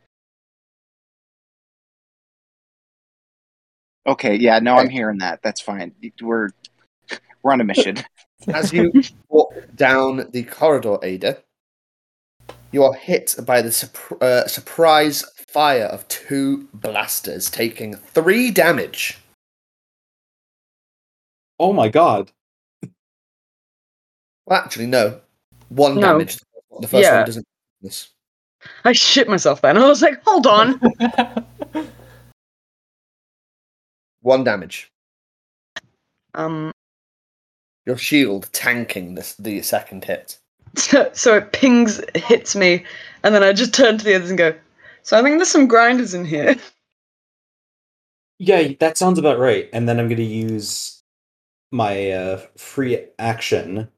Okay, 4.07 4.35
yeah, 4.37 4.59
no, 4.59 4.77
I'm 4.77 4.89
hearing 4.89 5.19
that. 5.19 5.41
That's 5.43 5.61
fine. 5.61 5.93
We're 6.21 6.51
we're 7.43 7.53
on 7.53 7.61
a 7.61 7.65
mission. 7.65 7.99
As 8.53 8.73
you 8.73 8.93
walk 9.29 9.53
down 9.77 10.29
the 10.33 10.43
corridor, 10.43 10.99
Ada, 11.03 11.39
you 12.73 12.83
are 12.83 12.95
hit 12.95 13.37
by 13.47 13.63
the 13.63 13.69
surp- 13.69 14.21
uh, 14.21 14.49
surprise 14.49 15.25
fire 15.49 15.85
of 15.85 16.07
two 16.09 16.69
blasters, 16.75 17.49
taking 17.51 17.95
three 17.95 18.51
damage. 18.51 19.19
oh 21.61 21.73
my 21.73 21.89
god. 21.89 22.33
Well, 24.47 24.59
actually, 24.59 24.87
no, 24.87 25.21
one 25.69 25.95
No. 25.95 26.01
damage. 26.01 26.39
The 26.81 26.89
first 26.89 27.03
Yeah. 27.05 27.19
one 27.19 27.27
doesn't. 27.27 27.47
This. 27.81 28.09
I 28.85 28.93
shit 28.93 29.29
myself 29.29 29.61
then. 29.61 29.77
I 29.79 29.87
was 29.87 30.03
like, 30.03 30.21
hold 30.25 30.49
on. 30.49 30.81
One 34.23 34.45
damage. 34.45 34.91
um. 36.35 36.73
Your 37.87 37.97
shield 37.99 38.49
tanking 38.53 39.15
this 39.17 39.35
the 39.35 39.63
second 39.63 40.05
hit. 40.05 40.39
So, 40.77 41.11
so 41.15 41.37
it 41.37 41.53
pings, 41.53 42.01
hits 42.15 42.57
me, 42.57 42.85
and 43.25 43.35
then 43.35 43.43
I 43.43 43.53
just 43.53 43.75
turn 43.75 43.99
to 43.99 44.05
the 44.05 44.15
others 44.15 44.31
and 44.31 44.39
go. 44.39 44.55
So 45.03 45.19
I 45.19 45.23
think 45.23 45.39
there's 45.39 45.51
some 45.51 45.69
grinders 45.69 46.15
in 46.15 46.25
here. 46.25 46.57
Yeah, 48.39 48.73
that 48.81 48.99
sounds 48.99 49.19
about 49.19 49.39
right. 49.39 49.71
And 49.73 49.89
then 49.89 50.01
I'm 50.01 50.09
gonna 50.09 50.23
use 50.23 51.03
my 51.73 52.11
uh, 52.13 52.43
free 52.57 53.07
action 53.19 53.89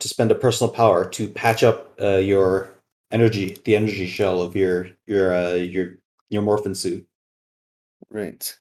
to 0.00 0.08
spend 0.08 0.30
a 0.32 0.36
personal 0.36 0.72
power 0.72 1.08
to 1.10 1.28
patch 1.28 1.62
up 1.64 1.94
uh, 2.00 2.18
your 2.18 2.70
energy, 3.12 3.58
the 3.64 3.76
energy 3.76 4.06
shell 4.06 4.42
of 4.42 4.56
your 4.56 4.88
your 5.06 5.34
uh, 5.34 5.54
your 5.54 5.96
your 6.30 6.42
morphin 6.42 6.74
suit. 6.74 7.06
Right. 8.10 8.58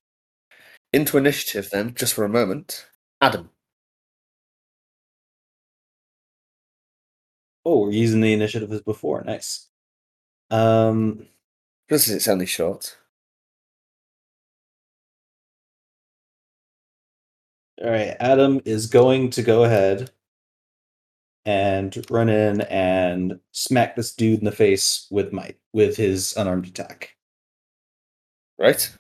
Into 0.94 1.18
initiative 1.18 1.70
then, 1.70 1.94
just 1.96 2.14
for 2.14 2.24
a 2.26 2.30
moment. 2.30 2.88
Adam. 3.22 3.50
Oh, 7.66 7.82
we're 7.86 7.92
using 7.92 8.22
the 8.22 8.34
initiative 8.34 8.72
as 8.72 8.82
before. 8.82 9.24
Nice. 9.24 9.68
Um, 10.52 11.28
This 11.90 12.08
is 12.10 12.16
it's 12.16 12.28
only 12.28 12.46
short. 12.48 12.98
all 17.82 17.90
right, 17.90 18.16
Adam 18.20 18.62
is 18.66 18.86
going 18.88 19.30
to 19.32 19.42
go 19.42 19.64
ahead 19.64 20.12
and 21.46 22.06
run 22.10 22.30
in 22.30 22.62
and 22.62 23.40
smack 23.52 23.96
this 23.96 24.14
dude 24.14 24.40
in 24.40 24.46
the 24.46 24.52
face 24.52 25.08
with 25.10 25.34
might 25.34 25.58
with 25.74 25.98
his 25.98 26.36
unarmed 26.38 26.68
attack. 26.68 27.16
Right? 28.60 28.96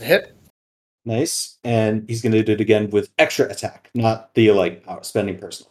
Hit. 0.00 0.36
Nice, 1.04 1.58
and 1.62 2.04
he's 2.08 2.20
going 2.20 2.32
to 2.32 2.42
do 2.42 2.52
it 2.52 2.60
again 2.60 2.90
with 2.90 3.10
extra 3.18 3.48
attack, 3.48 3.90
not 3.94 4.34
the 4.34 4.50
like 4.50 4.84
power 4.84 5.02
spending 5.04 5.38
personal. 5.38 5.70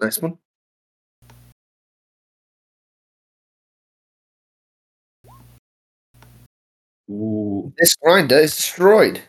Nice 0.00 0.18
one. 0.18 0.38
Ooh. 7.10 7.72
This 7.78 7.94
grinder 7.96 8.36
is 8.36 8.56
destroyed. 8.56 9.20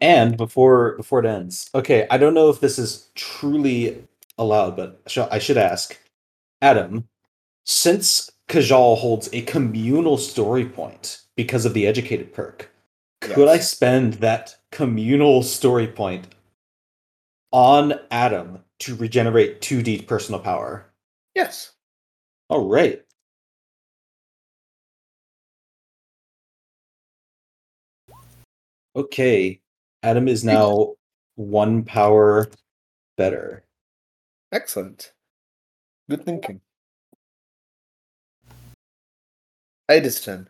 And 0.00 0.36
before 0.36 0.96
before 0.96 1.20
it 1.20 1.26
ends, 1.26 1.70
okay, 1.74 2.06
I 2.10 2.18
don't 2.18 2.34
know 2.34 2.50
if 2.50 2.60
this 2.60 2.78
is 2.78 3.08
truly 3.14 4.04
allowed, 4.36 4.76
but 4.76 5.00
sh- 5.06 5.18
I 5.18 5.38
should 5.38 5.56
ask, 5.56 5.98
Adam, 6.60 7.08
since 7.64 8.30
Kajal 8.48 8.98
holds 8.98 9.30
a 9.32 9.42
communal 9.42 10.18
story 10.18 10.66
point 10.66 11.22
because 11.36 11.64
of 11.66 11.74
the 11.74 11.86
educated 11.86 12.32
perk, 12.32 12.70
Could 13.20 13.48
I 13.48 13.58
spend 13.58 14.14
that 14.14 14.56
communal 14.72 15.42
story 15.42 15.86
point 15.86 16.34
on 17.52 17.94
Adam 18.10 18.64
to 18.80 18.94
regenerate 18.96 19.60
2d 19.60 20.06
personal 20.06 20.40
power? 20.40 20.86
Yes. 21.34 21.72
All 22.48 22.66
right. 22.68 23.02
Okay. 28.94 29.60
Adam 30.02 30.28
is 30.28 30.44
now 30.44 30.94
one 31.34 31.84
power 31.84 32.48
better. 33.16 33.64
Excellent. 34.52 35.12
Good 36.08 36.24
thinking. 36.24 36.60
Ada's 39.88 40.20
turn. 40.20 40.48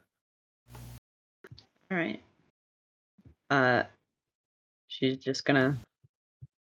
All 1.91 1.97
right. 1.97 2.21
Uh, 3.51 3.85
she's 4.89 5.19
just 5.19 5.45
gonna 5.45 5.79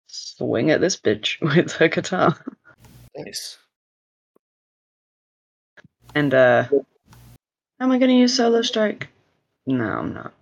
swing 0.06 0.70
at 0.70 0.80
this 0.80 0.96
bitch 0.96 1.40
with 1.54 1.72
her 1.72 1.88
guitar. 1.88 2.36
Nice. 3.16 3.58
And 6.14 6.32
uh, 6.32 6.64
am 7.80 7.90
I 7.92 7.98
gonna 7.98 8.12
use 8.12 8.36
solo 8.36 8.62
strike? 8.62 9.08
No, 9.66 9.84
I'm 9.84 10.14
not. 10.14 10.32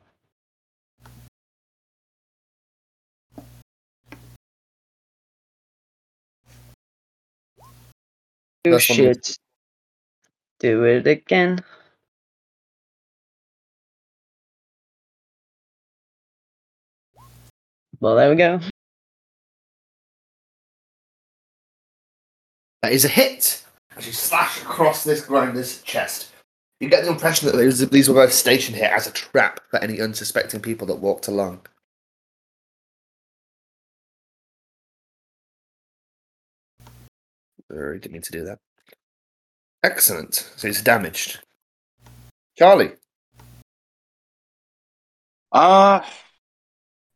Oh 8.66 8.72
That's 8.72 8.88
one 8.90 8.98
more. 8.98 9.14
shit! 9.14 9.38
Do 10.58 10.84
it 10.84 11.06
again. 11.06 11.60
Well, 18.00 18.16
there 18.16 18.30
we 18.30 18.36
go. 18.36 18.60
That 22.82 22.92
is 22.92 23.04
a 23.04 23.08
hit. 23.08 23.64
As 23.96 24.06
you 24.06 24.12
slash 24.12 24.60
across 24.62 25.02
this 25.02 25.22
grinder's 25.24 25.82
chest. 25.82 26.32
You 26.80 26.90
get 26.90 27.04
the 27.04 27.10
impression 27.10 27.46
that 27.48 27.56
these, 27.56 27.88
these 27.88 28.08
were 28.08 28.14
both 28.14 28.32
stationed 28.32 28.76
here 28.76 28.92
as 28.94 29.06
a 29.06 29.12
trap 29.12 29.60
for 29.70 29.78
any 29.78 30.00
unsuspecting 30.00 30.60
people 30.60 30.86
that 30.88 30.96
walked 30.96 31.26
along. 31.26 31.60
Sorry, 37.72 37.98
didn't 37.98 38.12
mean 38.12 38.22
to 38.22 38.32
do 38.32 38.44
that. 38.44 38.58
Excellent. 39.82 40.34
So 40.56 40.68
it's 40.68 40.82
damaged. 40.82 41.40
Charlie. 42.56 42.92
Uh 45.50 46.02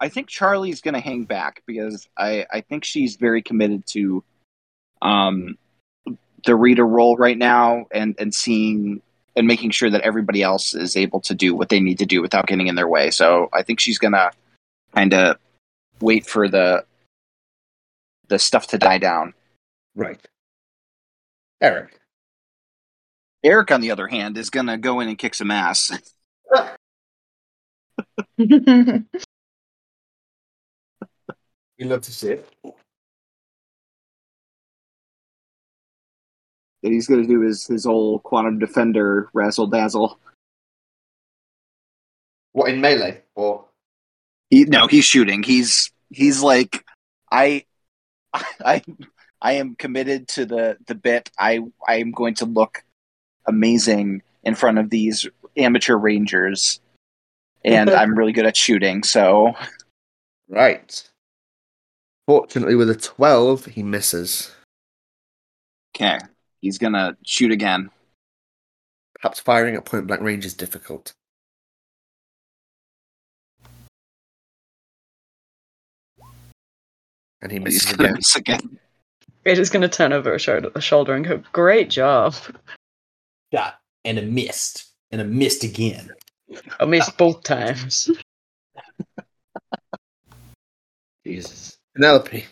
I 0.01 0.09
think 0.09 0.29
Charlie's 0.29 0.81
gonna 0.81 1.01
hang 1.01 1.25
back 1.25 1.63
because 1.67 2.09
I, 2.17 2.47
I 2.51 2.63
think 2.63 2.85
she's 2.85 3.17
very 3.17 3.43
committed 3.43 3.87
to 3.89 4.25
um 5.03 5.59
the 6.47 6.57
reader 6.57 6.87
role 6.87 7.17
right 7.17 7.37
now 7.37 7.85
and, 7.93 8.15
and 8.19 8.35
seeing 8.35 9.03
and 9.37 9.47
making 9.47 9.71
sure 9.71 9.91
that 9.91 10.01
everybody 10.01 10.43
else 10.43 10.75
is 10.75 10.97
able 10.97 11.21
to 11.21 11.35
do 11.35 11.55
what 11.55 11.69
they 11.69 11.81
need 11.81 11.99
to 11.99 12.07
do 12.07 12.23
without 12.23 12.47
getting 12.47 12.67
in 12.67 12.75
their 12.75 12.89
way. 12.89 13.11
So 13.11 13.51
I 13.53 13.63
think 13.63 13.79
she's 13.79 13.99
gonna 13.99 14.31
kinda 14.95 15.39
wait 16.01 16.27
for 16.27 16.49
the 16.49 16.85
the 18.29 18.39
stuff 18.39 18.69
to 18.69 18.79
die 18.79 18.99
down. 18.99 19.35
Right. 19.95 20.21
Eric. 21.61 21.99
Eric, 23.43 23.71
on 23.71 23.81
the 23.81 23.91
other 23.91 24.07
hand, 24.07 24.39
is 24.39 24.49
gonna 24.49 24.79
go 24.79 25.01
in 25.01 25.09
and 25.09 25.19
kick 25.19 25.35
some 25.35 25.51
ass. 25.51 25.93
You 31.81 31.87
love 31.87 32.03
to 32.03 32.13
see 32.13 32.33
it. 32.33 32.47
And 36.83 36.93
he's 36.93 37.07
gonna 37.07 37.27
do 37.27 37.41
his 37.41 37.67
his 37.67 37.87
old 37.87 38.23
quantum 38.23 38.59
defender 38.59 39.31
razzle 39.33 39.67
dazzle. 39.67 40.21
What 42.53 42.69
in 42.69 42.83
melee? 42.83 43.23
Or 43.35 43.65
He 44.51 44.65
no, 44.65 44.89
he's 44.89 45.07
shooting. 45.07 45.43
He's 45.43 45.91
he's 46.11 46.43
like 46.43 46.85
I 47.33 47.65
I 48.35 48.83
I 49.41 49.53
am 49.55 49.75
committed 49.75 50.29
to 50.29 50.45
the 50.45 50.77
the 50.87 50.95
bit. 50.95 51.31
I 51.39 51.61
I 51.89 51.97
am 51.97 52.11
going 52.11 52.35
to 52.37 52.45
look 52.45 52.85
amazing 53.47 54.21
in 54.45 54.55
front 54.55 54.77
of 54.77 54.91
these 54.91 55.27
amateur 55.57 55.97
rangers. 55.97 56.79
And 57.65 57.89
I'm 57.91 58.15
really 58.15 58.33
good 58.33 58.45
at 58.45 58.57
shooting, 58.59 59.03
so 59.03 59.55
Right. 60.47 61.10
Fortunately, 62.31 62.77
with 62.77 62.89
a 62.89 62.95
12, 62.95 63.65
he 63.65 63.83
misses. 63.83 64.55
okay. 65.97 66.21
He's 66.61 66.79
gonna 66.79 67.17
shoot 67.25 67.51
again. 67.51 67.91
Perhaps 69.17 69.41
firing 69.41 69.75
at 69.75 69.85
point 69.85 70.07
blank 70.07 70.23
range 70.23 70.47
is 70.47 70.55
difficult. 70.55 71.13
And 77.43 77.51
he 77.51 77.59
misses 77.59 77.87
gonna 77.87 78.05
again. 78.05 78.15
miss 78.15 78.37
again. 78.37 78.79
We're 79.45 79.65
gonna 79.65 79.89
turn 79.89 80.13
over 80.13 80.31
her 80.31 80.39
shoulder, 80.39 80.81
shoulder 80.81 81.15
and 81.15 81.25
go, 81.25 81.43
"Great 81.51 81.91
job! 81.91 82.37
Shot 83.53 83.81
and 84.05 84.21
a 84.21 84.23
missed 84.23 84.93
and 85.11 85.21
a 85.21 85.25
missed 85.25 85.65
again. 85.65 86.13
I 86.79 86.85
missed 86.85 87.19
both 87.19 87.43
times." 87.43 88.09
Jesus. 91.27 91.80
Penelope. 91.95 92.47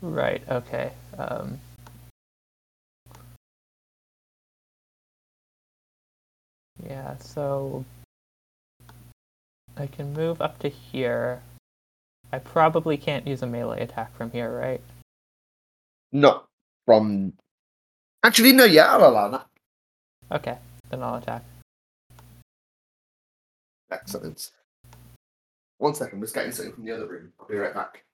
Right. 0.00 0.42
Okay. 0.48 0.92
Um, 1.18 1.58
yeah. 6.82 7.16
So 7.18 7.84
I 9.76 9.86
can 9.86 10.12
move 10.12 10.40
up 10.40 10.58
to 10.60 10.68
here. 10.68 11.42
I 12.32 12.38
probably 12.38 12.96
can't 12.96 13.26
use 13.26 13.42
a 13.42 13.46
melee 13.46 13.82
attack 13.82 14.16
from 14.16 14.30
here, 14.30 14.56
right? 14.56 14.80
Not 16.12 16.46
from. 16.86 17.32
Actually, 18.22 18.52
no, 18.52 18.64
yeah, 18.64 18.92
I'll 18.92 19.08
allow 19.08 19.28
that. 19.28 19.46
Okay. 20.32 20.56
Then 20.90 21.02
I'll 21.02 21.16
attack. 21.16 21.42
Excellent. 23.90 24.50
One 25.78 25.94
second, 25.94 26.18
I'm 26.18 26.22
just 26.22 26.34
getting 26.34 26.52
something 26.52 26.74
from 26.74 26.84
the 26.84 26.92
other 26.92 27.06
room. 27.06 27.32
I'll 27.40 27.48
be 27.48 27.56
right 27.56 27.74
back. 27.74 28.04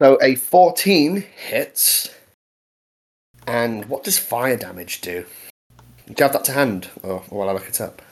So 0.00 0.18
a 0.20 0.34
14 0.34 1.24
hits. 1.36 2.10
And 3.46 3.86
what 3.86 4.04
does 4.04 4.18
fire 4.18 4.56
damage 4.56 5.00
do? 5.00 5.24
Do 6.06 6.14
you 6.18 6.22
have 6.22 6.32
that 6.32 6.44
to 6.44 6.52
hand? 6.52 6.88
Or 7.02 7.20
while 7.30 7.48
I 7.48 7.52
look 7.52 7.68
it 7.68 7.80
up? 7.80 8.02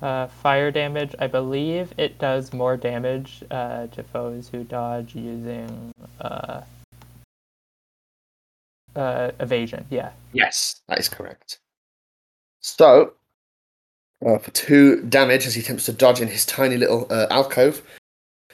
Uh, 0.00 0.26
fire 0.26 0.70
damage. 0.70 1.14
I 1.18 1.28
believe 1.28 1.92
it 1.96 2.18
does 2.18 2.52
more 2.52 2.76
damage 2.76 3.44
uh, 3.50 3.86
to 3.88 4.02
foes 4.02 4.48
who 4.48 4.64
dodge 4.64 5.14
using 5.14 5.92
uh, 6.20 6.62
uh, 8.96 9.30
evasion. 9.40 9.86
Yeah. 9.90 10.10
Yes, 10.32 10.80
that 10.88 10.98
is 10.98 11.08
correct. 11.08 11.58
So, 12.60 13.14
uh, 14.26 14.38
for 14.38 14.50
two 14.50 15.02
damage 15.02 15.46
as 15.46 15.54
he 15.54 15.62
attempts 15.62 15.86
to 15.86 15.92
dodge 15.92 16.20
in 16.20 16.28
his 16.28 16.44
tiny 16.44 16.76
little 16.76 17.06
uh, 17.10 17.28
alcove. 17.30 17.82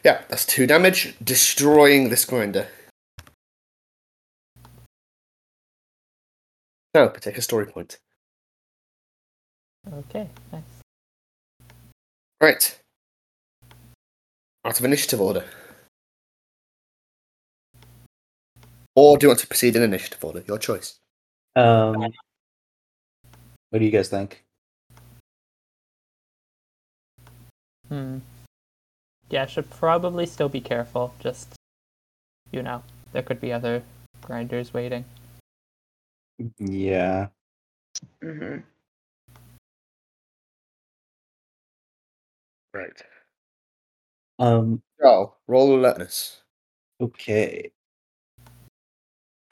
Yeah, 0.04 0.22
that's 0.28 0.46
two 0.46 0.66
damage, 0.66 1.14
destroying 1.22 2.08
this 2.08 2.24
grinder. 2.24 2.68
Now, 6.94 7.08
take 7.08 7.38
a 7.38 7.42
story 7.42 7.66
point. 7.66 7.98
Okay. 9.92 10.28
Nice. 10.52 10.62
Right. 12.40 12.78
Out 14.64 14.78
of 14.78 14.84
initiative 14.84 15.20
order. 15.20 15.44
Or 18.94 19.16
do 19.16 19.24
you 19.24 19.28
want 19.28 19.40
to 19.40 19.46
proceed 19.46 19.76
in 19.76 19.82
initiative 19.82 20.24
order? 20.24 20.42
Your 20.46 20.58
choice. 20.58 20.98
Um, 21.54 22.12
what 23.70 23.78
do 23.78 23.84
you 23.84 23.90
guys 23.90 24.08
think? 24.08 24.44
Hmm. 27.88 28.18
Yeah, 29.30 29.46
should 29.46 29.68
probably 29.70 30.26
still 30.26 30.48
be 30.48 30.60
careful. 30.60 31.14
Just, 31.20 31.54
you 32.50 32.62
know, 32.62 32.82
there 33.12 33.22
could 33.22 33.40
be 33.40 33.52
other 33.52 33.82
grinders 34.22 34.72
waiting. 34.72 35.04
Yeah. 36.58 37.28
Mm-hmm. 38.22 38.60
Right. 42.72 43.02
Um. 44.38 44.82
Oh, 45.02 45.34
roll 45.46 45.74
alertness. 45.74 46.42
Okay. 47.00 47.72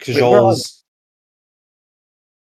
Wait, 0.06 0.22
where. 0.22 0.54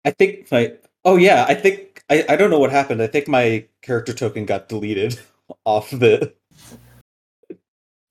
I 0.05 0.11
think 0.11 0.51
my. 0.51 0.73
Oh 1.03 1.17
yeah, 1.17 1.45
I 1.47 1.55
think 1.55 2.03
I. 2.09 2.25
I 2.29 2.35
don't 2.35 2.49
know 2.49 2.59
what 2.59 2.71
happened. 2.71 3.01
I 3.01 3.07
think 3.07 3.27
my 3.27 3.65
character 3.81 4.13
token 4.13 4.45
got 4.45 4.69
deleted 4.69 5.19
off 5.65 5.89
the. 5.91 6.33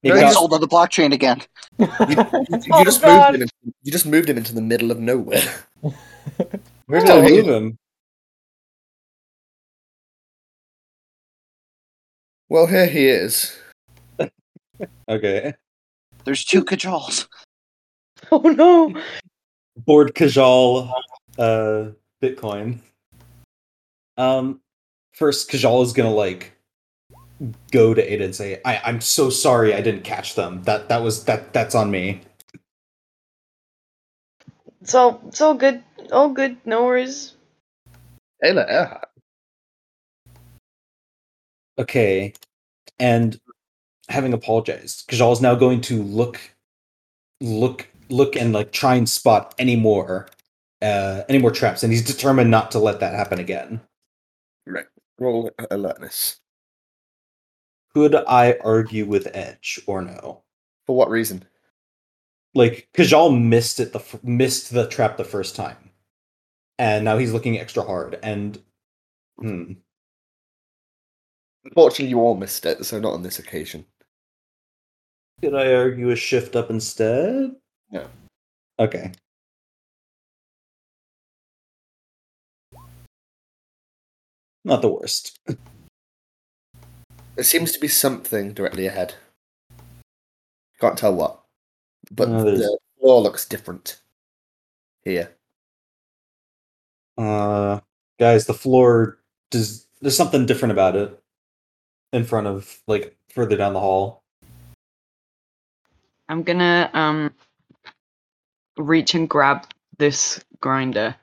It 0.02 0.08
Got 0.08 0.32
sold 0.32 0.52
on 0.54 0.60
the 0.60 0.68
blockchain 0.68 1.12
again. 1.12 1.42
You, 1.78 1.86
you- 2.08 2.16
you 2.48 2.72
Oh, 2.72 2.84
just 2.84 3.02
God. 3.02 3.32
moved 3.34 3.34
him. 3.36 3.42
Into, 3.42 3.74
you 3.82 3.92
just 3.92 4.06
moved 4.06 4.28
him 4.30 4.38
into 4.38 4.54
the 4.54 4.62
middle 4.62 4.90
of 4.90 4.98
nowhere. 4.98 5.42
Where 6.86 7.00
did 7.00 7.08
Still 7.08 7.22
I 7.22 7.28
move 7.28 7.46
him? 7.46 7.78
Well, 12.48 12.66
here 12.66 12.86
he 12.86 13.06
is. 13.06 13.56
Okay. 15.08 15.54
There's 16.24 16.44
two 16.44 16.64
Kajals. 16.64 17.26
Oh 18.32 18.38
no! 18.38 18.94
Board 19.78 20.14
Kajal 20.14 20.92
uh 21.38 21.88
Bitcoin. 22.22 22.78
Um 24.18 24.60
first 25.14 25.50
Kajal 25.50 25.82
is 25.82 25.92
gonna 25.94 26.12
like 26.14 26.52
go 27.70 27.94
to 27.94 28.12
Ada 28.12 28.24
and 28.24 28.34
say, 28.34 28.60
I, 28.64 28.80
I'm 28.84 29.00
so 29.00 29.30
sorry 29.30 29.74
I 29.74 29.80
didn't 29.80 30.04
catch 30.04 30.34
them. 30.34 30.62
That 30.64 30.88
that 30.88 31.02
was 31.02 31.24
that 31.24 31.52
that's 31.52 31.74
on 31.74 31.90
me. 31.90 32.22
It's 34.82 34.94
all 34.94 35.20
it's 35.28 35.40
all 35.40 35.54
good. 35.54 35.82
All 36.12 36.30
good. 36.30 36.56
No 36.64 36.84
worries. 36.84 37.34
Ayla 38.44 38.68
Earhart. 38.68 39.08
Okay. 41.78 42.32
And 42.98 43.40
having 44.08 44.32
apologized, 44.32 45.08
Kajal 45.08 45.32
is 45.32 45.40
now 45.40 45.54
going 45.54 45.80
to 45.82 46.02
look 46.02 46.40
look 47.40 47.88
look 48.08 48.36
and 48.36 48.52
like 48.52 48.72
try 48.72 48.96
and 48.96 49.08
spot 49.08 49.54
any 49.58 49.76
more 49.76 50.28
uh 50.82 51.22
any 51.28 51.38
more 51.38 51.50
traps, 51.50 51.82
and 51.82 51.92
he's 51.92 52.04
determined 52.04 52.50
not 52.50 52.70
to 52.72 52.78
let 52.78 53.00
that 53.00 53.14
happen 53.14 53.38
again. 53.38 53.80
Right. 54.66 54.86
Roll 55.18 55.50
alertness. 55.70 56.39
Could 57.94 58.14
I 58.14 58.56
argue 58.64 59.04
with 59.06 59.28
Edge 59.34 59.80
or 59.86 60.02
no? 60.02 60.42
For 60.86 60.96
what 60.96 61.10
reason? 61.10 61.44
like 62.54 62.88
Kajal 62.94 63.40
missed 63.40 63.78
it 63.78 63.92
the 63.92 64.00
f- 64.00 64.22
missed 64.24 64.72
the 64.72 64.88
trap 64.88 65.16
the 65.16 65.24
first 65.24 65.54
time, 65.54 65.90
and 66.78 67.04
now 67.04 67.16
he's 67.16 67.32
looking 67.32 67.58
extra 67.58 67.82
hard. 67.84 68.18
And 68.22 68.60
hmm, 69.38 69.74
Unfortunately, 71.64 72.08
you 72.08 72.20
all 72.20 72.36
missed 72.36 72.64
it, 72.66 72.84
so 72.84 72.98
not 72.98 73.12
on 73.12 73.22
this 73.22 73.38
occasion. 73.38 73.84
could 75.42 75.54
I 75.54 75.72
argue 75.74 76.10
a 76.10 76.16
shift 76.16 76.56
up 76.56 76.70
instead? 76.70 77.54
No. 77.90 78.08
Okay. 78.78 79.12
Not 84.64 84.82
the 84.82 84.88
worst. 84.88 85.38
There 87.40 87.44
seems 87.46 87.72
to 87.72 87.80
be 87.80 87.88
something 87.88 88.52
directly 88.52 88.86
ahead. 88.86 89.14
Can't 90.78 90.98
tell 90.98 91.14
what, 91.14 91.40
but 92.10 92.28
No, 92.28 92.44
the 92.44 92.78
floor 93.00 93.22
looks 93.22 93.46
different 93.46 93.98
here. 95.04 95.34
Uh, 97.16 97.80
guys, 98.18 98.44
the 98.44 98.52
floor 98.52 99.16
does. 99.48 99.86
There's 100.02 100.18
something 100.18 100.44
different 100.44 100.72
about 100.72 100.96
it. 100.96 101.18
In 102.12 102.24
front 102.24 102.46
of, 102.46 102.82
like, 102.86 103.16
further 103.30 103.56
down 103.56 103.72
the 103.72 103.80
hall. 103.80 104.22
I'm 106.28 106.42
gonna 106.42 106.90
um 106.92 107.32
reach 108.76 109.14
and 109.14 109.30
grab 109.30 109.66
this 109.96 110.44
grinder 110.60 111.16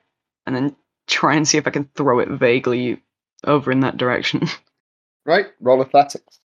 and 0.46 0.56
then 0.56 0.74
try 1.06 1.36
and 1.36 1.46
see 1.46 1.58
if 1.58 1.68
I 1.68 1.70
can 1.70 1.88
throw 1.94 2.18
it 2.18 2.28
vaguely 2.28 3.00
over 3.44 3.70
in 3.70 3.78
that 3.80 3.98
direction. 3.98 4.48
Right? 5.28 5.48
Roll 5.60 5.82
athletics. 5.82 6.40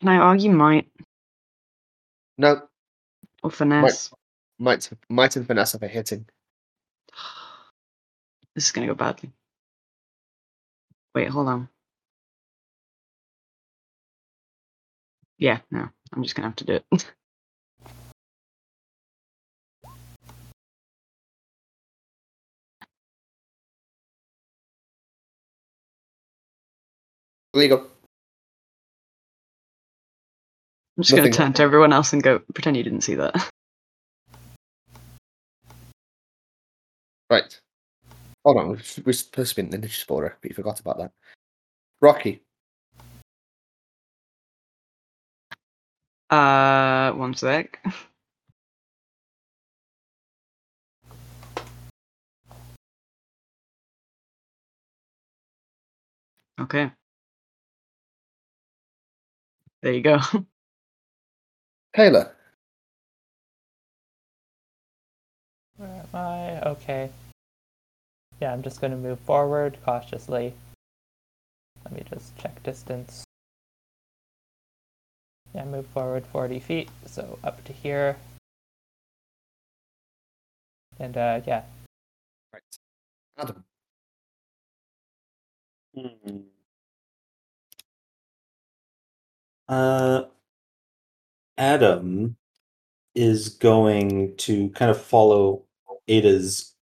Can 0.00 0.08
I 0.08 0.16
argue 0.16 0.50
might 0.50 0.90
No, 2.36 2.62
or 3.44 3.52
finesse? 3.52 4.10
might 4.58 4.90
might 5.08 5.36
and 5.36 5.46
finesse 5.46 5.78
for 5.78 5.86
hitting. 5.86 6.26
This 8.56 8.64
is 8.64 8.72
gonna 8.72 8.88
go 8.88 8.94
badly. 8.94 9.30
Wait, 11.14 11.28
hold 11.28 11.46
on. 11.46 11.68
Yeah, 15.38 15.60
no, 15.70 15.88
I'm 16.12 16.24
just 16.24 16.34
gonna 16.34 16.48
have 16.48 16.56
to 16.56 16.64
do 16.64 16.80
it. 16.90 17.12
Legal. 27.54 27.86
I'm 30.96 31.02
just 31.04 31.14
gonna 31.14 31.30
turn 31.30 31.52
to 31.54 31.62
everyone 31.62 31.92
else 31.92 32.12
and 32.12 32.22
go, 32.22 32.40
pretend 32.52 32.76
you 32.76 32.82
didn't 32.82 33.02
see 33.02 33.14
that. 33.14 33.50
Right. 37.30 37.58
Hold 38.44 38.58
on, 38.58 38.68
we're 39.04 39.12
supposed 39.12 39.50
to 39.50 39.56
be 39.56 39.62
in 39.62 39.70
the 39.70 39.78
Ninja 39.78 39.84
Explorer, 39.84 40.36
but 40.40 40.50
you 40.50 40.54
forgot 40.54 40.80
about 40.80 40.98
that. 40.98 41.12
Rocky. 42.00 42.42
Uh, 46.30 47.12
one 47.12 47.34
sec. 47.34 47.82
Okay. 56.60 56.90
There 59.84 59.92
you 59.92 60.00
go. 60.00 60.18
Taylor. 61.94 62.34
Where 65.76 65.90
am 65.90 66.08
I? 66.14 66.60
Okay. 66.70 67.10
Yeah, 68.40 68.54
I'm 68.54 68.62
just 68.62 68.80
gonna 68.80 68.96
move 68.96 69.20
forward 69.20 69.76
cautiously. 69.84 70.54
Let 71.84 71.92
me 71.92 72.02
just 72.10 72.34
check 72.38 72.62
distance. 72.62 73.24
Yeah, 75.54 75.66
move 75.66 75.86
forward 75.88 76.24
40 76.32 76.60
feet, 76.60 76.88
so 77.04 77.38
up 77.44 77.62
to 77.64 77.74
here. 77.74 78.16
And 80.98 81.14
uh, 81.18 81.42
yeah, 81.46 81.64
Right. 82.54 82.62
Adam. 83.36 83.64
Uh, 89.68 90.24
Adam 91.58 92.36
is 93.14 93.50
going 93.50 94.36
to 94.38 94.70
kind 94.70 94.90
of 94.90 95.00
follow 95.02 95.64
Ada's 96.08 96.74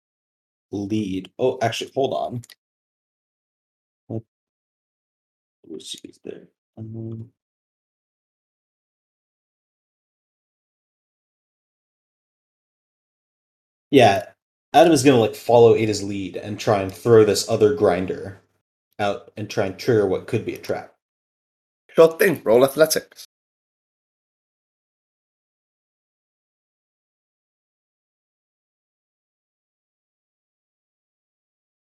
lead. 0.72 1.32
Oh, 1.40 1.60
actually, 1.62 1.92
hold 1.96 2.14
on. 2.14 2.44
What 4.08 4.24
was 5.68 5.88
she 5.88 6.14
there? 6.24 6.48
Um, 6.78 7.32
yeah, 13.92 14.28
Adam 14.74 14.94
is 14.94 15.04
going 15.04 15.16
to 15.16 15.22
like 15.22 15.36
follow 15.36 15.76
Ada's 15.76 16.04
lead 16.04 16.38
and 16.38 16.60
try 16.60 16.82
and 16.82 16.94
throw 16.94 17.24
this 17.26 17.48
other 17.50 17.74
grinder 17.76 18.42
out 19.00 19.32
and 19.38 19.50
try 19.50 19.66
and 19.68 19.78
trigger 19.80 20.08
what 20.08 20.28
could 20.28 20.46
be 20.46 20.56
a 20.56 20.60
trap. 20.60 20.91
Sure 21.96 22.18
thing. 22.18 22.42
Roll 22.44 22.66
athletics. 22.66 23.26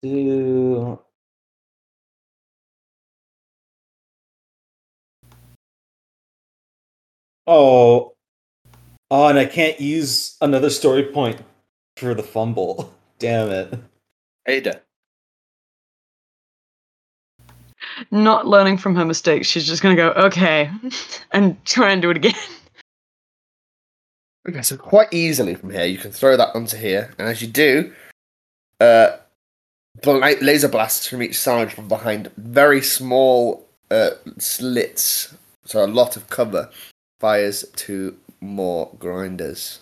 Do 0.04 1.00
Oh, 7.48 8.14
oh, 9.12 9.28
and 9.28 9.40
I 9.40 9.46
can't 9.46 9.80
use 9.82 10.38
another 10.42 10.70
story 10.70 11.04
point 11.06 11.42
for 11.98 12.14
the 12.16 12.24
fumble. 12.24 12.94
Damn 13.20 13.50
it! 13.52 13.80
Ada. 14.48 14.82
Not 18.10 18.48
learning 18.48 18.78
from 18.78 18.96
her 18.96 19.06
mistakes, 19.06 19.48
she's 19.48 19.68
just 19.68 19.84
gonna 19.84 19.96
go, 19.96 20.10
okay, 20.12 20.72
and 21.32 21.64
try 21.66 21.92
and 21.92 22.02
do 22.02 22.10
it 22.10 22.18
again. 22.18 22.34
Okay, 24.50 24.64
so 24.64 24.76
quite 24.76 25.14
easily 25.14 25.54
from 25.54 25.70
here, 25.70 25.86
you 25.86 26.00
can 26.00 26.12
throw 26.12 26.36
that 26.36 26.56
onto 26.56 26.76
here, 26.76 27.14
and 27.20 27.28
as 27.28 27.44
you 27.44 27.48
do, 27.48 27.94
uh, 28.80 29.18
laser 30.04 30.68
blasts 30.68 31.06
from 31.06 31.22
each 31.22 31.38
side 31.38 31.72
from 31.72 31.88
behind 31.88 32.32
very 32.38 32.82
small 32.82 33.68
uh, 33.92 34.12
slits, 34.40 35.36
so 35.64 35.84
a 35.84 35.86
lot 35.86 36.18
of 36.18 36.28
cover, 36.30 36.72
fires 37.20 37.66
to 37.76 38.18
more 38.40 38.90
grinders. 38.98 39.80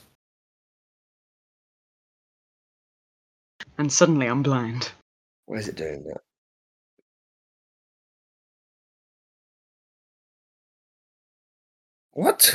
And 3.78 3.90
suddenly 3.90 4.28
I'm 4.28 4.44
blind. 4.44 4.92
Why 5.46 5.58
is 5.58 5.70
it 5.70 5.78
doing 5.78 6.04
that? 6.04 6.22
What? 12.20 12.54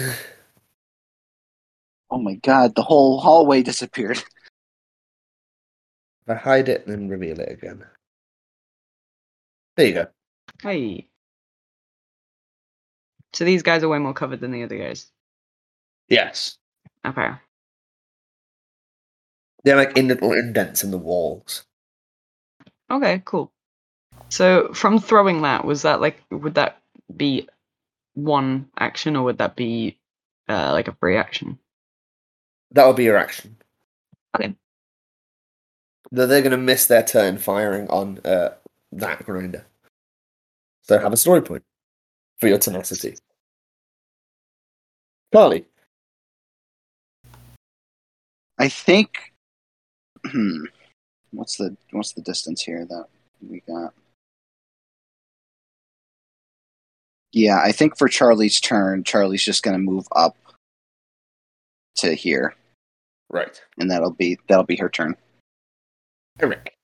Oh 2.11 2.19
my 2.19 2.35
god, 2.35 2.74
the 2.74 2.82
whole 2.82 3.19
hallway 3.19 3.62
disappeared. 3.62 4.23
If 6.27 6.31
I 6.31 6.35
hide 6.35 6.69
it 6.69 6.86
and 6.86 6.95
then 6.95 7.09
reveal 7.09 7.41
it 7.41 7.51
again. 7.51 7.85
There 9.77 9.86
you 9.86 9.93
go. 9.93 10.07
Hey. 10.62 11.07
So 13.32 13.45
these 13.45 13.62
guys 13.62 13.82
are 13.82 13.89
way 13.89 13.99
more 13.99 14.15
covered 14.15 14.41
than 14.41 14.53
the 14.53 14.62
other 14.62 14.78
guys. 14.78 15.11
Yes. 16.09 16.57
Okay. 17.07 17.31
They're 19.65 19.77
like 19.77 19.97
in 19.97 20.09
little 20.09 20.32
indents 20.32 20.85
in 20.85 20.91
the 20.91 20.99
walls. 20.99 21.65
Okay, 22.91 23.23
cool. 23.24 23.51
So 24.28 24.73
from 24.73 24.99
throwing 24.99 25.43
that, 25.43 25.65
was 25.65 25.82
that 25.82 26.01
like 26.03 26.23
would 26.31 26.55
that 26.55 26.81
be 27.15 27.49
one 28.15 28.69
action 28.78 29.16
or 29.16 29.24
would 29.24 29.39
that 29.39 29.57
be 29.57 29.99
uh, 30.49 30.73
like 30.73 30.89
a 30.89 30.95
free 30.95 31.16
action? 31.16 31.59
That 32.73 32.86
would 32.86 32.97
be 32.97 33.05
your 33.05 33.16
action. 33.16 33.57
Okay. 34.35 34.55
Though 36.11 36.27
they're 36.27 36.43
going 36.43 36.53
to 36.53 36.57
miss 36.57 36.86
their 36.86 37.03
turn 37.03 37.39
firing 37.39 37.89
on 37.89 38.19
uh, 38.24 38.55
that 38.93 39.24
grinder. 39.24 39.66
So 40.82 40.99
have 40.99 41.12
a 41.12 41.16
story 41.16 41.43
point 41.43 41.65
for 42.39 42.49
your 42.49 42.59
tenacity. 42.59 43.16
Charlie. 45.32 45.66
I 48.59 48.69
think. 48.69 49.32
Hmm. 50.27 50.65
What's 51.32 51.57
the 51.57 51.77
what's 51.91 52.12
the 52.12 52.23
distance 52.23 52.62
here 52.62 52.86
that 52.86 53.07
we 53.51 53.61
got? 53.66 53.93
Yeah, 57.35 57.59
I 57.59 57.73
think 57.73 57.98
for 57.98 58.06
Charlie's 58.06 58.61
turn, 58.61 59.02
Charlie's 59.02 59.44
just 59.44 59.65
going 59.65 59.74
to 59.74 59.82
move 59.82 60.06
up 60.12 60.36
to 61.97 62.15
here, 62.15 62.55
Right. 63.28 63.61
and 63.77 63.90
that'll 63.90 64.12
be 64.12 64.39
that'll 64.48 64.62
be 64.62 64.77
her 64.77 64.89
turn. 64.89 65.16
Eric. 66.39 66.77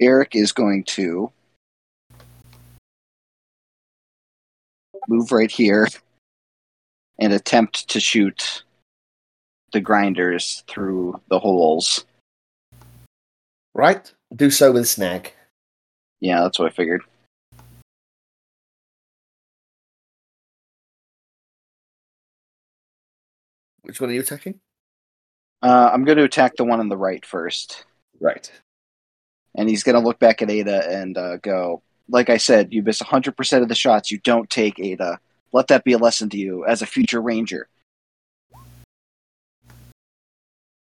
Eric 0.00 0.34
is 0.34 0.52
going 0.52 0.84
to 0.84 1.30
move 5.06 5.32
right 5.32 5.50
here 5.50 5.86
and 7.18 7.34
attempt 7.34 7.88
to 7.90 8.00
shoot 8.00 8.62
the 9.72 9.80
grinders 9.80 10.64
through 10.66 11.20
the 11.28 11.38
holes. 11.38 12.06
Right. 13.78 14.12
Do 14.34 14.50
so 14.50 14.72
with 14.72 14.88
snag. 14.88 15.32
Yeah, 16.18 16.40
that's 16.40 16.58
what 16.58 16.66
I 16.66 16.74
figured. 16.74 17.02
Which 23.82 24.00
one 24.00 24.10
are 24.10 24.14
you 24.14 24.20
attacking? 24.20 24.58
Uh, 25.62 25.90
I'm 25.92 26.04
going 26.04 26.18
to 26.18 26.24
attack 26.24 26.56
the 26.56 26.64
one 26.64 26.80
on 26.80 26.88
the 26.88 26.96
right 26.96 27.24
first. 27.24 27.84
Right. 28.20 28.50
and 29.54 29.68
he's 29.68 29.84
going 29.84 29.94
to 29.94 30.04
look 30.04 30.18
back 30.18 30.42
at 30.42 30.50
Ada 30.50 30.90
and 30.90 31.16
uh, 31.16 31.36
go, 31.36 31.80
like 32.08 32.30
I 32.30 32.36
said, 32.36 32.72
you 32.72 32.82
miss 32.82 33.00
100% 33.00 33.62
of 33.62 33.68
the 33.68 33.76
shots 33.76 34.10
you 34.10 34.18
don't 34.18 34.50
take, 34.50 34.80
Ada. 34.80 35.20
Let 35.52 35.68
that 35.68 35.84
be 35.84 35.92
a 35.92 35.98
lesson 35.98 36.28
to 36.30 36.36
you 36.36 36.66
as 36.66 36.82
a 36.82 36.86
future 36.86 37.22
ranger. 37.22 37.68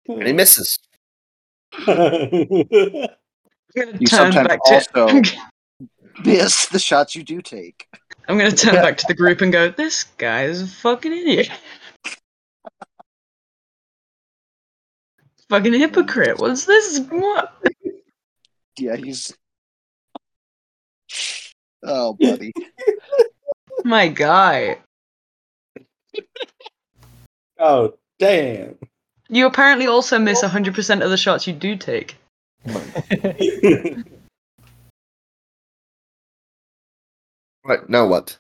And 0.09 0.27
he 0.27 0.33
misses. 0.33 0.79
I'm 1.87 3.07
gonna 3.77 3.99
You 4.01 4.07
sometimes 4.07 4.49
back 4.49 4.61
to 4.65 4.75
also- 4.97 5.23
Miss 6.25 6.67
the 6.67 6.79
shots 6.81 7.15
you 7.15 7.23
do 7.23 7.41
take. 7.41 7.87
I'm 8.29 8.37
gonna 8.39 8.51
turn 8.51 8.75
back 8.75 8.97
to 8.99 9.05
the 9.07 9.15
group 9.15 9.41
and 9.41 9.53
go, 9.53 9.69
This 9.71 10.05
guy 10.19 10.45
is 10.45 10.63
a 10.63 10.67
fucking 10.67 11.13
idiot. 11.13 11.51
fucking 15.49 15.73
hypocrite. 15.75 16.39
What's 16.39 16.65
this? 16.65 17.01
What? 17.09 17.55
Yeah, 18.79 18.97
he's. 18.97 19.35
Oh, 21.83 22.15
buddy. 22.15 22.53
My 23.85 24.09
guy. 24.09 24.79
oh 27.59 27.95
damn! 28.19 28.77
You 29.29 29.47
apparently 29.47 29.87
also 29.87 30.19
miss 30.19 30.43
100% 30.43 31.03
of 31.03 31.11
the 31.11 31.17
shots 31.17 31.47
you 31.47 31.53
do 31.53 31.77
take. 31.77 32.17
Right. 37.69 37.87
Now 37.87 38.07
what? 38.07 38.39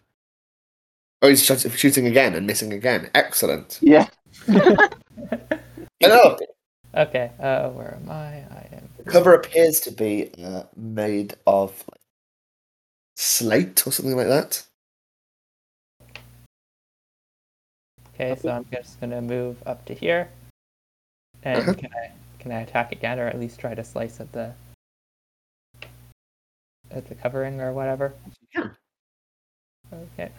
Oh, 1.21 1.29
he's 1.29 1.45
shot- 1.45 1.71
shooting 1.73 2.07
again 2.07 2.35
and 2.35 2.47
missing 2.47 2.73
again. 2.73 3.11
Excellent. 3.15 3.79
Yeah. 3.83 4.09
Hello. 6.01 6.39
okay, 6.97 7.31
uh, 7.39 7.69
where 7.69 7.99
am 8.01 8.11
I? 8.11 8.47
I 8.51 8.69
am. 8.73 8.89
The 8.97 9.11
cover 9.11 9.35
appears 9.35 9.81
to 9.81 9.91
be 9.91 10.31
uh, 10.43 10.63
made 10.77 11.35
of 11.47 11.85
like, 11.91 12.01
slate 13.17 13.87
or 13.87 13.93
something 13.93 14.17
like 14.17 14.29
that. 14.29 14.65
Okay, 18.15 18.35
so 18.41 18.49
I'm 18.49 18.65
just 18.73 18.99
gonna 18.99 19.21
move 19.21 19.57
up 19.67 19.85
to 19.87 19.95
here. 19.95 20.31
And 21.43 21.69
Uh-huh. 21.69 21.75
can 21.75 21.91
I 21.93 22.13
can 22.39 22.53
I 22.53 22.61
attack 22.61 22.93
again, 22.93 23.19
or 23.19 23.27
at 23.27 23.39
least 23.39 23.59
try 23.61 23.75
to 23.75 23.85
slice 23.85 24.21
at 24.21 24.33
the 24.33 24.55
at 26.91 27.07
the 27.09 27.15
covering 27.15 27.61
or 27.61 27.73
whatever? 27.73 28.15
Yeah. 28.55 28.71
Okay. 29.93 30.31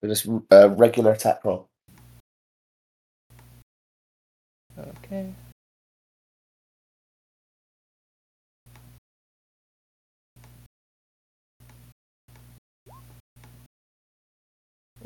So 0.00 0.08
Just 0.08 0.26
uh, 0.52 0.70
regular 0.70 1.12
attack 1.12 1.44
roll. 1.44 1.66
Okay. 4.78 5.34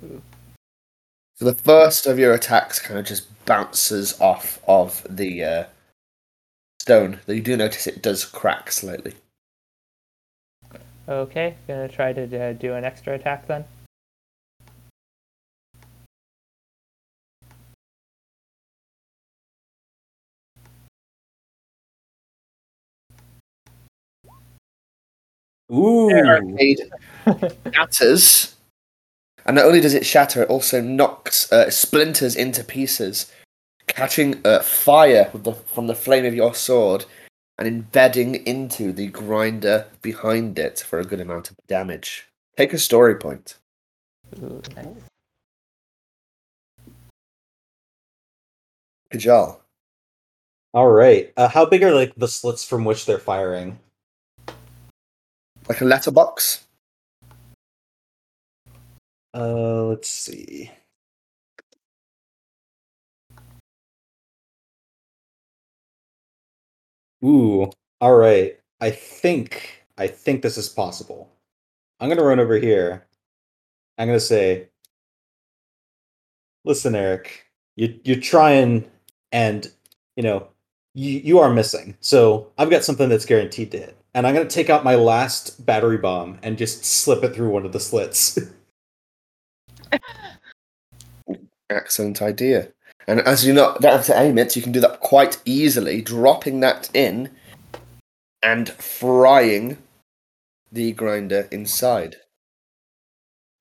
Ooh. 0.03 0.23
So 1.43 1.51
the 1.51 1.61
first 1.61 2.07
of 2.07 2.21
your 2.21 2.35
attacks 2.35 2.79
kind 2.79 3.01
of 3.01 3.05
just 3.05 3.27
bounces 3.47 4.15
off 4.21 4.61
of 4.69 5.05
the 5.11 5.43
uh, 5.43 5.65
stone. 6.81 7.19
Though 7.27 7.33
you 7.33 7.43
do 7.43 7.57
notice 7.57 7.89
it 7.89 8.01
does 8.01 8.25
crack 8.25 8.71
slightly. 8.71 9.15
Okay, 11.09 11.57
gonna 11.67 11.89
try 11.89 12.13
to 12.13 12.41
uh, 12.41 12.53
do 12.53 12.75
an 12.75 12.85
extra 12.85 13.15
attack 13.15 13.49
then. 13.49 13.65
Ooh. 25.73 26.09
It 26.57 26.93
shatters, 27.75 28.55
and 29.45 29.57
not 29.57 29.65
only 29.65 29.81
does 29.81 29.95
it 29.95 30.07
shatter, 30.07 30.43
it 30.43 30.49
also 30.49 30.81
knocks 30.81 31.51
uh, 31.53 31.71
splinters 31.71 32.37
into 32.37 32.63
pieces, 32.63 33.33
catching 33.87 34.41
uh, 34.47 34.61
fire 34.61 35.31
with 35.33 35.45
the, 35.45 35.53
from 35.53 35.87
the 35.87 35.95
flame 35.95 36.25
of 36.25 36.35
your 36.35 36.55
sword 36.55 37.05
and 37.59 37.69
embedding 37.69 38.47
into 38.47 38.93
the 38.93 39.09
grinder 39.09 39.87
behind 40.01 40.59
it 40.59 40.81
for 40.81 41.01
a 41.01 41.05
good 41.05 41.21
amount 41.21 41.51
of 41.51 41.57
damage. 41.67 42.27
Take 42.57 42.73
a 42.73 42.79
story 42.79 43.17
point. 43.17 43.59
Nice. 44.41 44.87
Kajal. 49.13 49.59
All 50.75 50.91
right. 50.91 51.33
Uh, 51.37 51.49
how 51.49 51.67
big 51.67 51.83
are 51.83 51.95
like 51.95 52.15
the 52.17 52.29
slits 52.29 52.65
from 52.65 52.85
which 52.85 53.05
they're 53.05 53.19
firing? 53.19 53.79
Like 55.69 55.81
a 55.81 55.85
letterbox. 55.85 56.65
Uh, 59.35 59.85
let's 59.85 60.09
see. 60.09 60.71
Ooh, 67.25 67.71
all 68.01 68.17
right. 68.17 68.59
I 68.81 68.91
think 68.91 69.85
I 69.99 70.07
think 70.09 70.43
this 70.43 70.59
is 70.59 70.69
possible. 70.69 71.31
I'm 72.01 72.09
gonna 72.09 72.25
run 72.25 72.41
over 72.41 72.57
here. 72.57 73.07
I'm 73.99 74.09
gonna 74.09 74.21
say, 74.21 74.69
listen, 76.65 76.95
Eric, 76.95 77.47
you 77.77 78.01
you're 78.05 78.21
trying, 78.21 78.85
and 79.33 79.71
you 80.17 80.23
know 80.25 80.49
you 80.95 81.21
you 81.21 81.39
are 81.41 81.53
missing. 81.53 81.97
So 82.01 82.53
I've 82.59 82.71
got 82.71 82.85
something 82.85 83.09
that's 83.11 83.27
guaranteed 83.27 83.73
to 83.73 83.79
hit, 83.79 83.97
and 84.15 84.27
I'm 84.27 84.35
gonna 84.35 84.49
take 84.49 84.71
out 84.71 84.85
my 84.85 84.97
last 84.97 85.65
battery 85.67 85.99
bomb 85.99 86.39
and 86.43 86.59
just 86.59 86.85
slip 86.85 87.25
it 87.25 87.35
through 87.35 87.51
one 87.51 87.67
of 87.67 87.73
the 87.73 87.81
slits. 87.81 88.39
Excellent 91.71 92.21
idea. 92.21 92.69
And 93.07 93.21
as 93.21 93.45
you 93.45 93.53
not 93.53 93.81
don't 93.81 93.93
have 93.93 94.07
to 94.07 94.21
aim 94.21 94.39
it, 94.39 94.55
you 94.55 94.63
can 94.63 94.73
do 94.73 94.81
that 94.81 95.01
quite 95.01 95.39
easily, 95.45 96.01
dropping 96.03 96.61
that 96.61 96.91
in 96.95 97.31
and 98.43 98.69
frying 98.71 99.79
the 100.71 100.93
grinder 100.93 101.49
inside. 101.51 102.17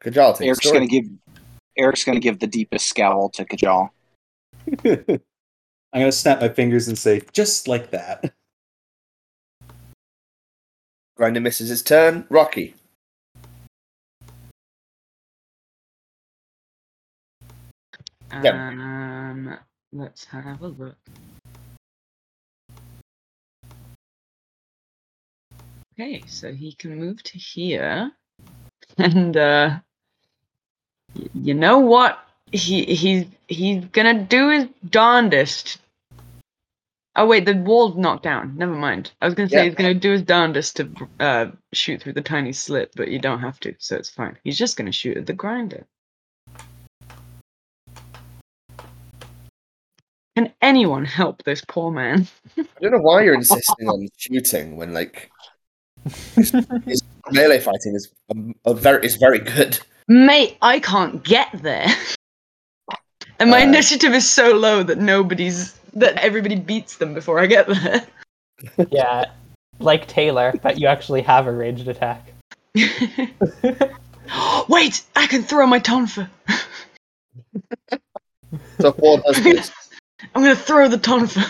Kajal, 0.04 0.38
take 0.38 0.48
Eric's 0.48 0.72
gonna 0.72 0.88
give 0.88 1.06
Eric's 1.78 2.04
gonna 2.04 2.20
give 2.20 2.40
the 2.40 2.48
deepest 2.48 2.88
scowl 2.88 3.30
to 3.30 3.46
Kajal. 3.46 3.90
I'm 4.86 5.20
gonna 5.94 6.12
snap 6.12 6.42
my 6.42 6.50
fingers 6.50 6.88
and 6.88 6.98
say, 6.98 7.22
"Just 7.34 7.68
like 7.68 7.92
that." 7.92 8.34
Grinder 11.16 11.40
misses 11.40 11.70
his 11.70 11.84
turn. 11.84 12.26
Rocky. 12.30 12.76
Yeah. 18.34 18.70
Um, 18.70 19.58
let's 19.92 20.26
have 20.26 20.62
a 20.62 20.68
look. 20.68 20.98
Okay, 25.94 26.24
so 26.28 26.52
he 26.54 26.74
can 26.74 26.98
move 27.00 27.22
to 27.24 27.38
here, 27.38 28.12
and 28.98 29.36
uh, 29.38 29.80
y- 31.16 31.30
you 31.34 31.54
know 31.54 31.80
what? 31.80 32.20
He 32.52 32.84
he's 32.86 33.26
he's 33.48 33.86
gonna 33.86 34.24
do 34.24 34.50
his 34.50 34.68
darndest. 34.90 35.78
Oh 37.16 37.28
wait, 37.28 37.46
the 37.46 37.56
wall's 37.56 37.98
knocked 37.98 38.24
down. 38.24 38.58
Never 38.58 38.74
mind. 38.74 39.12
I 39.22 39.26
was 39.26 39.36
gonna 39.36 39.50
say 39.50 39.58
Yeah. 39.58 39.64
he's 39.66 39.76
gonna 39.76 39.94
do 39.94 40.12
his 40.12 40.22
darndest 40.24 40.78
to 40.78 40.90
uh, 41.20 41.52
shoot 41.74 42.02
through 42.02 42.14
the 42.14 42.22
tiny 42.22 42.54
slit, 42.54 42.94
but 42.96 43.10
you 43.10 43.20
don't 43.20 43.40
have 43.42 43.60
to, 43.62 43.76
so 43.80 43.98
it's 43.98 44.10
fine. 44.10 44.38
He's 44.44 44.58
just 44.58 44.78
gonna 44.78 44.92
shoot 44.94 45.18
at 45.18 45.26
the 45.26 45.34
grinder. 45.34 45.86
Can 50.36 50.54
anyone 50.62 51.04
help 51.06 51.44
this 51.44 51.62
poor 51.68 51.92
man? 51.92 52.28
I 52.58 52.64
don't 52.82 52.92
know 52.92 53.00
why 53.00 53.24
you're 53.24 53.34
insisting 53.34 53.90
on 53.90 54.08
shooting 54.18 54.78
when 54.78 54.94
like 54.94 55.30
his, 56.36 56.52
his 56.86 57.04
melee 57.32 57.60
fighting 57.60 57.96
is 57.96 58.10
um, 58.32 58.56
a 58.66 58.74
very 58.74 59.06
is 59.06 59.18
very 59.18 59.40
good. 59.40 59.80
Mate, 60.08 60.58
I 60.62 60.80
can't 60.80 61.22
get 61.24 61.50
there. 61.62 61.88
And 63.40 63.50
my 63.50 63.62
Uh. 63.62 63.68
initiative 63.68 64.14
is 64.14 64.30
so 64.30 64.52
low 64.54 64.84
that 64.84 65.00
nobody's 65.00 65.74
that 65.94 66.18
everybody 66.18 66.56
beats 66.56 66.98
them 66.98 67.14
before 67.14 67.40
I 67.40 67.46
get 67.48 67.68
there. 67.68 68.06
Yeah, 68.92 69.26
like 69.80 70.08
Taylor, 70.08 70.54
but 70.62 70.80
you 70.80 70.86
actually 70.86 71.24
have 71.24 71.48
a 71.48 71.52
ranged 71.52 71.88
attack. 71.88 72.32
Wait, 74.70 75.04
I 75.16 75.26
can 75.28 75.42
throw 75.42 75.66
my 75.66 75.80
tonfa. 75.80 76.30
So 78.80 78.92
four 78.92 79.18
does 79.18 79.44
this. 79.44 79.72
I'm 80.34 80.42
gonna 80.42 80.56
throw 80.56 80.88
the 80.88 80.98
tonfa. 80.98 81.50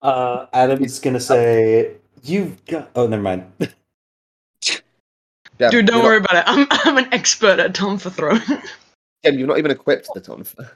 Uh, 0.00 0.46
Adam's 0.52 0.98
gonna 0.98 1.20
say, 1.20 1.96
"You've 2.22 2.64
got." 2.66 2.90
Oh, 2.96 3.06
never 3.06 3.22
mind. 3.22 3.50
Yeah, 5.58 5.70
Dude, 5.70 5.86
don't 5.86 5.98
you're 5.98 6.04
worry 6.04 6.16
about 6.16 6.36
it. 6.36 6.44
I'm 6.46 6.66
I'm 6.70 6.98
an 6.98 7.12
expert 7.12 7.60
at 7.60 7.72
tonfa 7.72 8.10
throwing. 8.10 8.40
Not, 8.48 8.64
Jem, 9.24 9.38
you're 9.38 9.46
not 9.46 9.58
even 9.58 9.70
equipped 9.70 10.08
the 10.12 10.20
tonfa. 10.20 10.70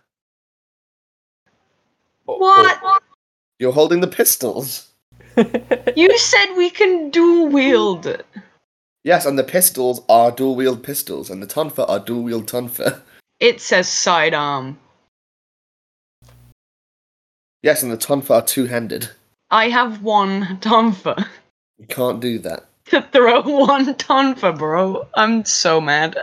what? 2.25 3.03
You're 3.59 3.73
holding 3.73 4.01
the 4.01 4.07
pistols. 4.07 4.89
You 5.97 6.17
said 6.19 6.55
we 6.57 6.71
can 6.71 7.11
dual 7.11 7.49
wield 7.49 8.07
it. 8.07 8.27
Yes, 9.05 9.27
and 9.27 9.39
the 9.39 9.45
pistols 9.45 10.03
are 10.09 10.31
dual 10.31 10.57
wield 10.57 10.83
pistols, 10.83 11.31
and 11.31 11.43
the 11.43 11.47
tonfa 11.47 11.89
are 11.89 11.99
dual 12.01 12.23
wield 12.23 12.47
tonfa. 12.47 13.01
It 13.39 13.61
says 13.61 13.89
sidearm. 13.89 14.79
Yes, 17.63 17.83
and 17.83 17.91
the 17.91 17.97
tonfa 17.97 18.31
are 18.31 18.43
two 18.43 18.67
handed. 18.67 19.11
I 19.51 19.69
have 19.69 20.03
one 20.03 20.59
tonfa. 20.61 21.27
You 21.79 21.87
can't 21.87 22.21
do 22.21 22.39
that. 22.41 22.67
to 22.87 23.03
throw 23.13 23.43
one 23.43 23.95
tonfa, 23.95 24.57
bro. 24.57 25.07
I'm 25.15 25.45
so 25.45 25.81
mad. 25.81 26.17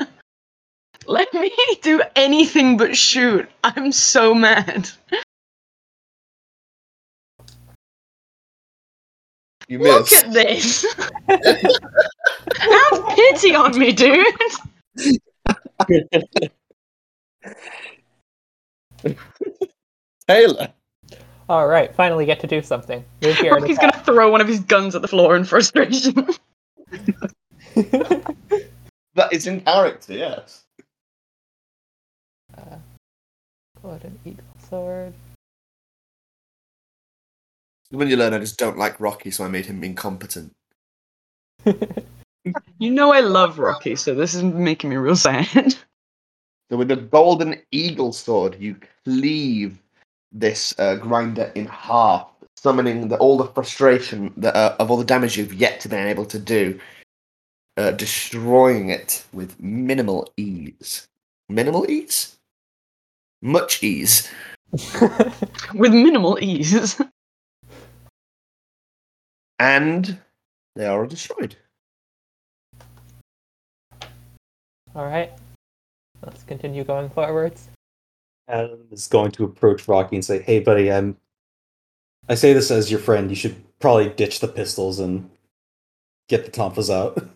Let 1.05 1.33
me 1.33 1.51
do 1.81 2.01
anything 2.15 2.77
but 2.77 2.95
shoot. 2.95 3.49
I'm 3.63 3.91
so 3.91 4.33
mad. 4.33 4.89
You 9.67 9.79
missed. 9.79 10.11
Look 10.11 10.11
miss. 10.11 10.23
at 10.23 10.33
this. 10.33 10.85
Have 12.57 13.15
pity 13.15 13.55
on 13.55 13.77
me, 13.77 13.91
dude. 13.91 14.25
Taylor. 20.27 20.73
All 21.49 21.67
right, 21.67 21.93
finally 21.95 22.25
get 22.25 22.39
to 22.41 22.47
do 22.47 22.61
something. 22.61 23.03
Move 23.21 23.35
here. 23.37 23.53
and 23.53 23.61
Rocky's 23.61 23.77
gonna 23.77 24.01
throw 24.03 24.31
one 24.31 24.41
of 24.41 24.47
his 24.47 24.59
guns 24.61 24.95
at 24.95 25.01
the 25.01 25.07
floor 25.07 25.35
in 25.35 25.43
frustration. 25.43 26.27
That 29.15 29.31
is 29.31 29.45
in 29.45 29.61
character, 29.61 30.13
yes. 30.13 30.63
uh, 32.57 32.77
put 33.81 34.03
an 34.03 34.17
eagle 34.25 34.43
sword. 34.69 35.13
When 37.91 38.07
you 38.07 38.17
learn, 38.17 38.33
I 38.33 38.39
just 38.39 38.57
don't 38.57 38.77
like 38.77 38.99
Rocky, 38.99 39.29
so 39.29 39.45
I 39.45 39.49
made 39.49 39.67
him 39.67 39.83
incompetent. 39.83 40.51
you 42.79 42.89
know 42.89 43.13
I 43.13 43.19
love 43.19 43.59
Rocky, 43.59 43.95
so 43.95 44.15
this 44.15 44.33
is 44.33 44.41
making 44.41 44.89
me 44.89 44.95
real 44.95 45.15
sad. 45.15 45.75
So 46.71 46.77
with 46.77 46.87
the 46.87 46.95
golden 46.95 47.61
eagle 47.71 48.13
sword, 48.13 48.57
you 48.59 48.77
cleave 49.03 49.77
this 50.33 50.73
uh, 50.79 50.95
grinder 50.95 51.51
in 51.55 51.67
half, 51.67 52.27
summoning 52.57 53.07
the, 53.07 53.17
all 53.17 53.37
the 53.37 53.47
frustration 53.47 54.33
that, 54.37 54.55
uh, 54.55 54.75
of 54.79 54.89
all 54.91 54.97
the 54.97 55.05
damage 55.05 55.37
you've 55.37 55.53
yet 55.53 55.79
to 55.81 55.89
been 55.89 56.07
able 56.07 56.25
to 56.25 56.39
do, 56.39 56.79
uh, 57.77 57.91
destroying 57.91 58.89
it 58.89 59.23
with 59.33 59.59
minimal 59.59 60.31
ease. 60.37 61.07
Minimal 61.49 61.89
ease? 61.89 62.37
Much 63.41 63.83
ease. 63.83 64.29
With 65.73 65.93
minimal 65.93 66.39
ease. 66.41 66.99
And 69.59 70.17
they 70.75 70.85
are 70.85 71.05
destroyed. 71.05 71.55
All 74.95 75.05
right, 75.05 75.31
let's 76.25 76.43
continue 76.43 76.83
going 76.83 77.09
forwards. 77.09 77.69
Adam 78.47 78.87
is 78.91 79.07
going 79.07 79.31
to 79.31 79.43
approach 79.43 79.87
Rocky 79.87 80.17
and 80.17 80.25
say, 80.25 80.41
"Hey, 80.41 80.59
buddy, 80.59 80.91
I'm. 80.91 81.17
I 82.29 82.35
say 82.35 82.53
this 82.53 82.71
as 82.71 82.91
your 82.91 82.99
friend. 82.99 83.29
You 83.29 83.35
should 83.35 83.63
probably 83.79 84.09
ditch 84.09 84.39
the 84.39 84.47
pistols 84.47 84.99
and 84.99 85.29
get 86.27 86.45
the 86.45 86.51
tonfas 86.51 86.93
out." 86.93 87.17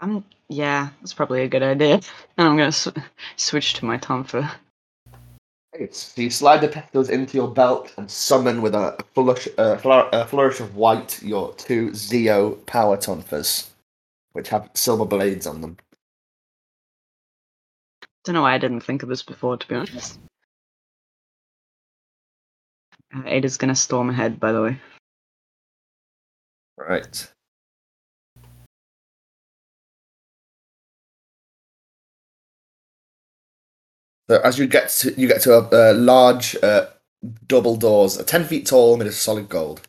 I'm 0.00 0.24
yeah, 0.48 0.88
that's 1.00 1.14
probably 1.14 1.42
a 1.42 1.48
good 1.48 1.62
idea. 1.62 2.00
And 2.36 2.48
I'm 2.48 2.56
gonna 2.56 2.72
sw- 2.72 2.88
switch 3.36 3.74
to 3.74 3.84
my 3.84 3.98
tonfa. 3.98 4.50
So 5.90 6.22
you 6.22 6.30
slide 6.30 6.60
the 6.60 6.68
pistols 6.68 7.08
into 7.08 7.36
your 7.36 7.48
belt 7.48 7.92
and 7.96 8.10
summon 8.10 8.62
with 8.62 8.74
a 8.74 8.96
flourish, 9.14 9.46
uh, 9.58 9.76
flour- 9.76 10.08
a 10.12 10.26
flourish 10.26 10.58
of 10.58 10.74
white 10.74 11.22
your 11.22 11.54
two 11.54 11.90
Zeo 11.90 12.64
power 12.66 12.96
tonfas, 12.96 13.68
which 14.32 14.48
have 14.48 14.70
silver 14.74 15.04
blades 15.04 15.46
on 15.46 15.60
them. 15.60 15.76
Don't 18.24 18.34
know 18.34 18.42
why 18.42 18.54
I 18.54 18.58
didn't 18.58 18.80
think 18.80 19.02
of 19.02 19.08
this 19.08 19.22
before, 19.22 19.56
to 19.56 19.68
be 19.68 19.74
honest. 19.74 20.18
Uh, 23.14 23.22
Ada's 23.24 23.56
gonna 23.56 23.74
storm 23.74 24.10
ahead, 24.10 24.38
by 24.38 24.52
the 24.52 24.62
way. 24.62 24.78
Right. 26.76 27.28
So 34.28 34.40
as 34.42 34.58
you 34.58 34.66
get 34.66 34.90
to 34.90 35.18
you 35.18 35.26
get 35.26 35.40
to 35.42 35.54
a, 35.54 35.92
a 35.92 35.94
large 35.94 36.54
uh, 36.62 36.86
double 37.46 37.76
doors, 37.76 38.22
ten 38.24 38.44
feet 38.44 38.66
tall, 38.66 38.96
made 38.98 39.06
of 39.06 39.14
solid 39.14 39.48
gold. 39.48 39.87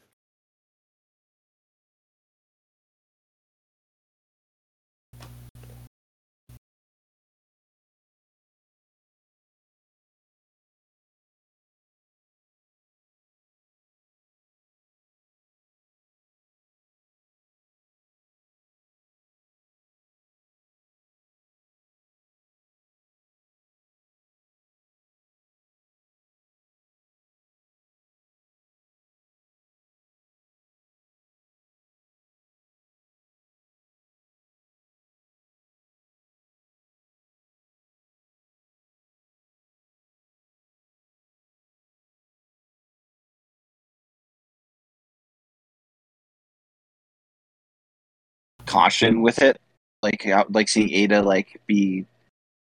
Caution 48.70 49.22
with 49.22 49.42
it, 49.42 49.60
like 50.02 50.26
uh, 50.28 50.46
like 50.50 50.70
seeing 50.70 50.94
Ada 50.94 51.22
like 51.22 51.60
be 51.68 52.06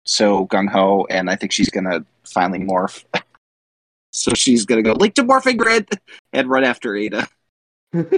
so 0.03 0.45
gung 0.47 0.69
ho, 0.69 1.07
and 1.09 1.29
I 1.29 1.35
think 1.35 1.51
she's 1.51 1.69
gonna 1.69 2.05
finally 2.23 2.59
morph. 2.59 3.03
so 4.11 4.33
she's 4.33 4.65
gonna 4.65 4.83
go 4.83 4.93
link 4.93 5.15
to 5.15 5.23
morphing 5.23 5.57
grid 5.57 5.89
and 6.33 6.49
run 6.49 6.63
after 6.63 6.95
Ada. 6.95 7.27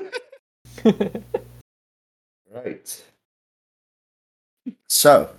Right. 2.53 3.03
So, 4.87 5.29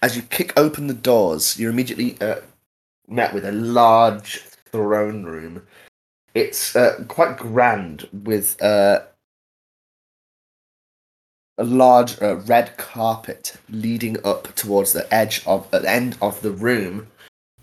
as 0.00 0.16
you 0.16 0.22
kick 0.22 0.58
open 0.58 0.86
the 0.86 0.94
doors, 0.94 1.58
you're 1.58 1.70
immediately 1.70 2.16
uh, 2.20 2.40
met 3.08 3.34
with 3.34 3.44
a 3.44 3.52
large 3.52 4.40
throne 4.72 5.24
room. 5.24 5.66
It's 6.34 6.74
uh, 6.74 7.04
quite 7.08 7.36
grand 7.36 8.08
with 8.12 8.60
uh, 8.62 9.00
a 11.58 11.64
large 11.64 12.20
uh, 12.20 12.36
red 12.36 12.76
carpet 12.76 13.56
leading 13.70 14.16
up 14.24 14.54
towards 14.54 14.92
the 14.92 15.12
edge 15.14 15.42
of 15.46 15.72
uh, 15.72 15.78
the 15.78 15.90
end 15.90 16.16
of 16.20 16.40
the 16.42 16.50
room, 16.50 17.06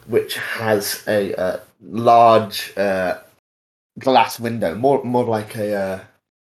which 0.08 0.38
has 0.38 1.04
a 1.08 1.34
uh, 1.36 1.60
large 1.82 2.76
uh, 2.78 3.20
glass 4.00 4.40
window, 4.40 4.76
more 4.76 5.04
more 5.04 5.26
like 5.26 5.56
a 5.56 5.76
uh, 5.76 6.00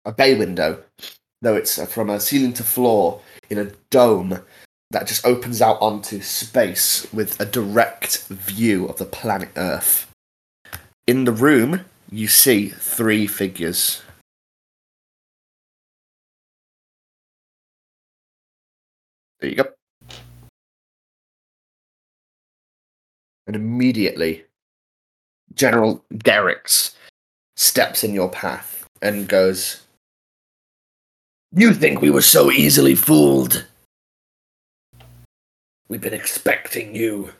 a 0.05 0.11
bay 0.11 0.35
window, 0.35 0.83
though 1.41 1.55
it's 1.55 1.79
uh, 1.79 1.85
from 1.85 2.09
a 2.09 2.19
ceiling 2.19 2.53
to 2.53 2.63
floor 2.63 3.21
in 3.49 3.57
a 3.57 3.71
dome 3.89 4.39
that 4.91 5.07
just 5.07 5.25
opens 5.25 5.61
out 5.61 5.81
onto 5.81 6.21
space 6.21 7.07
with 7.13 7.39
a 7.39 7.45
direct 7.45 8.27
view 8.27 8.87
of 8.87 8.97
the 8.97 9.05
planet 9.05 9.49
Earth. 9.55 10.07
In 11.07 11.23
the 11.23 11.31
room, 11.31 11.85
you 12.11 12.27
see 12.27 12.69
three 12.69 13.25
figures. 13.25 14.01
There 19.41 19.49
you 19.49 19.55
go. 19.55 19.69
And 23.47 23.55
immediately, 23.55 24.45
General 25.55 26.05
Garrix 26.13 26.93
steps 27.55 28.03
in 28.03 28.13
your 28.13 28.29
path 28.29 28.87
and 29.01 29.27
goes, 29.27 29.81
You 31.51 31.73
think 31.73 32.01
we 32.01 32.11
were 32.11 32.21
so 32.21 32.51
easily 32.51 32.95
fooled? 32.95 33.65
We've 35.89 35.99
been 35.99 36.13
expecting 36.13 36.95
you. 36.95 37.33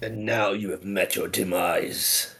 And 0.00 0.26
now 0.26 0.50
you 0.50 0.70
have 0.70 0.84
met 0.84 1.14
your 1.14 1.28
demise. 1.28 2.34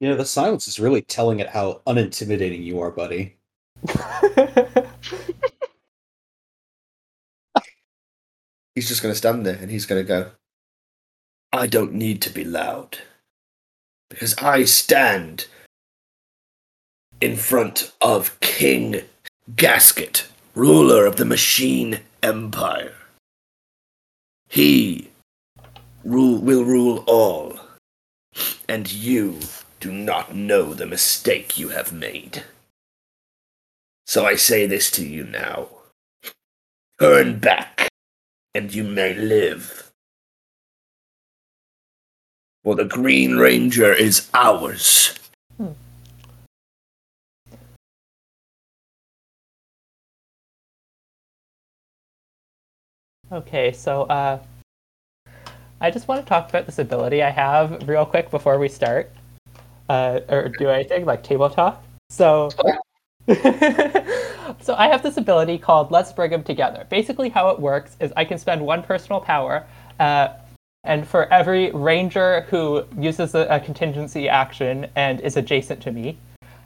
You 0.00 0.08
know, 0.08 0.16
the 0.16 0.24
silence 0.24 0.68
is 0.68 0.78
really 0.78 1.02
telling 1.02 1.40
it 1.40 1.48
how 1.48 1.80
unintimidating 1.86 2.62
you 2.62 2.80
are, 2.80 2.90
buddy. 2.90 3.36
He's 8.74 8.86
just 8.86 9.02
going 9.02 9.12
to 9.12 9.18
stand 9.18 9.44
there 9.44 9.56
and 9.56 9.72
he's 9.72 9.86
going 9.86 10.00
to 10.00 10.06
go, 10.06 10.30
I 11.52 11.66
don't 11.66 11.94
need 11.94 12.22
to 12.22 12.30
be 12.30 12.44
loud. 12.44 12.98
Because 14.08 14.36
I 14.38 14.62
stand 14.62 15.48
in 17.20 17.34
front 17.34 17.92
of 18.00 18.38
King 18.38 19.00
Gasket, 19.56 20.28
ruler 20.54 21.06
of 21.06 21.16
the 21.16 21.24
Machine 21.24 21.98
Empire. 22.22 22.94
He 24.48 25.10
rule, 26.04 26.38
will 26.38 26.64
rule 26.64 27.02
all. 27.08 27.58
And 28.68 28.92
you 28.92 29.40
do 29.80 29.92
not 29.92 30.34
know 30.34 30.74
the 30.74 30.86
mistake 30.86 31.58
you 31.58 31.68
have 31.68 31.92
made. 31.92 32.44
So 34.06 34.24
I 34.24 34.36
say 34.36 34.66
this 34.66 34.90
to 34.92 35.06
you 35.06 35.24
now. 35.24 35.68
Turn 36.98 37.38
back, 37.38 37.88
and 38.54 38.74
you 38.74 38.84
may 38.84 39.14
live. 39.14 39.92
For 42.64 42.74
the 42.74 42.84
Green 42.84 43.36
Ranger 43.36 43.92
is 43.92 44.28
ours. 44.34 45.14
Okay, 53.30 53.72
so 53.72 54.04
uh, 54.04 54.38
I 55.82 55.90
just 55.90 56.08
want 56.08 56.24
to 56.24 56.28
talk 56.28 56.48
about 56.48 56.64
this 56.64 56.78
ability 56.78 57.22
I 57.22 57.28
have 57.28 57.86
real 57.86 58.06
quick 58.06 58.30
before 58.30 58.58
we 58.58 58.70
start, 58.70 59.10
uh, 59.88 60.20
or 60.28 60.48
do 60.48 60.68
anything 60.68 61.04
like 61.04 61.22
table 61.22 61.50
talk. 61.50 61.82
So, 62.10 62.50
so 63.28 64.74
I 64.74 64.88
have 64.88 65.02
this 65.02 65.16
ability 65.16 65.58
called 65.58 65.90
Let's 65.90 66.12
Bring 66.12 66.30
Them 66.30 66.42
Together. 66.42 66.86
Basically, 66.88 67.28
how 67.28 67.50
it 67.50 67.60
works 67.60 67.96
is 68.00 68.12
I 68.16 68.24
can 68.24 68.38
spend 68.38 68.64
one 68.64 68.82
personal 68.82 69.20
power, 69.20 69.66
uh, 70.00 70.28
and 70.84 71.06
for 71.06 71.30
every 71.32 71.70
ranger 71.72 72.42
who 72.48 72.84
uses 72.98 73.34
a, 73.34 73.46
a 73.50 73.60
contingency 73.60 74.28
action 74.28 74.86
and 74.96 75.20
is 75.20 75.36
adjacent 75.36 75.82
to 75.82 75.92
me, 75.92 76.18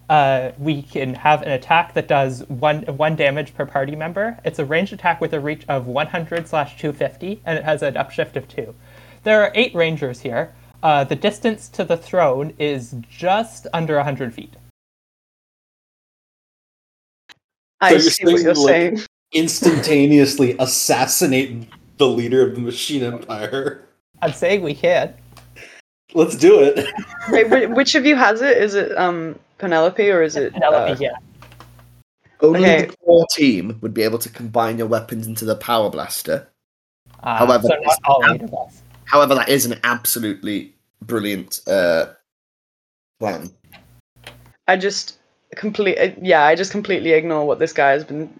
uh, 0.09 0.53
we 0.59 0.83
can 0.83 1.15
have 1.15 1.43
an 1.43 1.53
attack 1.53 1.95
that 1.95 2.07
does 2.07 2.47
one 2.49 2.83
one 2.83 3.17
damage 3.17 3.55
per 3.55 3.65
party 3.65 3.97
member. 3.97 4.39
It's 4.45 4.59
a 4.59 4.65
ranged 4.65 4.93
attack 4.93 5.21
with 5.21 5.33
a 5.33 5.41
reach 5.41 5.65
of 5.69 5.87
100 5.87 6.47
slash 6.47 6.79
250, 6.79 7.41
and 7.47 7.59
it 7.59 7.65
has 7.65 7.83
an 7.83 7.95
upshift 7.95 8.37
of 8.37 8.47
two. 8.47 8.75
There 9.23 9.43
are 9.43 9.53
eight 9.55 9.75
rangers 9.75 10.21
here. 10.21 10.53
Uh, 10.83 11.05
the 11.05 11.15
distance 11.17 11.69
to 11.69 11.85
the 11.85 11.97
throne 11.97 12.53
is 12.59 12.95
just 13.09 13.67
under 13.73 13.97
100 13.97 14.35
feet. 14.35 14.55
I 17.81 17.91
So 17.91 17.95
you're 17.95 18.11
see 18.11 18.25
what 18.25 18.43
you're 18.43 18.55
like- 18.55 18.67
saying. 18.67 19.01
Instantaneously 19.35 20.55
assassinate 20.59 21.67
the 21.97 22.07
leader 22.07 22.47
of 22.47 22.55
the 22.55 22.61
Machine 22.61 23.03
Empire. 23.03 23.83
I'm 24.21 24.33
saying 24.33 24.63
we 24.63 24.75
can. 24.75 25.15
Let's 26.13 26.37
do 26.37 26.61
it. 26.61 26.87
Wait, 27.31 27.71
which 27.71 27.95
of 27.95 28.05
you 28.05 28.15
has 28.15 28.43
it? 28.43 28.59
Is 28.59 28.75
it 28.75 28.97
um 28.99 29.39
Penelope 29.57 30.11
or 30.11 30.23
is 30.23 30.37
it 30.37 30.53
Penelope, 30.53 30.93
uh, 30.93 30.97
yeah. 31.01 31.13
Only 32.43 32.59
Okay. 32.61 32.85
the 32.87 32.97
core 32.99 33.27
team 33.35 33.79
would 33.81 33.95
be 33.95 34.03
able 34.03 34.19
to 34.19 34.29
combine 34.29 34.77
your 34.77 34.87
weapons 34.89 35.27
into 35.27 35.47
the 35.47 35.57
power 35.57 35.89
blaster. 35.89 36.49
Uh, 37.23 37.39
However, 37.39 37.69
so 37.69 37.77
not 37.83 37.99
all 38.05 38.23
eight 38.35 38.43
of 38.43 38.53
us. 38.53 38.82
However, 39.13 39.35
that 39.35 39.51
is 39.51 39.67
an 39.67 39.79
absolutely 39.85 40.73
brilliant 41.03 41.61
uh, 41.67 42.07
plan. 43.21 43.51
I 44.67 44.79
just 44.79 45.19
complete 45.55 45.99
uh, 45.99 46.15
yeah, 46.23 46.45
I 46.45 46.55
just 46.55 46.73
completely 46.73 47.11
ignore 47.11 47.47
what 47.47 47.59
this 47.59 47.75
guy 47.75 47.91
has 47.91 48.05
been 48.05 48.33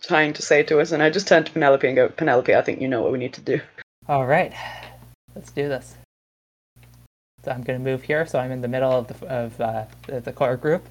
trying 0.00 0.32
to 0.34 0.42
say 0.42 0.62
to 0.62 0.78
us, 0.78 0.92
and 0.92 1.02
I 1.02 1.10
just 1.10 1.26
turn 1.26 1.42
to 1.42 1.50
Penelope 1.50 1.84
and 1.84 1.96
go, 1.96 2.08
Penelope, 2.08 2.54
I 2.54 2.62
think 2.62 2.80
you 2.80 2.86
know 2.86 3.02
what 3.02 3.10
we 3.10 3.18
need 3.18 3.32
to 3.32 3.40
do. 3.40 3.60
All 4.08 4.24
right, 4.24 4.52
let's 5.34 5.50
do 5.50 5.68
this. 5.68 5.96
So 7.44 7.50
I'm 7.50 7.62
going 7.62 7.80
to 7.80 7.84
move 7.84 8.04
here, 8.04 8.24
so 8.24 8.38
I'm 8.38 8.52
in 8.52 8.60
the 8.60 8.68
middle 8.68 8.92
of 8.92 9.08
the 9.08 9.26
of 9.26 9.60
uh, 9.60 9.86
the, 10.06 10.20
the 10.20 10.32
core 10.32 10.56
group, 10.56 10.86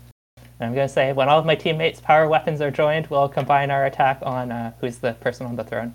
and 0.60 0.68
I'm 0.68 0.76
going 0.76 0.90
to 0.90 0.94
say 0.94 1.14
when 1.14 1.30
all 1.30 1.40
of 1.40 1.46
my 1.46 1.56
teammates' 1.56 2.02
power 2.02 2.28
weapons 2.28 2.60
are 2.60 2.72
joined, 2.72 3.08
we'll 3.08 3.30
combine 3.30 3.72
our 3.72 3.86
attack 3.86 4.20
on 4.24 4.52
uh, 4.52 4.74
who's 4.82 4.98
the 4.98 5.14
person 5.14 5.48
on 5.48 5.56
the 5.56 5.64
throne. 5.64 5.94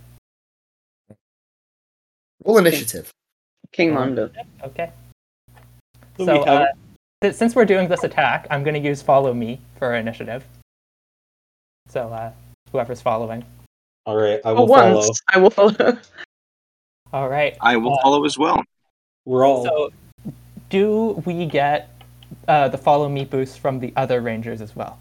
Roll 2.43 2.57
initiative. 2.57 3.13
King 3.77 3.93
Mondo. 3.94 4.31
Okay. 4.65 4.90
So 6.16 6.24
So 6.24 6.32
we 6.32 6.39
have- 6.47 6.62
uh, 6.62 6.66
si- 7.23 7.32
since 7.32 7.55
we're 7.55 7.66
doing 7.66 7.89
this 7.89 8.05
attack, 8.05 8.47
I'm 8.51 8.62
going 8.65 8.74
to 8.74 8.81
use 8.81 9.03
follow 9.03 9.35
me 9.35 9.61
for 9.78 9.94
initiative. 9.94 10.44
So 11.89 12.09
uh, 12.09 12.32
whoever's 12.73 13.03
following. 13.03 13.44
All 14.07 14.16
right, 14.16 14.40
I 14.44 14.53
will 14.53 14.66
follow. 14.69 14.94
once, 14.94 15.20
I 15.28 15.39
will 15.39 15.51
follow. 15.51 15.98
All 17.12 17.28
right. 17.28 17.57
I 17.61 17.77
will 17.77 17.94
Uh, 17.94 18.03
follow 18.03 18.24
as 18.24 18.39
well. 18.39 18.62
We're 19.24 19.44
all 19.47 19.65
So, 19.65 19.90
do 20.70 21.23
we 21.27 21.47
get 21.47 21.90
uh, 22.48 22.69
the 22.69 22.78
follow 22.78 23.09
me 23.09 23.24
boost 23.24 23.59
from 23.59 23.78
the 23.81 23.93
other 23.97 24.20
rangers 24.20 24.61
as 24.61 24.74
well? 24.77 24.98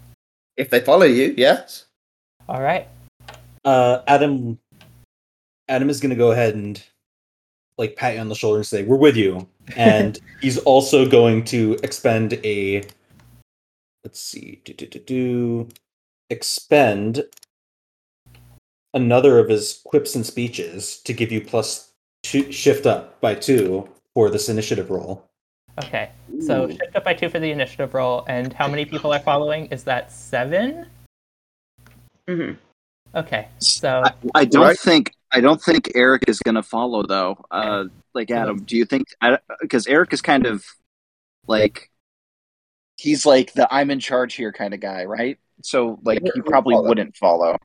If 0.56 0.70
they 0.70 0.80
follow 0.80 1.04
you, 1.06 1.34
yes. 1.36 1.86
All 2.48 2.60
right. 2.62 2.86
uh, 3.64 4.02
Adam. 4.06 4.58
Adam 5.68 5.88
is 5.90 6.00
going 6.00 6.10
to 6.10 6.16
go 6.16 6.30
ahead 6.32 6.54
and 6.54 6.82
like 7.78 7.96
pat 7.96 8.14
you 8.14 8.20
on 8.20 8.28
the 8.28 8.34
shoulder 8.34 8.58
and 8.58 8.66
say, 8.66 8.82
"We're 8.82 8.96
with 8.96 9.16
you," 9.16 9.48
and 9.76 10.18
he's 10.40 10.58
also 10.58 11.08
going 11.08 11.44
to 11.46 11.78
expend 11.82 12.34
a. 12.44 12.82
Let's 14.04 14.20
see, 14.20 14.60
do 14.64 14.72
do 14.72 14.86
do 14.86 14.98
do, 15.00 15.68
expend 16.30 17.24
another 18.94 19.38
of 19.38 19.48
his 19.48 19.82
quips 19.84 20.14
and 20.14 20.24
speeches 20.24 21.00
to 21.00 21.12
give 21.12 21.30
you 21.30 21.40
plus 21.40 21.92
two 22.22 22.50
shift 22.50 22.86
up 22.86 23.20
by 23.20 23.34
two 23.34 23.88
for 24.14 24.30
this 24.30 24.48
initiative 24.48 24.90
roll. 24.90 25.24
Okay. 25.78 26.10
So 26.40 26.68
shift 26.68 26.96
up 26.96 27.04
by 27.04 27.14
two 27.14 27.28
for 27.28 27.38
the 27.38 27.50
initiative 27.50 27.94
roll, 27.94 28.24
and 28.28 28.52
how 28.52 28.68
many 28.68 28.84
people 28.84 29.12
are 29.12 29.20
following? 29.20 29.66
Is 29.66 29.84
that 29.84 30.12
seven? 30.12 30.86
hmm 32.28 32.52
Okay. 33.14 33.48
So 33.58 34.02
I, 34.04 34.12
I 34.34 34.44
don't 34.44 34.62
Right. 34.62 34.78
think 34.78 35.12
I 35.32 35.40
don't 35.40 35.60
think 35.60 35.90
Eric 35.94 36.24
is 36.28 36.38
going 36.40 36.54
to 36.54 36.62
follow 36.62 37.02
though. 37.04 37.36
Uh, 37.50 37.84
like 38.14 38.30
Adam, 38.30 38.62
do 38.64 38.76
you 38.76 38.84
think? 38.84 39.06
Because 39.60 39.86
Eric 39.86 40.12
is 40.12 40.22
kind 40.22 40.46
of 40.46 40.64
like 41.46 41.90
he's 42.96 43.26
like 43.26 43.52
the 43.52 43.66
I'm 43.72 43.90
in 43.90 44.00
charge 44.00 44.34
here 44.34 44.52
kind 44.52 44.72
of 44.72 44.80
guy, 44.80 45.04
right? 45.04 45.38
So 45.62 45.98
like 46.04 46.22
he 46.34 46.40
probably 46.42 46.74
Follow. 46.74 46.88
wouldn't 46.88 47.16
follow. 47.16 47.56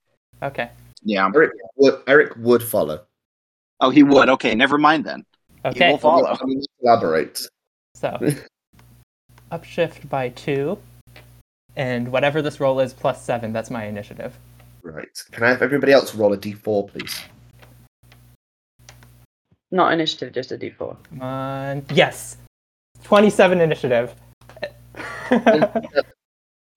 Okay. 0.42 0.70
Yeah. 1.04 1.30
Eric 1.34 1.52
would, 1.76 2.02
Eric 2.08 2.34
would 2.38 2.64
follow. 2.64 3.02
Oh, 3.80 3.90
he 3.90 4.04
would. 4.04 4.30
Okay, 4.30 4.54
never 4.56 4.78
mind 4.78 5.06
then. 5.06 5.24
Okay. 5.66 5.78
He 5.80 5.84
Okay. 5.86 5.92
will 5.92 5.98
follow. 5.98 6.26
I 6.40 6.46
mean, 6.46 6.62
elaborate. 6.82 7.40
So, 7.96 8.18
upshift 9.52 10.10
by 10.10 10.30
two, 10.30 10.78
and 11.76 12.12
whatever 12.12 12.42
this 12.42 12.60
roll 12.60 12.80
is 12.80 12.94
plus 12.94 13.24
seven. 13.24 13.54
That's 13.54 13.70
my 13.70 13.86
initiative. 13.86 14.38
Right. 14.84 15.08
Can 15.32 15.44
I 15.44 15.50
have 15.50 15.62
everybody 15.62 15.92
else 15.92 16.16
roll 16.16 16.34
a 16.34 16.38
d4, 16.38 16.88
please? 16.90 17.20
Not 19.72 19.94
initiative, 19.94 20.34
just 20.34 20.52
a 20.52 20.58
d4. 20.58 20.98
Come 21.04 21.22
on. 21.22 21.86
Yes. 21.94 22.38
Twenty-seven 23.04 23.62
initiative. 23.62 24.14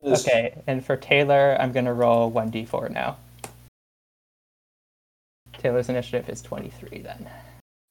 okay, 0.04 0.62
and 0.66 0.84
for 0.84 0.96
Taylor, 0.96 1.56
I'm 1.60 1.72
gonna 1.72 1.92
roll 1.92 2.30
one 2.30 2.50
d4 2.52 2.90
now. 2.90 3.16
Taylor's 5.58 5.88
initiative 5.88 6.28
is 6.28 6.40
twenty-three 6.40 7.00
then. 7.02 7.28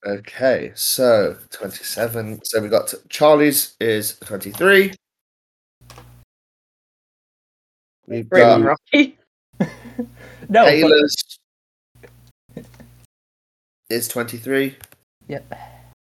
Okay, 0.05 0.71
so 0.75 1.37
27. 1.51 2.43
So 2.43 2.61
we 2.61 2.67
got 2.67 2.93
Charlie's 3.07 3.75
is 3.79 4.17
23. 4.19 4.93
We've 8.07 8.29
got 8.29 8.61
Rocky. 8.61 9.17
No. 10.49 10.65
but- 10.65 10.71
Taylor's 10.71 11.15
is 13.89 14.09
23. 14.09 14.75
Yep. 15.27 15.53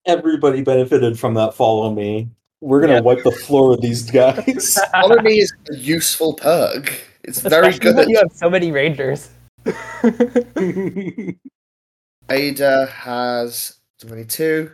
Everybody 0.06 0.62
benefited 0.62 1.18
from 1.18 1.34
that 1.34 1.55
follow 1.55 1.93
me. 1.93 2.28
We're 2.60 2.80
gonna 2.80 2.94
Yeah. 2.94 3.01
wipe 3.01 3.22
the 3.22 3.32
floor 3.32 3.70
with 3.70 3.80
these 3.82 4.10
guys. 4.10 4.78
Follow 4.93 5.20
me 5.20 5.38
is 5.40 5.52
a 5.70 5.76
useful 5.76 6.34
perk. 6.34 6.93
It's 7.24 7.40
very 7.40 7.68
Especially 7.68 7.94
when 7.94 7.97
good. 7.97 8.09
You 8.10 8.18
have 8.18 8.32
so 8.32 8.48
many 8.48 8.70
rangers. 8.72 9.28
Ada 12.30 12.86
has 12.86 13.78
22. 14.01 14.70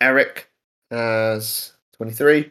Eric 0.00 0.48
has 0.90 1.72
23. 1.96 2.50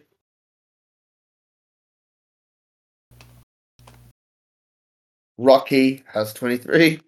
Rocky 5.38 6.04
has 6.14 6.34
23. 6.34 7.02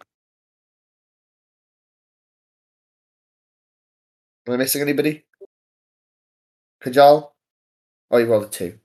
Am 4.48 4.54
I 4.54 4.58
missing 4.58 4.82
anybody? 4.82 5.26
Kajal? 6.84 7.32
Oh, 8.12 8.18
you 8.18 8.26
rolled 8.28 8.46
a 8.46 8.48
2. 8.50 8.78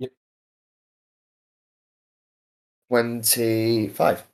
Yep. 0.00 0.12
25. 2.88 4.26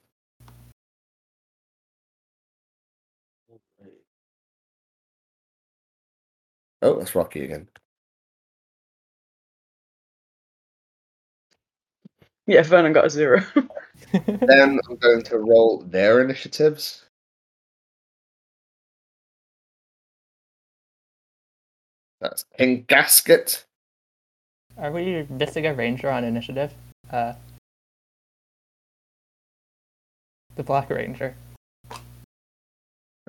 Oh, 6.83 6.99
that's 6.99 7.15
Rocky 7.15 7.45
again. 7.45 7.69
Yeah, 12.47 12.63
Vernon 12.63 12.93
got 12.93 13.07
a 13.07 13.11
zero. 13.11 13.43
then 14.13 14.81
I'm 14.89 14.97
going 14.97 15.23
to 15.25 15.39
roll 15.39 15.83
their 15.83 16.23
initiatives. 16.23 17.06
That's 22.27 22.45
King 22.59 22.85
Gasket. 22.89 23.65
Are 24.79 24.91
we 24.91 25.25
missing 25.31 25.65
a 25.65 25.73
ranger 25.73 26.11
on 26.11 26.25
initiative? 26.25 26.75
Uh, 27.09 27.35
the 30.57 30.65
Black 30.65 30.91
Ranger. 30.91 31.37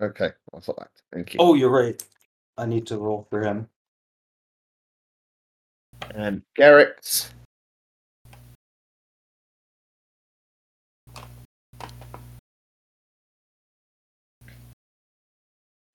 Okay, 0.02 0.30
I'll 0.52 0.62
select. 0.62 1.04
Thank 1.14 1.36
you. 1.36 1.40
oh, 1.40 1.54
you're 1.54 1.70
right. 1.70 2.04
I 2.58 2.66
need 2.66 2.88
to 2.88 2.98
roll 2.98 3.28
for 3.30 3.44
him. 3.44 3.70
And 6.16 6.42
Garrett. 6.56 7.32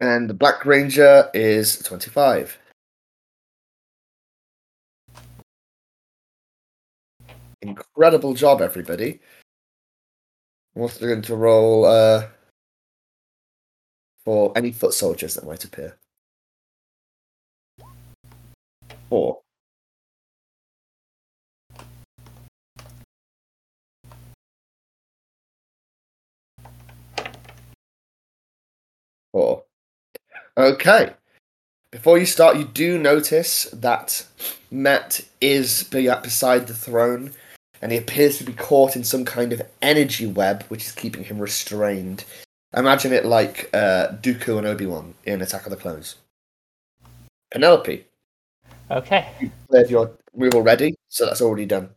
And 0.01 0.31
the 0.31 0.35
Black 0.35 0.65
Ranger 0.65 1.29
is 1.35 1.79
25. 1.79 2.59
Incredible 7.63 8.35
job, 8.35 8.61
everybody. 8.61 9.21
Also 10.75 11.07
going 11.07 11.23
to 11.23 11.37
roll 11.37 11.85
uh, 11.85 12.27
for 14.25 14.53
any 14.57 14.73
foot 14.73 14.95
soldiers 14.95 15.35
that 15.35 15.47
might 15.47 15.65
appear. 15.65 15.97
Four. 19.09 19.43
Four. 29.31 29.65
Okay. 30.57 31.15
Before 31.93 32.19
you 32.19 32.27
start, 32.27 32.57
you 32.57 32.65
do 32.65 32.99
notice 32.99 33.65
that 33.73 34.27
Matt 34.71 35.21
is 35.41 35.85
be- 35.85 36.09
beside 36.23 36.67
the 36.67 36.75
throne, 36.75 37.35
and 37.83 37.93
he 37.93 37.99
appears 37.99 38.39
to 38.39 38.45
be 38.45 38.53
caught 38.53 38.97
in 38.97 39.05
some 39.05 39.25
kind 39.25 39.53
of 39.53 39.61
energy 39.83 40.27
web, 40.27 40.63
which 40.69 40.87
is 40.87 40.93
keeping 40.93 41.25
him 41.25 41.39
restrained. 41.39 42.25
Imagine 42.75 43.13
it 43.13 43.27
like 43.27 43.69
uh, 43.75 44.09
Dooku 44.23 44.57
and 44.57 44.67
Obi 44.67 44.87
Wan 44.87 45.15
in 45.25 45.43
Attack 45.43 45.67
of 45.67 45.71
the 45.71 45.77
Clones. 45.77 46.15
Penelope, 47.51 48.07
Okay. 48.91 49.29
cleared 49.69 49.91
your 49.91 50.17
move 50.35 50.55
already, 50.55 50.95
so 51.09 51.27
that's 51.27 51.43
already 51.43 51.67
done. 51.67 51.91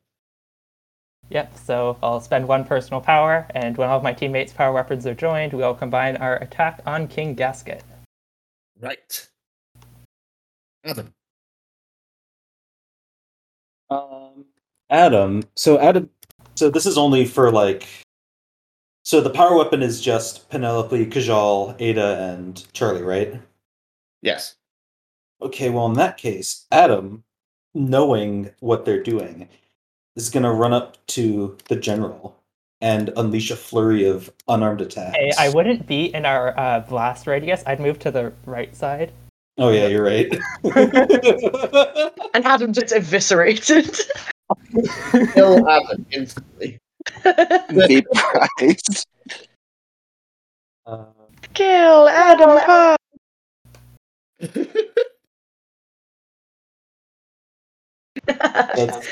Yep, 1.29 1.57
so 1.57 1.97
I'll 2.03 2.19
spend 2.19 2.47
one 2.47 2.65
personal 2.65 3.01
power, 3.01 3.47
and 3.55 3.77
when 3.77 3.89
all 3.89 3.97
of 3.97 4.03
my 4.03 4.13
teammates' 4.13 4.53
power 4.53 4.73
weapons 4.73 5.07
are 5.07 5.15
joined, 5.15 5.53
we'll 5.53 5.73
combine 5.73 6.17
our 6.17 6.35
attack 6.37 6.81
on 6.85 7.07
King 7.07 7.35
Gasket. 7.35 7.83
Right. 8.79 9.27
Adam. 10.83 11.13
Um, 13.89 14.45
Adam. 14.89 15.43
So 15.55 15.79
Adam. 15.79 16.09
So 16.55 16.69
this 16.69 16.85
is 16.85 16.97
only 16.97 17.25
for 17.25 17.51
like. 17.51 17.87
So 19.03 19.21
the 19.21 19.29
power 19.29 19.55
weapon 19.55 19.83
is 19.83 20.01
just 20.01 20.49
Penelope, 20.49 21.05
Kajal, 21.07 21.75
Ada, 21.79 22.33
and 22.33 22.65
Charlie, 22.73 23.03
right? 23.03 23.39
Yes. 24.23 24.55
Okay, 25.41 25.69
well 25.69 25.85
in 25.85 25.93
that 25.93 26.17
case, 26.17 26.65
Adam, 26.71 27.23
knowing 27.75 28.49
what 28.61 28.85
they're 28.85 29.03
doing, 29.03 29.47
is 30.15 30.29
gonna 30.29 30.53
run 30.53 30.73
up 30.73 30.97
to 31.07 31.55
the 31.69 31.75
general 31.75 32.35
and 32.81 33.11
unleash 33.15 33.51
a 33.51 33.55
flurry 33.55 34.05
of 34.05 34.31
unarmed 34.47 34.81
attacks. 34.81 35.17
Hey, 35.17 35.31
I 35.37 35.49
wouldn't 35.49 35.85
be 35.85 36.13
in 36.13 36.25
our 36.25 36.57
uh, 36.59 36.79
blast 36.81 37.27
radius. 37.27 37.63
I'd 37.65 37.79
move 37.79 37.99
to 37.99 38.11
the 38.11 38.33
right 38.45 38.75
side. 38.75 39.11
Oh 39.57 39.69
yeah, 39.69 39.87
you're 39.87 40.03
right. 40.03 40.31
and 42.33 42.45
Adam 42.45 42.73
just 42.73 42.91
eviscerated. 42.91 43.97
Kill 45.33 45.67
Adam 45.67 46.05
instantly. 46.11 46.77
Vaporized. 47.23 49.07
uh, 50.85 51.05
Kill 51.53 52.09
Adam 52.09 52.59
Pye. 52.65 52.95
that's... 58.27 59.11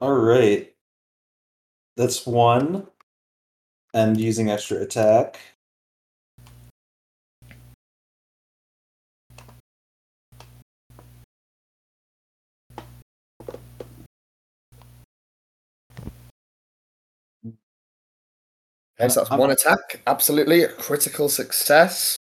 All 0.00 0.14
right. 0.14 0.72
That's 1.96 2.26
one. 2.26 2.86
And 3.94 4.20
using 4.20 4.50
extra 4.50 4.78
attack. 4.82 5.40
Okay, 19.00 19.08
so 19.08 19.20
that's 19.20 19.30
uh, 19.30 19.34
I'm- 19.34 19.40
one 19.40 19.50
attack. 19.50 20.02
Absolutely. 20.06 20.64
A 20.64 20.68
critical 20.68 21.28
success. 21.28 22.16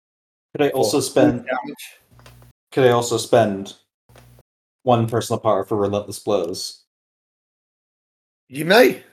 Could 0.54 0.68
I 0.68 0.70
also 0.70 1.00
spend 1.00 1.46
damage. 1.46 2.00
could 2.72 2.86
I 2.86 2.92
also 2.92 3.18
spend 3.18 3.74
one 4.84 5.08
personal 5.08 5.40
power 5.40 5.64
for 5.66 5.78
relentless 5.78 6.20
blows? 6.20 6.84
You 8.48 8.66
may. 8.66 9.04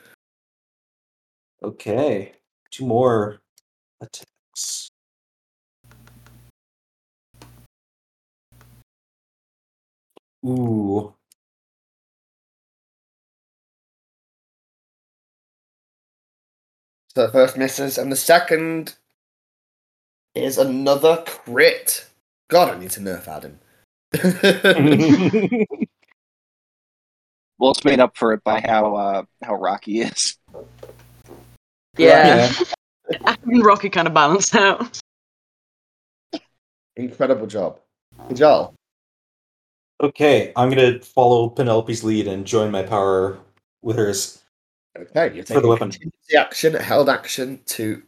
Okay. 1.63 2.35
Two 2.71 2.87
more 2.87 3.41
attacks. 4.01 4.89
Ooh. 10.45 11.15
So 17.15 17.27
the 17.27 17.33
first 17.33 17.57
misses, 17.57 17.99
and 17.99 18.11
the 18.11 18.17
second 18.17 18.95
is 20.35 20.59
another 20.59 21.23
crit. 21.27 22.07
God, 22.49 22.75
I 22.75 22.79
need 22.79 22.91
to 22.91 23.01
nerf 23.01 23.29
Adam. 23.29 23.59
Well, 27.63 27.71
it's 27.71 27.85
made 27.85 28.01
up 28.01 28.17
for 28.17 28.33
it 28.33 28.43
by 28.43 28.61
how 28.61 28.97
uh, 28.97 29.23
how 29.41 29.55
Rocky 29.55 30.01
is. 30.01 30.37
Yeah. 31.97 32.53
Adam 33.25 33.51
and 33.51 33.65
Rocky 33.65 33.89
kind 33.89 34.09
of 34.09 34.15
balance 34.15 34.53
out. 34.53 34.99
Incredible 36.97 37.47
job. 37.47 37.79
Good 38.27 38.39
job. 38.39 38.75
Okay, 40.03 40.53
I'm 40.57 40.71
gonna 40.71 40.99
follow 40.99 41.51
Penelope's 41.51 42.03
lead 42.03 42.27
and 42.27 42.45
join 42.45 42.73
my 42.73 42.83
power 42.83 43.39
with 43.81 43.95
hers. 43.95 44.42
Okay, 44.99 45.35
you're 45.35 45.45
For 45.45 45.61
the 45.61 45.69
weapon. 45.69 45.91
contingency 45.91 46.37
action, 46.37 46.75
held 46.75 47.09
action 47.09 47.61
to 47.67 48.03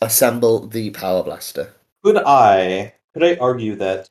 assemble 0.00 0.66
the 0.66 0.90
power 0.90 1.22
blaster. 1.22 1.72
Could 2.04 2.18
I 2.24 2.94
could 3.14 3.24
I 3.24 3.36
argue 3.40 3.74
that 3.76 4.08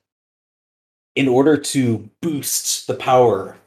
in 1.15 1.27
order 1.27 1.57
to 1.57 2.09
boost 2.21 2.87
the 2.87 2.93
power 2.93 3.57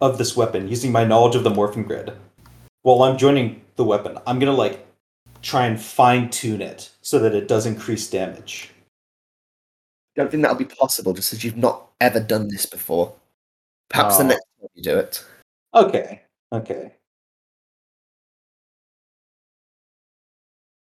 of 0.00 0.18
this 0.18 0.36
weapon 0.36 0.68
using 0.68 0.92
my 0.92 1.04
knowledge 1.04 1.34
of 1.34 1.42
the 1.44 1.50
morphing 1.50 1.86
grid, 1.86 2.12
while 2.82 3.02
I'm 3.02 3.18
joining 3.18 3.62
the 3.76 3.84
weapon, 3.84 4.18
I'm 4.26 4.38
gonna 4.38 4.52
like 4.52 4.86
try 5.42 5.66
and 5.66 5.80
fine 5.80 6.30
tune 6.30 6.62
it 6.62 6.90
so 7.02 7.18
that 7.18 7.34
it 7.34 7.48
does 7.48 7.66
increase 7.66 8.08
damage. 8.08 8.70
don't 10.14 10.30
think 10.30 10.42
that'll 10.42 10.56
be 10.56 10.64
possible 10.64 11.12
just 11.12 11.32
as 11.34 11.44
you've 11.44 11.58
not 11.58 11.88
ever 12.00 12.18
done 12.20 12.48
this 12.48 12.64
before. 12.64 13.12
Perhaps 13.90 14.16
the 14.18 14.24
Oh. 14.24 14.26
next 14.28 14.44
time 14.60 14.68
you 14.74 14.82
do 14.82 14.98
it. 14.98 15.24
Okay. 15.74 16.22
Okay. 16.52 16.94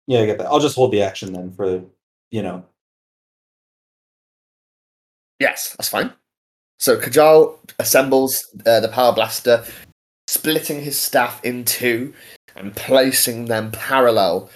Yeah, 0.07 0.21
I 0.21 0.27
get 0.27 0.39
that. 0.39 0.47
I'll 0.47 0.61
just 0.61 0.77
hold 0.77 0.93
the 0.93 1.03
action 1.03 1.33
then 1.33 1.53
for 1.53 1.83
you 2.31 2.43
know. 2.43 2.65
Yes, 5.41 5.75
that's 5.77 5.89
fine. 5.89 6.13
So 6.79 6.99
Kajal 6.99 7.59
assembles 7.79 8.47
uh, 8.67 8.81
the 8.81 8.89
power 8.89 9.13
blaster, 9.13 9.65
splitting 10.27 10.81
his 10.83 10.99
staff 10.99 11.43
in 11.45 11.65
two 11.65 12.13
and 12.57 12.75
placing 12.75 13.47
them 13.47 13.71
parallel 13.73 14.51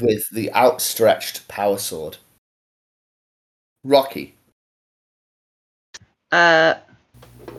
with 0.00 0.28
the 0.30 0.52
outstretched 0.54 1.46
power 1.48 1.78
sword. 1.78 2.16
Rocky. 3.84 4.34
Uh, 6.30 6.74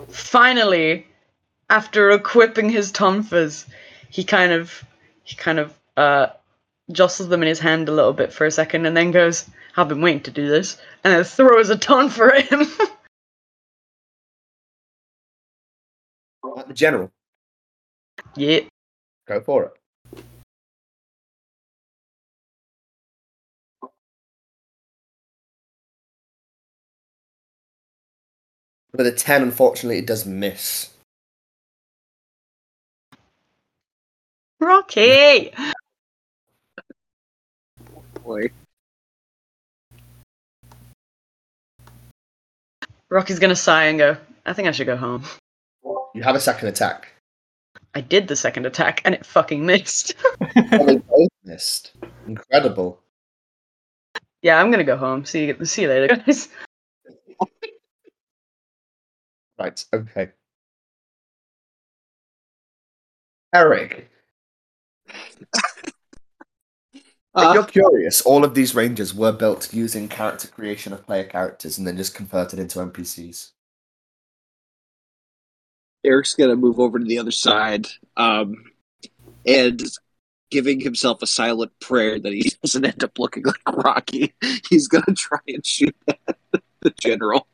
finally, 0.09 1.07
after 1.69 2.11
equipping 2.11 2.69
his 2.69 2.91
tonfas, 2.91 3.65
he 4.09 4.23
kind 4.23 4.51
of 4.51 4.83
he 5.23 5.35
kind 5.35 5.59
of 5.59 5.77
uh 5.97 6.27
jostles 6.91 7.29
them 7.29 7.41
in 7.41 7.47
his 7.47 7.59
hand 7.59 7.89
a 7.89 7.91
little 7.91 8.13
bit 8.13 8.33
for 8.33 8.45
a 8.45 8.51
second, 8.51 8.85
and 8.85 8.95
then 8.95 9.11
goes, 9.11 9.49
"I've 9.77 9.87
been 9.89 10.01
waiting 10.01 10.23
to 10.23 10.31
do 10.31 10.47
this," 10.47 10.77
and 11.03 11.13
then 11.13 11.23
throws 11.23 11.69
a 11.69 11.77
ton 11.77 12.09
for 12.09 12.31
him. 12.33 12.61
At 12.61 12.69
uh, 16.43 16.63
the 16.63 16.73
general. 16.73 17.11
yeah. 18.35 18.61
Go 19.27 19.41
for 19.41 19.65
it. 19.65 19.73
With 28.91 29.05
the 29.05 29.11
10, 29.11 29.43
unfortunately, 29.43 29.99
it 29.99 30.07
does 30.07 30.25
miss. 30.25 30.89
Rocky. 34.59 35.53
Boy. 38.29 38.51
Rocky's 43.09 43.39
gonna 43.39 43.55
sigh 43.55 43.85
and 43.85 43.97
go, 43.97 44.17
"I 44.45 44.53
think 44.53 44.67
I 44.67 44.71
should 44.71 44.85
go 44.85 44.95
home." 44.95 45.23
You 46.13 46.21
have 46.21 46.35
a 46.35 46.39
second 46.39 46.67
attack. 46.67 47.11
I 47.95 48.01
did 48.01 48.27
the 48.27 48.35
second 48.35 48.67
attack, 48.67 49.01
and 49.03 49.15
it 49.15 49.25
fucking 49.25 49.65
missed. 49.65 50.13
They 50.55 50.97
both 50.97 51.29
missed. 51.43 51.93
Incredible. 52.27 53.01
yeah, 54.43 54.61
I'm 54.61 54.69
gonna 54.69 54.83
go 54.83 54.95
home. 54.95 55.25
See 55.25 55.47
you. 55.47 55.65
See 55.65 55.81
you 55.81 55.89
later, 55.89 56.15
guys. 56.15 56.49
Right, 59.57 59.83
okay. 59.91 60.29
Eric, 63.53 64.09
if 67.41 67.49
Uh, 67.49 67.53
you're 67.53 67.63
curious, 67.65 68.21
all 68.21 68.43
of 68.43 68.53
these 68.53 68.73
rangers 68.75 69.13
were 69.13 69.31
built 69.31 69.73
using 69.73 70.07
character 70.07 70.47
creation 70.47 70.93
of 70.93 71.05
player 71.05 71.23
characters 71.23 71.77
and 71.77 71.85
then 71.87 71.97
just 71.97 72.15
converted 72.15 72.59
into 72.59 72.79
NPCs. 72.79 73.51
Eric's 76.03 76.33
gonna 76.33 76.55
move 76.55 76.79
over 76.79 76.97
to 76.97 77.05
the 77.05 77.19
other 77.19 77.31
side, 77.31 77.87
um, 78.15 78.71
and 79.45 79.83
giving 80.49 80.79
himself 80.79 81.21
a 81.21 81.27
silent 81.27 81.71
prayer 81.79 82.19
that 82.19 82.33
he 82.33 82.51
doesn't 82.63 82.85
end 82.85 83.03
up 83.03 83.19
looking 83.19 83.43
like 83.43 83.61
Rocky. 83.85 84.33
He's 84.69 84.87
gonna 84.87 85.13
try 85.15 85.39
and 85.47 85.65
shoot 85.65 85.95
at 86.07 86.37
the 86.81 86.91
general. 86.99 87.47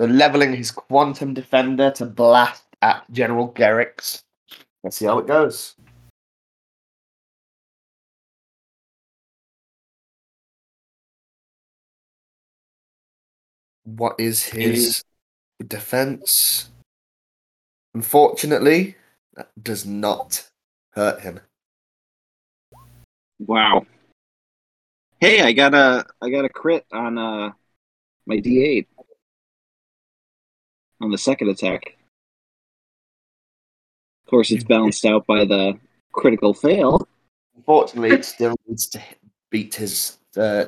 So 0.00 0.06
leveling 0.06 0.54
his 0.54 0.70
quantum 0.70 1.34
defender 1.34 1.90
to 1.92 2.06
blast 2.06 2.64
at 2.80 3.04
General 3.12 3.52
Garrix. 3.52 4.22
Let's 4.82 4.96
see 4.96 5.04
how 5.04 5.18
it 5.18 5.26
goes. 5.26 5.74
What 13.96 14.20
is 14.20 14.44
his 14.44 15.02
defense? 15.66 16.70
Unfortunately, 17.92 18.94
that 19.34 19.50
does 19.60 19.84
not 19.84 20.48
hurt 20.92 21.20
him. 21.22 21.40
Wow. 23.40 23.86
Hey, 25.18 25.42
I 25.42 25.52
got 25.52 25.74
a 25.74 26.06
I 26.22 26.30
got 26.30 26.44
a 26.44 26.48
crit 26.48 26.84
on 26.92 27.18
uh 27.18 27.50
my 28.26 28.36
D8 28.36 28.86
on 31.00 31.10
the 31.10 31.18
second 31.18 31.48
attack. 31.48 31.96
Of 34.24 34.30
course, 34.30 34.52
it's 34.52 34.62
balanced 34.62 35.04
out 35.04 35.26
by 35.26 35.44
the 35.44 35.78
critical 36.12 36.54
fail. 36.54 37.08
Unfortunately, 37.56 38.10
it 38.10 38.24
still 38.24 38.54
needs 38.68 38.86
to 38.90 39.00
beat 39.50 39.74
his 39.74 40.18
uh, 40.36 40.66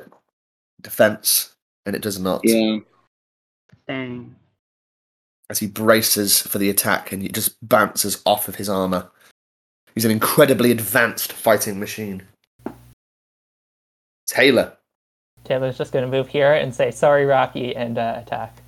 defense, 0.81 1.55
and 1.85 1.95
it 1.95 2.01
does 2.01 2.19
not. 2.19 2.41
Yeah. 2.43 2.79
Dang. 3.87 4.35
as 5.49 5.59
he 5.59 5.67
braces 5.67 6.41
for 6.41 6.57
the 6.57 6.69
attack 6.69 7.11
and 7.11 7.21
it 7.23 7.33
just 7.33 7.55
bounces 7.67 8.21
off 8.25 8.47
of 8.47 8.55
his 8.55 8.69
armor. 8.69 9.09
He's 9.93 10.05
an 10.05 10.11
incredibly 10.11 10.71
advanced 10.71 11.31
fighting 11.31 11.79
machine. 11.79 12.23
Taylor. 14.25 14.75
Taylor's 15.43 15.77
just 15.77 15.91
going 15.91 16.09
to 16.09 16.09
move 16.09 16.27
here 16.27 16.53
and 16.53 16.73
say, 16.73 16.89
sorry, 16.89 17.25
Rocky, 17.25 17.75
and 17.75 17.97
uh, 17.97 18.15
attack. 18.25 18.63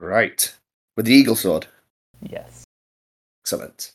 Right. 0.00 0.54
With 0.96 1.06
the 1.06 1.12
eagle 1.12 1.36
sword. 1.36 1.66
Yes. 2.22 2.64
Excellent. 3.42 3.92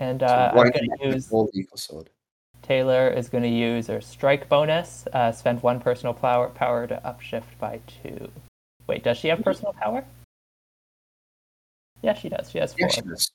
And 0.00 0.22
uh, 0.22 0.52
why 0.52 0.66
I'm 0.66 0.70
going 0.70 0.84
you 0.84 1.10
to 1.10 1.14
use, 1.16 1.28
roll 1.30 1.50
the 1.52 1.58
eagle 1.58 1.76
sword. 1.76 2.08
Taylor 2.68 3.08
is 3.08 3.30
going 3.30 3.44
to 3.44 3.48
use 3.48 3.86
her 3.86 4.02
strike 4.02 4.46
bonus, 4.50 5.06
uh, 5.14 5.32
spend 5.32 5.62
one 5.62 5.80
personal 5.80 6.12
power, 6.12 6.50
power 6.50 6.86
to 6.86 7.00
upshift 7.02 7.58
by 7.58 7.80
two. 8.02 8.30
Wait, 8.86 9.02
does 9.02 9.16
she 9.16 9.28
have 9.28 9.42
personal 9.42 9.72
power? 9.72 10.04
Yeah, 12.02 12.12
she 12.12 12.28
does. 12.28 12.50
She 12.50 12.58
has 12.58 12.74
four. 12.74 12.80
Yes, 12.80 12.94
she 12.94 13.00
does. 13.00 13.30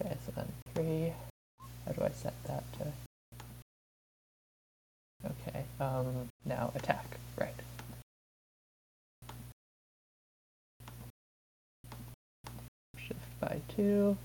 Okay, 0.00 0.16
so 0.24 0.32
then 0.34 0.46
three. 0.74 1.12
How 1.84 1.92
do 1.92 2.04
I 2.04 2.08
set 2.08 2.32
that 2.44 2.64
to? 2.78 2.86
Okay, 5.26 5.64
um, 5.78 6.30
now 6.46 6.72
attack. 6.74 7.18
Right. 7.38 7.52
Shift 12.96 13.40
by 13.40 13.60
two. 13.76 14.16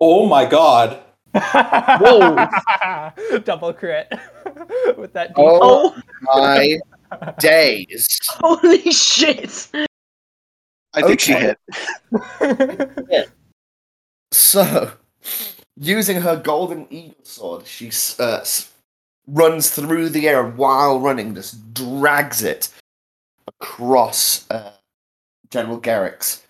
Oh 0.00 0.26
my 0.26 0.44
god. 0.44 1.00
Whoa! 1.34 2.48
Double 3.44 3.72
crit 3.72 4.08
with 4.96 5.12
that. 5.12 5.28
D- 5.28 5.34
Oh 5.36 5.94
my 6.22 6.78
days. 7.38 8.18
Holy 8.28 8.90
shit! 8.90 9.68
I 10.94 11.02
think 11.02 11.20
she 11.20 11.34
Okay. 11.34 11.54
hit. 13.10 13.30
So, 14.32 14.90
using 15.76 16.20
her 16.22 16.36
golden 16.36 16.86
eagle 16.90 17.16
sword, 17.22 17.66
she 17.66 17.90
uh, 18.18 18.44
runs 19.26 19.70
through 19.70 20.08
the 20.10 20.28
air 20.28 20.44
and 20.46 20.56
while 20.56 20.98
running, 21.00 21.34
just 21.34 21.74
drags 21.74 22.42
it 22.42 22.68
across 23.46 24.50
uh, 24.50 24.72
General 25.50 25.80
Garrix's, 25.80 26.42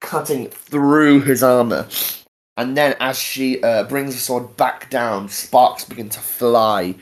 cutting 0.00 0.48
through 0.48 1.20
his 1.22 1.42
armor. 1.42 1.86
And 2.56 2.76
then, 2.76 2.96
as 3.00 3.18
she 3.18 3.62
uh, 3.62 3.84
brings 3.84 4.14
the 4.14 4.20
sword 4.20 4.56
back 4.56 4.90
down, 4.90 5.28
sparks 5.28 5.84
begin 5.84 6.10
to 6.10 6.20
fly 6.20 6.94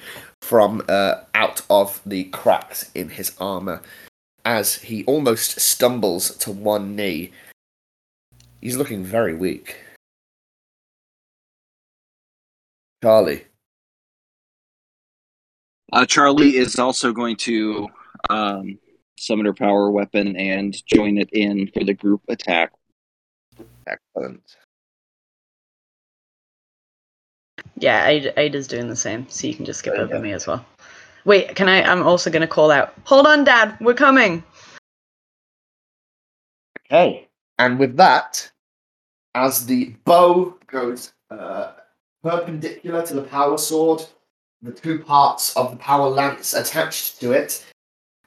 from 0.42 0.82
uh, 0.88 1.16
out 1.34 1.62
of 1.68 2.00
the 2.06 2.24
cracks 2.24 2.90
in 2.94 3.10
his 3.10 3.36
armor 3.40 3.82
as 4.44 4.76
he 4.76 5.04
almost 5.04 5.60
stumbles 5.60 6.36
to 6.38 6.50
one 6.50 6.96
knee. 6.96 7.32
He's 8.60 8.76
looking 8.76 9.04
very 9.04 9.34
weak. 9.34 9.76
Charlie. 13.02 13.44
Uh, 15.92 16.06
Charlie 16.06 16.56
is 16.56 16.78
also 16.78 17.12
going 17.12 17.36
to 17.36 17.88
um, 18.28 18.78
summon 19.18 19.46
her 19.46 19.54
power 19.54 19.90
weapon 19.90 20.36
and 20.36 20.76
join 20.86 21.18
it 21.18 21.30
in 21.32 21.66
for 21.68 21.82
the 21.82 21.94
group 21.94 22.22
attack. 22.28 22.72
Excellent. 23.86 24.42
Yeah, 27.76 28.06
Ada, 28.06 28.38
Ada's 28.38 28.66
doing 28.66 28.88
the 28.88 28.96
same, 28.96 29.26
so 29.28 29.46
you 29.46 29.54
can 29.54 29.64
just 29.64 29.80
skip 29.80 29.94
you 29.94 30.00
over 30.00 30.18
me 30.18 30.32
as 30.32 30.46
well. 30.46 30.64
Wait, 31.24 31.54
can 31.54 31.68
I? 31.68 31.82
I'm 31.82 32.02
also 32.02 32.30
going 32.30 32.42
to 32.42 32.48
call 32.48 32.70
out. 32.70 32.94
Hold 33.04 33.26
on, 33.26 33.44
Dad, 33.44 33.76
we're 33.80 33.94
coming. 33.94 34.42
Okay. 36.86 37.28
And 37.58 37.78
with 37.78 37.96
that, 37.96 38.50
as 39.34 39.66
the 39.66 39.94
bow 40.04 40.56
goes 40.66 41.12
uh, 41.30 41.72
perpendicular 42.22 43.04
to 43.06 43.14
the 43.14 43.22
power 43.22 43.58
sword, 43.58 44.02
the 44.62 44.72
two 44.72 44.98
parts 44.98 45.56
of 45.56 45.70
the 45.70 45.76
power 45.76 46.08
lance 46.08 46.54
attached 46.54 47.20
to 47.20 47.32
it, 47.32 47.64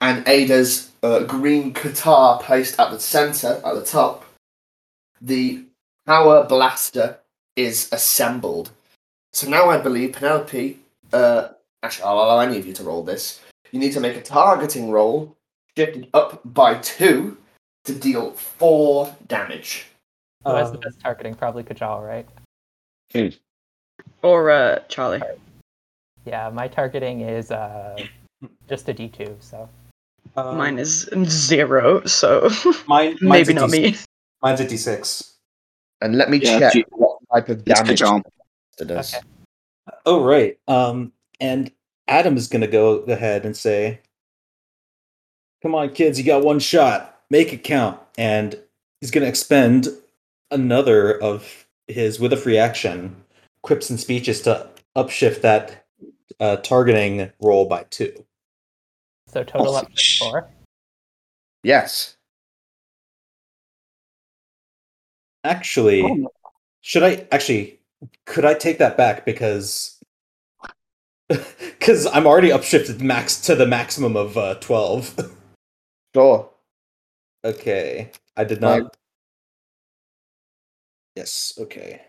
and 0.02 0.28
Ada's 0.28 0.92
uh, 1.02 1.24
green 1.24 1.74
guitar 1.74 2.40
placed 2.40 2.80
at 2.80 2.92
the 2.92 3.00
center, 3.00 3.62
at 3.66 3.76
the 3.76 3.86
top, 3.86 4.26
the 5.22 5.66
power 6.06 6.44
blaster 6.44 7.20
is 7.56 7.90
assembled. 7.92 8.72
So 9.34 9.50
now 9.50 9.70
I 9.70 9.78
believe 9.80 10.14
Penelope, 10.14 10.80
uh, 11.12 11.50
actually, 11.82 12.04
I'll 12.06 12.16
allow 12.16 12.40
any 12.40 12.58
of 12.60 12.68
you 12.68 12.74
to 12.74 12.84
roll 12.84 13.04
this. 13.04 13.42
You 13.72 13.80
need 13.80 13.94
to 13.94 14.00
make 14.00 14.16
a 14.16 14.22
targeting 14.22 14.92
roll, 14.92 15.36
shifted 15.76 16.08
up 16.14 16.42
by 16.46 16.76
two, 16.76 17.38
to 17.86 17.96
deal 17.96 18.32
four 18.34 19.16
damage. 19.28 19.88
Who 20.46 20.54
that's 20.54 20.70
the 20.70 20.78
Um, 20.78 20.82
best 20.82 21.00
targeting? 21.02 21.34
Probably 21.34 21.64
Kajal, 21.64 22.06
right? 22.06 22.28
Or 24.22 24.52
uh, 24.52 24.80
Charlie. 24.88 25.22
Yeah, 26.26 26.50
my 26.50 26.68
targeting 26.68 27.22
is 27.22 27.52
uh, 27.52 28.06
just 28.70 28.88
a 28.90 28.94
D2, 28.94 29.36
so. 29.42 29.68
um, 30.38 30.58
Mine 30.58 30.78
is 30.80 31.10
zero, 31.26 32.06
so 32.06 32.50
mine, 32.88 33.18
maybe 33.22 33.54
not 33.54 33.72
D- 33.72 33.92
me. 33.92 33.96
Mine's 34.42 34.60
a 34.62 34.66
D6. 34.66 35.34
And 36.02 36.18
let 36.18 36.30
me 36.30 36.38
Yeah, 36.38 36.60
check 36.60 36.74
gee- 36.74 36.86
what 36.92 37.18
type 37.34 37.50
of 37.50 37.66
damage 37.66 38.00
Kajal. 38.02 38.22
It 38.80 38.86
does. 38.88 39.14
Okay. 39.14 39.24
Oh 40.06 40.24
right. 40.24 40.58
Um, 40.68 41.12
and 41.40 41.72
Adam 42.08 42.38
is 42.38 42.48
gonna 42.48 42.68
go 42.68 42.98
ahead 43.00 43.46
and 43.46 43.56
say, 43.56 44.00
"Come 45.62 45.76
on, 45.76 45.94
kids, 45.94 46.18
you 46.20 46.26
got 46.26 46.44
one 46.44 46.60
shot. 46.60 47.22
Make 47.30 47.54
it 47.54 47.64
count." 47.64 48.00
And 48.18 48.58
he's 49.02 49.12
gonna 49.12 49.26
expend 49.28 49.88
another 50.52 51.20
of 51.22 51.66
his 51.88 52.20
with 52.20 52.32
a 52.34 52.38
free 52.38 52.58
action 52.58 53.24
quips 53.62 53.90
and 53.90 54.00
speeches 54.00 54.42
to 54.44 54.70
upshift 54.96 55.42
that 55.42 55.86
uh, 56.40 56.58
targeting 56.58 57.32
roll 57.42 57.66
by 57.66 57.84
two. 57.90 58.26
So 59.28 59.44
total 59.44 59.74
Oh, 59.76 59.80
up 59.80 59.90
to 59.92 60.02
sh- 60.02 60.20
four. 60.20 60.50
Yes. 61.64 62.18
Actually, 65.44 66.04
Oh. 66.04 66.32
should 66.82 67.04
I 67.04 67.28
actually? 67.32 67.80
Could 68.26 68.46
I 68.46 68.54
take 68.54 68.78
that 68.80 68.98
back 68.98 69.26
because? 69.26 70.00
Because 71.80 72.06
I'm 72.08 72.26
already 72.26 72.50
upshifted 72.50 73.02
max 73.02 73.42
to 73.42 73.56
the 73.56 73.66
maximum 73.66 74.16
of 74.16 74.38
uh, 74.38 74.56
twelve. 74.56 75.14
Sure. 76.16 76.50
Okay. 77.44 78.12
I 78.38 78.44
did 78.44 78.62
Right. 78.62 78.84
not. 78.84 78.96
Yes, 81.16 81.54
okay. 81.60 82.02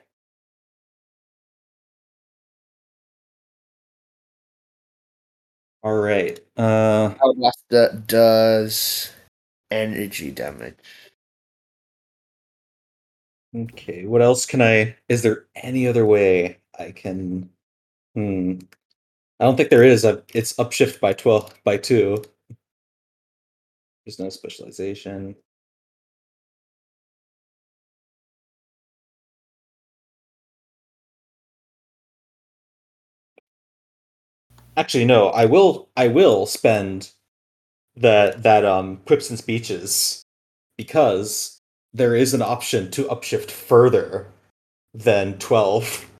All 5.82 5.98
right. 5.98 6.38
Uh 6.56 7.10
Power 7.14 7.34
Blaster 7.34 8.02
does 8.06 9.10
energy 9.70 10.30
damage. 10.30 10.76
Okay, 13.54 14.06
what 14.06 14.22
else 14.22 14.46
can 14.46 14.62
I 14.62 14.96
is 15.08 15.22
there 15.22 15.46
any 15.56 15.86
other 15.86 16.06
way 16.06 16.58
I 16.78 16.92
can 16.92 17.50
hmm 18.14 18.54
I 19.40 19.44
don't 19.44 19.56
think 19.56 19.70
there 19.70 19.84
is. 19.84 20.04
Uh, 20.04 20.22
It's 20.34 20.54
upshift 20.54 21.00
by 21.00 21.12
12 21.14 21.54
by 21.64 21.76
2. 21.78 22.24
There's 24.06 24.18
no 24.18 24.28
specialization. 24.30 25.36
Actually, 34.76 35.04
no. 35.04 35.28
I 35.28 35.44
will. 35.46 35.88
I 35.96 36.08
will 36.08 36.46
spend 36.46 37.12
that 37.96 38.42
that 38.44 38.64
um 38.64 38.98
quips 39.06 39.30
and 39.30 39.38
speeches 39.38 40.22
because 40.78 41.62
there 41.94 42.14
is 42.14 42.34
an 42.34 42.42
option 42.42 42.90
to 42.90 43.04
upshift 43.04 43.50
further 43.50 44.26
than 44.92 45.38
twelve. 45.38 46.10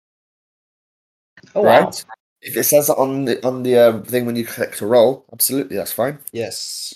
Oh 1.54 1.62
wow. 1.62 1.84
right? 1.84 2.04
If 2.42 2.56
it 2.56 2.64
says 2.64 2.88
on 2.90 3.24
the 3.26 3.44
on 3.46 3.62
the 3.62 3.76
uh, 3.78 4.00
thing 4.02 4.24
when 4.26 4.36
you 4.36 4.46
click 4.46 4.76
to 4.76 4.86
roll, 4.86 5.24
absolutely, 5.32 5.76
that's 5.76 5.92
fine. 5.92 6.18
Yes. 6.32 6.94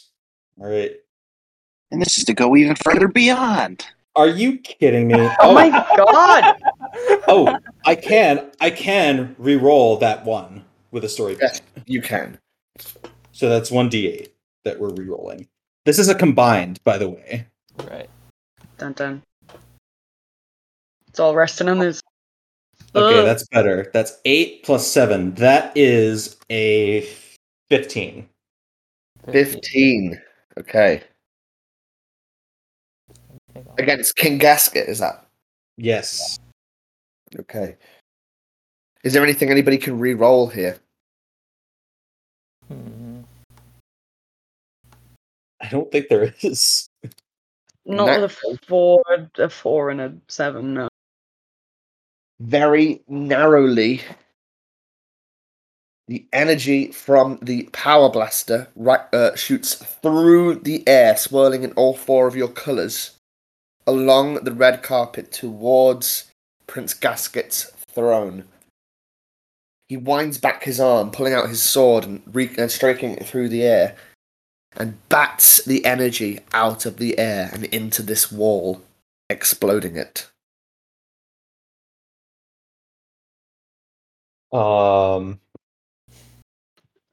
All 0.60 0.68
right. 0.68 0.92
And 1.90 2.02
this 2.02 2.18
is 2.18 2.24
to 2.24 2.34
go 2.34 2.54
even 2.56 2.76
further 2.76 3.08
beyond. 3.08 3.86
Are 4.14 4.28
you 4.28 4.58
kidding 4.58 5.08
me? 5.08 5.28
Oh 5.40 5.54
my 5.54 5.70
god! 5.96 6.56
oh, 7.28 7.56
I 7.86 7.94
can. 7.94 8.50
I 8.60 8.70
can 8.70 9.34
re-roll 9.38 9.96
that 9.98 10.24
one 10.24 10.64
with 10.90 11.04
a 11.04 11.08
story 11.08 11.36
Yes. 11.40 11.60
point. 11.60 11.84
You 11.88 12.02
can. 12.02 12.38
So 13.32 13.48
that's 13.48 13.70
one 13.70 13.88
d8 13.88 14.28
that 14.64 14.80
we're 14.80 14.90
re-rolling. 14.92 15.48
This 15.84 15.98
is 15.98 16.08
a 16.08 16.14
combined, 16.14 16.80
by 16.84 16.98
the 16.98 17.08
way. 17.08 17.46
Right. 17.88 18.10
Dun 18.78 18.92
dun. 18.92 19.22
It's 21.08 21.18
all 21.18 21.34
resting 21.34 21.68
on 21.68 21.78
this. 21.78 22.00
Okay, 22.94 23.20
Ugh. 23.20 23.24
that's 23.26 23.46
better. 23.48 23.90
That's 23.92 24.18
eight 24.24 24.62
plus 24.64 24.86
seven. 24.86 25.34
That 25.34 25.76
is 25.76 26.36
a 26.48 27.08
fifteen. 27.68 28.28
Fifteen. 29.30 30.20
Okay. 30.58 31.02
Against 33.76 34.16
King 34.16 34.38
Gasket, 34.38 34.88
is 34.88 35.00
that 35.00 35.26
Yes. 35.76 36.38
okay? 37.40 37.76
Is 39.04 39.12
there 39.12 39.22
anything 39.22 39.50
anybody 39.50 39.78
can 39.78 39.98
re-roll 39.98 40.46
here? 40.48 40.78
Hmm. 42.68 43.22
I 45.60 45.68
don't 45.68 45.90
think 45.90 46.08
there 46.08 46.34
is. 46.42 46.87
Not 47.88 48.20
with 48.20 48.30
a 48.30 48.58
four, 48.66 49.02
a 49.38 49.48
four 49.48 49.90
and 49.90 50.00
a 50.00 50.14
seven. 50.28 50.74
No. 50.74 50.88
Very 52.38 53.02
narrowly, 53.08 54.02
the 56.06 56.26
energy 56.32 56.92
from 56.92 57.38
the 57.40 57.64
power 57.72 58.10
blaster 58.10 58.68
right 58.76 59.00
uh, 59.12 59.34
shoots 59.36 59.74
through 59.74 60.56
the 60.56 60.86
air, 60.86 61.16
swirling 61.16 61.62
in 61.62 61.72
all 61.72 61.94
four 61.94 62.26
of 62.28 62.36
your 62.36 62.48
colours, 62.48 63.12
along 63.86 64.44
the 64.44 64.52
red 64.52 64.82
carpet 64.82 65.32
towards 65.32 66.30
Prince 66.66 66.92
Gasket's 66.92 67.64
throne. 67.90 68.44
He 69.88 69.96
winds 69.96 70.36
back 70.36 70.64
his 70.64 70.78
arm, 70.78 71.10
pulling 71.10 71.32
out 71.32 71.48
his 71.48 71.62
sword 71.62 72.04
and 72.04 72.22
re- 72.32 72.54
uh, 72.58 72.68
striking 72.68 73.12
it 73.12 73.26
through 73.26 73.48
the 73.48 73.62
air, 73.62 73.96
and 74.78 74.96
bats 75.08 75.62
the 75.64 75.84
energy 75.84 76.38
out 76.54 76.86
of 76.86 76.96
the 76.96 77.18
air 77.18 77.50
and 77.52 77.64
into 77.64 78.02
this 78.02 78.30
wall, 78.32 78.82
exploding 79.28 79.96
it. 79.96 80.30
Um. 84.52 85.40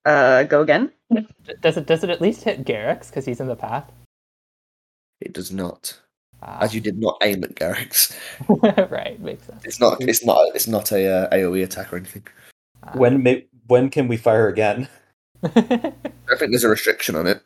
uh, 0.05 0.43
go 0.43 0.61
again. 0.61 0.91
Does 1.61 1.77
it 1.77 1.85
does 1.85 2.03
it 2.03 2.09
at 2.09 2.21
least 2.21 2.43
hit 2.43 2.63
Garrix 2.63 3.07
because 3.07 3.25
he's 3.25 3.41
in 3.41 3.47
the 3.47 3.55
path? 3.55 3.91
It 5.19 5.33
does 5.33 5.51
not, 5.51 5.99
Ah, 6.41 6.59
as 6.61 6.73
you 6.73 6.81
did 6.81 6.97
not 6.97 7.17
aim 7.23 7.43
at 7.43 7.55
Garrix. 7.55 8.15
right, 8.91 9.19
makes 9.19 9.45
sense. 9.45 9.63
It's 9.65 9.79
not. 9.79 9.97
It's 10.01 10.23
not. 10.25 10.55
It's 10.55 10.67
not 10.67 10.91
a 10.91 11.07
uh, 11.07 11.35
AOE 11.35 11.63
attack 11.63 11.91
or 11.91 11.97
anything. 11.97 12.25
Ah. 12.83 12.91
When 12.95 13.21
may, 13.23 13.45
when 13.67 13.89
can 13.89 14.07
we 14.07 14.17
fire 14.17 14.47
again? 14.47 14.87
I 15.43 16.37
think 16.37 16.51
there's 16.51 16.63
a 16.63 16.69
restriction 16.69 17.15
on 17.15 17.27
it. 17.27 17.41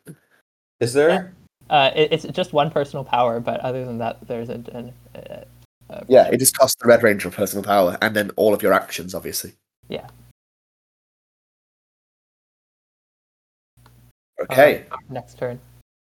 Is 0.79 0.93
there? 0.93 1.33
uh, 1.69 1.91
it, 1.95 2.11
it's 2.11 2.25
just 2.25 2.53
one 2.53 2.71
personal 2.71 3.03
power, 3.03 3.39
but 3.39 3.59
other 3.59 3.85
than 3.85 3.97
that, 3.99 4.25
there's 4.27 4.49
a, 4.49 4.55
an, 4.73 4.93
a, 5.13 5.45
a 5.89 6.05
Yeah, 6.07 6.27
it 6.27 6.37
just 6.37 6.57
costs 6.57 6.75
the 6.81 6.87
Red 6.87 7.03
Ranger 7.03 7.29
personal 7.29 7.63
power, 7.63 7.97
and 8.01 8.15
then 8.15 8.31
all 8.35 8.53
of 8.53 8.63
your 8.63 8.73
actions, 8.73 9.13
obviously. 9.13 9.53
Yeah. 9.87 10.07
Okay, 14.41 14.85
next 15.09 15.37
turn. 15.37 15.59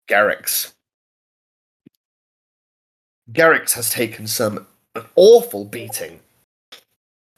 Garrix. 0.08 0.72
Garrix 3.32 3.72
has 3.72 3.90
taken 3.90 4.26
some 4.26 4.66
an 4.94 5.04
awful 5.16 5.64
beating, 5.64 6.20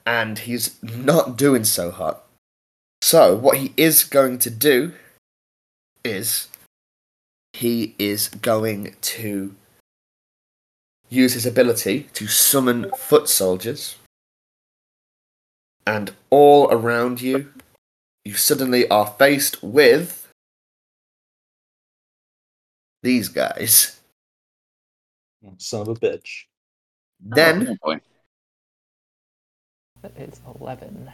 and 0.05 0.39
he's 0.41 0.83
not 0.83 1.39
doing 1.39 1.65
so 1.65 1.91
hot. 1.91 2.24
So, 3.05 3.37
what 3.37 3.59
he 3.59 3.75
is 3.77 4.03
going 4.03 4.39
to 4.39 4.51
do 4.51 4.95
is 6.03 6.49
he 7.53 7.95
is 7.99 8.29
going 8.29 8.97
to 8.99 9.55
use 11.11 11.35
his 11.35 11.45
ability 11.45 12.09
to 12.15 12.27
summon 12.27 12.91
foot 12.97 13.29
soldiers, 13.29 13.97
and 15.87 16.15
all 16.31 16.73
around 16.73 17.21
you, 17.21 17.53
you 18.25 18.33
suddenly 18.33 18.89
are 18.89 19.15
faced 19.19 19.63
with 19.63 20.27
these 23.03 23.29
guys. 23.29 24.01
Son 25.59 25.83
of 25.83 25.89
a 25.89 25.95
bitch. 25.95 26.45
Oh, 27.23 27.35
then 27.37 27.69
Oh, 27.69 27.77
boy. 27.83 28.01
That 30.01 30.13
is 30.17 30.41
eleven. 30.59 31.11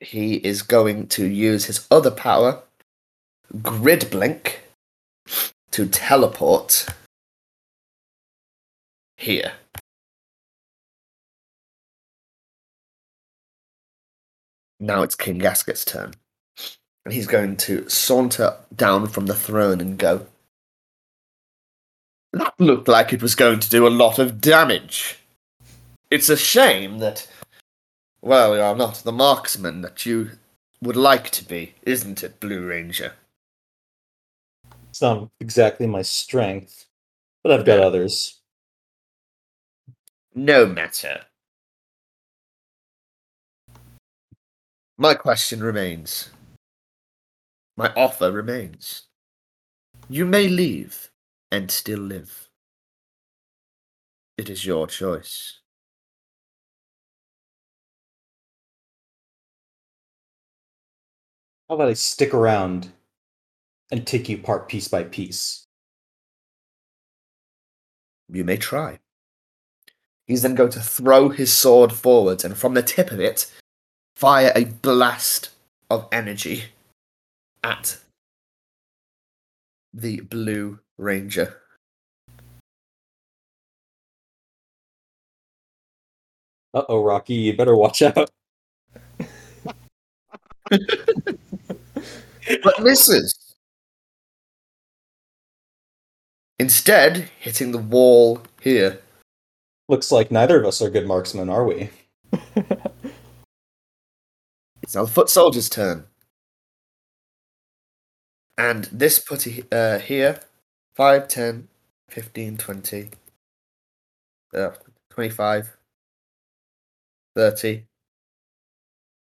He 0.00 0.36
is 0.36 0.62
going 0.62 1.06
to 1.08 1.26
use 1.26 1.66
his 1.66 1.86
other 1.90 2.10
power, 2.10 2.62
Grid 3.62 4.10
Blink, 4.10 4.62
to 5.70 5.86
teleport 5.86 6.86
here. 9.16 9.52
Now 14.80 15.02
it's 15.02 15.14
King 15.14 15.38
Gasket's 15.38 15.84
turn. 15.84 16.14
And 17.04 17.14
he's 17.14 17.26
going 17.26 17.56
to 17.58 17.88
saunter 17.88 18.56
down 18.74 19.06
from 19.06 19.26
the 19.26 19.34
throne 19.34 19.80
and 19.80 19.98
go. 19.98 20.26
That 22.32 22.54
looked 22.58 22.88
like 22.88 23.12
it 23.12 23.22
was 23.22 23.34
going 23.34 23.60
to 23.60 23.70
do 23.70 23.86
a 23.86 23.88
lot 23.88 24.18
of 24.18 24.40
damage. 24.40 25.18
It's 26.10 26.28
a 26.28 26.36
shame 26.36 26.98
that 26.98 27.26
well, 28.22 28.54
you 28.54 28.62
are 28.62 28.76
not 28.76 28.96
the 28.96 29.12
marksman 29.12 29.80
that 29.82 30.04
you 30.04 30.32
would 30.82 30.96
like 30.96 31.30
to 31.30 31.44
be, 31.44 31.74
isn't 31.82 32.22
it, 32.22 32.40
Blue 32.40 32.66
Ranger? 32.66 33.14
It's 34.90 35.02
not 35.02 35.30
exactly 35.40 35.86
my 35.86 36.02
strength, 36.02 36.86
but 37.42 37.52
I've 37.52 37.64
got 37.64 37.80
others. 37.80 38.40
No 40.34 40.66
matter. 40.66 41.22
My 44.98 45.14
question 45.14 45.62
remains. 45.62 46.30
My 47.76 47.92
offer 47.96 48.30
remains. 48.30 49.04
You 50.08 50.26
may 50.26 50.48
leave 50.48 51.10
and 51.50 51.70
still 51.70 52.00
live. 52.00 52.50
It 54.36 54.50
is 54.50 54.66
your 54.66 54.86
choice. 54.86 55.59
How 61.70 61.76
about 61.76 61.88
I 61.88 61.92
stick 61.92 62.34
around 62.34 62.90
and 63.92 64.04
take 64.04 64.28
you 64.28 64.38
apart 64.38 64.68
piece 64.68 64.88
by 64.88 65.04
piece? 65.04 65.66
You 68.28 68.42
may 68.42 68.56
try. 68.56 68.98
He's 70.26 70.42
then 70.42 70.56
going 70.56 70.72
to 70.72 70.80
throw 70.80 71.28
his 71.28 71.52
sword 71.52 71.92
forwards, 71.92 72.44
and 72.44 72.58
from 72.58 72.74
the 72.74 72.82
tip 72.82 73.12
of 73.12 73.20
it, 73.20 73.48
fire 74.16 74.50
a 74.56 74.64
blast 74.64 75.50
of 75.88 76.08
energy 76.10 76.64
at 77.62 77.98
the 79.94 80.22
Blue 80.22 80.80
Ranger. 80.98 81.60
Uh 86.74 86.82
oh, 86.88 87.04
Rocky, 87.04 87.34
you 87.34 87.56
better 87.56 87.76
watch 87.76 88.02
out. 88.02 88.28
But 92.62 92.82
misses. 92.82 93.34
Instead, 96.58 97.30
hitting 97.38 97.72
the 97.72 97.78
wall 97.78 98.42
here. 98.60 99.00
Looks 99.88 100.12
like 100.12 100.30
neither 100.30 100.60
of 100.60 100.66
us 100.66 100.82
are 100.82 100.90
good 100.90 101.06
marksmen, 101.06 101.48
are 101.48 101.64
we? 101.64 101.90
It's 104.90 104.96
now 104.96 105.04
the 105.04 105.12
foot 105.12 105.30
soldier's 105.30 105.68
turn. 105.68 106.04
And 108.58 108.86
this 108.86 109.20
putty 109.20 109.62
uh, 109.70 110.00
here 110.00 110.40
5, 110.96 111.28
10, 111.28 111.68
15, 112.08 112.56
20, 112.56 113.10
uh, 114.52 114.70
25, 115.10 115.76
30, 117.36 117.84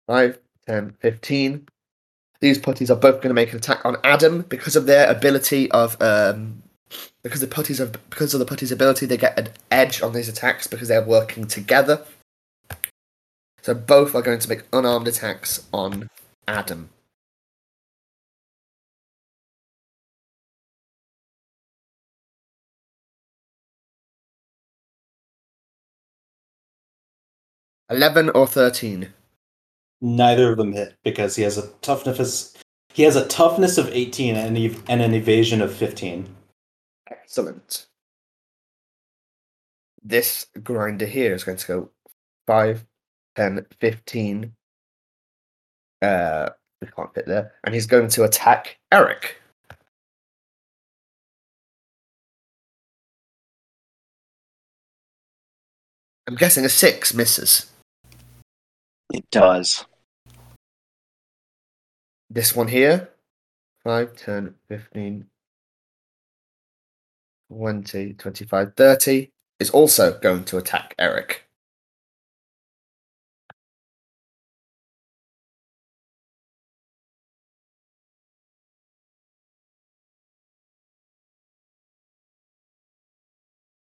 5, 0.06 0.38
10, 0.66 0.96
15. 1.00 1.68
These 2.40 2.58
putties 2.58 2.90
are 2.90 2.96
both 2.96 3.16
going 3.16 3.30
to 3.30 3.34
make 3.34 3.50
an 3.50 3.58
attack 3.58 3.84
on 3.84 3.96
Adam 4.04 4.42
because 4.42 4.76
of 4.76 4.86
their 4.86 5.10
ability 5.10 5.70
of 5.72 6.00
um, 6.00 6.62
because 7.22 7.40
the 7.40 7.48
putties 7.48 7.80
of 7.80 7.92
because 8.10 8.32
of 8.32 8.40
the 8.40 8.46
putties 8.46 8.70
ability 8.70 9.06
they 9.06 9.16
get 9.16 9.38
an 9.38 9.48
edge 9.70 10.02
on 10.02 10.12
these 10.12 10.28
attacks 10.28 10.66
because 10.66 10.88
they're 10.88 11.02
working 11.02 11.46
together. 11.46 12.04
So 13.62 13.74
both 13.74 14.14
are 14.14 14.22
going 14.22 14.38
to 14.38 14.48
make 14.48 14.62
unarmed 14.72 15.08
attacks 15.08 15.66
on 15.72 16.08
Adam. 16.46 16.90
Eleven 27.90 28.28
or 28.30 28.46
thirteen. 28.46 29.12
Neither 30.00 30.52
of 30.52 30.58
them 30.58 30.72
hit 30.72 30.94
because 31.02 31.36
he 31.36 31.42
has 31.42 31.58
a 31.58 31.68
toughness 31.82 32.56
he 32.98 33.04
has 33.04 33.16
a 33.16 33.26
toughness 33.28 33.78
of 33.78 33.88
18 33.88 34.34
and, 34.34 34.58
ev- 34.58 34.82
and 34.88 35.00
an 35.00 35.14
evasion 35.14 35.62
of 35.62 35.72
15. 35.72 36.34
Excellent. 37.08 37.86
This 40.02 40.46
grinder 40.64 41.06
here 41.06 41.32
is 41.32 41.44
going 41.44 41.58
to 41.58 41.66
go 41.66 41.90
5, 42.48 42.84
10, 43.36 43.66
15. 43.80 44.52
Uh, 46.02 46.48
we 46.80 46.88
can't 46.88 47.14
fit 47.14 47.26
there. 47.26 47.52
And 47.62 47.74
he's 47.74 47.86
going 47.86 48.08
to 48.08 48.24
attack 48.24 48.78
Eric. 48.90 49.36
I'm 56.26 56.34
guessing 56.34 56.64
a 56.64 56.68
6 56.68 57.14
misses. 57.14 57.70
It 59.12 59.30
does. 59.30 59.86
This 62.30 62.54
one 62.54 62.68
here 62.68 63.10
5, 63.84 64.16
10, 64.16 64.54
15, 64.68 65.26
20, 67.48 68.12
25, 68.14 68.74
30 68.76 69.32
is 69.60 69.70
also 69.70 70.18
going 70.18 70.44
to 70.44 70.58
attack 70.58 70.94
Eric. 70.98 71.44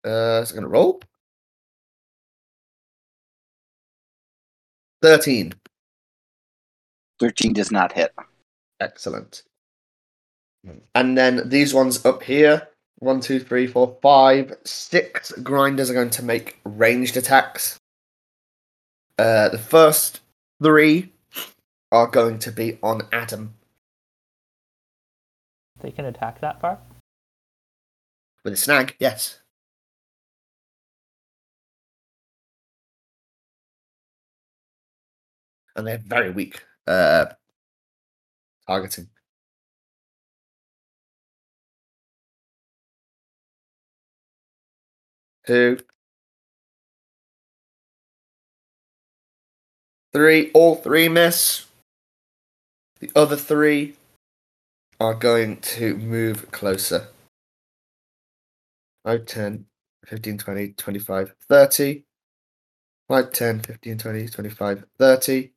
Uh, 0.04 0.40
is 0.42 0.50
it 0.52 0.54
going 0.54 0.62
to 0.62 0.68
roll? 0.68 1.00
13. 5.06 5.52
13 7.20 7.52
does 7.52 7.70
not 7.70 7.92
hit. 7.92 8.12
Excellent. 8.80 9.44
And 10.96 11.16
then 11.16 11.48
these 11.48 11.72
ones 11.72 12.04
up 12.04 12.24
here 12.24 12.66
one, 12.98 13.20
two, 13.20 13.38
three, 13.38 13.68
four, 13.68 13.96
five, 14.02 14.56
six 14.64 15.30
grinders 15.30 15.90
are 15.90 15.94
going 15.94 16.10
to 16.10 16.24
make 16.24 16.58
ranged 16.64 17.16
attacks. 17.16 17.78
Uh, 19.16 19.48
the 19.50 19.58
first 19.58 20.22
three 20.60 21.12
are 21.92 22.08
going 22.08 22.40
to 22.40 22.50
be 22.50 22.78
on 22.82 23.02
Adam 23.12 23.54
They 25.80 25.92
can 25.92 26.06
attack 26.06 26.40
that 26.40 26.60
far. 26.60 26.78
with 28.42 28.54
a 28.54 28.56
snag. 28.56 28.96
Yes. 28.98 29.38
And 35.76 35.86
they're 35.86 35.98
very 35.98 36.30
weak 36.30 36.62
uh, 36.86 37.26
targeting. 38.66 39.08
Two. 45.46 45.78
Three. 50.12 50.50
All 50.52 50.76
three 50.76 51.08
miss. 51.08 51.66
The 53.00 53.12
other 53.14 53.36
three 53.36 53.96
are 54.98 55.14
going 55.14 55.58
to 55.58 55.96
move 55.96 56.50
closer. 56.50 57.08
5, 59.04 59.26
10, 59.26 59.66
15, 60.06 60.38
20, 60.38 60.72
25, 60.72 61.34
30. 61.48 62.04
5, 63.08 63.32
10, 63.32 63.60
15, 63.60 63.98
20, 63.98 64.28
25, 64.28 64.84
30. 64.98 65.52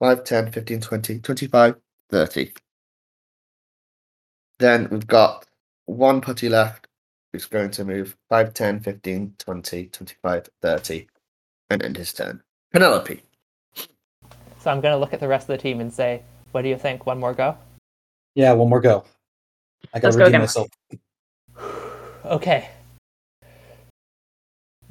5, 0.00 0.24
10, 0.24 0.52
15, 0.52 0.80
20, 0.80 1.18
25, 1.20 1.74
30. 2.10 2.52
Then 4.58 4.88
we've 4.90 5.06
got 5.06 5.46
one 5.86 6.20
putty 6.20 6.48
left 6.48 6.86
who's 7.32 7.46
going 7.46 7.70
to 7.72 7.84
move 7.84 8.16
5, 8.28 8.54
10, 8.54 8.80
15, 8.80 9.34
20, 9.38 9.86
25, 9.86 10.48
30, 10.62 11.06
and 11.70 11.82
end 11.82 11.96
his 11.96 12.12
turn. 12.12 12.42
Penelope. 12.72 13.22
So 14.60 14.70
I'm 14.70 14.80
going 14.80 14.92
to 14.92 14.98
look 14.98 15.12
at 15.12 15.20
the 15.20 15.28
rest 15.28 15.48
of 15.48 15.56
the 15.56 15.62
team 15.62 15.80
and 15.80 15.92
say, 15.92 16.22
what 16.52 16.62
do 16.62 16.68
you 16.68 16.76
think? 16.76 17.06
One 17.06 17.18
more 17.18 17.34
go? 17.34 17.56
Yeah, 18.34 18.52
one 18.52 18.68
more 18.68 18.80
go. 18.80 19.04
I 19.92 20.00
gotta 20.00 20.16
redeem 20.16 20.28
again. 20.28 20.40
myself. 20.42 20.68
Okay. 22.24 22.68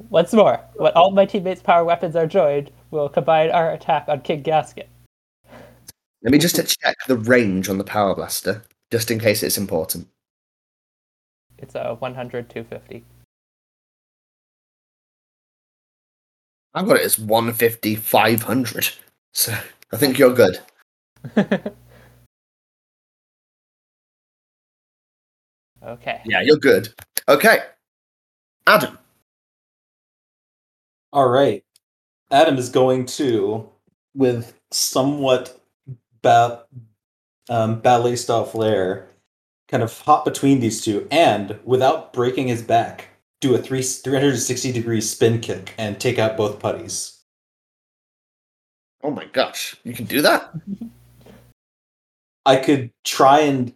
Once 0.08 0.32
more, 0.32 0.60
when 0.74 0.90
all 0.94 1.12
my 1.12 1.24
teammates' 1.24 1.62
power 1.62 1.84
weapons 1.84 2.16
are 2.16 2.26
joined, 2.26 2.70
we'll 2.90 3.08
combine 3.08 3.50
our 3.50 3.70
attack 3.72 4.06
on 4.08 4.22
King 4.22 4.42
Gasket. 4.42 4.88
Let 6.22 6.32
me 6.32 6.38
just 6.38 6.56
check 6.56 6.96
the 7.06 7.16
range 7.16 7.68
on 7.68 7.78
the 7.78 7.84
Power 7.84 8.14
Blaster, 8.14 8.62
just 8.90 9.10
in 9.10 9.20
case 9.20 9.42
it's 9.42 9.58
important. 9.58 10.08
It's 11.58 11.74
a 11.74 11.94
100, 11.94 12.50
250. 12.50 13.04
I've 16.74 16.86
got 16.86 16.96
it 16.96 17.02
as 17.02 17.18
150, 17.18 17.96
500. 17.96 18.90
So 19.32 19.56
I 19.92 19.96
think 19.96 20.18
you're 20.18 20.34
good. 20.34 20.60
okay. 25.82 26.20
Yeah, 26.24 26.42
you're 26.42 26.56
good. 26.56 26.92
Okay. 27.28 27.60
Adam. 28.66 28.98
All 31.12 31.28
right. 31.28 31.64
Adam 32.30 32.58
is 32.58 32.68
going 32.68 33.06
to, 33.06 33.68
with 34.14 34.54
somewhat 34.70 35.58
ba- 36.22 36.64
um, 37.48 37.80
ballet 37.80 38.16
style 38.16 38.44
flair, 38.44 39.08
kind 39.68 39.82
of 39.82 39.96
hop 40.00 40.24
between 40.24 40.60
these 40.60 40.84
two 40.84 41.06
and, 41.10 41.58
without 41.64 42.12
breaking 42.12 42.48
his 42.48 42.62
back, 42.62 43.08
do 43.40 43.54
a 43.54 43.58
three, 43.58 43.82
360 43.82 44.72
degree 44.72 45.00
spin 45.00 45.40
kick 45.40 45.74
and 45.78 46.00
take 46.00 46.18
out 46.18 46.36
both 46.36 46.58
putties. 46.58 47.18
Oh 49.02 49.10
my 49.10 49.26
gosh. 49.26 49.76
You 49.84 49.94
can 49.94 50.06
do 50.06 50.22
that? 50.22 50.52
I 52.44 52.56
could 52.56 52.90
try 53.04 53.40
and. 53.40 53.72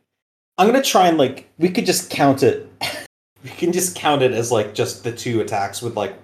I'm 0.58 0.68
going 0.68 0.80
to 0.82 0.88
try 0.88 1.08
and, 1.08 1.16
like, 1.16 1.48
we 1.58 1.70
could 1.70 1.86
just 1.86 2.10
count 2.10 2.42
it. 2.42 2.70
we 3.44 3.50
can 3.50 3.72
just 3.72 3.96
count 3.96 4.22
it 4.22 4.32
as, 4.32 4.52
like, 4.52 4.74
just 4.74 5.02
the 5.02 5.12
two 5.12 5.40
attacks 5.40 5.80
with, 5.80 5.96
like, 5.96 6.14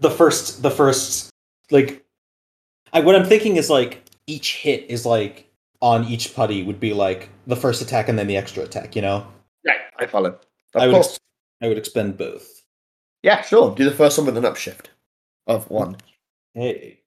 the 0.00 0.10
first, 0.10 0.62
the 0.62 0.70
first, 0.70 1.30
like, 1.70 2.04
I, 2.92 3.00
what 3.00 3.14
I'm 3.14 3.24
thinking 3.24 3.56
is, 3.56 3.70
like, 3.70 4.02
each 4.26 4.56
hit 4.56 4.84
is, 4.88 5.06
like, 5.06 5.49
on 5.80 6.04
each 6.04 6.34
putty 6.34 6.62
would 6.62 6.80
be, 6.80 6.92
like, 6.92 7.28
the 7.46 7.56
first 7.56 7.80
attack 7.82 8.08
and 8.08 8.18
then 8.18 8.26
the 8.26 8.36
extra 8.36 8.62
attack, 8.62 8.94
you 8.96 9.02
know? 9.02 9.26
Right, 9.66 9.78
I 9.98 10.06
follow. 10.06 10.38
Of 10.74 10.82
I 10.82 10.86
would, 10.86 10.94
course. 10.94 11.08
ex- 11.14 11.20
I 11.62 11.68
would 11.68 11.78
expend 11.78 12.16
both. 12.16 12.62
Yeah, 13.22 13.42
sure. 13.42 13.74
Do 13.74 13.84
the 13.84 13.90
first 13.90 14.16
one 14.18 14.26
with 14.26 14.36
an 14.36 14.44
upshift 14.44 14.86
of 15.46 15.70
one. 15.70 15.96
Hey. 16.54 17.00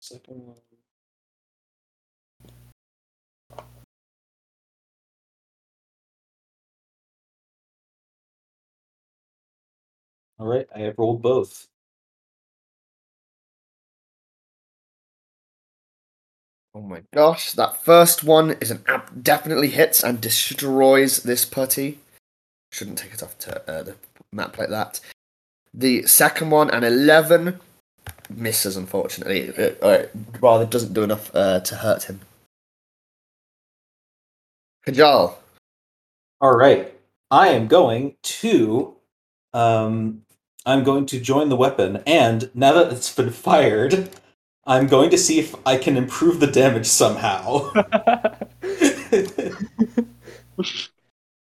Second 0.00 0.46
one. 0.46 0.63
All 10.38 10.46
right, 10.46 10.66
I 10.74 10.80
have 10.80 10.98
rolled 10.98 11.22
both. 11.22 11.68
Oh 16.74 16.80
my 16.80 17.02
gosh, 17.14 17.52
that 17.52 17.84
first 17.84 18.24
one 18.24 18.52
is 18.60 18.72
an 18.72 18.82
ab- 18.88 19.22
definitely 19.22 19.68
hits 19.68 20.02
and 20.02 20.20
destroys 20.20 21.22
this 21.22 21.44
putty. 21.44 22.00
Shouldn't 22.72 22.98
take 22.98 23.14
it 23.14 23.22
off 23.22 23.38
to 23.38 23.70
uh, 23.70 23.82
the 23.84 23.96
map 24.32 24.58
like 24.58 24.70
that. 24.70 24.98
The 25.72 26.04
second 26.06 26.50
one, 26.50 26.70
an 26.70 26.82
11, 26.82 27.60
misses 28.28 28.76
unfortunately. 28.76 29.40
It, 29.42 29.78
uh, 29.80 30.04
rather 30.40 30.66
doesn't 30.66 30.94
do 30.94 31.04
enough 31.04 31.30
uh, 31.34 31.60
to 31.60 31.76
hurt 31.76 32.04
him. 32.04 32.20
Kajal. 34.86 35.34
All 36.40 36.56
right. 36.56 36.92
I 37.30 37.48
am 37.48 37.68
going 37.68 38.16
to 38.22 38.93
um 39.54 40.22
I'm 40.66 40.84
going 40.84 41.06
to 41.06 41.20
join 41.20 41.48
the 41.48 41.56
weapon 41.56 42.02
and 42.06 42.50
now 42.54 42.72
that 42.72 42.92
it's 42.92 43.14
been 43.14 43.30
fired, 43.30 44.10
I'm 44.66 44.86
going 44.86 45.10
to 45.10 45.18
see 45.18 45.38
if 45.38 45.54
I 45.66 45.76
can 45.76 45.96
improve 45.96 46.40
the 46.40 46.46
damage 46.46 46.86
somehow. 46.86 47.70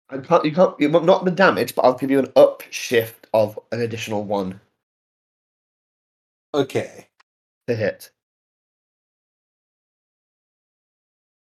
I 0.10 0.18
can't, 0.18 0.46
you 0.46 0.52
can't, 0.52 0.80
you 0.80 0.90
not 0.90 1.26
the 1.26 1.32
damage, 1.32 1.74
but 1.74 1.84
I'll 1.84 1.94
give 1.94 2.12
you 2.12 2.20
an 2.20 2.28
upshift 2.28 3.26
of 3.34 3.58
an 3.72 3.82
additional 3.82 4.24
one 4.24 4.60
okay. 6.54 7.08
to 7.68 7.76
hit. 7.76 8.12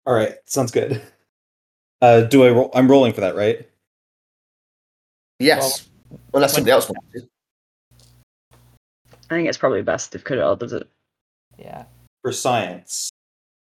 All 0.05 0.13
right. 0.13 0.35
Sounds 0.45 0.71
good. 0.71 1.01
Uh 2.01 2.21
do 2.21 2.45
I 2.45 2.49
roll 2.49 2.71
I'm 2.73 2.89
rolling 2.89 3.13
for 3.13 3.21
that, 3.21 3.35
right? 3.35 3.69
Yes. 5.38 5.89
Unless 6.33 6.53
somebody 6.53 6.71
else 6.71 6.89
wants 6.89 7.05
to. 7.13 7.27
I 9.29 9.35
think 9.35 9.47
it's 9.47 9.57
probably 9.57 9.81
best 9.81 10.15
if 10.15 10.23
Kajal 10.23 10.57
does 10.57 10.73
it. 10.73 10.88
yeah. 11.57 11.85
For 12.21 12.31
science. 12.33 13.11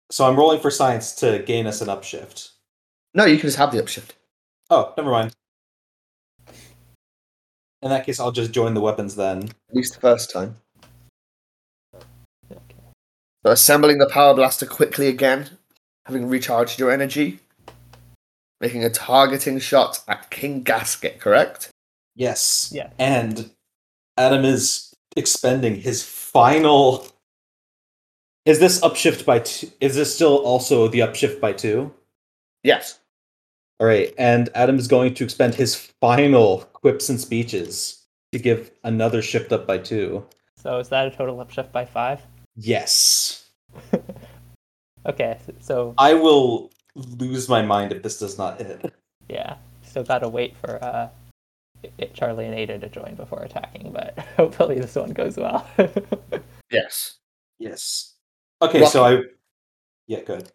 So 0.10 0.26
I'm 0.26 0.36
rolling 0.36 0.60
for 0.60 0.72
science 0.72 1.14
to 1.16 1.44
gain 1.46 1.68
us 1.68 1.82
an 1.82 1.90
upshift. 1.90 2.52
No, 3.14 3.26
you 3.26 3.38
can 3.38 3.48
just 3.48 3.58
have 3.58 3.72
the 3.72 3.80
upshift. 3.80 4.12
Oh, 4.70 4.94
never 4.98 5.12
mind. 5.12 5.34
In 7.82 7.90
that 7.90 8.06
case, 8.06 8.20
I'll 8.20 8.32
just 8.32 8.52
join 8.52 8.74
the 8.74 8.82
weapons 8.82 9.16
then. 9.16 9.44
At 9.44 9.76
least 9.76 9.94
the 9.94 10.00
first 10.00 10.32
time. 10.32 10.56
Okay. 12.52 12.60
So 13.46 13.52
assembling 13.52 14.00
the 14.00 14.10
power 14.10 14.34
blaster 14.34 14.66
quickly 14.66 15.08
again, 15.08 15.50
having 16.06 16.28
recharged 16.28 16.80
your 16.80 16.90
energy, 16.90 17.40
making 18.60 18.84
a 18.84 18.90
targeting 18.90 19.60
shot 19.60 20.00
at 20.08 20.30
King 20.32 20.64
Gasket, 20.64 21.20
correct? 21.20 21.70
Yes. 22.18 22.72
Yeah. 22.74 22.90
And 23.00 23.52
Adam 24.18 24.44
is 24.44 24.94
expending 25.16 25.76
his 25.76 26.04
final. 26.04 27.08
Is 28.46 28.60
this 28.60 28.82
upshift 28.82 29.26
by 29.26 29.40
two? 29.40 29.72
Is 29.80 29.96
this 29.96 30.14
still 30.14 30.38
also 30.38 30.88
the 30.90 31.00
upshift 31.00 31.40
by 31.40 31.54
two? 31.54 31.94
Yes. 32.64 33.00
All 33.80 33.88
right. 33.88 34.14
And 34.18 34.50
Adam 34.56 34.78
is 34.78 34.88
going 34.90 35.14
to 35.14 35.24
expend 35.24 35.56
his 35.56 35.76
final 35.76 36.60
quips 36.74 37.08
and 37.08 37.22
speeches 37.22 38.04
to 38.34 38.40
give 38.40 38.72
another 38.84 39.22
shift 39.22 39.54
up 39.54 39.66
by 39.66 39.78
two. 39.78 40.26
So 40.58 40.80
is 40.80 40.90
that 40.90 41.08
a 41.08 41.12
total 41.12 41.38
upshift 41.38 41.72
by 41.72 41.86
five? 41.86 42.22
Yes. 42.56 43.48
Okay, 45.08 45.38
so 45.62 45.94
I 45.98 46.14
will 46.14 46.70
lose 46.96 47.48
my 47.48 47.62
mind 47.62 47.94
if 47.94 48.04
this 48.04 48.20
does 48.20 48.38
not 48.38 48.60
hit. 48.60 48.94
yeah, 49.30 49.56
still 49.82 50.04
gotta 50.04 50.28
wait 50.28 50.56
for 50.58 50.84
uh, 50.84 51.08
it, 51.98 52.14
Charlie 52.14 52.46
and 52.46 52.56
Ada 52.56 52.80
to 52.80 52.90
join 52.90 53.16
before 53.16 53.44
attacking, 53.44 53.92
but 53.92 54.18
hopefully 54.38 54.80
this 54.80 54.96
one 54.96 55.14
goes 55.14 55.38
well. 55.38 55.68
yes. 56.72 57.18
Yes. 57.60 58.16
Okay, 58.62 58.86
so 58.86 59.04
I. 59.04 59.22
Yeah, 60.08 60.22
go 60.22 60.36
ahead. 60.36 60.52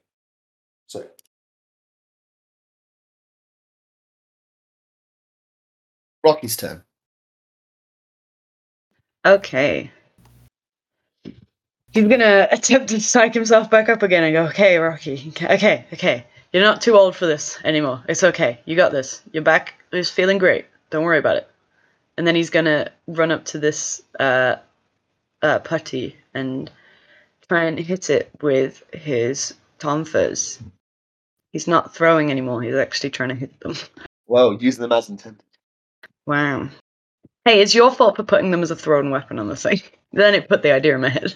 Rocky's 6.25 6.57
turn. 6.57 6.83
Okay. 9.25 9.91
He's 11.93 12.05
gonna 12.05 12.49
attempt 12.53 12.89
to 12.91 13.01
psych 13.01 13.35
himself 13.35 13.71
back 13.71 13.89
up 13.89 14.03
again 14.03 14.25
and 14.25 14.33
go, 14.33 14.45
okay, 14.45 14.77
Rocky, 14.79 15.33
okay, 15.43 15.85
okay. 15.93 16.27
You're 16.53 16.63
not 16.63 16.81
too 16.81 16.97
old 16.97 17.17
for 17.17 17.27
this 17.27 17.59
anymore. 17.65 18.03
It's 18.09 18.23
okay. 18.23 18.61
You 18.67 18.77
got 18.77 18.93
this. 18.93 19.23
Your 19.33 19.43
back 19.43 19.75
is 19.91 20.11
feeling 20.11 20.39
great. 20.39 20.67
Don't 20.93 21.05
worry 21.05 21.19
about 21.19 21.39
it. 21.39 21.49
And 22.19 22.27
then 22.27 22.35
he's 22.35 22.51
gonna 22.51 22.93
run 23.07 23.31
up 23.31 23.47
to 23.47 23.59
this 23.59 24.03
uh, 24.21 24.57
uh, 25.41 25.59
putty 25.61 26.17
and 26.35 26.71
try 27.49 27.65
and 27.65 27.79
hit 27.79 28.11
it 28.11 28.31
with 28.43 28.85
his 28.93 29.55
tonfas. 29.79 30.61
He's 31.51 31.67
not 31.67 31.95
throwing 31.95 32.31
anymore. 32.31 32.63
He's 32.63 32.75
actually 32.75 33.09
trying 33.11 33.31
to 33.31 33.35
hit 33.35 33.59
them. 33.61 33.75
Well, 34.29 34.55
using 34.55 34.81
them 34.81 34.93
as 34.93 35.11
intended. 35.11 35.43
Wow. 36.25 36.71
Hey, 37.45 37.61
it's 37.61 37.75
your 37.75 37.91
fault 37.91 38.17
for 38.17 38.23
putting 38.23 38.51
them 38.51 38.63
as 38.63 38.71
a 38.71 38.77
thrown 38.77 39.11
weapon 39.11 39.39
on 39.39 39.49
the 39.49 39.57
thing. 39.57 39.83
Then 40.15 40.35
it 40.35 40.49
put 40.49 40.63
the 40.63 40.73
idea 40.73 40.95
in 40.95 41.03
my 41.03 41.11
head. 41.11 41.35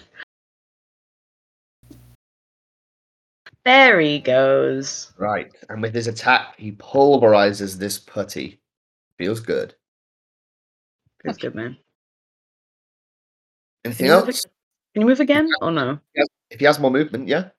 There 3.65 3.99
he 3.99 4.17
goes. 4.17 5.11
Right. 5.17 5.51
And 5.69 5.81
with 5.81 5.93
his 5.93 6.07
attack, 6.07 6.55
he 6.57 6.71
pulverizes 6.71 7.77
this 7.77 7.99
putty. 7.99 8.59
Feels 9.17 9.39
good. 9.39 9.73
Feels 11.23 11.37
good, 11.37 11.55
man. 11.55 11.77
Anything 13.83 14.07
Can 14.07 14.13
else? 14.15 14.45
Can 14.93 15.01
you 15.01 15.07
move 15.07 15.19
again? 15.19 15.49
Oh 15.61 15.69
no. 15.69 15.99
If 16.49 16.59
he 16.59 16.65
has 16.65 16.79
more 16.79 16.91
movement, 16.91 17.27
yeah. 17.27 17.39
I 17.39 17.51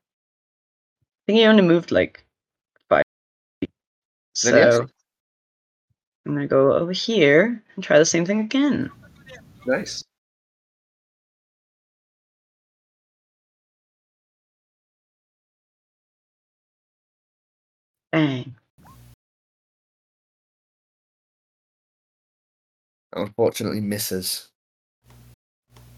think 1.26 1.38
he 1.38 1.44
only 1.44 1.62
moved 1.62 1.90
like 1.90 2.24
five. 2.88 3.02
feet. 3.60 3.70
Yes. 4.44 4.76
So 4.76 4.86
I'm 6.26 6.34
gonna 6.34 6.46
go 6.46 6.74
over 6.74 6.92
here 6.92 7.62
and 7.74 7.84
try 7.84 7.98
the 7.98 8.04
same 8.04 8.24
thing 8.24 8.40
again. 8.40 8.90
Nice. 9.66 10.04
Bang. 18.12 18.54
Unfortunately, 23.14 23.80
misses. 23.80 24.48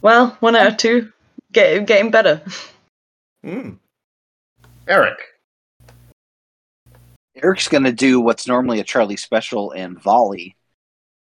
Well, 0.03 0.37
one 0.41 0.57
out 0.57 0.69
of 0.69 0.77
two. 0.77 1.13
Get, 1.53 1.87
getting 1.87 2.11
better. 2.11 2.43
Hmm. 3.45 3.73
Eric. 4.87 5.19
Eric's 7.43 7.69
going 7.69 7.85
to 7.85 7.93
do 7.93 8.21
what's 8.21 8.47
normally 8.47 8.81
a 8.81 8.85
Charlie 8.85 9.17
special 9.17 9.73
and 9.73 10.01
volley 10.01 10.57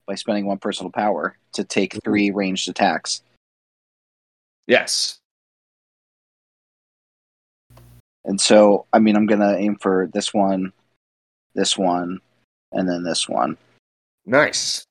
by 0.07 0.15
spending 0.15 0.47
one 0.47 0.59
personal 0.59 0.91
power 0.91 1.37
to 1.55 1.65
take 1.65 2.03
three 2.05 2.31
ranged 2.31 2.69
attacks. 2.69 3.23
Yes. 4.67 5.19
And 8.25 8.41
so, 8.41 8.87
I 8.93 8.99
mean, 8.99 9.17
I'm 9.17 9.27
going 9.27 9.41
to 9.41 9.57
aim 9.57 9.77
for 9.77 10.09
this 10.13 10.33
one, 10.33 10.73
this 11.55 11.77
one, 11.77 12.21
and 12.73 12.89
then 12.89 13.03
this 13.03 13.29
one. 13.29 13.57
Nice. 14.27 14.87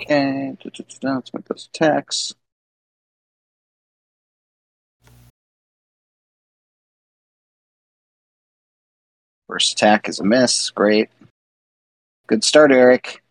Okay, 0.00 0.56
let's 1.02 1.34
make 1.34 1.44
those 1.46 1.68
attacks. 1.74 2.34
First 9.48 9.72
attack 9.72 10.08
is 10.08 10.20
a 10.20 10.24
miss. 10.24 10.70
Great. 10.70 11.08
Good 12.26 12.44
start, 12.44 12.70
Eric. 12.70 13.22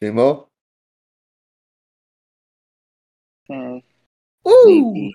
Two 0.00 0.12
more. 0.12 0.46
Okay. 3.50 3.84
Ooh. 4.48 4.92
maybe. 4.92 5.14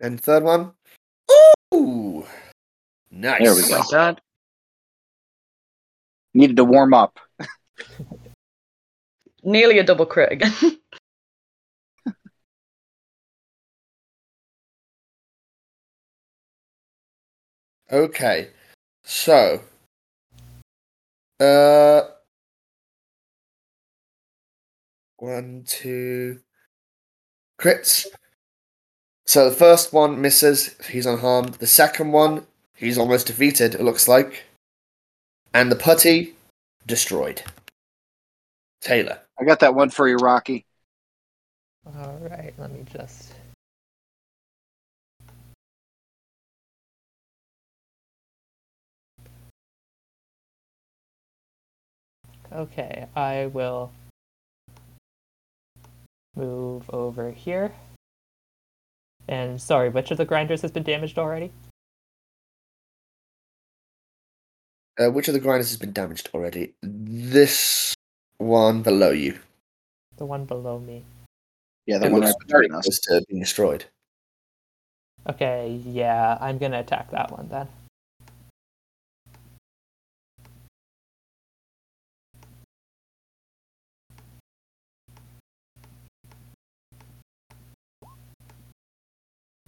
And 0.00 0.20
third 0.20 0.44
one. 0.44 0.72
Ooh. 1.74 2.24
Nice. 3.10 3.42
There 3.42 3.54
we 3.54 3.62
Oh 3.64 3.68
go. 3.68 3.78
my 3.78 3.84
god. 3.90 4.20
Needed 6.36 6.56
to 6.56 6.64
warm 6.64 6.92
up. 6.92 7.18
Nearly 9.42 9.78
a 9.78 9.82
double 9.82 10.04
crit 10.04 10.32
again. 10.32 10.52
Okay. 17.92 18.48
So. 19.04 19.62
Uh. 21.38 22.00
One, 25.18 25.62
two. 25.64 26.40
Crits. 27.60 28.06
So 29.24 29.48
the 29.48 29.54
first 29.54 29.92
one 29.92 30.20
misses. 30.20 30.74
He's 30.90 31.06
unharmed. 31.06 31.54
The 31.54 31.68
second 31.68 32.10
one, 32.10 32.48
he's 32.74 32.98
almost 32.98 33.28
defeated, 33.28 33.76
it 33.76 33.82
looks 33.82 34.08
like. 34.08 34.46
And 35.56 35.72
the 35.72 35.76
putty, 35.76 36.34
destroyed. 36.86 37.42
Taylor. 38.82 39.20
I 39.40 39.44
got 39.44 39.60
that 39.60 39.74
one 39.74 39.88
for 39.88 40.06
you, 40.06 40.16
Rocky. 40.16 40.66
All 41.86 42.18
right, 42.20 42.52
let 42.58 42.70
me 42.70 42.84
just. 42.92 43.32
Okay, 52.52 53.06
I 53.16 53.46
will 53.46 53.92
move 56.36 56.84
over 56.90 57.30
here. 57.30 57.72
And 59.26 59.58
sorry, 59.58 59.88
which 59.88 60.10
of 60.10 60.18
the 60.18 60.26
grinders 60.26 60.60
has 60.60 60.70
been 60.70 60.82
damaged 60.82 61.18
already? 61.18 61.50
Uh, 64.98 65.10
which 65.10 65.28
of 65.28 65.34
the 65.34 65.40
grinders 65.40 65.68
has 65.68 65.76
been 65.76 65.92
damaged 65.92 66.30
already? 66.32 66.72
This 66.82 67.94
one 68.38 68.82
below 68.82 69.10
you. 69.10 69.38
The 70.16 70.24
one 70.24 70.46
below 70.46 70.78
me. 70.78 71.04
Yeah, 71.86 71.98
the 71.98 72.06
It 72.06 72.12
one 72.12 72.22
looks 72.22 72.32
right 72.32 72.48
very 72.48 72.68
close 72.68 72.98
to 73.00 73.22
being 73.28 73.40
destroyed. 73.40 73.84
Okay, 75.28 75.80
yeah, 75.84 76.38
I'm 76.40 76.58
gonna 76.58 76.80
attack 76.80 77.10
that 77.10 77.30
one 77.30 77.48
then. 77.48 77.68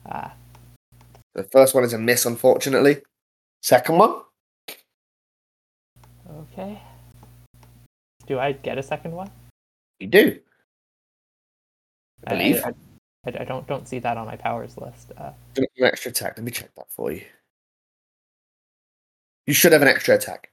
Ah, 0.06 0.34
The 1.34 1.44
first 1.44 1.74
one 1.74 1.84
is 1.84 1.92
a 1.92 1.98
miss, 1.98 2.24
unfortunately. 2.24 3.02
Second 3.62 3.98
one? 3.98 4.22
okay. 6.30 6.80
Do 8.28 8.38
I 8.38 8.52
get 8.52 8.76
a 8.78 8.82
second 8.82 9.12
one? 9.12 9.30
You 9.98 10.06
do. 10.06 10.38
I 12.26 12.34
believe. 12.34 12.62
I, 12.64 12.68
I, 13.26 13.40
I 13.40 13.44
don't 13.44 13.66
don't 13.66 13.88
see 13.88 13.98
that 14.00 14.16
on 14.18 14.26
my 14.26 14.36
powers 14.36 14.76
list. 14.76 15.12
Uh, 15.16 15.32
An 15.56 15.64
extra 15.80 16.10
attack. 16.10 16.34
Let 16.36 16.44
me 16.44 16.50
check 16.50 16.70
that 16.76 16.90
for 16.90 17.10
you. 17.10 17.24
You 19.46 19.54
should 19.54 19.72
have 19.72 19.80
an 19.82 19.88
extra 19.88 20.14
attack. 20.14 20.50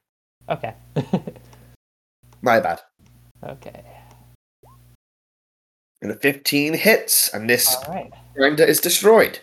okay. 0.49 0.73
My 2.41 2.59
bad. 2.61 2.79
okay. 3.43 3.83
And 6.01 6.11
a 6.11 6.15
15 6.15 6.75
hits, 6.75 7.33
and 7.33 7.49
this 7.49 7.75
All 7.75 7.93
right. 7.93 8.11
grinder 8.35 8.63
is 8.63 8.79
destroyed. 8.79 9.39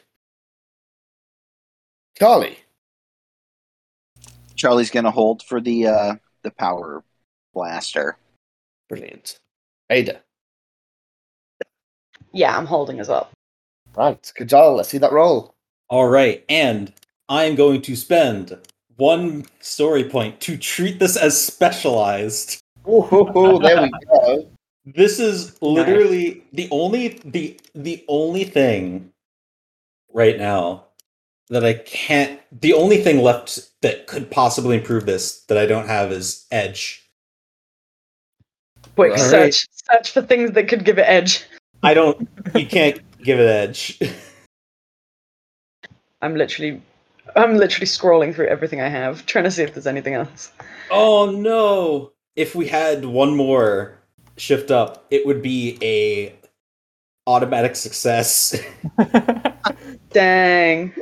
Charlie. 2.18 2.58
Charlie's 4.54 4.90
gonna 4.90 5.10
hold 5.10 5.42
for 5.42 5.60
the 5.60 5.86
uh 5.86 6.14
the 6.42 6.50
power 6.52 7.04
blaster. 7.52 8.16
Brilliant. 8.92 9.38
Ada. 9.88 10.20
yeah, 12.34 12.54
I'm 12.54 12.66
holding 12.66 13.00
as 13.00 13.08
well. 13.08 13.30
Right. 13.96 14.20
Kajal, 14.38 14.76
let's 14.76 14.90
see 14.90 14.98
that 14.98 15.12
roll. 15.12 15.54
All 15.88 16.08
right, 16.08 16.44
and 16.46 16.92
I 17.26 17.44
am 17.44 17.54
going 17.54 17.80
to 17.82 17.96
spend 17.96 18.58
one 18.96 19.46
story 19.60 20.04
point 20.04 20.42
to 20.42 20.58
treat 20.58 20.98
this 20.98 21.16
as 21.16 21.40
specialized. 21.40 22.60
Ooh, 22.86 23.60
there 23.62 23.80
we 23.80 23.90
go. 24.10 24.50
This 24.84 25.20
is 25.20 25.56
literally 25.62 26.42
the 26.52 26.68
only 26.72 27.20
the 27.24 27.58
the 27.72 28.04
only 28.08 28.42
thing 28.42 29.12
right 30.12 30.36
now 30.36 30.86
that 31.50 31.64
I 31.64 31.74
can't 31.74 32.40
the 32.50 32.72
only 32.72 32.96
thing 32.96 33.22
left 33.22 33.70
that 33.82 34.08
could 34.08 34.28
possibly 34.28 34.76
improve 34.76 35.06
this 35.06 35.42
that 35.44 35.56
I 35.56 35.66
don't 35.66 35.86
have 35.86 36.10
is 36.10 36.46
edge. 36.50 37.01
Quick 38.96 39.12
Right. 39.12 39.20
search. 39.20 39.66
Search 39.90 40.10
for 40.10 40.22
things 40.22 40.52
that 40.52 40.68
could 40.68 40.84
give 40.84 40.98
it 40.98 41.02
edge. 41.02 41.44
I 41.82 41.94
don't 41.94 42.28
you 42.54 42.66
can't 42.66 43.00
give 43.22 43.40
it 43.40 43.48
edge. 43.48 43.98
I'm 46.22 46.36
literally 46.36 46.80
I'm 47.34 47.56
literally 47.56 47.86
scrolling 47.86 48.34
through 48.34 48.48
everything 48.48 48.80
I 48.80 48.88
have, 48.88 49.26
trying 49.26 49.44
to 49.44 49.50
see 49.50 49.62
if 49.62 49.74
there's 49.74 49.86
anything 49.86 50.14
else. 50.14 50.52
Oh 50.90 51.30
no! 51.30 52.12
If 52.36 52.54
we 52.54 52.68
had 52.68 53.04
one 53.04 53.34
more 53.34 53.98
shift 54.36 54.70
up, 54.70 55.06
it 55.10 55.26
would 55.26 55.42
be 55.42 55.78
a 55.82 56.34
automatic 57.26 57.76
success. 57.76 58.60
Dang. 60.10 60.92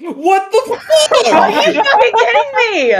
what 0.00 0.50
the 0.50 0.80
Are 1.34 1.50
you 1.72 1.82
fucking 1.82 2.12
kidding 2.18 2.50
me? 2.56 2.94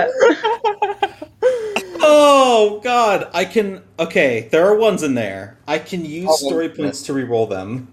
Oh 2.09 2.81
god, 2.85 3.28
I 3.35 3.44
can. 3.44 3.83
Okay, 3.99 4.49
there 4.52 4.65
are 4.67 4.76
ones 4.76 5.02
in 5.02 5.15
there. 5.15 5.59
I 5.67 5.78
can 5.78 6.05
use 6.05 6.28
Oh, 6.31 6.36
story 6.36 6.68
points 6.68 7.02
to 7.02 7.12
reroll 7.12 7.49
them. 7.49 7.93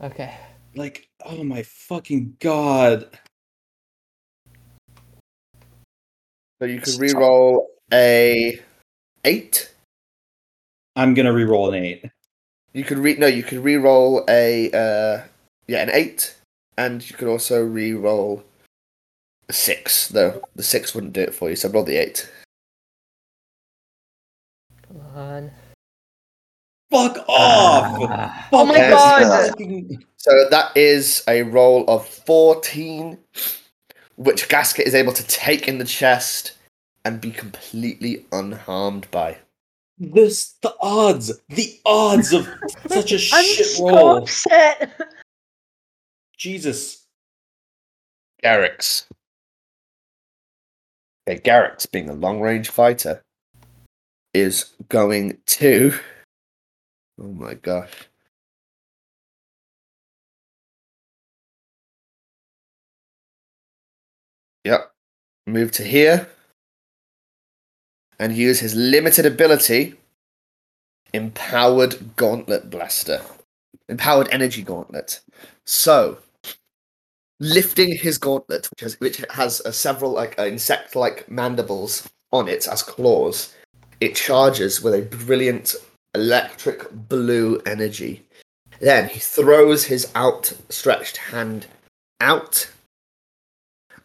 okay. 0.00 0.36
Like, 0.74 1.08
oh 1.24 1.44
my 1.44 1.62
fucking 1.62 2.36
god. 2.40 3.06
So 6.60 6.66
you 6.66 6.80
could 6.80 6.98
re-roll 6.98 7.68
a 7.92 8.60
eight. 9.24 9.72
I'm 10.96 11.14
gonna 11.14 11.32
reroll 11.32 11.68
an 11.68 11.74
eight. 11.84 12.04
You 12.72 12.84
could 12.84 12.98
re 12.98 13.14
no, 13.16 13.26
you 13.26 13.42
could 13.42 13.58
re-roll 13.62 14.24
a 14.28 14.70
uh, 14.72 15.22
yeah 15.66 15.82
an 15.82 15.90
eight, 15.90 16.34
and 16.78 17.08
you 17.08 17.16
could 17.16 17.28
also 17.28 17.62
re-roll 17.64 18.42
a 19.48 19.52
six. 19.52 20.08
Though 20.08 20.42
the 20.56 20.62
six 20.62 20.94
wouldn't 20.94 21.12
do 21.12 21.20
it 21.22 21.34
for 21.34 21.50
you, 21.50 21.56
so 21.56 21.68
I'll 21.68 21.74
roll 21.74 21.84
the 21.84 21.96
eight. 21.96 22.30
Come 25.12 25.20
on. 25.22 25.50
Fuck 26.90 27.18
off! 27.28 28.08
Ah. 28.10 28.48
Oh 28.52 28.64
my 28.66 28.78
god. 28.78 29.48
Fucking- 29.50 30.04
So 30.16 30.30
that 30.50 30.76
is 30.76 31.22
a 31.28 31.42
roll 31.42 31.84
of 31.88 32.06
fourteen, 32.06 33.18
which 34.16 34.48
Gasket 34.48 34.86
is 34.86 34.94
able 34.94 35.12
to 35.14 35.26
take 35.26 35.68
in 35.68 35.78
the 35.78 35.84
chest 35.84 36.52
and 37.04 37.20
be 37.20 37.30
completely 37.30 38.26
unharmed 38.32 39.10
by. 39.10 39.38
This 39.98 40.54
the 40.62 40.74
odds, 40.80 41.32
the 41.48 41.78
odds 41.86 42.32
of 42.32 42.46
such 42.88 43.12
a 43.12 43.16
I'm 43.16 43.44
shit 43.44 43.66
so 43.66 43.86
roll. 43.88 44.16
upset. 44.22 45.00
Jesus. 46.36 47.06
Garrix. 48.42 49.04
Okay, 51.28 51.40
Garrix, 51.40 51.90
being 51.90 52.08
a 52.08 52.14
long 52.14 52.40
range 52.40 52.68
fighter, 52.68 53.22
is 54.34 54.72
going 54.88 55.38
to. 55.46 55.94
Oh 57.20 57.32
my 57.32 57.54
gosh. 57.54 57.92
Yep. 64.64 64.92
Move 65.46 65.72
to 65.72 65.84
here. 65.84 66.28
And 68.18 68.36
use 68.36 68.60
his 68.60 68.74
limited 68.74 69.26
ability 69.26 69.96
Empowered 71.12 72.16
Gauntlet 72.16 72.70
Blaster. 72.70 73.20
Empowered 73.88 74.28
Energy 74.30 74.62
Gauntlet. 74.62 75.20
So, 75.66 76.18
lifting 77.40 77.94
his 77.96 78.18
gauntlet, 78.18 78.68
which 78.70 78.80
has 78.80 79.00
which 79.00 79.24
has 79.30 79.60
uh, 79.62 79.72
several 79.72 80.12
like 80.12 80.38
uh, 80.38 80.46
insect-like 80.46 81.28
mandibles 81.30 82.08
on 82.30 82.48
it 82.48 82.66
as 82.66 82.82
claws, 82.82 83.54
it 84.02 84.16
charges 84.16 84.82
with 84.82 84.94
a 84.94 85.16
brilliant 85.16 85.76
electric 86.12 86.90
blue 87.08 87.62
energy. 87.66 88.26
Then 88.80 89.08
he 89.08 89.20
throws 89.20 89.84
his 89.84 90.10
outstretched 90.16 91.18
hand 91.18 91.68
out, 92.20 92.68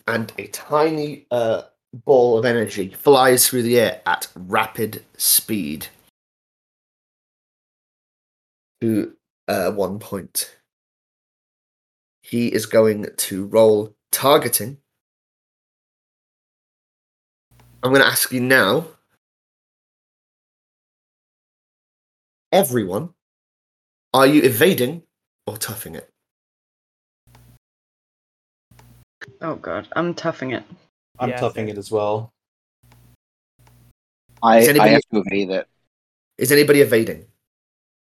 and 0.05 0.31
a 0.37 0.45
tiny 0.47 1.25
uh, 1.31 1.63
ball 2.05 2.37
of 2.37 2.45
energy 2.45 2.89
flies 2.89 3.47
through 3.47 3.63
the 3.63 3.79
air 3.79 4.01
at 4.05 4.27
rapid 4.35 5.03
speed 5.17 5.87
to 8.81 9.15
uh, 9.47 9.71
one 9.71 9.97
point 9.97 10.57
he 12.21 12.49
is 12.49 12.67
going 12.67 13.07
to 13.17 13.45
roll 13.45 13.95
targeting. 14.11 14.77
I'm 17.81 17.89
going 17.91 18.03
to 18.03 18.07
ask 18.07 18.31
you 18.31 18.41
now, 18.41 18.85
everyone, 22.51 23.09
are 24.13 24.25
you 24.27 24.41
evading 24.41 25.03
or 25.45 25.57
toughing 25.57 25.95
it? 25.95 26.09
Oh 29.41 29.55
god, 29.55 29.87
I'm 29.95 30.13
toughing 30.13 30.51
it. 30.51 30.63
I'm 31.19 31.29
Yeah, 31.29 31.39
toughing 31.39 31.69
it 31.69 31.77
as 31.77 31.91
well. 31.91 32.31
I, 34.41 34.59
Is 34.59 34.67
I 34.67 34.69
anybody- 34.71 34.91
have 34.93 35.01
to 35.13 35.23
evade 35.25 35.49
it. 35.49 35.67
Is 36.37 36.51
anybody 36.51 36.81
evading? 36.81 37.25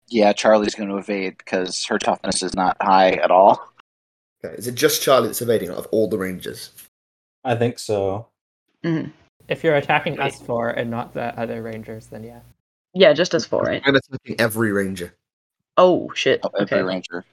Yeah, 0.08 0.32
Charlie's 0.32 0.74
going 0.74 0.88
to 0.88 0.96
evade 0.96 1.36
because 1.38 1.84
her 1.86 1.98
toughness 1.98 2.42
is 2.42 2.54
not 2.54 2.76
high 2.80 3.10
at 3.12 3.30
all. 3.30 3.70
Okay. 4.44 4.54
Is 4.56 4.66
it 4.66 4.74
just 4.74 5.02
Charlie 5.02 5.28
that's 5.28 5.42
evading 5.42 5.70
out 5.70 5.76
of 5.78 5.86
all 5.90 6.08
the 6.08 6.18
rangers? 6.18 6.70
I 7.44 7.54
think 7.54 7.78
so. 7.78 8.28
Mm-hmm. 8.84 9.10
If 9.48 9.62
you're 9.64 9.76
attacking 9.76 10.18
us 10.20 10.40
four 10.40 10.70
and 10.70 10.90
not 10.90 11.12
the 11.14 11.38
other 11.38 11.62
rangers, 11.62 12.06
then 12.06 12.24
yeah. 12.24 12.40
Yeah, 12.94 13.12
just 13.12 13.34
as 13.34 13.44
four, 13.44 13.62
right? 13.62 13.82
I'm 13.84 13.97
attacking 13.97 14.40
every 14.40 14.73
ranger. 14.73 15.14
Oh 15.76 16.10
shit. 16.14 16.40
Of 16.44 16.52
every 16.58 16.78
Okay. 16.78 16.82
ranger. 16.86 17.24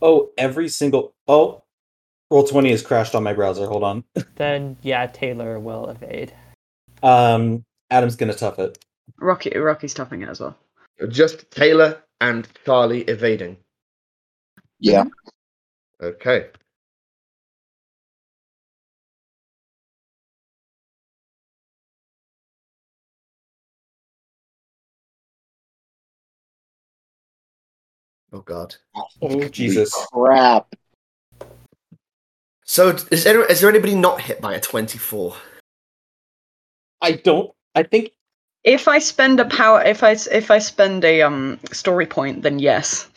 Oh, 0.00 0.30
every 0.38 0.68
single. 0.68 1.14
Oh, 1.28 1.62
roll 2.30 2.44
twenty 2.46 2.70
has 2.70 2.82
crashed 2.82 3.14
on 3.14 3.22
my 3.22 3.32
browser. 3.34 3.66
Hold 3.66 3.84
on. 3.84 4.04
Then 4.36 4.76
yeah, 4.82 5.06
Taylor 5.06 5.58
will 5.60 5.88
evade. 5.90 6.32
Um, 7.02 7.64
Adam's 7.90 8.16
gonna 8.16 8.34
tough 8.34 8.58
it. 8.58 8.82
Rocky 9.18 9.56
Rocky's 9.56 9.94
toughing 9.94 10.22
it 10.22 10.28
as 10.28 10.40
well. 10.40 10.56
Just 11.08 11.50
Taylor 11.50 12.02
and 12.20 12.48
Charlie 12.64 13.02
evading. 13.02 13.58
Yeah. 14.80 15.04
Okay. 16.02 16.48
Oh 28.34 28.40
God. 28.40 28.74
Oh 29.22 29.48
Jesus! 29.48 29.94
Crap. 30.12 30.66
So, 32.64 32.88
is 33.12 33.22
there, 33.22 33.44
is 33.44 33.60
there 33.60 33.70
anybody 33.70 33.94
not 33.94 34.20
hit 34.22 34.40
by 34.40 34.54
a 34.54 34.60
24? 34.60 35.36
I 37.00 37.12
don't. 37.12 37.52
I 37.76 37.84
think 37.84 38.10
If 38.64 38.88
I 38.88 38.98
spend 38.98 39.38
a 39.38 39.44
power, 39.44 39.82
if 39.82 40.02
I 40.02 40.16
if 40.32 40.50
I 40.50 40.58
spend 40.58 41.04
a 41.04 41.22
um 41.22 41.60
story 41.70 42.06
point, 42.06 42.42
then 42.42 42.58
yes, 42.58 43.08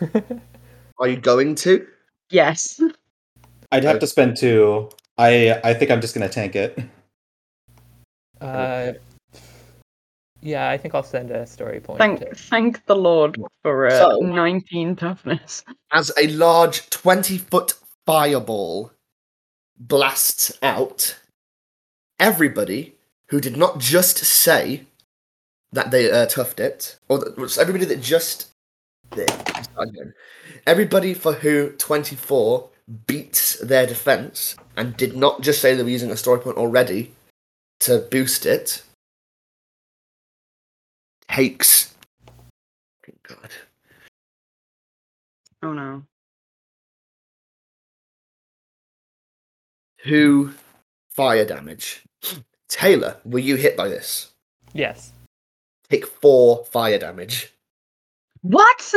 Are 0.98 1.06
you 1.06 1.16
going 1.16 1.54
to? 1.56 1.86
yes. 2.30 2.80
I'd 3.70 3.84
have 3.84 4.00
to 4.00 4.06
spend 4.06 4.36
two. 4.36 4.90
I 5.16 5.60
I 5.62 5.74
think 5.74 5.92
I'm 5.92 6.00
just 6.00 6.14
gonna 6.14 6.28
tank 6.28 6.56
it. 6.56 6.78
Uh, 8.40 8.92
yeah, 10.46 10.70
I 10.70 10.78
think 10.78 10.94
I'll 10.94 11.02
send 11.02 11.30
a 11.30 11.46
story 11.46 11.80
point. 11.80 11.98
Thank 11.98 12.20
to- 12.20 12.34
thank 12.34 12.86
the 12.86 12.96
Lord 12.96 13.40
for 13.62 13.86
uh, 13.86 13.98
So- 13.98 14.20
19 14.20 14.96
toughness. 14.96 15.64
As 15.92 16.12
a 16.16 16.28
large 16.28 16.88
20 16.90 17.38
foot 17.38 17.74
fireball 18.06 18.92
blasts 19.78 20.56
out, 20.62 21.18
everybody 22.20 22.94
who 23.30 23.40
did 23.40 23.56
not 23.56 23.78
just 23.80 24.18
say 24.18 24.84
that 25.72 25.90
they 25.90 26.10
uh, 26.10 26.26
toughed 26.26 26.60
it, 26.60 26.98
or 27.08 27.18
that, 27.18 27.58
everybody 27.58 27.84
that 27.86 28.00
just. 28.00 28.48
There. 29.10 29.26
Everybody 30.66 31.14
for 31.14 31.32
who 31.34 31.70
24 31.70 32.68
beats 33.06 33.58
their 33.60 33.86
defense 33.86 34.56
and 34.76 34.96
did 34.96 35.16
not 35.16 35.42
just 35.42 35.60
say 35.60 35.74
they 35.74 35.82
were 35.82 35.88
using 35.88 36.10
a 36.10 36.16
story 36.16 36.40
point 36.40 36.56
already 36.56 37.12
to 37.80 37.98
boost 38.10 38.46
it 38.46 38.82
takes. 41.30 41.94
God. 43.28 43.50
Oh 45.62 45.72
no. 45.72 46.02
two 50.04 50.52
fire 51.10 51.44
damage. 51.44 52.04
Taylor, 52.68 53.16
were 53.24 53.38
you 53.38 53.56
hit 53.56 53.76
by 53.76 53.88
this? 53.88 54.32
yes. 54.72 55.12
Take 55.88 56.06
four 56.06 56.64
fire 56.66 56.98
damage. 56.98 57.52
What? 58.42 58.92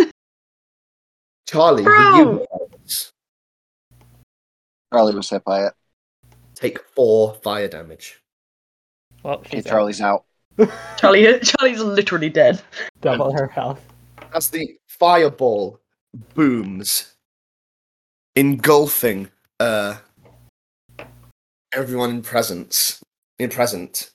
Charlie, 1.47 1.83
were 1.83 2.15
you 2.17 2.37
hit 2.39 2.49
by 2.51 2.77
this? 2.81 3.11
Charlie 4.91 5.15
was 5.15 5.29
hit 5.29 5.43
by 5.43 5.65
it. 5.67 5.73
Take 6.55 6.79
four 6.95 7.35
fire 7.43 7.67
damage. 7.67 8.21
Well, 9.23 9.35
Okay, 9.35 9.57
she's 9.57 9.65
at 9.67 9.69
Charlie's 9.71 10.01
out. 10.01 10.25
Charlie 10.97 11.39
Charlie's 11.39 11.81
literally 11.81 12.29
dead. 12.29 12.61
double 13.01 13.31
her 13.33 13.47
health. 13.47 13.81
As 14.33 14.49
the 14.49 14.77
fireball 14.87 15.79
booms, 16.33 17.13
engulfing 18.35 19.29
uh, 19.59 19.97
everyone 21.73 22.09
in 22.09 22.21
presence, 22.21 23.03
in 23.37 23.49
present, 23.49 24.11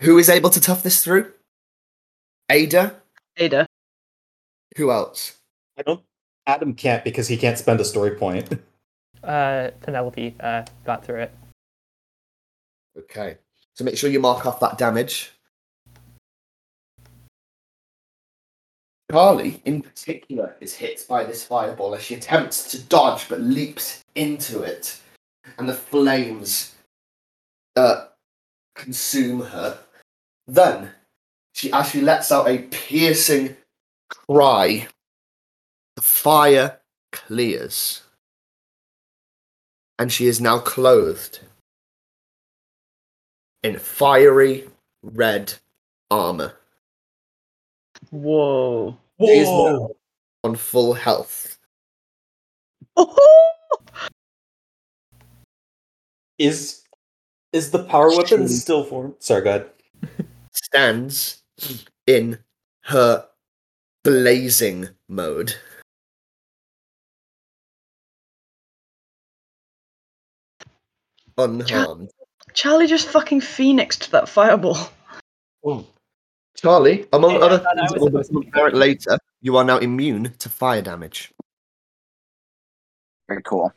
who 0.00 0.18
is 0.18 0.28
able 0.28 0.50
to 0.50 0.60
tough 0.60 0.82
this 0.82 1.02
through? 1.02 1.32
Ada. 2.50 2.94
Ada. 3.36 3.66
Who 4.76 4.90
else? 4.90 5.38
I 5.78 5.82
don't. 5.82 6.02
Adam 6.46 6.74
can't 6.74 7.04
because 7.04 7.28
he 7.28 7.36
can't 7.36 7.58
spend 7.58 7.80
a 7.80 7.84
story 7.84 8.12
point. 8.16 8.48
Uh, 9.22 9.70
Penelope 9.82 10.34
uh, 10.40 10.64
got 10.84 11.04
through 11.04 11.20
it. 11.20 11.32
Okay. 12.98 13.36
So 13.74 13.84
make 13.84 13.96
sure 13.96 14.10
you 14.10 14.18
mark 14.18 14.44
off 14.46 14.58
that 14.58 14.78
damage. 14.78 15.30
Carly, 19.12 19.60
in 19.66 19.82
particular, 19.82 20.56
is 20.60 20.74
hit 20.74 21.04
by 21.06 21.22
this 21.22 21.44
fireball 21.44 21.94
as 21.94 22.02
she 22.02 22.14
attempts 22.14 22.70
to 22.70 22.80
dodge 22.80 23.28
but 23.28 23.42
leaps 23.42 24.02
into 24.14 24.62
it, 24.62 24.98
and 25.58 25.68
the 25.68 25.74
flames 25.74 26.74
uh, 27.76 28.06
consume 28.74 29.42
her. 29.42 29.78
Then, 30.46 30.92
she 31.52 31.70
actually 31.72 32.04
lets 32.04 32.32
out 32.32 32.48
a 32.48 32.62
piercing 32.70 33.54
cry. 34.08 34.88
The 35.96 36.02
fire 36.02 36.80
clears, 37.12 38.04
and 39.98 40.10
she 40.10 40.26
is 40.26 40.40
now 40.40 40.58
clothed 40.58 41.40
in 43.62 43.78
fiery 43.78 44.70
red 45.02 45.52
armor 46.10 46.54
Whoa. 48.12 48.96
Is 49.20 49.48
now 49.48 49.90
on 50.44 50.54
full 50.56 50.92
health. 50.92 51.58
Is 56.38 56.82
is 57.52 57.70
the 57.70 57.84
power 57.84 58.08
weapon 58.10 58.26
Surely. 58.26 58.48
still 58.48 58.84
formed? 58.84 59.14
Sorry, 59.20 59.42
go 59.42 59.50
ahead. 59.50 59.70
Stands 60.52 61.42
in 62.06 62.38
her 62.82 63.26
blazing 64.04 64.88
mode. 65.08 65.54
Unharmed. 71.38 72.10
Charlie 72.52 72.86
just 72.86 73.08
fucking 73.08 73.40
phoenixed 73.40 74.10
that 74.10 74.28
fireball. 74.28 74.76
Mm. 75.64 75.86
Charlie, 76.66 77.06
among 77.12 77.32
Yeah, 77.32 77.38
other 77.38 77.58
thought 77.58 77.76
I 77.78 77.86
things 77.88 77.92
was 77.92 77.92
that 77.92 78.00
will 78.00 78.06
supposed 78.06 78.28
to 78.28 78.32
become 78.34 78.42
be 78.42 78.48
apparent 78.48 78.76
later, 78.76 79.18
you 79.40 79.56
are 79.56 79.64
now 79.64 79.78
immune 79.78 80.32
to 80.38 80.48
fire 80.48 80.80
damage. 80.80 81.32
Very 83.28 83.42
cool. 83.42 83.72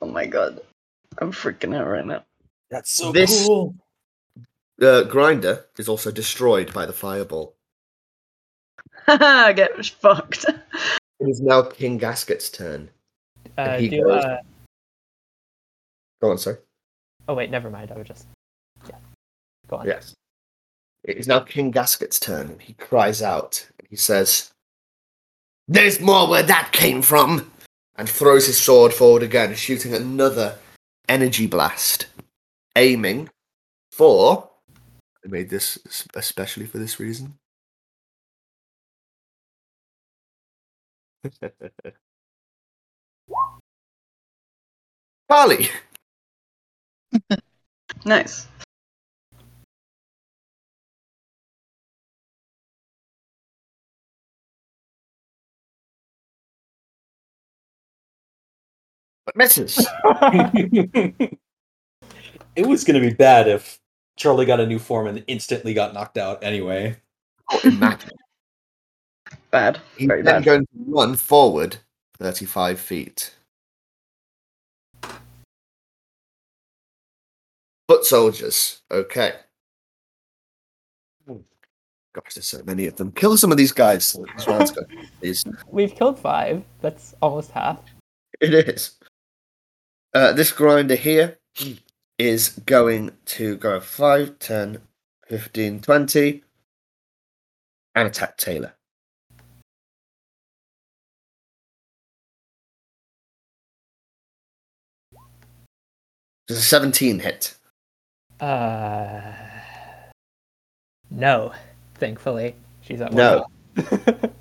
Oh 0.00 0.06
my 0.06 0.24
god. 0.26 0.60
I'm 1.18 1.30
freaking 1.30 1.76
out 1.76 1.86
right 1.86 2.06
now. 2.06 2.24
That's 2.70 2.90
so 2.90 3.12
This- 3.12 3.46
cool. 3.46 3.74
Uh, 4.80 5.02
Grinder 5.04 5.66
is 5.78 5.88
also 5.88 6.10
destroyed 6.10 6.72
by 6.72 6.86
the 6.86 6.92
fireball. 6.94 7.54
Haha, 9.06 9.24
I 9.48 9.52
get 9.52 9.84
fucked. 9.86 10.44
It 10.46 11.28
is 11.28 11.40
now 11.42 11.62
King 11.62 11.98
Gasket's 11.98 12.48
turn. 12.48 12.88
Uh, 13.58 13.76
he 13.76 13.88
do, 13.90 14.02
goes- 14.04 14.24
uh, 14.24 14.38
Go 16.22 16.30
on, 16.30 16.38
sorry. 16.38 16.56
oh 17.28 17.34
wait, 17.34 17.50
never 17.50 17.68
mind. 17.68 17.92
I 17.92 17.96
would 17.98 18.06
just 18.06 18.26
yeah. 18.88 18.96
Go 19.68 19.76
on. 19.76 19.86
Yes. 19.86 20.14
It 21.04 21.16
is 21.16 21.26
now 21.26 21.40
King 21.40 21.70
Gasket's 21.72 22.20
turn, 22.20 22.48
and 22.50 22.62
he 22.62 22.74
cries 22.74 23.22
out, 23.22 23.66
he 23.88 23.96
says, 23.96 24.52
There's 25.66 26.00
more 26.00 26.28
where 26.28 26.44
that 26.44 26.70
came 26.72 27.02
from! 27.02 27.50
And 27.96 28.08
throws 28.08 28.46
his 28.46 28.58
sword 28.58 28.94
forward 28.94 29.22
again, 29.22 29.54
shooting 29.54 29.92
another 29.94 30.56
energy 31.08 31.46
blast, 31.46 32.06
aiming 32.76 33.28
for. 33.90 34.48
I 35.24 35.28
made 35.28 35.50
this 35.50 35.78
especially 36.14 36.66
for 36.66 36.78
this 36.78 36.98
reason. 36.98 37.38
Carly! 45.28 45.68
nice. 48.04 48.46
Misses! 59.36 59.86
it 62.56 62.66
was 62.66 62.84
going 62.84 63.00
to 63.00 63.08
be 63.08 63.14
bad 63.14 63.48
if 63.48 63.78
Charlie 64.16 64.46
got 64.46 64.60
a 64.60 64.66
new 64.66 64.78
form 64.78 65.06
and 65.06 65.24
instantly 65.26 65.74
got 65.74 65.94
knocked 65.94 66.18
out 66.18 66.42
anyway. 66.42 66.96
Oh. 67.50 67.98
Bad. 69.50 69.80
He's 69.96 70.08
Very 70.08 70.22
then 70.22 70.36
bad. 70.36 70.44
going 70.44 70.60
to 70.62 70.68
run 70.86 71.14
forward 71.14 71.76
35 72.18 72.80
feet. 72.80 73.34
Foot 77.88 78.04
soldiers. 78.04 78.80
Okay. 78.90 79.32
Hmm. 81.26 81.36
Gosh, 82.14 82.34
there's 82.34 82.46
so 82.46 82.62
many 82.64 82.86
of 82.86 82.96
them. 82.96 83.12
Kill 83.12 83.36
some 83.36 83.50
of 83.50 83.58
these 83.58 83.72
guys. 83.72 84.16
This 84.36 84.46
round's 84.46 84.70
go, 84.70 84.82
please. 85.20 85.44
We've 85.68 85.94
killed 85.94 86.18
five. 86.18 86.62
That's 86.80 87.14
almost 87.20 87.50
half. 87.50 87.80
It 88.40 88.54
is. 88.54 88.92
Uh, 90.14 90.32
this 90.32 90.52
grinder 90.52 90.94
here 90.94 91.38
is 92.18 92.50
going 92.66 93.10
to 93.24 93.56
go 93.56 93.80
5, 93.80 94.38
10, 94.38 94.78
15, 95.26 95.80
20, 95.80 96.42
and 97.94 98.08
attack 98.08 98.36
Taylor. 98.36 98.74
Does 106.46 106.58
a 106.58 106.62
17 106.62 107.20
hit? 107.20 107.54
Uh, 108.38 109.22
no. 111.10 111.52
Thankfully, 111.94 112.54
she's 112.82 113.00
at 113.00 113.14
No. 113.14 113.46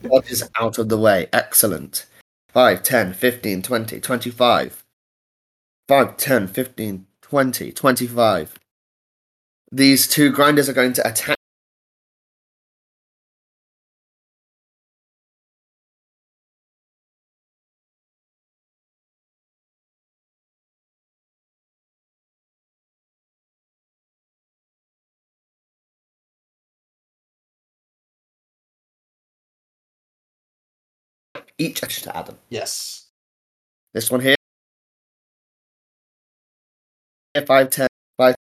What 0.01 0.30
is 0.32 0.50
out 0.59 0.80
of 0.80 0.90
the 0.90 0.98
way? 0.98 1.30
Excellent. 1.32 2.08
5, 2.50 2.83
10, 2.83 3.14
15, 3.14 3.61
20, 3.61 4.00
25. 4.01 4.83
5, 5.88 6.18
10, 6.18 6.48
15, 6.48 7.08
20, 7.22 7.72
25. 7.72 8.60
These 9.72 10.08
two 10.08 10.32
grinders 10.32 10.69
are 10.69 10.74
going 10.74 10.93
to 10.93 11.08
attack. 11.08 11.38
Each 31.58 31.84
extra 31.84 32.11
to 32.11 32.18
Adam. 32.18 32.38
Yes. 32.50 33.11
This 33.93 34.10
one 34.10 34.22
here. 34.22 34.41
5, 37.35 37.69
10, 37.69 37.88
5. 38.18 38.35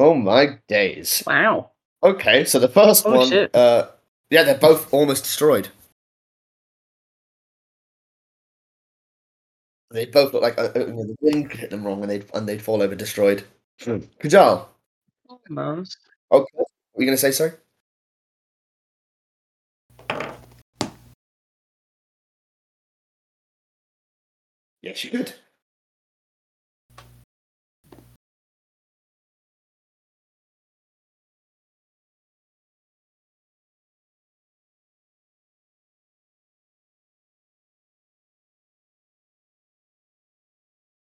Oh 0.00 0.14
my 0.14 0.58
days! 0.66 1.22
Wow. 1.26 1.72
Okay, 2.02 2.46
so 2.46 2.58
the 2.58 2.68
first 2.68 3.04
oh, 3.04 3.18
one, 3.18 3.48
uh, 3.52 3.88
yeah, 4.30 4.44
they're 4.44 4.56
both 4.56 4.90
almost 4.94 5.24
destroyed. 5.24 5.68
They 9.90 10.06
both 10.06 10.32
look 10.32 10.42
like 10.42 10.56
uh, 10.56 10.62
uh 10.62 10.72
the 10.72 11.16
wind 11.20 11.52
hit 11.52 11.68
them 11.68 11.84
wrong, 11.84 12.00
and 12.00 12.10
they'd 12.10 12.24
and 12.32 12.48
they'd 12.48 12.62
fall 12.62 12.80
over 12.80 12.94
destroyed. 12.94 13.44
Hmm. 13.82 13.98
Kajal. 14.22 14.68
Okay. 15.28 15.54
Oh, 16.30 16.46
were 16.94 17.02
you 17.02 17.04
gonna 17.04 17.18
say 17.18 17.32
sorry? 17.32 17.52
Yes, 24.80 25.04
you 25.04 25.10
did. 25.10 25.34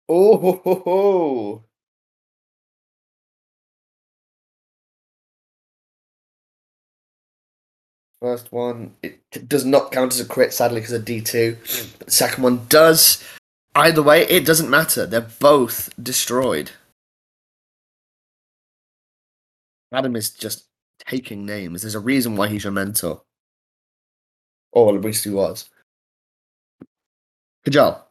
Oh 0.08 0.36
ho 0.38 0.60
ho 0.64 0.82
ho! 0.84 1.64
First 8.20 8.50
one, 8.50 8.96
it 9.02 9.48
does 9.48 9.64
not 9.64 9.92
count 9.92 10.12
as 10.14 10.20
a 10.20 10.24
crit, 10.24 10.52
sadly, 10.52 10.80
because 10.80 10.94
of 10.94 11.04
D2. 11.04 11.96
But 11.98 12.06
the 12.06 12.10
second 12.10 12.42
one 12.42 12.66
does. 12.68 13.22
Either 13.74 14.02
way, 14.02 14.22
it 14.26 14.46
doesn't 14.46 14.70
matter. 14.70 15.06
They're 15.06 15.20
both 15.20 15.90
destroyed. 16.02 16.70
Adam 19.92 20.16
is 20.16 20.30
just 20.30 20.64
taking 20.98 21.44
names. 21.44 21.82
There's 21.82 21.94
a 21.94 22.00
reason 22.00 22.36
why 22.36 22.48
he's 22.48 22.64
your 22.64 22.72
mentor. 22.72 23.22
Or 24.72 24.94
at 24.96 25.02
least 25.02 25.24
he 25.24 25.30
was. 25.30 25.68
Kajal. 27.66 28.05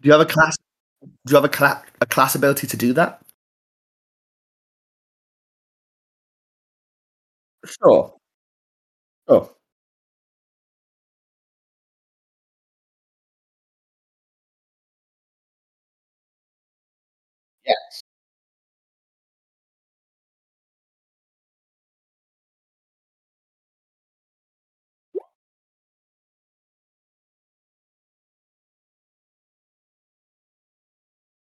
Do 0.00 0.08
you 0.08 0.12
have 0.12 0.20
a 0.20 0.26
class? 0.26 0.56
Do 1.26 1.32
you 1.32 1.36
have 1.36 1.44
a 1.44 1.48
class 1.48 1.84
a 2.00 2.06
class 2.06 2.34
ability 2.34 2.66
to 2.68 2.76
do 2.76 2.92
that? 2.94 3.22
Sure. 7.64 8.14
Oh, 9.26 9.56
yes. 17.66 18.02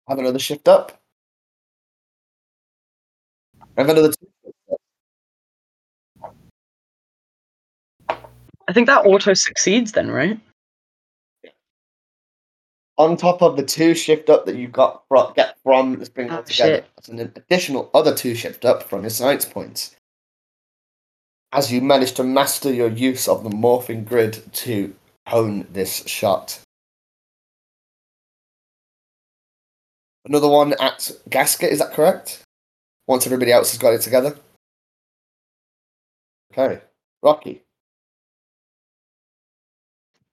Have 0.08 0.18
another 0.18 0.38
shift 0.38 0.66
up. 0.66 1.02
Have 3.76 3.88
another. 3.88 4.12
I 8.68 8.72
think 8.72 8.86
that 8.86 9.06
auto 9.06 9.34
succeeds 9.34 9.92
then, 9.92 10.10
right? 10.10 10.38
On 12.96 13.16
top 13.16 13.42
of 13.42 13.56
the 13.56 13.64
two 13.64 13.94
shift 13.94 14.30
up 14.30 14.46
that 14.46 14.56
you 14.56 14.68
got 14.68 15.02
fro- 15.08 15.32
get 15.34 15.58
from 15.62 15.98
the 15.98 16.08
bring 16.10 16.30
Oh, 16.30 16.42
together, 16.42 16.76
shit. 16.76 16.86
that's 16.96 17.08
an 17.08 17.18
additional 17.20 17.90
other 17.92 18.14
two 18.14 18.34
shift 18.34 18.64
up 18.64 18.84
from 18.84 19.02
your 19.02 19.10
science 19.10 19.44
points. 19.44 19.96
As 21.52 21.72
you 21.72 21.80
manage 21.80 22.12
to 22.12 22.24
master 22.24 22.72
your 22.72 22.88
use 22.88 23.26
of 23.28 23.42
the 23.42 23.50
morphing 23.50 24.04
grid 24.04 24.42
to 24.54 24.94
hone 25.26 25.66
this 25.72 26.06
shot. 26.06 26.60
Another 30.24 30.48
one 30.48 30.74
at 30.80 31.10
gasket, 31.28 31.70
is 31.72 31.80
that 31.80 31.92
correct? 31.92 32.42
Once 33.08 33.26
everybody 33.26 33.52
else 33.52 33.72
has 33.72 33.78
got 33.78 33.92
it 33.92 34.00
together. 34.00 34.36
Okay. 36.52 36.80
Rocky. 37.22 37.63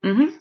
Mm-hmm. 0.04 0.38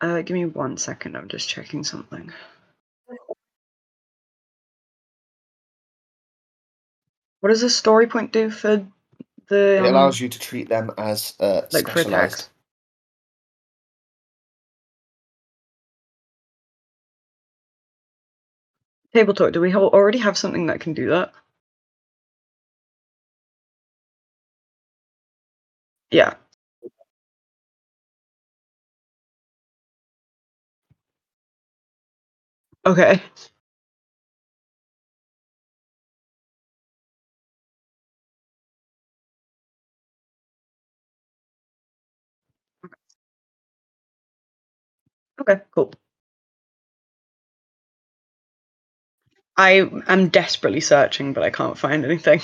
Uh, 0.00 0.22
give 0.22 0.34
me 0.34 0.46
one 0.46 0.76
second. 0.76 1.16
I'm 1.16 1.28
just 1.28 1.48
checking 1.48 1.84
something. 1.84 2.32
What 7.40 7.50
does 7.50 7.62
a 7.62 7.70
story 7.70 8.06
point 8.06 8.32
do 8.32 8.50
for 8.50 8.86
the? 9.48 9.76
It 9.76 9.80
um, 9.80 9.86
allows 9.86 10.20
you 10.20 10.28
to 10.28 10.38
treat 10.38 10.68
them 10.68 10.90
as 10.98 11.34
uh, 11.40 11.62
like 11.72 11.88
for 11.88 11.98
specialized. 12.00 12.34
attacks. 12.34 12.50
Table 19.12 19.34
talk. 19.34 19.52
Do 19.52 19.60
we 19.60 19.74
already 19.74 20.18
have 20.18 20.38
something 20.38 20.66
that 20.66 20.80
can 20.80 20.94
do 20.94 21.10
that? 21.10 21.32
Yeah. 26.10 26.34
Okay. 32.86 33.22
Okay, 45.40 45.62
cool. 45.72 45.92
I 49.56 49.88
am 50.08 50.28
desperately 50.28 50.80
searching, 50.80 51.32
but 51.32 51.42
I 51.42 51.50
can't 51.50 51.78
find 51.78 52.04
anything. 52.04 52.40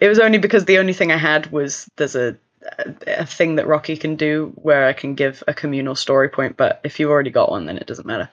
It 0.00 0.08
was 0.08 0.18
only 0.18 0.38
because 0.38 0.64
the 0.64 0.78
only 0.78 0.92
thing 0.92 1.12
I 1.12 1.16
had 1.16 1.52
was 1.52 1.88
there's 1.96 2.16
a 2.16 2.36
a, 2.78 2.94
a 3.20 3.26
thing 3.26 3.56
that 3.56 3.66
Rocky 3.66 3.96
can 3.96 4.16
do 4.16 4.52
where 4.56 4.86
I 4.86 4.92
can 4.92 5.14
give 5.14 5.42
a 5.48 5.54
communal 5.54 5.94
story 5.94 6.28
point, 6.28 6.56
but 6.56 6.80
if 6.84 6.98
you've 7.00 7.10
already 7.10 7.30
got 7.30 7.50
one, 7.50 7.66
then 7.66 7.76
it 7.78 7.86
doesn't 7.86 8.06
matter. 8.06 8.28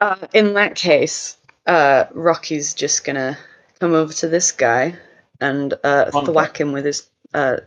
Uh, 0.00 0.26
in 0.32 0.54
that 0.54 0.74
case, 0.74 1.36
uh, 1.66 2.04
Rocky's 2.12 2.74
just 2.74 3.04
gonna 3.04 3.38
come 3.80 3.94
over 3.94 4.12
to 4.14 4.28
this 4.28 4.52
guy 4.52 4.96
and 5.40 5.74
uh, 5.84 6.10
thwack 6.10 6.60
him 6.60 6.72
with 6.72 6.84
his 6.84 7.08
uh, 7.32 7.58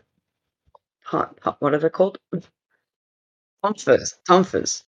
ton- 1.10 1.36
ton- 1.44 1.56
what 1.60 1.74
are 1.74 1.80
they 1.80 1.90
called? 1.90 2.18
Tonfas. 3.64 4.16
Tonfas. 4.28 4.84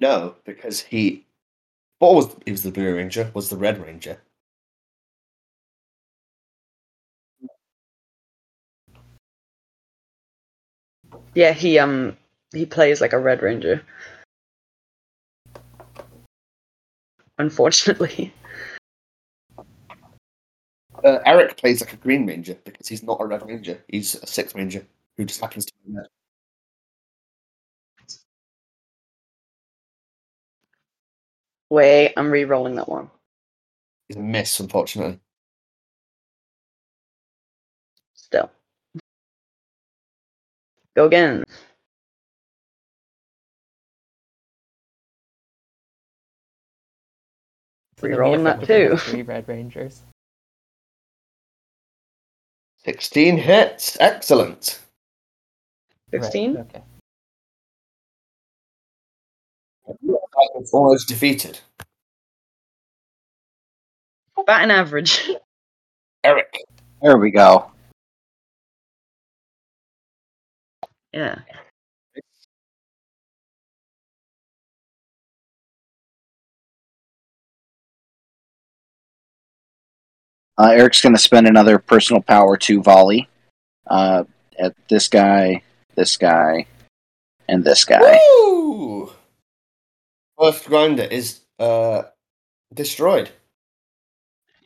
No, 0.00 0.36
because 0.44 0.80
he. 0.80 1.26
What 1.98 2.14
was 2.14 2.36
he 2.44 2.52
was 2.52 2.62
the 2.62 2.70
Blue 2.70 2.94
Ranger? 2.94 3.30
Was 3.34 3.50
the 3.50 3.56
Red 3.56 3.80
Ranger? 3.80 4.18
Yeah, 11.34 11.52
he 11.52 11.78
um 11.78 12.16
he 12.52 12.66
plays 12.66 13.00
like 13.00 13.12
a 13.12 13.18
Red 13.18 13.42
Ranger. 13.42 13.82
Unfortunately. 17.38 18.32
Uh, 21.04 21.20
Eric 21.24 21.56
plays 21.56 21.80
like 21.80 21.92
a 21.92 21.96
Green 21.96 22.26
Ranger 22.26 22.56
because 22.64 22.88
he's 22.88 23.04
not 23.04 23.20
a 23.20 23.24
Red 23.24 23.46
Ranger. 23.46 23.80
He's 23.86 24.16
a 24.16 24.26
Six 24.26 24.52
Ranger 24.56 24.84
who 25.16 25.24
just 25.24 25.40
happens 25.40 25.66
to 25.66 25.72
be 25.86 25.94
red. 25.94 26.08
Wait, 31.70 32.14
I'm 32.16 32.30
re-rolling 32.30 32.76
that 32.76 32.88
one. 32.88 33.10
It's 34.08 34.16
a 34.16 34.20
miss, 34.20 34.58
unfortunately. 34.60 35.20
Still. 38.14 38.50
Go 40.96 41.06
again. 41.06 41.44
So 47.98 48.06
then 48.08 48.30
we 48.30 48.44
that 48.44 48.64
too. 48.64 48.96
Three 48.96 49.22
Red 49.22 49.48
Rangers. 49.48 50.02
16 52.84 53.36
hits. 53.36 53.96
Excellent. 54.00 54.80
Right, 56.12 56.22
16? 56.22 56.56
Okay. 56.58 56.82
It's 60.56 60.72
almost 60.72 61.08
defeated. 61.08 61.58
Batting 64.46 64.70
average. 64.70 65.28
Eric. 66.24 66.54
There 67.02 67.18
we 67.18 67.30
go. 67.30 67.70
yeah. 71.12 71.38
Uh, 80.56 80.70
Eric's 80.70 81.00
going 81.00 81.14
to 81.14 81.20
spend 81.20 81.46
another 81.46 81.78
personal 81.78 82.20
power 82.20 82.56
to 82.56 82.82
volley 82.82 83.28
uh, 83.86 84.24
at 84.58 84.74
this 84.88 85.06
guy, 85.06 85.62
this 85.94 86.16
guy, 86.16 86.66
and 87.48 87.62
this 87.62 87.84
guy. 87.84 88.18
Woo! 88.40 89.12
First 90.40 90.64
grinder 90.64 91.02
is 91.02 91.40
uh 91.58 92.04
destroyed. 92.74 93.30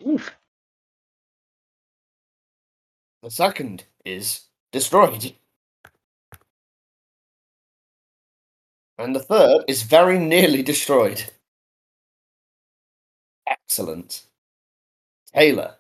Oof. 0.06 0.36
The 3.22 3.30
second 3.30 3.86
is 4.04 4.48
destroyed. 4.70 5.34
And 8.96 9.14
the 9.14 9.20
third 9.20 9.64
is 9.68 9.82
very 9.82 10.18
nearly 10.18 10.62
destroyed. 10.62 11.30
Excellent. 13.46 14.26
Taylor. 15.34 15.78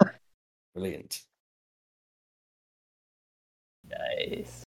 Brilliant. 0.74 1.24
Nice. 3.98 4.62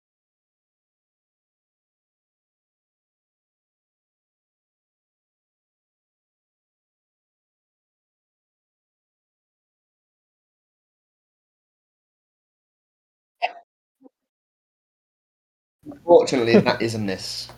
Unfortunately, 15.89 16.59
that 16.59 16.81
is 16.81 16.95
a 16.95 16.99
miss. 16.99 17.49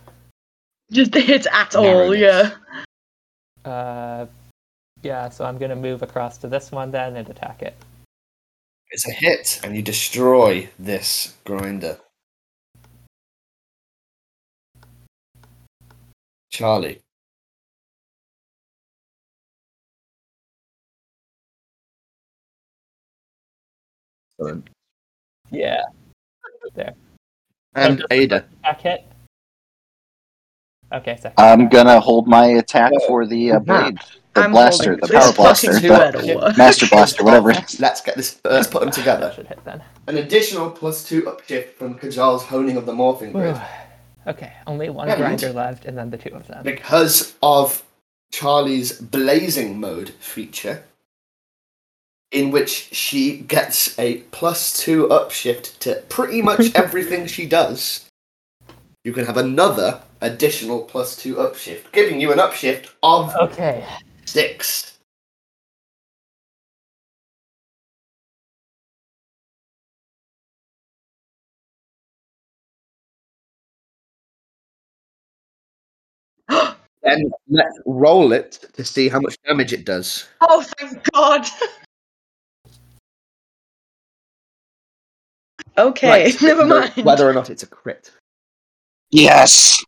Just 0.91 1.13
hit 1.13 1.47
at 1.51 1.75
all, 1.75 2.15
yeah. 2.15 2.51
Uh, 3.65 4.25
yeah, 5.01 5.29
so 5.29 5.45
I'm 5.45 5.57
gonna 5.57 5.75
move 5.75 6.01
across 6.01 6.37
to 6.39 6.47
this 6.47 6.71
one 6.71 6.91
then 6.91 7.15
and 7.15 7.29
attack 7.29 7.61
it. 7.61 7.75
It's 8.91 9.07
a 9.07 9.11
hit, 9.11 9.59
and 9.63 9.75
you 9.75 9.81
destroy 9.83 10.69
this 10.79 11.35
grinder. 11.45 11.99
Charlie. 16.49 16.99
Yeah. 25.51 25.81
There. 26.73 26.93
And 27.75 28.03
Ada. 28.09 28.45
Attack 28.63 28.81
hit. 28.81 29.05
Okay, 30.91 31.15
second. 31.17 31.33
I'm 31.37 31.69
going 31.69 31.85
to 31.87 31.99
hold 31.99 32.27
my 32.27 32.45
attack 32.45 32.91
for 33.07 33.25
the 33.27 33.51
uh, 33.53 33.59
blade, 33.59 33.99
the 34.33 34.41
I'm 34.41 34.51
blaster, 34.51 34.91
holding 34.97 35.07
the 35.07 35.13
power 35.13 35.33
plus 35.33 35.35
blaster, 35.63 35.79
two 35.79 35.87
the 35.87 35.93
at 35.93 36.15
a 36.15 36.35
work. 36.35 36.57
master 36.57 36.87
blaster, 36.87 37.23
whatever 37.23 37.51
it 37.51 37.63
is. 37.63 37.79
Let's 37.79 38.01
get 38.01 38.15
this. 38.15 38.39
Let's 38.43 38.67
put 38.67 38.79
them 38.81 38.89
That 38.89 38.95
together. 38.95 39.31
should 39.35 39.47
hit 39.47 39.63
then. 39.65 39.83
An 40.07 40.17
additional 40.17 40.71
plus 40.71 41.07
two 41.07 41.21
upshift 41.23 41.73
from 41.73 41.97
Kajal's 41.99 42.43
honing 42.45 42.75
of 42.77 42.85
the 42.87 42.93
morphing 42.93 43.31
grid. 43.33 43.59
Okay, 44.27 44.51
only 44.67 44.89
one 44.89 45.09
And- 45.09 45.17
grinder 45.19 45.53
left, 45.53 45.85
and 45.85 45.97
then 45.97 46.09
the 46.09 46.17
two 46.17 46.33
of 46.35 46.47
them. 46.47 46.63
because 46.63 47.35
of 47.43 47.83
Charlie's 48.31 48.93
blazing 48.93 49.79
mode 49.79 50.09
feature, 50.19 50.83
in 52.31 52.51
which 52.51 52.89
she 52.91 53.37
gets 53.37 53.97
a 53.99 54.17
plus 54.31 54.77
two 54.77 55.07
upshift 55.07 55.77
to 55.79 55.95
pretty 56.09 56.41
much 56.41 56.71
everything 56.75 57.25
she 57.27 57.45
does. 57.47 58.08
You 59.05 59.13
can 59.13 59.25
have 59.25 59.37
another 59.37 60.01
additional 60.19 60.81
plus 60.81 61.15
two 61.15 61.35
upshift, 61.35 61.91
giving 61.93 62.19
you 62.19 62.33
an 62.33 62.39
upshift 62.39 62.89
of 63.01 63.33
Okay. 63.35 63.85
six. 64.25 64.97
Then 77.01 77.31
let's 77.47 77.79
roll 77.85 78.33
it 78.33 78.59
to 78.73 78.83
see 78.83 79.07
how 79.07 79.21
much 79.21 79.37
damage 79.47 79.71
it 79.71 79.85
does. 79.85 80.27
Oh, 80.41 80.65
thank 80.77 81.01
God. 81.13 81.47
okay, 85.77 86.07
Right, 86.09 86.41
never 86.41 86.65
mind. 86.65 86.91
Whether 87.03 87.29
or 87.29 87.33
not 87.33 87.49
it's 87.49 87.63
a 87.63 87.67
crit. 87.67 88.11
Yes! 89.11 89.83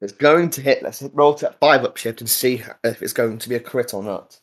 It's 0.00 0.12
going 0.12 0.50
to 0.50 0.60
hit. 0.60 0.82
Let's 0.82 1.00
hit, 1.00 1.12
roll 1.14 1.34
to 1.34 1.46
that 1.46 1.60
five 1.60 1.82
upshift 1.82 2.20
and 2.20 2.28
see 2.28 2.62
if 2.82 3.02
it's 3.02 3.12
going 3.12 3.38
to 3.38 3.48
be 3.48 3.54
a 3.54 3.60
crit 3.60 3.94
or 3.94 4.02
not. 4.02 4.38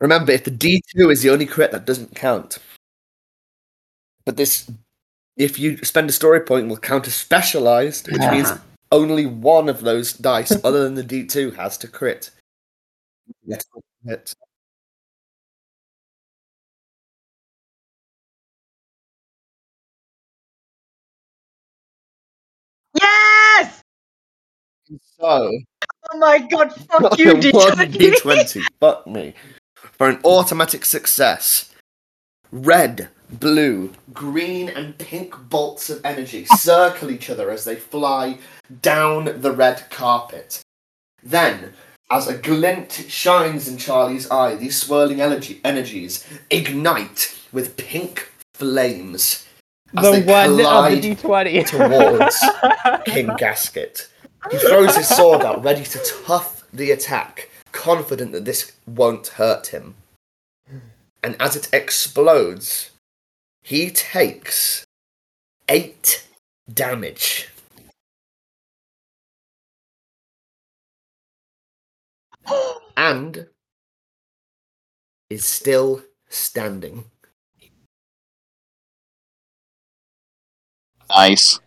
Remember, 0.00 0.32
if 0.32 0.44
the 0.44 0.50
D2 0.50 1.12
is 1.12 1.20
the 1.22 1.30
only 1.30 1.44
crit, 1.44 1.72
that 1.72 1.84
doesn't 1.84 2.14
count. 2.14 2.58
But 4.24 4.38
this, 4.38 4.70
if 5.36 5.58
you 5.58 5.76
spend 5.78 6.08
a 6.08 6.12
story 6.12 6.40
point, 6.40 6.68
will 6.68 6.78
count 6.78 7.06
as 7.06 7.14
specialized, 7.14 8.10
which 8.10 8.22
means 8.22 8.50
Uh-huh. 8.50 8.60
only 8.92 9.26
one 9.26 9.68
of 9.68 9.82
those 9.82 10.14
dice, 10.14 10.52
other 10.64 10.82
than 10.84 10.94
the 10.94 11.04
D2, 11.04 11.54
has 11.56 11.76
to 11.78 11.88
crit. 11.88 12.30
Yes, 13.44 13.64
Yes! 23.00 23.82
So, 25.18 25.50
Oh 26.12 26.18
my 26.18 26.38
God, 26.38 26.72
fuck 26.72 27.18
you, 27.18 27.32
a 27.32 27.34
D20. 27.34 27.92
D20. 27.92 28.62
Fuck 28.80 29.06
me. 29.06 29.34
For 29.74 30.08
an 30.08 30.20
automatic 30.24 30.84
success, 30.84 31.72
red, 32.50 33.08
blue, 33.30 33.92
green, 34.12 34.68
and 34.68 34.96
pink 34.98 35.34
bolts 35.48 35.90
of 35.90 36.04
energy 36.04 36.44
circle 36.46 37.10
each 37.10 37.30
other 37.30 37.50
as 37.50 37.64
they 37.64 37.76
fly 37.76 38.38
down 38.82 39.40
the 39.40 39.52
red 39.52 39.88
carpet. 39.90 40.60
Then, 41.22 41.74
as 42.10 42.26
a 42.26 42.36
glint 42.36 42.92
shines 43.08 43.68
in 43.68 43.76
Charlie's 43.76 44.30
eye, 44.30 44.56
these 44.56 44.80
swirling 44.82 45.20
energy- 45.20 45.60
energies 45.64 46.26
ignite 46.50 47.38
with 47.52 47.76
pink 47.76 48.32
flames 48.54 49.46
the 49.92 50.22
one 50.26 50.50
of 50.50 50.92
the 50.92 51.14
D20 51.14 51.66
towards 51.66 53.04
King 53.04 53.30
Gasket. 53.36 54.08
He 54.50 54.58
throws 54.58 54.96
his 54.96 55.08
sword 55.08 55.42
out, 55.42 55.62
ready 55.62 55.84
to 55.84 55.98
tough 56.24 56.64
the 56.72 56.90
attack, 56.92 57.50
confident 57.72 58.32
that 58.32 58.44
this 58.44 58.72
won't 58.86 59.26
hurt 59.28 59.68
him. 59.68 59.94
And 61.22 61.36
as 61.38 61.56
it 61.56 61.68
explodes, 61.72 62.90
he 63.62 63.90
takes 63.90 64.84
eight 65.68 66.26
damage. 66.72 67.48
And 72.96 73.46
is 75.30 75.46
still 75.46 76.02
standing. 76.28 77.04
Nice. 81.10 81.58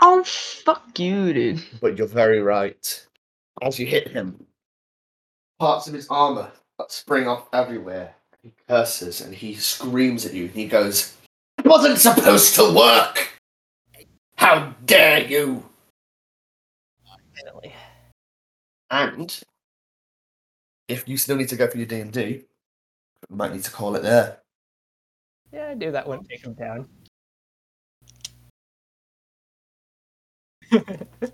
Oh, 0.00 0.22
fuck 0.24 0.98
you, 0.98 1.32
dude. 1.32 1.62
But 1.80 1.96
you're 1.96 2.06
very 2.06 2.42
right. 2.42 3.06
As 3.62 3.78
you 3.78 3.86
hit 3.86 4.08
him, 4.08 4.46
parts 5.58 5.86
of 5.86 5.94
his 5.94 6.08
armor 6.08 6.50
spring 6.88 7.26
off 7.26 7.48
everywhere. 7.52 8.14
He 8.42 8.52
curses 8.68 9.20
and 9.20 9.34
he 9.34 9.54
screams 9.54 10.26
at 10.26 10.34
you. 10.34 10.44
and 10.44 10.54
He 10.54 10.66
goes, 10.66 11.16
It 11.58 11.66
wasn't 11.66 11.98
supposed 11.98 12.54
to 12.56 12.74
work! 12.74 13.30
How 14.36 14.74
dare 14.84 15.24
you! 15.24 15.64
Finally. 17.34 17.74
And 18.90 19.40
if 20.88 21.08
you 21.08 21.16
still 21.16 21.36
need 21.36 21.48
to 21.48 21.56
go 21.56 21.68
for 21.68 21.78
your 21.78 21.86
D 21.86 22.00
and 22.00 22.12
D, 22.12 22.42
we 23.30 23.36
might 23.36 23.52
need 23.52 23.64
to 23.64 23.70
call 23.70 23.96
it 23.96 24.02
there. 24.02 24.38
Yeah, 25.52 25.68
I 25.68 25.74
knew 25.74 25.92
that 25.92 26.06
wouldn't 26.06 26.28
take 26.28 26.44
him 26.44 26.54
down. 26.54 26.88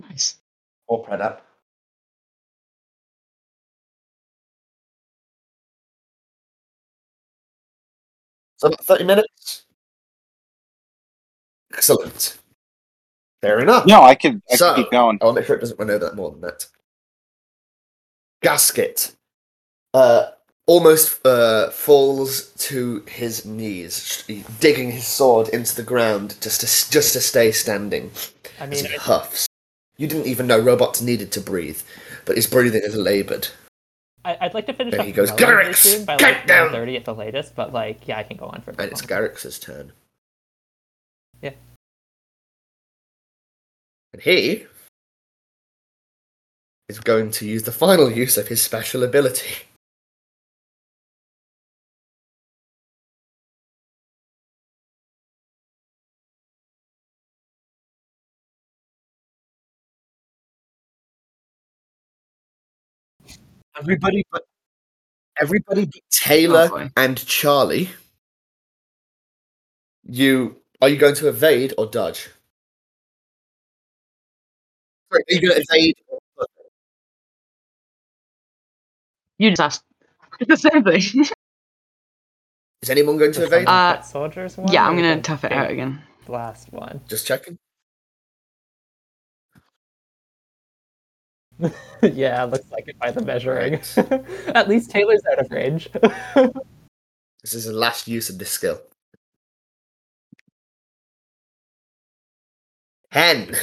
Nice. 0.00 0.38
Or 0.86 1.04
pred 1.04 1.20
up. 1.20 1.44
So 8.56 8.68
about 8.68 8.84
30 8.84 9.04
minutes. 9.04 9.66
Excellent. 11.72 12.38
Fair 13.42 13.60
enough. 13.60 13.86
No, 13.86 14.02
I 14.02 14.14
could, 14.14 14.40
I 14.50 14.56
So- 14.56 14.74
could 14.74 14.84
keep 14.84 14.92
going. 14.92 15.18
I 15.20 15.24
want 15.24 15.36
to 15.36 15.40
make 15.40 15.46
sure 15.46 15.56
it 15.56 15.60
doesn't 15.60 15.78
run 15.78 15.90
over 15.90 16.04
that 16.06 16.14
more 16.16 16.30
than 16.30 16.40
that. 16.42 16.66
Gasket 18.42 19.14
uh, 19.94 20.30
almost 20.66 21.24
uh, 21.26 21.70
falls 21.70 22.48
to 22.54 23.02
his 23.06 23.44
knees, 23.44 24.24
digging 24.60 24.90
his 24.90 25.06
sword 25.06 25.48
into 25.48 25.74
the 25.74 25.82
ground 25.82 26.36
just 26.40 26.60
to 26.60 26.66
just 26.66 27.12
to 27.12 27.20
stay 27.20 27.52
standing. 27.52 28.10
I 28.60 28.66
mean, 28.66 28.84
he 28.84 28.96
huffs. 28.96 29.46
You 29.96 30.06
didn't 30.06 30.26
even 30.26 30.46
know 30.46 30.58
robots 30.58 31.00
needed 31.00 31.30
to 31.32 31.40
breathe, 31.40 31.80
but 32.24 32.36
his 32.36 32.46
breathing 32.46 32.82
is 32.84 32.96
laboured. 32.96 33.48
I, 34.24 34.38
I'd 34.40 34.54
like 34.54 34.66
to 34.66 34.72
finish 34.72 34.94
up 34.94 35.04
he 35.04 35.12
goes, 35.12 35.30
"Garrix, 35.32 36.04
by 36.06 36.16
like 36.16 36.46
down!" 36.46 36.70
30 36.70 36.96
at 36.96 37.04
the 37.04 37.14
latest, 37.14 37.54
but 37.54 37.72
like, 37.72 38.08
yeah, 38.08 38.18
I 38.18 38.22
can 38.22 38.36
go 38.36 38.46
on 38.46 38.62
for 38.62 38.70
And 38.70 38.90
it's. 38.90 39.02
Garrix's 39.02 39.58
turn. 39.58 39.92
Yeah. 41.42 41.52
And 44.12 44.22
he 44.22 44.66
is 46.88 47.00
going 47.00 47.30
to 47.32 47.46
use 47.46 47.64
the 47.64 47.72
final 47.72 48.10
use 48.10 48.38
of 48.38 48.48
his 48.48 48.62
special 48.62 49.02
ability. 49.02 49.64
Everybody 63.78 64.24
but 64.30 64.42
everybody 65.40 65.86
but 65.86 66.00
Taylor 66.10 66.68
Oh, 66.72 66.88
and 66.96 67.16
Charlie. 67.26 67.88
You 70.04 70.56
are 70.80 70.88
you 70.88 70.96
going 70.96 71.14
to 71.16 71.28
evade 71.28 71.74
or 71.78 71.86
dodge? 71.86 72.28
Sorry, 75.10 75.22
Are 75.30 75.34
you 75.34 75.40
going 75.40 75.54
to 75.60 75.64
evade? 75.70 75.94
You 79.38 79.50
just 79.50 79.60
asked 79.60 79.82
It's 80.40 80.48
the 80.62 80.70
same 80.70 80.84
thing. 80.84 81.24
Is 82.82 82.90
anyone 82.90 83.16
going 83.18 83.32
to 83.32 83.44
evade? 83.44 83.66
Uh, 83.66 84.00
soldiers 84.02 84.56
one. 84.56 84.70
yeah, 84.72 84.86
I'm 84.86 84.94
gonna 84.96 85.20
tough 85.22 85.44
it 85.44 85.52
out 85.52 85.70
again. 85.70 86.02
Last 86.28 86.72
one. 86.72 87.00
Just 87.08 87.26
checking. 87.26 87.58
yeah, 92.02 92.44
looks 92.44 92.70
like 92.72 92.88
it 92.88 92.98
by 92.98 93.10
the 93.10 93.22
measuring. 93.22 93.80
At 94.54 94.68
least 94.68 94.90
Taylor's 94.90 95.22
out 95.30 95.38
of 95.38 95.50
range. 95.50 95.88
This 97.42 97.52
is 97.52 97.66
the 97.66 97.74
last 97.74 98.08
use 98.08 98.30
of 98.30 98.38
this 98.38 98.48
skill. 98.48 98.80
Hen. 103.10 103.54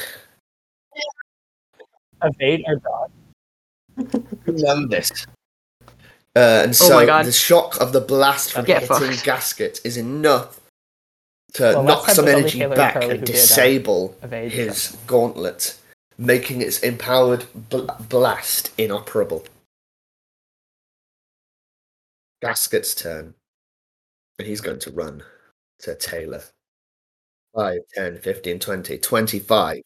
Evade 2.23 2.63
or 2.67 2.75
dodge. 2.75 4.23
Tremendous. 4.45 5.25
Uh, 6.35 6.61
and 6.63 6.69
Oh 6.69 6.73
so 6.73 6.93
my 6.95 7.05
God. 7.07 7.25
the 7.25 7.31
shock 7.31 7.81
of 7.81 7.91
the 7.91 8.01
blast 8.01 8.53
from 8.53 8.65
Get 8.65 8.83
hitting 8.83 8.97
fucked. 8.97 9.23
gasket 9.23 9.81
is 9.83 9.97
enough 9.97 10.61
to 11.53 11.63
Well, 11.63 11.83
knock 11.83 12.07
some 12.09 12.27
it 12.27 12.35
was 12.35 12.43
only 12.55 12.61
energy 12.61 12.75
back 12.75 13.03
and 13.03 13.11
uh, 13.13 13.25
disable 13.25 14.15
his 14.21 14.95
gauntlet, 15.07 15.75
making 16.22 16.61
its 16.61 16.80
empowered 16.80 17.45
bl- 17.69 17.90
blast 18.08 18.72
inoperable. 18.77 19.43
Gasket's 22.41 22.93
turn. 22.93 23.33
And 24.38 24.48
he's 24.48 24.61
going 24.61 24.80
to 24.80 24.91
run 24.91 25.24
to 25.80 25.95
Taylor. 25.95 26.43
5, 27.56 27.80
10, 27.93 28.17
15, 28.19 28.59
20, 28.59 28.98
25. 28.98 29.82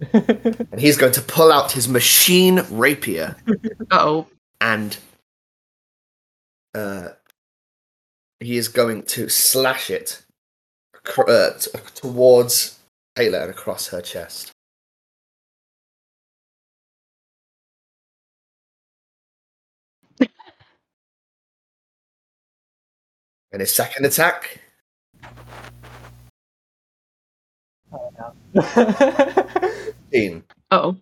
And 0.12 0.80
he's 0.80 0.96
going 0.96 1.12
to 1.12 1.20
pull 1.22 1.50
out 1.50 1.72
his 1.72 1.88
machine 1.88 2.60
rapier 2.70 3.36
Oh, 3.90 4.28
and 4.60 4.96
uh, 6.72 7.08
he 8.38 8.56
is 8.58 8.68
going 8.68 9.02
to 9.04 9.28
slash 9.28 9.90
it 9.90 10.22
acro- 10.94 11.26
uh, 11.26 11.58
t- 11.58 11.70
towards 11.96 12.77
Taylor 13.18 13.40
and 13.40 13.50
across 13.50 13.88
her 13.88 14.00
chest. 14.00 14.52
And 23.50 23.60
his 23.60 23.72
second 23.74 24.04
attack, 24.04 24.60
Dean. 30.12 30.44
oh. 30.70 30.96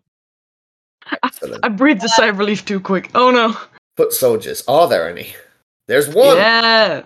Excellent. 1.24 1.64
I 1.64 1.68
breathed 1.68 2.04
a 2.04 2.08
sigh 2.08 2.28
of 2.28 2.38
relief 2.38 2.64
too 2.64 2.78
quick. 2.78 3.10
Oh 3.16 3.32
no. 3.32 3.56
Foot 3.96 4.12
soldiers, 4.12 4.62
are 4.68 4.88
there 4.88 5.10
any? 5.10 5.34
There's 5.88 6.08
one! 6.08 6.36
Yeah. 6.36 7.02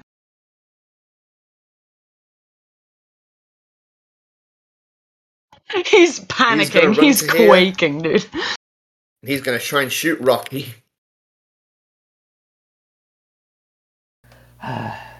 He's 5.86 6.20
panicking. 6.20 6.97
run 6.97 7.05
He's, 7.05 7.23
to 7.23 7.36
here. 7.36 7.49
quaking, 7.49 8.02
dude. 8.02 8.24
He's 9.23 9.40
going 9.40 9.58
to 9.58 9.65
try 9.65 9.82
and 9.82 9.92
shoot 9.92 10.18
Rocky. 10.20 10.74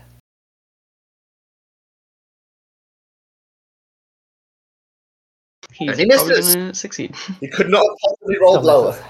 He's 5.73 5.91
And 5.91 5.99
he 6.01 6.07
probably 6.07 6.29
misses. 6.37 6.55
gonna 6.57 6.75
succeed. 6.75 7.15
He 7.41 7.49
could 7.49 7.69
not 7.69 7.87
possibly 8.03 8.39
roll 8.41 8.55
Still 8.55 8.63
lower. 8.65 9.05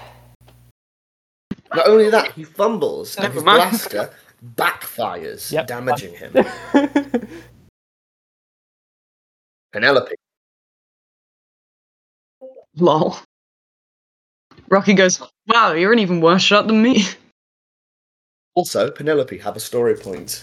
Not 1.73 1.87
only 1.87 2.09
that, 2.09 2.33
he 2.33 2.43
fumbles 2.43 3.15
and 3.17 3.33
his 3.33 3.43
mind. 3.43 3.57
blaster 3.71 4.13
backfires, 4.55 5.51
Yep. 5.51 5.67
damaging 5.67 6.13
him. 6.15 6.33
Penelope. 9.71 10.15
Lol. 12.81 13.17
Rocky 14.69 14.93
goes, 14.93 15.21
Wow, 15.47 15.73
you're 15.73 15.93
an 15.93 15.99
even 15.99 16.21
worse 16.21 16.41
shot 16.41 16.67
than 16.67 16.81
me. 16.81 17.05
Also, 18.53 18.91
Penelope, 18.91 19.37
have 19.37 19.55
a 19.55 19.61
story 19.61 19.95
point. 19.95 20.41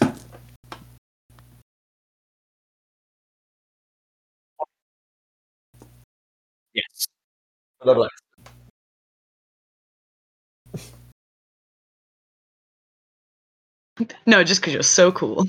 Yes. 6.73 7.07
Lovely. 7.84 8.08
No, 14.26 14.44
just 14.44 14.60
because 14.60 14.73
you're 14.73 14.83
so 14.83 15.12
cool. 15.12 15.49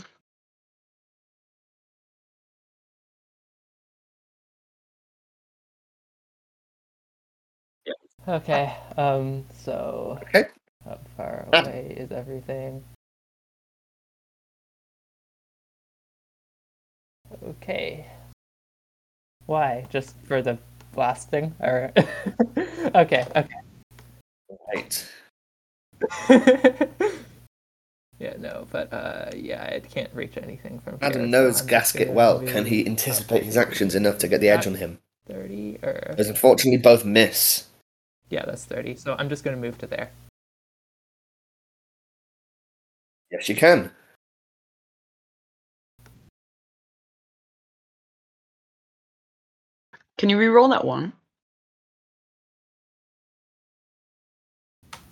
Okay, 8.27 8.75
um, 8.97 9.45
so 9.53 10.19
Okay. 10.23 10.45
how 10.85 10.99
far 11.17 11.47
Ah. 11.53 11.61
away 11.61 11.95
is 11.97 12.11
everything? 12.11 12.83
Okay. 17.43 18.05
Why? 19.45 19.85
Just 19.89 20.15
for 20.25 20.41
the 20.41 20.57
last 20.95 21.29
thing? 21.29 21.55
Or 21.59 21.91
okay, 22.95 23.25
okay. 23.35 23.59
Right. 24.71 25.07
yeah, 28.19 28.35
no, 28.37 28.67
but 28.71 28.91
uh, 28.93 29.31
yeah, 29.35 29.65
it 29.65 29.89
can't 29.89 30.13
reach 30.13 30.37
anything 30.37 30.79
from. 30.79 30.97
Adam 31.01 31.21
here, 31.21 31.29
knows 31.29 31.61
I'm 31.61 31.67
Gasket 31.67 32.09
well. 32.11 32.39
Can 32.41 32.65
he 32.65 32.85
anticipate 32.85 33.43
his 33.43 33.57
actions 33.57 33.95
enough 33.95 34.17
to 34.19 34.27
get 34.27 34.41
the 34.41 34.49
edge 34.49 34.67
on 34.67 34.75
him? 34.75 34.99
Thirty 35.27 35.77
or 35.83 36.05
Because 36.09 36.29
unfortunately, 36.29 36.77
both 36.77 37.05
miss. 37.05 37.68
Yeah, 38.29 38.45
that's 38.45 38.65
thirty. 38.65 38.95
So 38.95 39.15
I'm 39.17 39.29
just 39.29 39.43
gonna 39.43 39.57
move 39.57 39.77
to 39.79 39.87
there. 39.87 40.11
Yes, 43.31 43.47
you 43.47 43.55
can. 43.55 43.91
Can 50.17 50.29
you 50.29 50.37
re-roll 50.37 50.67
that 50.69 50.83
one? 50.83 51.13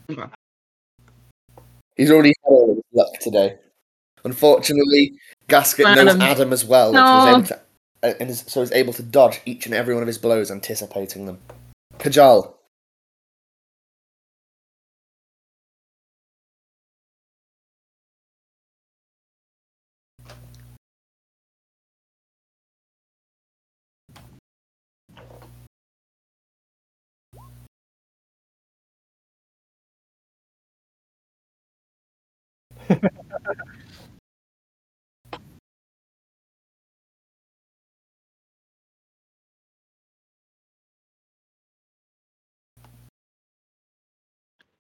Okay. 0.10 0.24
He's 1.96 2.12
already 2.12 2.34
had 2.44 2.50
all 2.50 2.72
of 2.72 2.76
his 2.76 2.84
luck 2.94 3.20
today. 3.22 3.58
Unfortunately, 4.26 5.14
Gasket 5.48 5.86
knows 5.86 6.10
Adam. 6.10 6.22
Adam 6.22 6.54
as 6.54 6.66
well, 6.66 6.88
and 6.88 6.96
No. 6.96 7.16
was 7.16 7.26
able 7.26 7.44
to 7.44 7.62
uh, 8.04 8.14
and 8.20 8.30
is, 8.30 8.44
so 8.48 8.62
is 8.62 8.72
able 8.72 8.94
to 8.94 9.04
dodge 9.04 9.42
each 9.46 9.66
and 9.66 9.74
every 9.74 9.94
one 9.94 10.04
of 10.04 10.08
his 10.08 10.18
blows, 10.18 10.52
anticipating 10.52 11.26
them. 11.26 11.40
Kajal. 12.00 12.57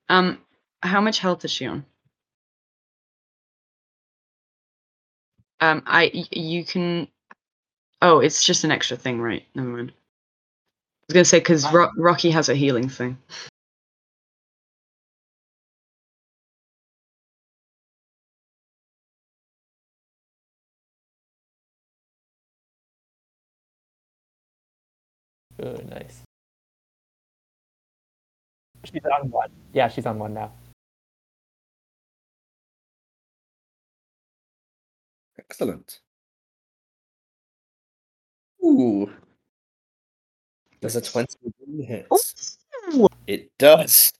Um, 0.09 0.39
how 0.83 0.99
much 0.99 1.19
health 1.19 1.45
is 1.45 1.51
she 1.51 1.65
on? 1.65 1.85
Um, 5.61 5.83
I 5.85 6.11
y- 6.13 6.27
you 6.31 6.65
can. 6.65 7.07
Oh, 8.01 8.19
it's 8.19 8.43
just 8.45 8.63
an 8.65 8.71
extra 8.71 8.97
thing, 8.97 9.21
right? 9.21 9.45
Never 9.55 9.69
mind. 9.69 9.91
I 9.91 9.95
was 11.09 11.13
gonna 11.13 11.25
say 11.25 11.39
because 11.39 11.71
Ro- 11.73 11.91
Rocky 11.97 12.31
has 12.31 12.49
a 12.49 12.55
healing 12.55 12.89
thing. 12.89 13.17
Ooh, 25.67 25.83
nice. 25.89 26.23
She's 28.85 29.01
on 29.03 29.29
one. 29.29 29.49
Yeah, 29.73 29.89
she's 29.89 30.05
on 30.05 30.17
one 30.17 30.33
now. 30.33 30.51
Excellent. 35.37 35.99
Ooh. 38.63 39.11
Does 40.81 40.95
a 40.95 41.01
20 41.01 41.27
hit? 41.83 42.07
Ooh. 42.93 43.07
It 43.25 43.51
does. 43.57 44.13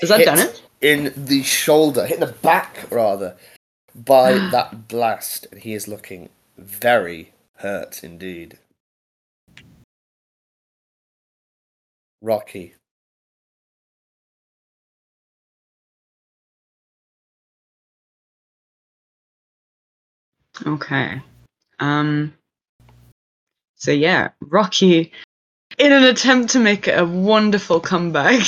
Has 0.00 0.10
that 0.10 0.18
Hit 0.18 0.24
done 0.26 0.38
it? 0.38 0.62
In 0.80 1.12
the 1.16 1.42
shoulder, 1.42 2.06
hit 2.06 2.20
in 2.20 2.26
the 2.26 2.32
back 2.32 2.86
rather, 2.90 3.36
by 3.94 4.32
that 4.52 4.88
blast, 4.88 5.46
and 5.50 5.60
he 5.60 5.74
is 5.74 5.88
looking 5.88 6.28
very 6.56 7.32
hurt 7.56 8.04
indeed. 8.04 8.58
Rocky. 12.20 12.74
Okay. 20.66 21.22
Um. 21.78 22.34
So 23.76 23.92
yeah, 23.92 24.30
Rocky, 24.40 25.12
in 25.78 25.92
an 25.92 26.04
attempt 26.04 26.50
to 26.50 26.58
make 26.60 26.86
a 26.86 27.04
wonderful 27.06 27.80
comeback, 27.80 28.46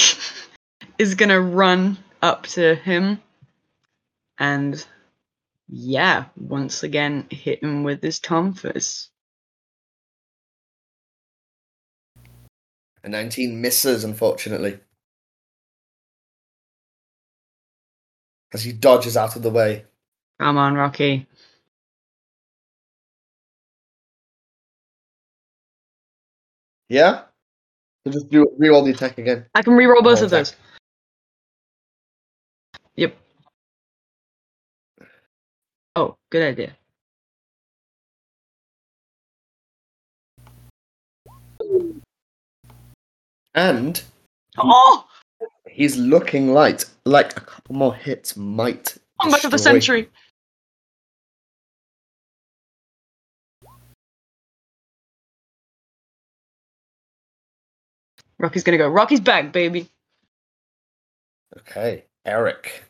is 0.98 1.14
gonna 1.14 1.40
run 1.40 1.96
up 2.20 2.46
to 2.48 2.74
him, 2.74 3.22
and 4.38 4.84
yeah, 5.68 6.26
once 6.36 6.82
again 6.82 7.26
hit 7.30 7.62
him 7.62 7.82
with 7.84 8.02
his 8.02 8.20
Tonfas. 8.20 9.08
A 13.04 13.08
19 13.08 13.60
misses, 13.60 14.04
unfortunately. 14.04 14.78
As 18.52 18.62
he 18.62 18.72
dodges 18.72 19.16
out 19.16 19.34
of 19.34 19.42
the 19.42 19.50
way. 19.50 19.84
Come 20.38 20.56
on, 20.58 20.74
Rocky. 20.74 21.26
Yeah? 26.88 27.22
So 28.04 28.12
just 28.12 28.28
do 28.28 28.46
re-roll 28.58 28.82
the 28.84 28.90
attack 28.92 29.18
again. 29.18 29.46
I 29.54 29.62
can 29.62 29.74
reroll 29.74 30.02
both 30.02 30.20
Oh, 30.20 30.24
of 30.24 30.30
those. 30.30 30.54
Yep. 32.96 33.16
Oh, 35.96 36.16
good 36.30 36.42
idea. 36.42 36.76
And 43.54 44.02
Oh, 44.58 45.06
he's 45.68 45.96
looking 45.96 46.52
light. 46.52 46.84
Like 47.04 47.36
a 47.36 47.40
couple 47.40 47.74
more 47.74 47.94
hits 47.94 48.36
might. 48.36 48.96
comeback 49.20 49.44
of 49.44 49.50
the 49.50 49.58
century. 49.58 50.08
Rocky's 58.38 58.62
gonna 58.64 58.78
go. 58.78 58.88
Rocky's 58.88 59.20
back, 59.20 59.52
baby. 59.52 59.88
Okay, 61.58 62.04
Eric. 62.24 62.84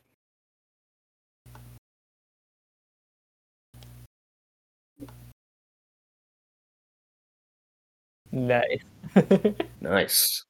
Nice. 8.32 8.82
Nice. 9.80 10.44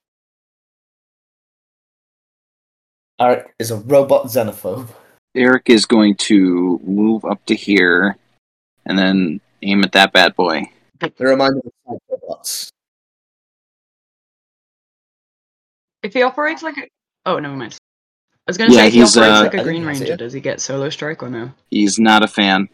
Eric 3.20 3.55
is 3.58 3.70
a 3.70 3.76
robot 3.76 4.26
xenophobe. 4.26 4.89
Eric 5.34 5.70
is 5.70 5.86
going 5.86 6.16
to 6.16 6.81
move 6.84 7.24
up 7.24 7.44
to 7.47 7.55
here 7.55 8.16
and 8.86 8.99
then 8.99 9.41
aim 9.62 9.82
at 9.84 9.92
that 9.92 10.12
bad 10.12 10.34
boy. 10.36 10.62
They 11.00 11.10
remind 11.24 11.57
me 11.57 11.62
of 11.86 11.99
robots. 12.08 12.70
If 16.02 16.12
he 16.12 16.23
operates 16.23 16.62
like 16.62 16.76
a 16.78 16.89
oh, 17.26 17.39
never 17.39 17.55
mind. 17.57 17.76
I 18.47 18.50
was 18.50 18.58
gonna 18.58 18.73
Yeah, 18.73 18.81
say 18.81 18.86
if 18.89 18.92
he 18.94 19.02
operates 19.02 19.16
uh, 19.16 19.42
like 19.44 19.55
I 19.55 19.58
a 19.58 19.65
think 19.65 19.65
Green. 19.65 19.84
Ranger, 19.84 20.16
does 20.16 20.32
he 20.32 20.41
get 20.41 20.60
solo 20.60 20.91
strike 20.91 21.23
or 21.23 21.31
no? 21.31 21.52
He's 21.70 21.99
not 21.99 22.24
a 22.24 22.28
fan. 22.28 22.68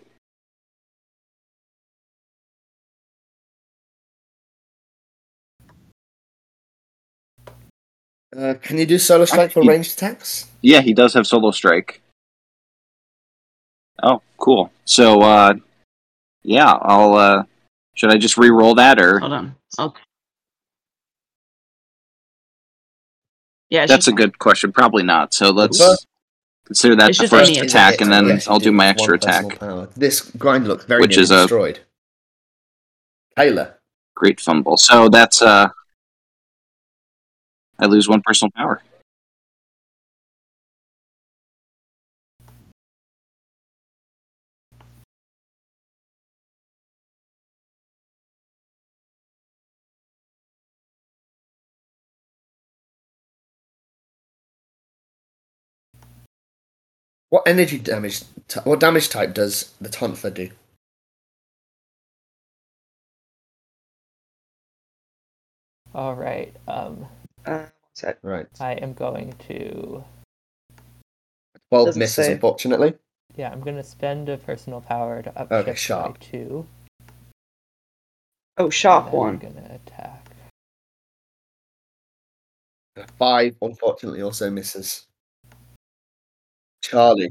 Uh, 8.36 8.54
can 8.60 8.76
you 8.78 8.84
do 8.86 8.98
solo 8.98 9.24
strike 9.24 9.52
for 9.52 9.62
ranged 9.62 9.92
attacks? 9.94 10.46
Yeah, 10.60 10.80
he 10.80 10.92
does 10.92 11.14
have 11.14 11.26
solo 11.26 11.50
strike. 11.50 12.02
Oh, 14.02 14.20
cool. 14.36 14.70
So, 14.84 15.22
uh, 15.22 15.54
yeah, 16.42 16.72
I'll. 16.82 17.14
Uh, 17.14 17.42
should 17.94 18.12
I 18.12 18.16
just 18.18 18.36
re-roll 18.38 18.74
that, 18.76 19.00
or 19.00 19.18
Hold 19.18 19.32
on. 19.32 19.56
I'll... 19.78 19.96
Yeah, 23.70 23.86
that's 23.86 24.06
a 24.08 24.12
good 24.12 24.38
question? 24.38 24.72
Probably 24.72 25.02
not. 25.02 25.34
So 25.34 25.50
let's 25.50 25.78
First- 25.78 26.06
consider 26.64 26.96
that 26.96 27.10
It's 27.10 27.18
the 27.18 27.28
first 27.28 27.50
attack, 27.52 27.64
attack. 27.64 28.00
and 28.00 28.12
then 28.12 28.26
Yes, 28.28 28.46
I'll 28.48 28.58
do 28.60 28.72
my 28.72 28.86
extra 28.86 29.14
attack. 29.16 29.58
power. 29.58 29.88
This 29.96 30.20
grind 30.20 30.68
looks 30.68 30.84
very 30.84 31.00
Which 31.00 31.10
nearly 31.10 31.22
is 31.22 31.30
a- 31.30 31.36
destroyed. 31.42 31.80
Taylor. 33.36 33.78
Great 34.14 34.40
fumble. 34.40 34.76
So 34.76 35.08
that's 35.08 35.42
uh, 35.42 35.68
I 37.78 37.86
lose 37.86 38.08
one 38.08 38.22
personal 38.24 38.50
power. 38.56 38.82
What 57.30 57.42
energy 57.46 57.78
damage? 57.78 58.22
T- 58.48 58.60
what 58.64 58.80
damage 58.80 59.10
type 59.10 59.34
does 59.34 59.72
the 59.80 59.88
Tonfa 59.88 60.32
do? 60.32 60.50
All 65.94 66.14
right. 66.14 66.54
Um, 66.66 67.06
Uh, 67.48 68.12
right. 68.22 68.46
I 68.60 68.72
am 68.74 68.92
going 68.92 69.32
to. 69.48 70.04
Twelve 71.70 71.86
Doesn't 71.86 71.98
misses, 72.00 72.26
say. 72.26 72.32
unfortunately. 72.32 72.94
Yeah, 73.36 73.50
I'm 73.50 73.60
gonna 73.60 73.82
spend 73.82 74.28
a 74.28 74.36
personal 74.36 74.80
power 74.80 75.22
to 75.22 75.38
up 75.40 75.50
Okay, 75.50 75.74
sharp. 75.74 76.18
by 76.18 76.26
two. 76.26 76.66
Oh, 78.58 78.64
and 78.64 78.74
sharp 78.74 79.04
then 79.06 79.12
I'm 79.14 79.18
one. 79.18 79.38
gonna 79.38 79.80
attack. 79.86 80.24
Five, 83.16 83.54
unfortunately, 83.62 84.22
also 84.22 84.50
misses. 84.50 85.06
Charlie. 86.82 87.30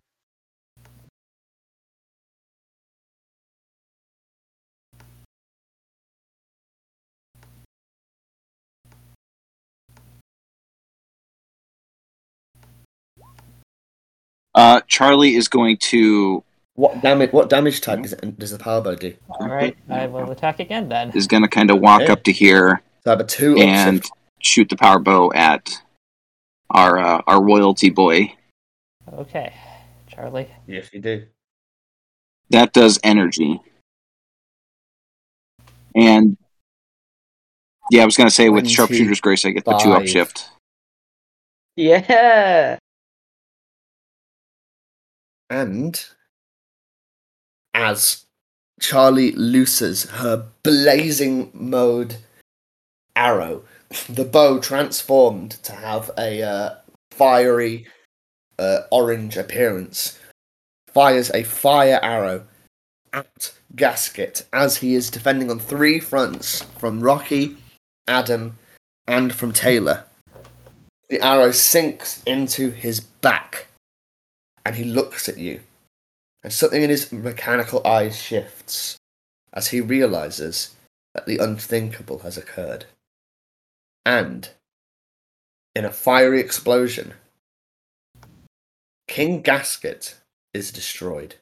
Uh, 14.57 14.81
Charlie 14.87 15.35
is 15.35 15.47
going 15.47 15.77
to 15.77 16.43
What 16.73 16.99
damage? 17.01 17.31
What 17.31 17.47
damage 17.49 17.79
type 17.79 18.01
does, 18.01 18.13
it, 18.13 18.39
does 18.39 18.49
the 18.51 18.57
power 18.57 18.81
bow 18.81 18.95
do? 18.95 19.13
All 19.39 19.47
right, 19.47 19.77
I 19.87 20.07
will 20.07 20.31
attack 20.31 20.59
again 20.59 20.89
then. 20.89 21.11
is 21.15 21.27
going 21.27 21.43
to 21.43 21.47
kind 21.47 21.69
of 21.69 21.79
walk 21.79 22.01
Okay. 22.01 22.11
up 22.11 22.23
to 22.23 22.31
here 22.31 22.81
So 23.03 23.11
I 23.11 23.13
have 23.13 23.19
a 23.19 23.23
two 23.23 23.55
and 23.57 24.01
upshift. 24.01 24.09
shoot 24.41 24.67
the 24.69 24.75
power 24.75 24.97
bow 24.97 25.31
at 25.33 25.79
our 26.71 26.97
uh, 26.97 27.21
our 27.27 27.41
royalty 27.43 27.91
boy. 27.91 28.33
Okay, 29.13 29.53
Charlie. 30.07 30.49
Yes, 30.65 30.89
you 30.91 31.01
do. 31.01 31.27
That 32.49 32.73
does 32.73 32.99
energy. 33.03 33.61
And 35.93 36.35
yeah, 37.91 38.01
I 38.01 38.05
was 38.05 38.17
going 38.17 38.27
to 38.27 38.33
say 38.33 38.49
with 38.49 38.67
sharpshooter's 38.67 39.21
grace, 39.21 39.45
I 39.45 39.51
get 39.51 39.65
the 39.65 39.77
two 39.77 39.89
upshift. 39.89 40.45
Yeah. 41.75 42.79
And 45.49 46.03
as 47.73 48.25
Charlie 48.79 49.31
looses 49.31 50.09
her 50.09 50.47
blazing 50.63 51.51
mode 51.53 52.17
arrow, 53.15 53.63
the 54.09 54.25
bow 54.25 54.59
transformed 54.59 55.51
to 55.63 55.71
have 55.71 56.11
a 56.17 56.43
uh, 56.43 56.75
fiery 57.11 57.87
uh, 58.59 58.81
orange 58.91 59.37
appearance, 59.37 60.19
fires 60.87 61.31
a 61.31 61.43
fire 61.43 61.99
arrow 62.01 62.45
at 63.13 63.53
Gasket 63.75 64.45
as 64.51 64.77
he 64.77 64.95
is 64.95 65.09
defending 65.09 65.49
on 65.49 65.59
three 65.59 65.99
fronts 65.99 66.63
from 66.77 67.01
Rocky, 67.01 67.57
Adam, 68.07 68.57
and 69.07 69.33
from 69.33 69.51
Taylor. 69.51 70.03
The 71.09 71.21
arrow 71.21 71.51
sinks 71.51 72.21
into 72.25 72.71
his 72.71 72.99
back 72.99 73.67
and 74.67 74.75
he 74.75 74.83
looks 74.83 75.29
at 75.29 75.37
you, 75.37 75.61
and 76.43 76.51
something 76.51 76.83
in 76.83 76.89
his 76.89 77.09
mechanical 77.09 77.81
eyes 77.87 78.21
shifts 78.21 78.97
as 79.53 79.69
he 79.69 79.79
realizes 79.79 80.75
that 81.13 81.25
the 81.25 81.37
unthinkable 81.37 82.19
has 82.19 82.37
occurred. 82.37 82.83
And, 84.05 84.49
in 85.73 85.85
a 85.85 85.89
fiery 85.89 86.41
explosion, 86.41 87.13
King 89.07 89.41
Gasket 89.41 90.19
is 90.53 90.73
destroyed. 90.73 91.35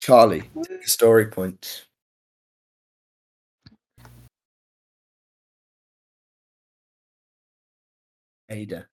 Charlie, 0.00 0.48
take 0.66 0.82
a 0.82 0.88
story 0.88 1.26
point. 1.26 1.87
Ada. 8.48 8.86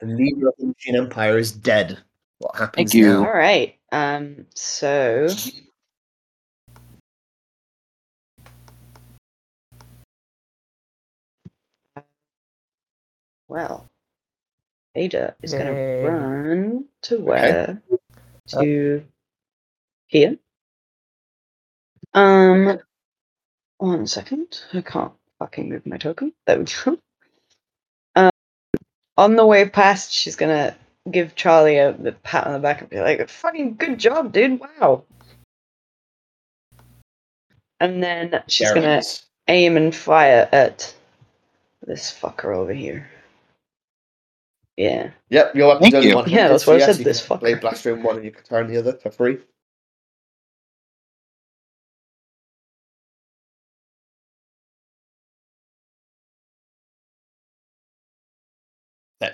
The 0.00 0.06
leader 0.06 0.48
of 0.48 0.54
the 0.58 0.66
Machine 0.66 0.96
Empire 0.96 1.38
is 1.38 1.52
dead. 1.52 1.98
What 2.38 2.56
happens 2.56 2.92
Thank 2.92 2.94
you. 2.94 3.16
All 3.16 3.22
now? 3.22 3.32
right. 3.32 3.78
Um. 3.92 4.46
So. 4.54 5.28
Well, 13.46 13.88
Ada 14.96 15.36
is 15.42 15.52
going 15.52 15.66
to 15.66 16.08
run 16.08 16.84
to 17.02 17.20
where? 17.20 17.80
To 18.48 19.04
here. 20.08 20.36
Um. 22.12 22.80
One 23.78 24.06
second. 24.06 24.60
I 24.72 24.80
can't 24.80 25.12
fucking 25.44 25.68
move 25.68 25.84
my 25.84 25.98
token. 25.98 26.32
There 26.46 26.58
we 26.58 26.64
go. 26.64 26.98
Um. 28.16 28.30
On 29.18 29.36
the 29.36 29.44
way 29.44 29.68
past, 29.68 30.10
she's 30.10 30.36
gonna 30.36 30.74
give 31.10 31.34
Charlie 31.34 31.76
a, 31.76 31.90
a 31.90 32.12
pat 32.12 32.46
on 32.46 32.54
the 32.54 32.58
back 32.58 32.80
and 32.80 32.88
be 32.88 32.98
like, 33.00 33.28
"Fucking 33.28 33.76
good 33.76 33.98
job, 33.98 34.32
dude! 34.32 34.58
Wow." 34.58 35.04
And 37.78 38.02
then 38.02 38.42
she's 38.48 38.68
There 38.68 38.74
gonna 38.76 38.98
is. 38.98 39.26
aim 39.48 39.76
and 39.76 39.94
fire 39.94 40.48
at 40.50 40.94
this 41.86 42.10
fucker 42.10 42.56
over 42.56 42.72
here. 42.72 43.10
Yeah. 44.78 45.10
Yep, 45.28 45.54
your 45.54 45.68
weapon's 45.68 45.82
Thank 45.82 45.94
only 45.96 46.08
you. 46.08 46.16
one. 46.16 46.30
Yeah, 46.30 46.48
that's 46.48 46.66
what 46.66 46.80
I 46.80 46.86
said, 46.92 47.04
this 47.04 47.24
fucker. 47.24 47.40
Blade 47.40 47.58
fucker. 47.58 47.60
blaster 47.60 47.94
in 47.94 48.02
one 48.02 48.16
and 48.16 48.24
you 48.24 48.30
can 48.32 48.44
turn 48.44 48.66
the 48.66 48.78
other 48.78 48.94
for 48.94 49.10
free. 49.10 49.38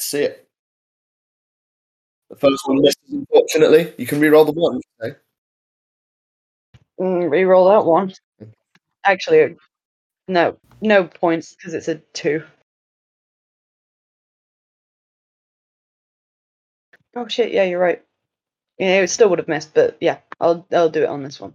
See 0.00 0.22
it. 0.22 0.48
The 2.30 2.36
first 2.36 2.62
one 2.66 2.80
misses, 2.80 2.96
unfortunately. 3.10 3.92
You 3.98 4.06
can 4.06 4.20
reroll 4.20 4.46
the 4.46 4.52
one. 4.52 4.80
Okay? 5.02 5.16
Mm, 6.98 7.28
reroll 7.28 7.70
that 7.70 7.84
one. 7.86 8.12
Actually, 9.04 9.56
no, 10.28 10.56
no 10.80 11.04
points 11.04 11.54
because 11.54 11.74
it's 11.74 11.88
a 11.88 11.96
two. 12.14 12.42
Oh 17.14 17.28
shit! 17.28 17.52
Yeah, 17.52 17.64
you're 17.64 17.80
right. 17.80 18.02
Yeah, 18.78 19.00
it 19.00 19.08
still 19.08 19.28
would 19.30 19.38
have 19.38 19.48
missed, 19.48 19.74
but 19.74 19.96
yeah, 20.00 20.18
I'll 20.40 20.66
I'll 20.72 20.90
do 20.90 21.02
it 21.02 21.08
on 21.08 21.22
this 21.22 21.40
one. 21.40 21.54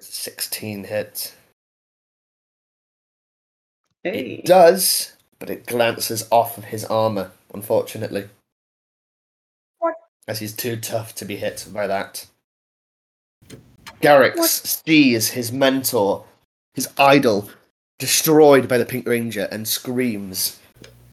Sixteen 0.00 0.84
hits. 0.84 1.34
Hey. 4.06 4.34
It 4.34 4.44
does, 4.44 5.16
but 5.40 5.50
it 5.50 5.66
glances 5.66 6.28
off 6.30 6.56
of 6.56 6.66
his 6.66 6.84
armor, 6.84 7.32
unfortunately. 7.52 8.28
As 10.28 10.38
he's 10.38 10.54
too 10.54 10.76
tough 10.76 11.12
to 11.16 11.24
be 11.24 11.34
hit 11.34 11.66
by 11.72 11.88
that. 11.88 12.26
Garrix 14.00 14.84
sees 14.86 15.30
his 15.30 15.50
mentor, 15.50 16.24
his 16.74 16.88
idol, 16.96 17.50
destroyed 17.98 18.68
by 18.68 18.78
the 18.78 18.86
Pink 18.86 19.08
Ranger 19.08 19.48
and 19.50 19.66
screams. 19.66 20.60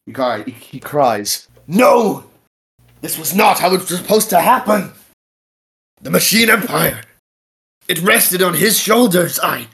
He, 0.05 0.13
cry- 0.13 0.43
he 0.43 0.79
cries, 0.79 1.47
No! 1.65 2.25
This 3.01 3.17
was 3.17 3.33
not 3.33 3.59
how 3.59 3.73
it 3.73 3.79
was 3.79 3.87
supposed 3.87 4.29
to 4.29 4.39
happen! 4.39 4.91
The 5.99 6.11
Machine 6.11 6.51
Empire! 6.51 7.01
It 7.87 8.03
rested 8.03 8.43
on 8.43 8.53
his 8.53 8.77
shoulders, 8.77 9.39
I. 9.39 9.65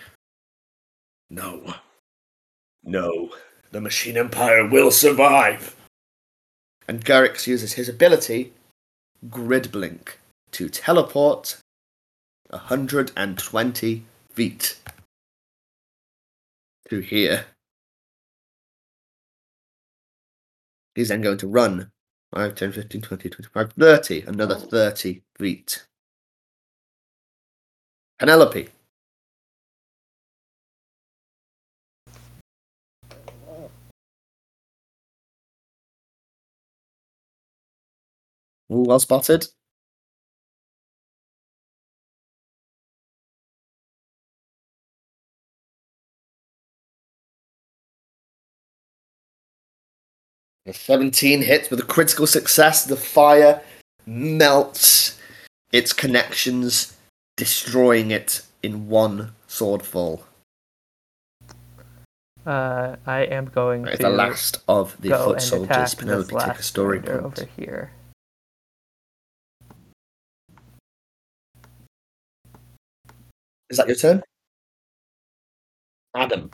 No. 1.30 1.76
No, 2.90 3.30
the 3.70 3.80
Machine 3.80 4.18
Empire 4.18 4.68
will 4.68 4.90
survive. 4.90 5.76
And 6.88 7.06
Garrix 7.06 7.46
uses 7.46 7.74
his 7.74 7.88
ability, 7.88 8.52
Grid 9.30 9.72
Blink, 9.72 10.18
to 10.54 10.70
teleport 10.70 11.58
120 12.50 14.06
feet 14.32 14.78
to 16.90 17.00
here. 17.02 17.46
He's 20.96 21.10
then 21.10 21.22
going 21.22 21.38
to 21.38 21.48
run 21.48 21.92
5, 22.34 22.56
10, 22.56 22.72
15, 22.72 23.02
20, 23.02 23.30
25, 23.30 23.74
30, 23.74 24.22
another 24.22 24.56
30 24.56 25.22
feet. 25.38 25.86
Penelope. 28.18 28.70
Well 38.70 39.00
spotted. 39.00 39.48
The 50.66 50.74
17 50.74 51.42
hits 51.44 51.70
with 51.70 51.80
a 51.80 51.84
critical 51.84 52.28
success. 52.28 52.86
The 52.86 52.96
fire 52.96 53.62
melts 54.06 55.18
its 55.72 55.94
connections, 55.94 56.96
destroying 57.38 58.12
it 58.12 58.42
in 58.62 58.88
one 58.90 59.34
sword 59.48 59.84
fall. 59.84 60.24
Uh, 62.46 62.96
I 63.06 63.22
am 63.22 63.46
going 63.46 63.84
Right, 63.84 63.98
to 63.98 64.04
the 64.04 64.10
last 64.10 64.58
of 64.68 65.00
the 65.02 65.10
foot 65.10 65.42
soldiers. 65.42 65.96
Penelope, 65.96 66.36
take 66.36 66.60
a 66.60 66.64
story 66.64 67.00
point. 67.00 67.24
over 67.24 67.48
here. 67.58 67.92
Is 73.70 73.78
that 73.78 73.88
your 73.88 73.96
turn? 73.96 74.24
Adam. 76.16 76.50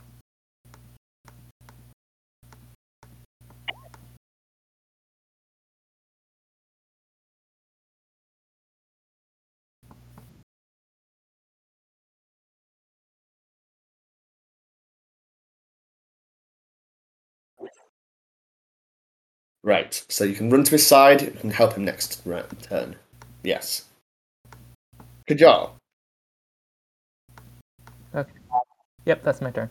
Right. 19.63 20.03
So 20.09 20.23
you 20.23 20.35
can 20.35 20.49
run 20.51 20.63
to 20.65 20.71
his 20.71 20.85
side 20.85 21.23
and 21.41 21.51
help 21.51 21.73
him 21.73 21.85
next 21.85 22.21
round, 22.23 22.61
turn. 22.61 22.97
Yes. 23.43 23.85
Kajal. 25.27 25.71
Yep, 29.05 29.23
that's 29.23 29.41
my 29.41 29.51
turn. 29.51 29.69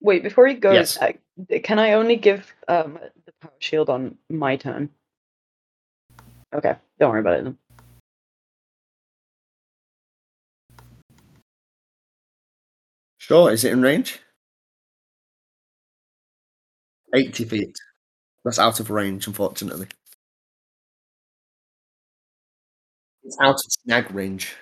Wait, 0.00 0.22
before 0.22 0.46
he 0.48 0.54
goes, 0.54 0.74
Yes. 0.74 0.98
I, 1.00 1.58
can 1.58 1.78
I 1.78 1.92
only 1.92 2.16
give 2.16 2.52
um, 2.66 2.98
the 3.24 3.32
power 3.40 3.52
shield 3.60 3.88
on 3.88 4.18
my 4.28 4.56
turn? 4.56 4.90
Okay, 6.52 6.74
don't 6.98 7.10
worry 7.10 7.20
about 7.20 7.38
it 7.38 7.44
then. 7.44 7.58
Sure. 13.32 13.50
Is 13.50 13.64
it 13.64 13.72
in 13.72 13.80
range? 13.80 14.20
80 17.14 17.46
feet. 17.46 17.74
That's 18.44 18.58
out 18.58 18.78
of 18.78 18.90
range, 18.90 19.26
unfortunately. 19.26 19.86
It's 23.24 23.38
out 23.40 23.54
of 23.54 23.72
snag 23.84 24.10
range. 24.10 24.54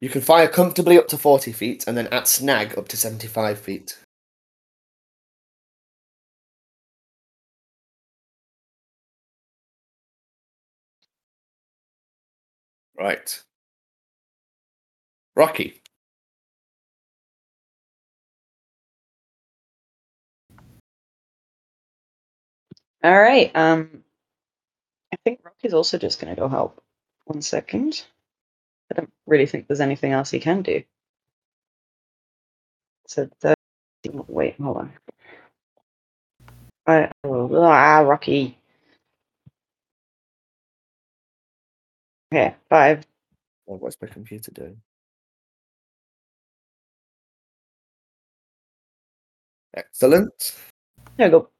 You 0.00 0.08
can 0.08 0.22
fire 0.22 0.48
comfortably 0.48 0.96
up 0.96 1.08
to 1.08 1.18
40 1.18 1.52
feet 1.52 1.84
and 1.86 1.98
then 1.98 2.06
at 2.06 2.26
snag 2.26 2.78
up 2.78 2.88
to 2.88 2.96
75 2.96 3.58
feet. 3.60 3.98
Right. 13.00 13.42
Rocky. 15.36 15.82
All 23.04 23.20
right. 23.20 23.54
Um, 23.56 24.04
I 25.12 25.16
think 25.24 25.40
Rocky's 25.44 25.74
also 25.74 25.98
just 25.98 26.20
gonna 26.20 26.36
go 26.36 26.48
help. 26.48 26.82
One 27.26 27.42
second. 27.42 28.04
I 28.92 28.96
don't 28.96 29.12
really 29.26 29.46
think 29.46 29.68
there's 29.68 29.80
anything 29.80 30.12
else 30.12 30.30
he 30.30 30.40
can 30.40 30.62
do. 30.62 30.84
So 33.08 33.30
the 33.42 33.54
wait, 34.28 34.56
hold 34.60 34.78
on. 34.78 34.92
I, 36.86 37.12
oh, 37.24 37.54
ah, 37.56 38.00
Rocky. 38.00 38.58
Okay, 42.32 42.54
five. 42.68 43.04
Oh, 43.68 43.76
what's 43.76 43.96
my 44.00 44.06
computer 44.06 44.52
doing? 44.52 44.80
Excellent. 49.74 50.56
There 51.16 51.28
we 51.28 51.30
go. 51.32 51.50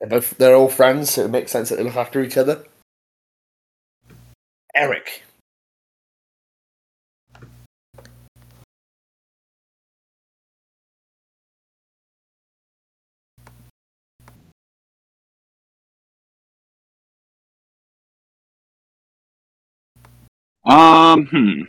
They're 0.00 0.08
both 0.10 0.36
they're 0.38 0.56
all 0.56 0.68
friends, 0.68 1.10
so 1.10 1.24
it 1.24 1.30
makes 1.30 1.52
sense 1.52 1.68
that 1.68 1.76
they 1.76 1.84
look 1.84 1.96
after 1.96 2.22
each 2.22 2.36
other. 2.36 2.64
Eric. 4.74 5.22
Um, 20.66 21.26
hmm. 21.26 21.62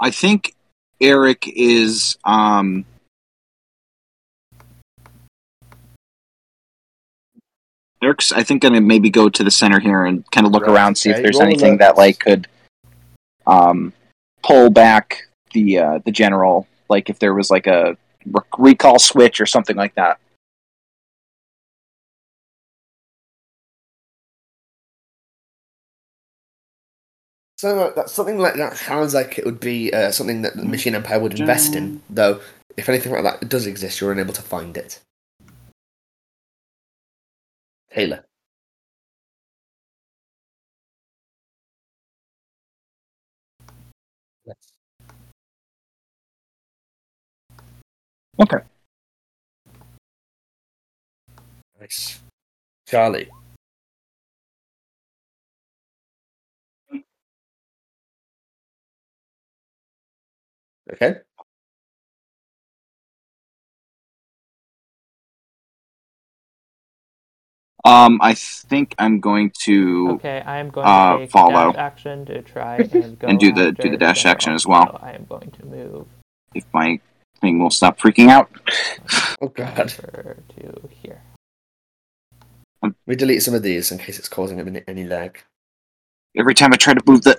I 0.00 0.10
think 0.10 0.54
Eric 1.00 1.46
is 1.46 2.16
um 2.24 2.84
Eric's 8.02 8.32
I 8.32 8.42
think 8.42 8.62
gonna 8.62 8.80
maybe 8.80 9.10
go 9.10 9.28
to 9.28 9.44
the 9.44 9.50
center 9.50 9.78
here 9.78 10.04
and 10.04 10.28
kind 10.32 10.44
of 10.44 10.52
look 10.52 10.66
Right, 10.66 10.72
around, 10.72 10.96
see 10.96 11.10
if 11.10 11.22
there's 11.22 11.38
anything 11.38 11.78
that 11.78 11.96
like 11.96 12.18
could 12.18 12.48
um 13.46 13.92
pull 14.42 14.70
back 14.70 15.22
the 15.52 15.78
uh 15.78 15.98
the 16.04 16.10
general, 16.10 16.66
like 16.88 17.10
if 17.10 17.20
there 17.20 17.32
was 17.32 17.48
like 17.48 17.68
a 17.68 17.96
rec- 18.26 18.58
recall 18.58 18.98
switch 18.98 19.40
or 19.40 19.46
something 19.46 19.76
like 19.76 19.94
that. 19.94 20.18
So 27.62 27.92
that's 27.94 28.10
something 28.10 28.40
like 28.40 28.56
that 28.56 28.76
sounds 28.76 29.14
like 29.14 29.38
it 29.38 29.44
would 29.44 29.60
be 29.60 29.92
uh, 29.92 30.10
something 30.10 30.42
that 30.42 30.56
the 30.56 30.64
Machine 30.64 30.96
Empire 30.96 31.20
would 31.20 31.38
invest 31.38 31.76
in. 31.76 32.02
Though, 32.10 32.40
if 32.76 32.88
anything 32.88 33.12
like 33.12 33.22
that 33.22 33.48
does 33.48 33.68
exist, 33.68 34.00
you're 34.00 34.10
unable 34.10 34.32
to 34.32 34.42
find 34.42 34.76
it. 34.76 34.98
Taylor. 37.92 38.24
Yes. 44.44 44.56
Okay. 48.40 48.58
Nice. 51.78 52.18
Charlie. 52.88 53.30
Okay. 60.92 61.16
Um, 67.84 68.20
I 68.22 68.34
think 68.34 68.94
I'm 68.98 69.18
going 69.18 69.50
to 69.64 70.10
Okay, 70.12 70.40
I 70.46 70.58
am 70.58 70.70
going 70.70 70.86
uh, 70.86 71.14
to 71.14 71.18
take 71.20 71.30
follow. 71.30 71.72
dash 71.72 71.78
action 71.80 72.24
to 72.26 72.40
try 72.42 72.76
and 72.92 73.18
go 73.18 73.26
And 73.26 73.40
do 73.40 73.52
the- 73.52 73.68
after 73.68 73.82
do 73.82 73.90
the 73.90 73.96
dash 73.96 74.22
general. 74.22 74.32
action 74.32 74.52
as 74.54 74.66
well. 74.66 74.86
So 74.86 75.00
I 75.02 75.12
am 75.12 75.24
going 75.24 75.50
to 75.50 75.66
move 75.66 76.06
if 76.54 76.64
my 76.72 77.00
thing 77.40 77.58
will 77.58 77.70
stop 77.70 77.98
freaking 77.98 78.28
out. 78.28 78.48
Oh 79.40 79.48
god. 79.48 79.92
over 80.14 80.36
to 80.56 80.88
here. 80.90 81.22
We 83.06 83.16
delete 83.16 83.42
some 83.42 83.54
of 83.54 83.62
these 83.62 83.90
in 83.90 83.98
case 83.98 84.18
it's 84.18 84.28
causing 84.28 84.60
any, 84.60 84.82
any 84.86 85.04
lag. 85.04 85.38
Every 86.36 86.54
time 86.54 86.72
I 86.72 86.76
try 86.76 86.94
to 86.94 87.02
move 87.04 87.22
the 87.22 87.38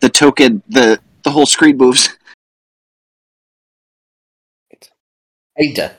the 0.00 0.08
token, 0.08 0.62
the 0.68 1.00
the 1.24 1.30
whole 1.32 1.46
screen 1.46 1.76
moves. 1.76 2.16
Ada. 5.58 5.96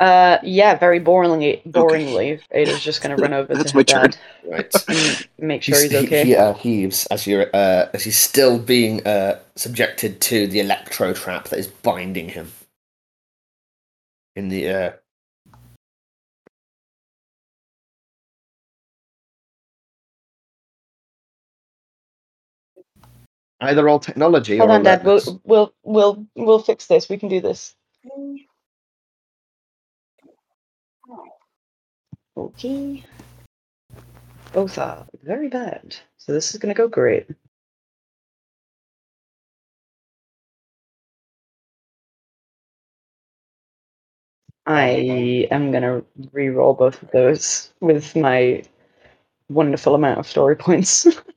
Uh, 0.00 0.38
yeah, 0.42 0.74
very 0.76 1.00
boringly. 1.00 1.62
Boringly, 1.64 2.40
Ada's 2.50 2.82
just 2.82 3.00
gonna 3.00 3.16
run 3.16 3.32
over 3.32 3.54
That's 3.54 3.70
to 3.72 3.76
my 3.76 3.80
her 3.80 3.84
turn. 3.84 4.10
dad 4.10 4.16
Right. 4.46 4.74
and 4.88 5.26
make 5.38 5.62
sure 5.62 5.78
He's- 5.80 5.90
he's 5.92 6.00
he- 6.00 6.06
okay. 6.06 6.24
He, 6.26 6.36
uh, 6.36 6.54
heaves 6.54 7.06
as 7.06 7.26
you're 7.26 7.48
uh, 7.54 7.88
as 7.94 8.04
he's 8.04 8.18
still 8.18 8.58
being 8.58 9.06
uh, 9.06 9.38
subjected 9.56 10.20
to 10.22 10.46
the 10.46 10.60
electro 10.60 11.12
trap 11.14 11.48
that 11.48 11.58
is 11.58 11.68
binding 11.68 12.28
him. 12.30 12.52
In 14.36 14.48
the 14.48 14.94
either 23.64 23.88
all 23.88 23.98
technology 23.98 24.58
Hold 24.58 24.70
or 24.70 24.74
on, 24.74 24.82
Dad. 24.82 25.04
We'll 25.04 25.40
we'll 25.44 25.74
we'll 25.82 26.26
we'll 26.34 26.58
fix 26.58 26.86
this. 26.86 27.08
We 27.08 27.18
can 27.18 27.28
do 27.28 27.40
this. 27.40 27.74
Okay. 32.36 33.04
Both 34.52 34.78
are 34.78 35.06
very 35.22 35.48
bad. 35.48 35.96
So 36.18 36.32
this 36.32 36.54
is 36.54 36.60
gonna 36.60 36.74
go 36.74 36.88
great. 36.88 37.26
I 44.66 45.46
am 45.50 45.72
gonna 45.72 46.02
re-roll 46.32 46.74
both 46.74 47.02
of 47.02 47.10
those 47.10 47.72
with 47.80 48.16
my 48.16 48.62
wonderful 49.48 49.94
amount 49.94 50.20
of 50.20 50.26
story 50.26 50.56
points. 50.56 51.06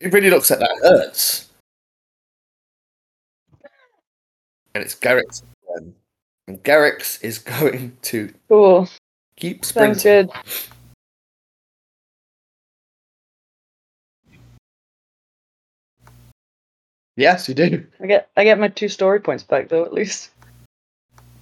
It 0.00 0.12
really 0.12 0.30
looks 0.30 0.50
like 0.50 0.60
that 0.60 0.78
hurts. 0.82 1.50
And 4.74 4.84
it's 4.84 4.94
Garrix's 4.94 5.42
turn. 5.66 5.94
And 6.46 6.62
Garrix's 6.62 7.18
is 7.22 7.38
going 7.60 7.96
to 8.02 8.32
Cool. 8.48 8.88
keep 9.36 9.64
sprinting. 9.64 9.98
Sounds 9.98 10.02
good. 10.04 10.30
Yes, 17.16 17.48
you 17.48 17.54
do. 17.54 17.86
I 18.00 18.06
get 18.06 18.30
I 18.36 18.44
get 18.44 18.58
my 18.58 18.68
two 18.68 18.88
story 18.88 19.20
points 19.20 19.42
back 19.42 19.68
though 19.68 19.84
at 19.84 19.92
least. 19.92 20.30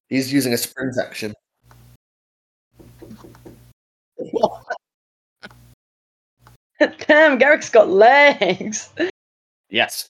He's 0.09 0.33
using 0.33 0.53
a 0.55 0.57
sprint 0.57 0.97
action. 0.99 1.35
Damn, 7.07 7.39
Garrix's 7.39 7.71
got 7.71 7.89
legs. 7.89 8.91
Yes. 9.71 10.09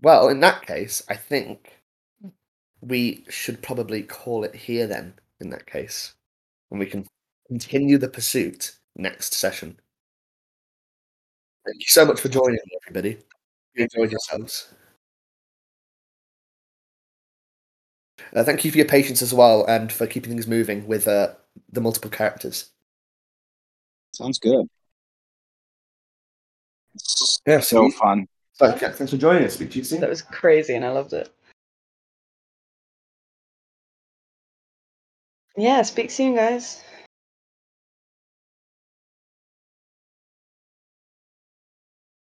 Well, 0.00 0.28
in 0.28 0.38
that 0.38 0.64
case, 0.64 1.02
I 1.08 1.16
think 1.16 1.80
we 2.80 3.24
should 3.28 3.62
probably 3.62 4.02
call 4.02 4.44
it 4.44 4.54
here 4.54 4.86
then, 4.86 5.14
in 5.40 5.50
that 5.50 5.66
case. 5.66 6.14
And 6.70 6.80
we 6.80 6.86
can 6.86 7.06
continue 7.48 7.98
the 7.98 8.08
pursuit 8.08 8.78
next 8.96 9.34
session. 9.34 9.80
Thank 11.66 11.80
you 11.80 11.86
so 11.88 12.04
much 12.04 12.20
for 12.20 12.28
joining 12.28 12.54
me, 12.66 12.78
everybody. 12.86 13.18
You 13.74 13.84
enjoyed 13.84 14.10
yourselves. 14.12 14.74
Uh, 18.34 18.44
thank 18.44 18.64
you 18.64 18.70
for 18.70 18.78
your 18.78 18.86
patience 18.86 19.22
as 19.22 19.34
well 19.34 19.64
and 19.66 19.92
for 19.92 20.06
keeping 20.06 20.30
things 20.30 20.46
moving 20.46 20.86
with 20.86 21.06
uh, 21.08 21.28
the 21.72 21.80
multiple 21.80 22.10
characters. 22.10 22.70
Sounds 24.12 24.38
good. 24.38 24.68
Yeah, 27.46 27.60
So 27.60 27.90
fun. 27.90 28.26
So, 28.52 28.66
yeah, 28.66 28.92
thanks 28.92 29.10
for 29.10 29.16
joining 29.16 29.44
us. 29.44 29.54
Speak 29.54 29.72
to 29.72 29.78
you 29.78 29.84
soon. 29.84 30.00
That 30.00 30.10
was 30.10 30.22
crazy 30.22 30.74
and 30.74 30.84
I 30.84 30.90
loved 30.90 31.12
it. 31.12 31.28
Yeah, 35.56 35.82
speak 35.82 36.10
soon 36.10 36.34
guys. 36.34 36.82